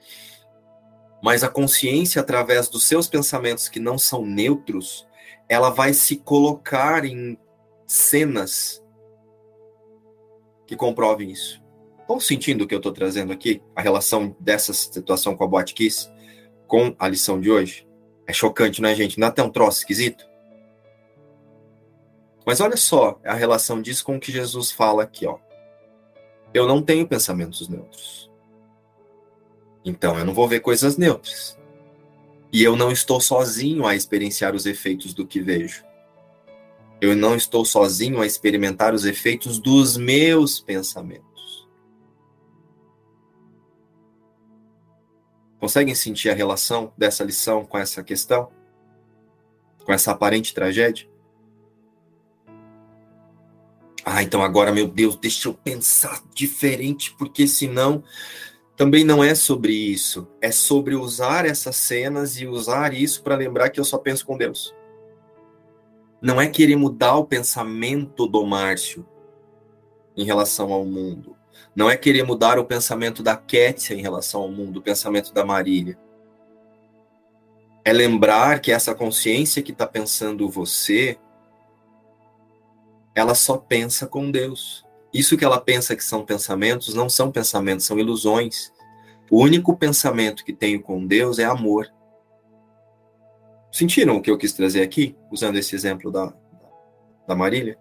Mas 1.22 1.44
a 1.44 1.50
consciência, 1.50 2.22
através 2.22 2.68
dos 2.68 2.84
seus 2.84 3.08
pensamentos 3.08 3.70
que 3.70 3.80
não 3.80 3.98
são 3.98 4.26
neutros, 4.26 5.08
ela 5.50 5.70
vai 5.70 5.94
se 5.94 6.18
colocar 6.18 7.06
em 7.06 7.38
cenas 7.88 8.84
que 10.68 10.76
comprovem 10.76 11.32
isso. 11.32 11.64
Estão 12.02 12.20
sentindo 12.20 12.64
o 12.64 12.68
que 12.68 12.74
eu 12.74 12.80
estou 12.80 12.92
trazendo 12.92 13.34
aqui? 13.34 13.62
A 13.76 13.82
relação 13.82 14.36
dessa 14.40 14.74
situação 14.74 15.36
com 15.36 15.44
a 15.44 15.48
Boate 15.48 15.74
Kiss? 15.74 16.10
com 16.68 16.96
a 16.98 17.08
lição 17.08 17.40
de 17.40 17.50
hoje. 17.50 17.88
É 18.28 18.34
chocante, 18.34 18.82
não 18.82 18.90
é, 18.90 18.96
gente? 18.96 19.20
Não 19.20 19.28
é 19.28 19.30
até 19.30 19.44
um 19.44 19.50
troço 19.50 19.80
esquisito? 19.80 20.26
Mas 22.46 22.62
olha 22.62 22.78
só 22.78 23.20
a 23.24 23.34
relação 23.34 23.82
disso 23.82 24.06
com 24.06 24.18
o 24.18 24.20
que 24.20 24.32
Jesus 24.32 24.72
fala 24.72 25.04
aqui, 25.04 25.26
ó. 25.26 25.40
Eu 26.54 26.68
não 26.68 26.82
tenho 26.82 27.08
pensamentos 27.08 27.68
neutros. 27.68 28.32
Então 29.84 30.18
eu 30.18 30.26
não 30.26 30.34
vou 30.34 30.48
ver 30.48 30.60
coisas 30.60 30.96
neutras. 30.96 31.58
E 32.52 32.64
eu 32.64 32.76
não 32.76 32.92
estou 32.92 33.20
sozinho 33.20 33.86
a 33.86 33.96
experienciar 33.96 34.56
os 34.56 34.66
efeitos 34.66 35.14
do 35.14 35.26
que 35.26 35.42
vejo. 35.42 35.84
Eu 37.02 37.16
não 37.16 37.36
estou 37.36 37.66
sozinho 37.66 38.22
a 38.22 38.26
experimentar 38.26 38.94
os 38.94 39.06
efeitos 39.06 39.60
dos 39.60 39.98
meus 39.98 40.60
pensamentos. 40.60 41.68
Conseguem 45.60 45.96
sentir 45.96 46.30
a 46.30 46.34
relação 46.34 46.94
dessa 46.98 47.24
lição 47.24 47.66
com 47.66 47.78
essa 47.78 48.04
questão? 48.04 48.52
Com 49.84 49.92
essa 49.92 50.12
aparente 50.12 50.54
tragédia? 50.54 51.10
Ah, 54.08 54.22
então 54.22 54.44
agora, 54.44 54.72
meu 54.72 54.88
Deus, 54.88 55.16
deixa 55.16 55.50
eu 55.50 55.54
pensar 55.56 56.22
diferente, 56.32 57.16
porque 57.18 57.48
senão 57.48 58.04
também 58.78 59.04
não 59.04 59.24
é 59.24 59.34
sobre 59.34 59.74
isso. 59.74 60.28
É 60.40 60.52
sobre 60.52 60.94
usar 60.94 61.44
essas 61.44 61.76
cenas 61.76 62.40
e 62.40 62.46
usar 62.46 62.94
isso 62.94 63.24
para 63.24 63.36
lembrar 63.36 63.72
que 63.72 63.80
eu 63.80 63.84
só 63.84 63.98
penso 63.98 64.24
com 64.24 64.38
Deus. 64.38 64.76
Não 66.22 66.40
é 66.40 66.48
querer 66.48 66.76
mudar 66.76 67.16
o 67.16 67.26
pensamento 67.26 68.28
do 68.28 68.46
Márcio 68.46 69.04
em 70.16 70.24
relação 70.24 70.72
ao 70.72 70.86
mundo. 70.86 71.36
Não 71.76 71.90
é 71.90 71.98
querer 71.98 72.24
mudar 72.24 72.60
o 72.60 72.66
pensamento 72.66 73.24
da 73.24 73.36
Kétia 73.36 73.96
em 73.96 74.02
relação 74.02 74.42
ao 74.42 74.52
mundo, 74.52 74.78
o 74.78 74.84
pensamento 74.84 75.34
da 75.34 75.44
Marília. 75.44 75.98
É 77.84 77.92
lembrar 77.92 78.60
que 78.60 78.72
essa 78.72 78.94
consciência 78.94 79.64
que 79.64 79.72
está 79.72 79.88
pensando 79.88 80.50
você, 80.50 81.18
ela 83.16 83.34
só 83.34 83.58
pensa 83.58 84.06
com 84.06 84.30
Deus. 84.30 84.86
Isso 85.14 85.38
que 85.38 85.46
ela 85.46 85.60
pensa 85.60 85.96
que 85.96 86.04
são 86.04 86.26
pensamentos, 86.26 86.94
não 86.94 87.10
são 87.10 87.32
pensamentos, 87.32 87.86
são 87.86 87.98
ilusões. 87.98 88.74
O 89.32 89.42
único 89.42 89.76
pensamento 89.78 90.44
que 90.44 90.54
tenho 90.54 90.82
com 90.84 91.08
Deus 91.08 91.40
é 91.40 91.46
amor. 91.46 91.88
Sentiram 93.72 94.18
o 94.18 94.22
que 94.22 94.30
eu 94.30 94.38
quis 94.38 94.54
trazer 94.54 94.82
aqui, 94.82 95.16
usando 95.32 95.58
esse 95.58 95.74
exemplo 95.74 96.12
da, 96.12 96.34
da 97.26 97.36
Marília? 97.36 97.78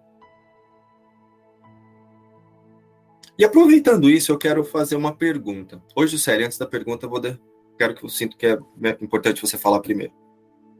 E 3.36 3.44
aproveitando 3.44 4.08
isso, 4.08 4.30
eu 4.30 4.38
quero 4.38 4.62
fazer 4.62 4.94
uma 4.94 5.14
pergunta. 5.14 5.82
Hoje, 5.96 6.16
sério, 6.18 6.46
antes 6.46 6.56
da 6.56 6.66
pergunta, 6.66 7.06
eu 7.06 7.10
vou 7.10 7.18
de... 7.18 7.36
quero 7.76 7.94
que 7.94 8.04
eu 8.04 8.08
sinto 8.08 8.36
que 8.36 8.46
é 8.46 8.58
importante 9.00 9.40
você 9.40 9.58
falar 9.58 9.80
primeiro. 9.80 10.12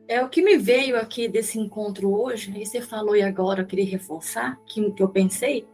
É 0.06 0.22
o 0.22 0.28
que 0.28 0.43
me 0.43 0.56
veio 0.59 0.98
aqui 0.98 1.28
desse 1.28 1.59
encontro 1.59 2.12
hoje, 2.12 2.52
e 2.56 2.66
você 2.66 2.81
falou 2.81 3.16
e 3.16 3.22
agora 3.22 3.62
eu 3.62 3.66
queria 3.66 3.86
reforçar, 3.86 4.60
que, 4.66 4.90
que 4.93 5.02
eu 5.02 5.09
pensei, 5.09 5.66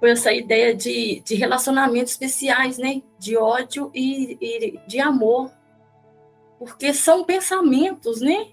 foi 0.00 0.10
essa 0.10 0.32
ideia 0.32 0.74
de, 0.74 1.20
de 1.24 1.34
relacionamentos 1.34 2.12
especiais, 2.12 2.78
né? 2.78 3.00
De 3.18 3.36
ódio 3.36 3.90
e, 3.94 4.36
e 4.40 4.80
de 4.86 5.00
amor. 5.00 5.50
Porque 6.58 6.92
são 6.92 7.24
pensamentos, 7.24 8.20
né? 8.20 8.48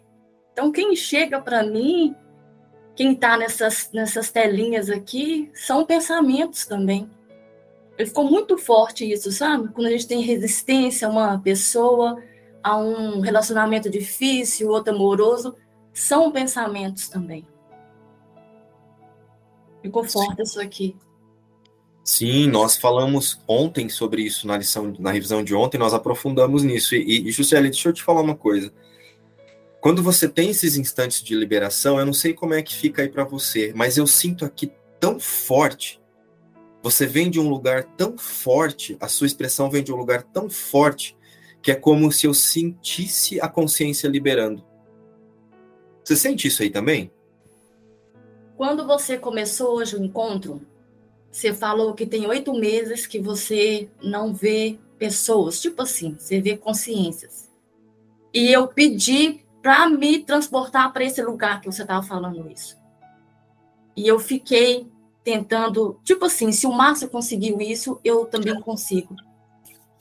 Então, 0.54 0.72
quem 0.72 0.96
chega 0.96 1.42
para 1.42 1.64
mim, 1.64 2.16
quem 2.96 3.14
está 3.14 3.38
nessas, 3.38 3.90
nessas 3.92 4.32
telinhas 4.32 4.90
aqui, 4.90 5.50
são 5.54 5.86
pensamentos 5.86 6.66
também. 6.66 7.10
Ele 7.98 8.08
ficou 8.08 8.24
muito 8.24 8.58
forte 8.58 9.12
isso, 9.12 9.32
sabe? 9.32 9.70
Quando 9.74 9.88
a 9.88 9.92
gente 9.92 10.08
tem 10.08 10.22
resistência 10.22 11.08
a 11.08 11.12
uma 11.12 11.40
pessoa, 11.40 12.22
a 12.64 12.78
um 12.78 13.20
relacionamento 13.20 13.90
difícil, 13.90 14.70
outro 14.70 14.94
amoroso, 14.94 15.56
são 15.94 16.32
pensamentos 16.32 17.10
também. 17.10 17.46
Forte 19.84 20.36
Sim. 20.36 20.44
isso 20.44 20.62
aqui. 20.62 20.96
Sim, 22.04 22.48
nós 22.48 22.78
falamos 22.78 23.40
ontem 23.48 23.90
sobre 23.90 24.22
isso 24.22 24.46
na 24.46 24.58
lição, 24.58 24.94
na 25.00 25.12
revisão 25.12 25.44
de 25.44 25.56
ontem, 25.56 25.78
nós 25.78 25.94
aprofundamos 25.94 26.64
nisso. 26.64 26.96
E, 26.96 27.28
e 27.28 27.32
Juscelia, 27.32 27.70
deixa 27.70 27.90
eu 27.90 27.94
te 27.94 28.04
falar 28.04 28.22
uma 28.22 28.36
coisa. 28.36 28.72
Quando 29.80 30.04
você 30.04 30.30
tem 30.30 30.50
esses 30.52 30.78
instantes 30.78 31.24
de 31.24 31.34
liberação, 31.34 32.00
eu 32.00 32.06
não 32.06 32.14
sei 32.14 32.34
como 32.34 32.54
é 32.54 32.62
que 32.62 32.74
fica 32.74 33.02
aí 33.02 33.10
para 33.10 33.24
você, 33.24 33.74
mas 33.76 33.98
eu 33.98 34.06
sinto 34.06 34.46
aqui 34.46 34.72
tão 35.00 35.20
forte 35.20 36.02
você 36.84 37.06
vem 37.06 37.30
de 37.30 37.40
um 37.40 37.48
lugar 37.48 37.84
tão 37.96 38.18
forte, 38.18 38.98
a 39.00 39.08
sua 39.08 39.28
expressão 39.28 39.70
vem 39.70 39.84
de 39.84 39.94
um 39.94 39.96
lugar 39.96 40.24
tão 40.24 40.50
forte, 40.50 41.16
que 41.62 41.72
é 41.72 41.76
como 41.76 42.12
se 42.12 42.26
eu 42.26 42.34
sentisse 42.34 43.40
a 43.40 43.48
consciência 43.48 44.08
liberando. 44.08 44.64
Você 46.04 46.16
sente 46.16 46.48
isso 46.48 46.64
aí 46.64 46.70
também? 46.70 47.12
Quando 48.58 48.86
você 48.86 49.18
começou 49.18 49.76
hoje 49.76 49.96
o 49.96 50.04
encontro, 50.04 50.62
você 51.32 51.54
falou 51.54 51.94
que 51.94 52.06
tem 52.06 52.28
oito 52.28 52.54
meses 52.54 53.08
que 53.08 53.20
você 53.20 53.90
não 54.02 54.34
vê 54.34 54.80
pessoas, 54.98 55.62
tipo 55.62 55.82
assim, 55.82 56.16
você 56.18 56.42
vê 56.42 56.58
consciências. 56.58 57.50
E 58.34 58.52
eu 58.52 58.68
pedi 58.68 59.44
para 59.62 59.90
me 59.90 60.20
transportar 60.20 60.92
para 60.92 61.04
esse 61.04 61.22
lugar 61.22 61.62
que 61.62 61.72
você 61.72 61.84
estava 61.84 62.06
falando 62.06 62.50
isso. 62.52 62.78
E 63.96 64.08
eu 64.08 64.20
fiquei 64.20 64.88
tentando, 65.24 66.00
tipo 66.04 66.26
assim, 66.26 66.52
se 66.52 66.66
o 66.66 66.72
Márcio 66.72 67.10
conseguiu 67.10 67.62
isso, 67.62 68.00
eu 68.04 68.26
também 68.26 68.60
consigo. 68.62 69.16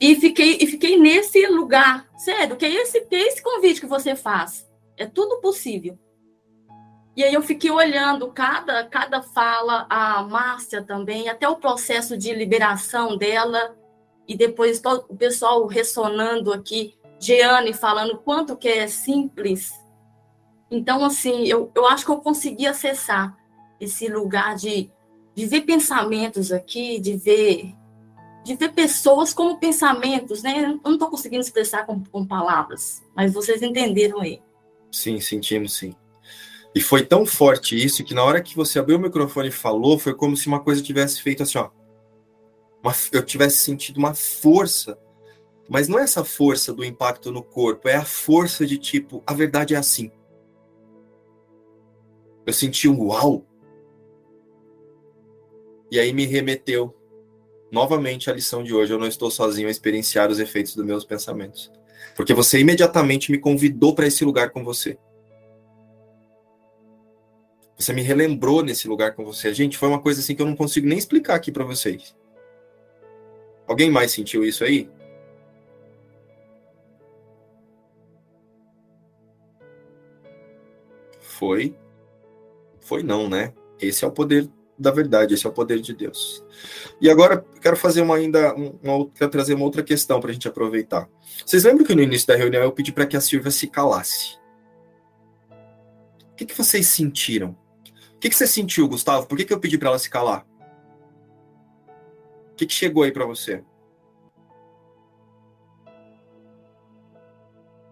E 0.01 0.15
fiquei, 0.15 0.57
e 0.59 0.65
fiquei 0.65 0.97
nesse 0.97 1.45
lugar, 1.45 2.09
sério, 2.17 2.57
que 2.57 2.65
é 2.65 2.73
esse, 2.73 3.01
que 3.01 3.15
é 3.15 3.27
esse 3.27 3.39
convite 3.39 3.79
que 3.79 3.85
você 3.85 4.15
faz. 4.15 4.67
É 4.97 5.05
tudo 5.05 5.39
possível. 5.39 5.95
E 7.15 7.23
aí 7.23 7.31
eu 7.31 7.43
fiquei 7.43 7.69
olhando 7.69 8.31
cada, 8.31 8.83
cada 8.85 9.21
fala, 9.21 9.85
a 9.87 10.23
Márcia 10.23 10.81
também, 10.81 11.29
até 11.29 11.47
o 11.47 11.57
processo 11.57 12.17
de 12.17 12.33
liberação 12.33 13.15
dela, 13.15 13.77
e 14.27 14.35
depois 14.35 14.79
todo, 14.79 15.05
o 15.07 15.15
pessoal 15.15 15.67
ressonando 15.67 16.51
aqui, 16.51 16.95
Jeane 17.19 17.71
falando 17.71 18.17
quanto 18.17 18.57
que 18.57 18.69
é 18.69 18.87
simples. 18.87 19.71
Então, 20.71 21.05
assim, 21.05 21.45
eu, 21.45 21.71
eu 21.75 21.85
acho 21.85 22.05
que 22.05 22.11
eu 22.11 22.17
consegui 22.17 22.65
acessar 22.65 23.37
esse 23.79 24.07
lugar 24.07 24.55
de, 24.55 24.89
de 25.35 25.45
ver 25.45 25.61
pensamentos 25.61 26.51
aqui, 26.51 26.99
de 26.99 27.15
ver 27.15 27.75
de 28.43 28.55
ver 28.55 28.73
pessoas 28.73 29.33
como 29.33 29.59
pensamentos, 29.59 30.41
né? 30.41 30.63
Eu 30.63 30.79
não 30.83 30.93
estou 30.93 31.09
conseguindo 31.09 31.41
expressar 31.41 31.85
com, 31.85 32.03
com 32.03 32.25
palavras, 32.25 33.03
mas 33.15 33.33
vocês 33.33 33.61
entenderam 33.61 34.19
aí. 34.19 34.41
Sim, 34.91 35.19
sentimos 35.19 35.77
sim. 35.77 35.93
E 36.73 36.81
foi 36.81 37.05
tão 37.05 37.25
forte 37.25 37.75
isso 37.75 38.03
que 38.03 38.13
na 38.13 38.23
hora 38.23 38.41
que 38.41 38.55
você 38.55 38.79
abriu 38.79 38.97
o 38.97 39.01
microfone 39.01 39.49
e 39.49 39.51
falou, 39.51 39.99
foi 39.99 40.13
como 40.13 40.35
se 40.35 40.47
uma 40.47 40.59
coisa 40.59 40.81
tivesse 40.81 41.21
feito 41.21 41.43
assim, 41.43 41.57
ó. 41.57 41.69
Uma, 42.83 42.93
eu 43.11 43.23
tivesse 43.23 43.57
sentido 43.57 43.97
uma 43.97 44.13
força. 44.13 44.97
Mas 45.69 45.87
não 45.87 45.99
é 45.99 46.03
essa 46.03 46.23
força 46.25 46.73
do 46.73 46.83
impacto 46.83 47.31
no 47.31 47.43
corpo, 47.43 47.87
é 47.87 47.95
a 47.95 48.03
força 48.03 48.65
de 48.65 48.77
tipo, 48.77 49.23
a 49.25 49.33
verdade 49.33 49.75
é 49.75 49.77
assim. 49.77 50.11
Eu 52.45 52.53
senti 52.53 52.87
um 52.87 53.03
uau. 53.03 53.45
E 55.91 55.99
aí 55.99 56.11
me 56.11 56.25
remeteu 56.25 56.95
novamente 57.71 58.29
à 58.29 58.33
lição 58.33 58.63
de 58.63 58.73
hoje. 58.73 58.93
Eu 58.93 58.99
não 58.99 59.07
estou 59.07 59.31
sozinho 59.31 59.67
a 59.67 59.71
experienciar 59.71 60.29
os 60.29 60.39
efeitos 60.39 60.75
dos 60.75 60.85
meus 60.85 61.05
pensamentos. 61.05 61.71
Porque 62.15 62.33
você 62.33 62.59
imediatamente 62.59 63.31
me 63.31 63.37
convidou 63.37 63.95
para 63.95 64.05
esse 64.05 64.25
lugar 64.25 64.49
com 64.51 64.63
você. 64.63 64.97
Você 67.77 67.93
me 67.93 68.01
relembrou 68.01 68.63
nesse 68.63 68.87
lugar 68.87 69.15
com 69.15 69.23
você. 69.25 69.53
Gente, 69.53 69.77
foi 69.77 69.87
uma 69.87 70.01
coisa 70.01 70.19
assim 70.19 70.35
que 70.35 70.41
eu 70.41 70.45
não 70.45 70.55
consigo 70.55 70.85
nem 70.85 70.97
explicar 70.97 71.35
aqui 71.35 71.51
para 71.51 71.63
vocês. 71.63 72.15
Alguém 73.67 73.89
mais 73.89 74.11
sentiu 74.11 74.43
isso 74.43 74.63
aí? 74.63 74.89
Foi. 81.19 81.75
Foi 82.79 83.01
não, 83.01 83.27
né? 83.27 83.53
Esse 83.79 84.05
é 84.05 84.07
o 84.07 84.11
poder 84.11 84.47
da 84.81 84.91
verdade, 84.91 85.33
esse 85.33 85.45
é 85.45 85.49
o 85.49 85.53
poder 85.53 85.79
de 85.79 85.93
Deus. 85.93 86.43
E 86.99 87.09
agora 87.09 87.45
quero 87.61 87.77
fazer 87.77 88.01
uma 88.01 88.15
ainda 88.15 88.53
uma, 88.55 89.09
quero 89.11 89.31
trazer 89.31 89.53
uma 89.53 89.65
outra 89.65 89.83
questão 89.83 90.19
para 90.19 90.31
a 90.31 90.33
gente 90.33 90.47
aproveitar. 90.47 91.07
Vocês 91.45 91.63
lembram 91.63 91.85
que 91.85 91.95
no 91.95 92.01
início 92.01 92.27
da 92.27 92.35
reunião 92.35 92.63
eu 92.63 92.71
pedi 92.71 92.91
para 92.91 93.05
que 93.05 93.15
a 93.15 93.21
Silvia 93.21 93.51
se 93.51 93.67
calasse? 93.67 94.39
O 96.31 96.35
que, 96.35 96.45
que 96.45 96.57
vocês 96.57 96.87
sentiram? 96.87 97.55
que, 98.21 98.29
que 98.29 98.35
você 98.35 98.45
sentiu, 98.45 98.87
Gustavo? 98.87 99.25
Por 99.25 99.35
que, 99.35 99.45
que 99.45 99.51
eu 99.51 99.59
pedi 99.59 99.79
para 99.79 99.89
ela 99.89 99.99
se 99.99 100.09
calar? 100.09 100.45
O 102.51 102.55
que, 102.55 102.67
que 102.67 102.73
chegou 102.73 103.01
aí 103.01 103.11
para 103.11 103.25
você? 103.25 103.63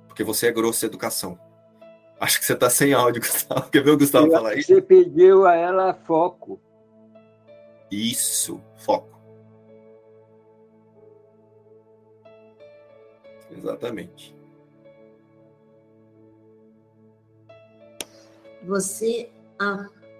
Porque 0.08 0.24
você 0.24 0.48
é 0.48 0.52
grosso 0.52 0.86
educação. 0.86 1.38
Acho 2.20 2.38
que 2.38 2.46
você 2.46 2.54
está 2.54 2.70
sem 2.70 2.94
áudio, 2.94 3.22
Gustavo. 3.26 3.72
Quer 3.72 3.84
ver 3.84 3.90
o 3.90 3.98
Gustavo 3.98 4.28
eu 4.28 4.32
falar 4.32 4.56
isso? 4.56 4.68
Você 4.68 4.82
pediu 4.82 5.48
a 5.48 5.56
ela 5.56 5.96
foco. 5.96 6.62
Isso, 7.92 8.62
foco. 8.78 9.20
Exatamente. 13.52 14.36
Você 18.64 19.32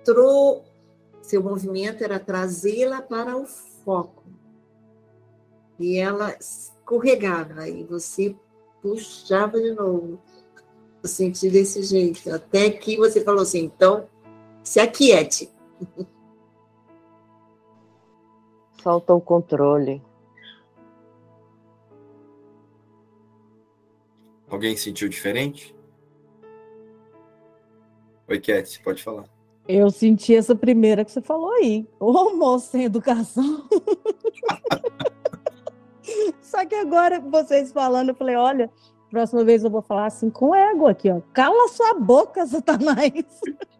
mostrou, 0.10 0.66
seu 1.22 1.44
movimento 1.44 2.04
era 2.04 2.20
trazê-la 2.20 3.02
para 3.02 3.38
o 3.38 3.46
foco. 3.46 4.24
E 5.80 5.98
ela 5.98 6.36
escorregava, 6.40 7.68
e 7.70 7.84
você 7.84 8.36
puxava 8.82 9.60
de 9.62 9.72
novo. 9.74 10.20
Eu 11.02 11.08
senti 11.10 11.50
desse 11.50 11.84
jeito. 11.84 12.34
Até 12.34 12.70
que 12.70 12.98
você 12.98 13.24
falou 13.24 13.42
assim, 13.42 13.60
então, 13.60 14.10
se 14.64 14.80
aquiete. 14.80 15.50
Solta 18.82 19.14
o 19.14 19.22
controle. 19.22 20.02
Alguém 24.50 24.76
sentiu 24.76 25.10
diferente? 25.10 25.76
Oi, 28.28 28.40
Cat, 28.40 28.82
pode 28.82 29.04
falar. 29.04 29.26
Eu 29.68 29.92
senti 29.92 30.36
essa 30.36 30.56
primeira 30.56 31.06
que 31.06 31.12
você 31.12 31.22
falou 31.22 31.52
aí. 31.54 31.88
Ô, 32.00 32.32
moço 32.32 32.72
sem 32.72 32.86
educação. 32.86 33.68
Só 36.42 36.66
que 36.66 36.74
agora, 36.74 37.20
vocês 37.20 37.72
falando, 37.72 38.10
eu 38.10 38.16
falei, 38.16 38.36
olha, 38.36 38.72
próxima 39.12 39.44
vez 39.44 39.64
eu 39.64 39.70
vou 39.70 39.82
falar 39.82 40.08
assim 40.08 40.30
com 40.30 40.56
ego 40.56 40.88
aqui, 40.88 41.12
ó. 41.12 41.22
Cala 41.34 41.68
sua 41.68 41.94
boca, 41.94 42.46
Satanás. 42.48 43.12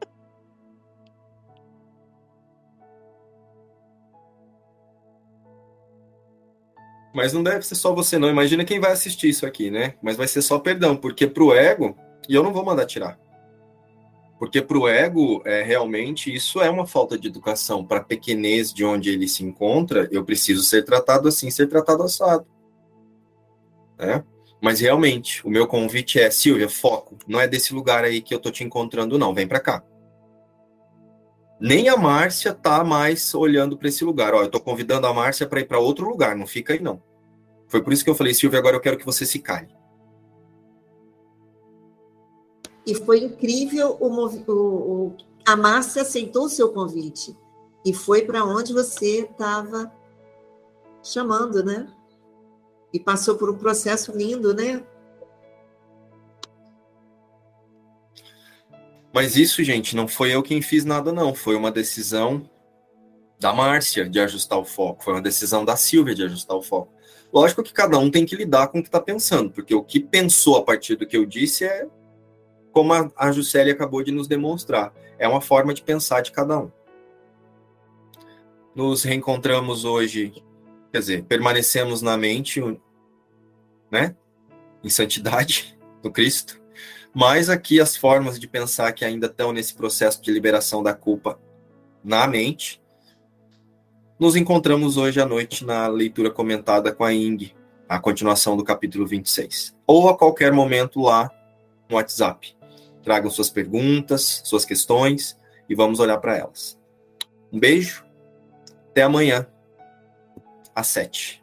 Mas 7.14 7.34
não 7.34 7.42
deve 7.42 7.66
ser 7.66 7.76
só 7.76 7.94
você, 7.94 8.18
não. 8.20 8.30
Imagina 8.30 8.64
quem 8.64 8.80
vai 8.80 8.92
assistir 8.92 9.30
isso 9.30 9.46
aqui, 9.46 9.72
né? 9.72 9.96
Mas 10.02 10.16
vai 10.16 10.28
ser 10.28 10.42
só 10.42 10.60
perdão, 10.60 10.96
porque 10.96 11.26
pro 11.26 11.54
ego, 11.54 11.96
e 12.28 12.36
eu 12.36 12.44
não 12.44 12.54
vou 12.54 12.64
mandar 12.64 12.86
tirar. 12.86 13.20
Porque 14.40 14.62
para 14.62 14.78
o 14.78 14.88
ego, 14.88 15.42
é, 15.46 15.62
realmente, 15.64 16.34
isso 16.34 16.62
é 16.62 16.70
uma 16.70 16.88
falta 16.88 17.20
de 17.20 17.28
educação. 17.28 17.86
Para 17.86 18.02
pequenez 18.02 18.74
de 18.74 18.86
onde 18.86 19.10
ele 19.10 19.28
se 19.28 19.44
encontra, 19.44 20.08
eu 20.12 20.24
preciso 20.24 20.64
ser 20.64 20.86
tratado 20.86 21.28
assim, 21.28 21.52
ser 21.52 21.68
tratado 21.68 22.04
assado. 22.04 22.48
Né? 23.98 24.24
Mas 24.62 24.80
realmente, 24.80 25.46
o 25.46 25.50
meu 25.50 25.68
convite 25.68 26.20
é, 26.20 26.32
Silvia, 26.32 26.70
foco. 26.70 27.18
Não 27.28 27.40
é 27.40 27.50
desse 27.50 27.74
lugar 27.74 28.06
aí 28.06 28.22
que 28.22 28.34
eu 28.34 28.40
tô 28.40 28.50
te 28.50 28.64
encontrando, 28.64 29.20
não. 29.20 29.34
Vem 29.34 29.46
para 29.46 29.60
cá. 29.60 29.84
Nem 31.60 31.90
a 31.90 31.98
Márcia 31.98 32.54
tá 32.54 32.84
mais 32.84 33.36
olhando 33.36 33.78
para 33.78 33.90
esse 33.90 34.04
lugar. 34.06 34.34
Ó, 34.34 34.42
eu 34.42 34.50
tô 34.50 34.60
convidando 34.60 35.08
a 35.08 35.14
Márcia 35.14 35.48
para 35.48 35.60
ir 35.60 35.68
para 35.68 35.80
outro 35.80 36.08
lugar. 36.08 36.36
Não 36.36 36.48
fica 36.48 36.74
aí, 36.74 36.80
não. 36.80 37.02
Foi 37.68 37.84
por 37.84 37.92
isso 37.92 38.04
que 38.04 38.10
eu 38.10 38.16
falei, 38.16 38.34
Silvia, 38.34 38.60
agora 38.60 38.76
eu 38.76 38.82
quero 38.82 38.98
que 38.98 39.06
você 39.06 39.26
se 39.26 39.40
cale. 39.40 39.68
E 42.86 42.96
foi 42.96 43.20
incrível 43.20 43.98
o, 44.00 44.08
o, 44.08 45.08
o 45.08 45.18
a 45.46 45.56
Márcia 45.56 46.02
aceitou 46.02 46.46
o 46.46 46.50
seu 46.50 46.70
convite 46.70 47.36
e 47.86 47.94
foi 47.94 48.24
para 48.24 48.44
onde 48.44 48.74
você 48.74 49.22
estava 49.22 49.92
chamando, 51.04 51.64
né? 51.64 51.88
E 52.94 53.00
passou 53.00 53.36
por 53.36 53.50
um 53.50 53.58
processo 53.58 54.12
lindo, 54.16 54.54
né? 54.54 54.84
Mas 59.20 59.36
isso, 59.36 59.62
gente, 59.66 59.98
não 59.98 60.08
foi 60.08 60.34
eu 60.34 60.42
quem 60.42 60.62
fiz 60.62 60.86
nada, 60.86 61.12
não. 61.12 61.36
Foi 61.36 61.54
uma 61.54 61.70
decisão 61.70 62.50
da 63.38 63.52
Márcia 63.52 64.10
de 64.10 64.18
ajustar 64.18 64.58
o 64.58 64.64
foco. 64.64 65.04
Foi 65.04 65.12
uma 65.12 65.22
decisão 65.22 65.66
da 65.66 65.76
Silvia 65.76 66.16
de 66.16 66.24
ajustar 66.24 66.56
o 66.56 66.62
foco. 66.62 66.94
Lógico 67.34 67.62
que 67.62 67.74
cada 67.74 68.00
um 68.00 68.10
tem 68.10 68.26
que 68.26 68.34
lidar 68.34 68.70
com 68.70 68.80
o 68.80 68.82
que 68.82 68.88
está 68.88 69.02
pensando, 69.02 69.52
porque 69.52 69.76
o 69.76 69.84
que 69.84 70.00
pensou 70.00 70.56
a 70.56 70.64
partir 70.64 70.96
do 70.96 71.06
que 71.06 71.18
eu 71.18 71.26
disse 71.26 71.66
é 71.66 71.86
como 72.72 72.94
a, 72.94 73.12
a 73.18 73.30
Juscelia 73.34 73.74
acabou 73.74 74.02
de 74.02 74.14
nos 74.14 74.26
demonstrar. 74.26 74.94
É 75.18 75.28
uma 75.28 75.42
forma 75.42 75.74
de 75.74 75.84
pensar 75.84 76.22
de 76.22 76.32
cada 76.32 76.58
um. 76.58 76.72
Nos 78.74 79.04
reencontramos 79.04 79.84
hoje, 79.84 80.32
quer 80.94 81.00
dizer, 81.00 81.26
permanecemos 81.26 82.02
na 82.02 82.16
mente, 82.16 82.62
né? 83.92 84.16
Em 84.82 84.90
santidade 84.90 85.78
do 86.02 86.10
Cristo. 86.10 86.59
Mas 87.14 87.50
aqui 87.50 87.80
as 87.80 87.96
formas 87.96 88.40
de 88.40 88.48
pensar 88.48 88.92
que 88.94 89.04
ainda 89.04 89.28
estão 89.28 89.52
nesse 89.52 89.74
processo 89.74 90.22
de 90.22 90.32
liberação 90.32 90.84
da 90.84 90.94
culpa 90.94 91.40
na 92.04 92.28
mente. 92.28 92.82
Nos 94.20 94.36
encontramos 94.36 94.98
hoje 94.98 95.20
à 95.20 95.26
noite 95.26 95.66
na 95.66 95.88
leitura 95.88 96.30
comentada 96.30 96.94
com 96.94 97.04
a 97.04 97.14
Ing, 97.14 97.54
a 97.88 98.00
continuação 98.00 98.56
do 98.56 98.64
capítulo 98.64 99.08
26. 99.08 99.76
Ou 99.88 100.10
a 100.10 100.18
qualquer 100.18 100.52
momento 100.54 101.02
lá 101.02 101.32
no 101.90 101.96
WhatsApp. 101.96 102.56
Tragam 103.04 103.32
suas 103.32 103.50
perguntas, 103.50 104.42
suas 104.46 104.66
questões 104.66 105.38
e 105.68 105.74
vamos 105.74 106.00
olhar 106.00 106.18
para 106.20 106.38
elas. 106.38 106.78
Um 107.52 107.60
beijo, 107.60 108.06
até 108.92 109.02
amanhã, 109.02 109.48
às 110.76 110.88
sete. 110.88 111.39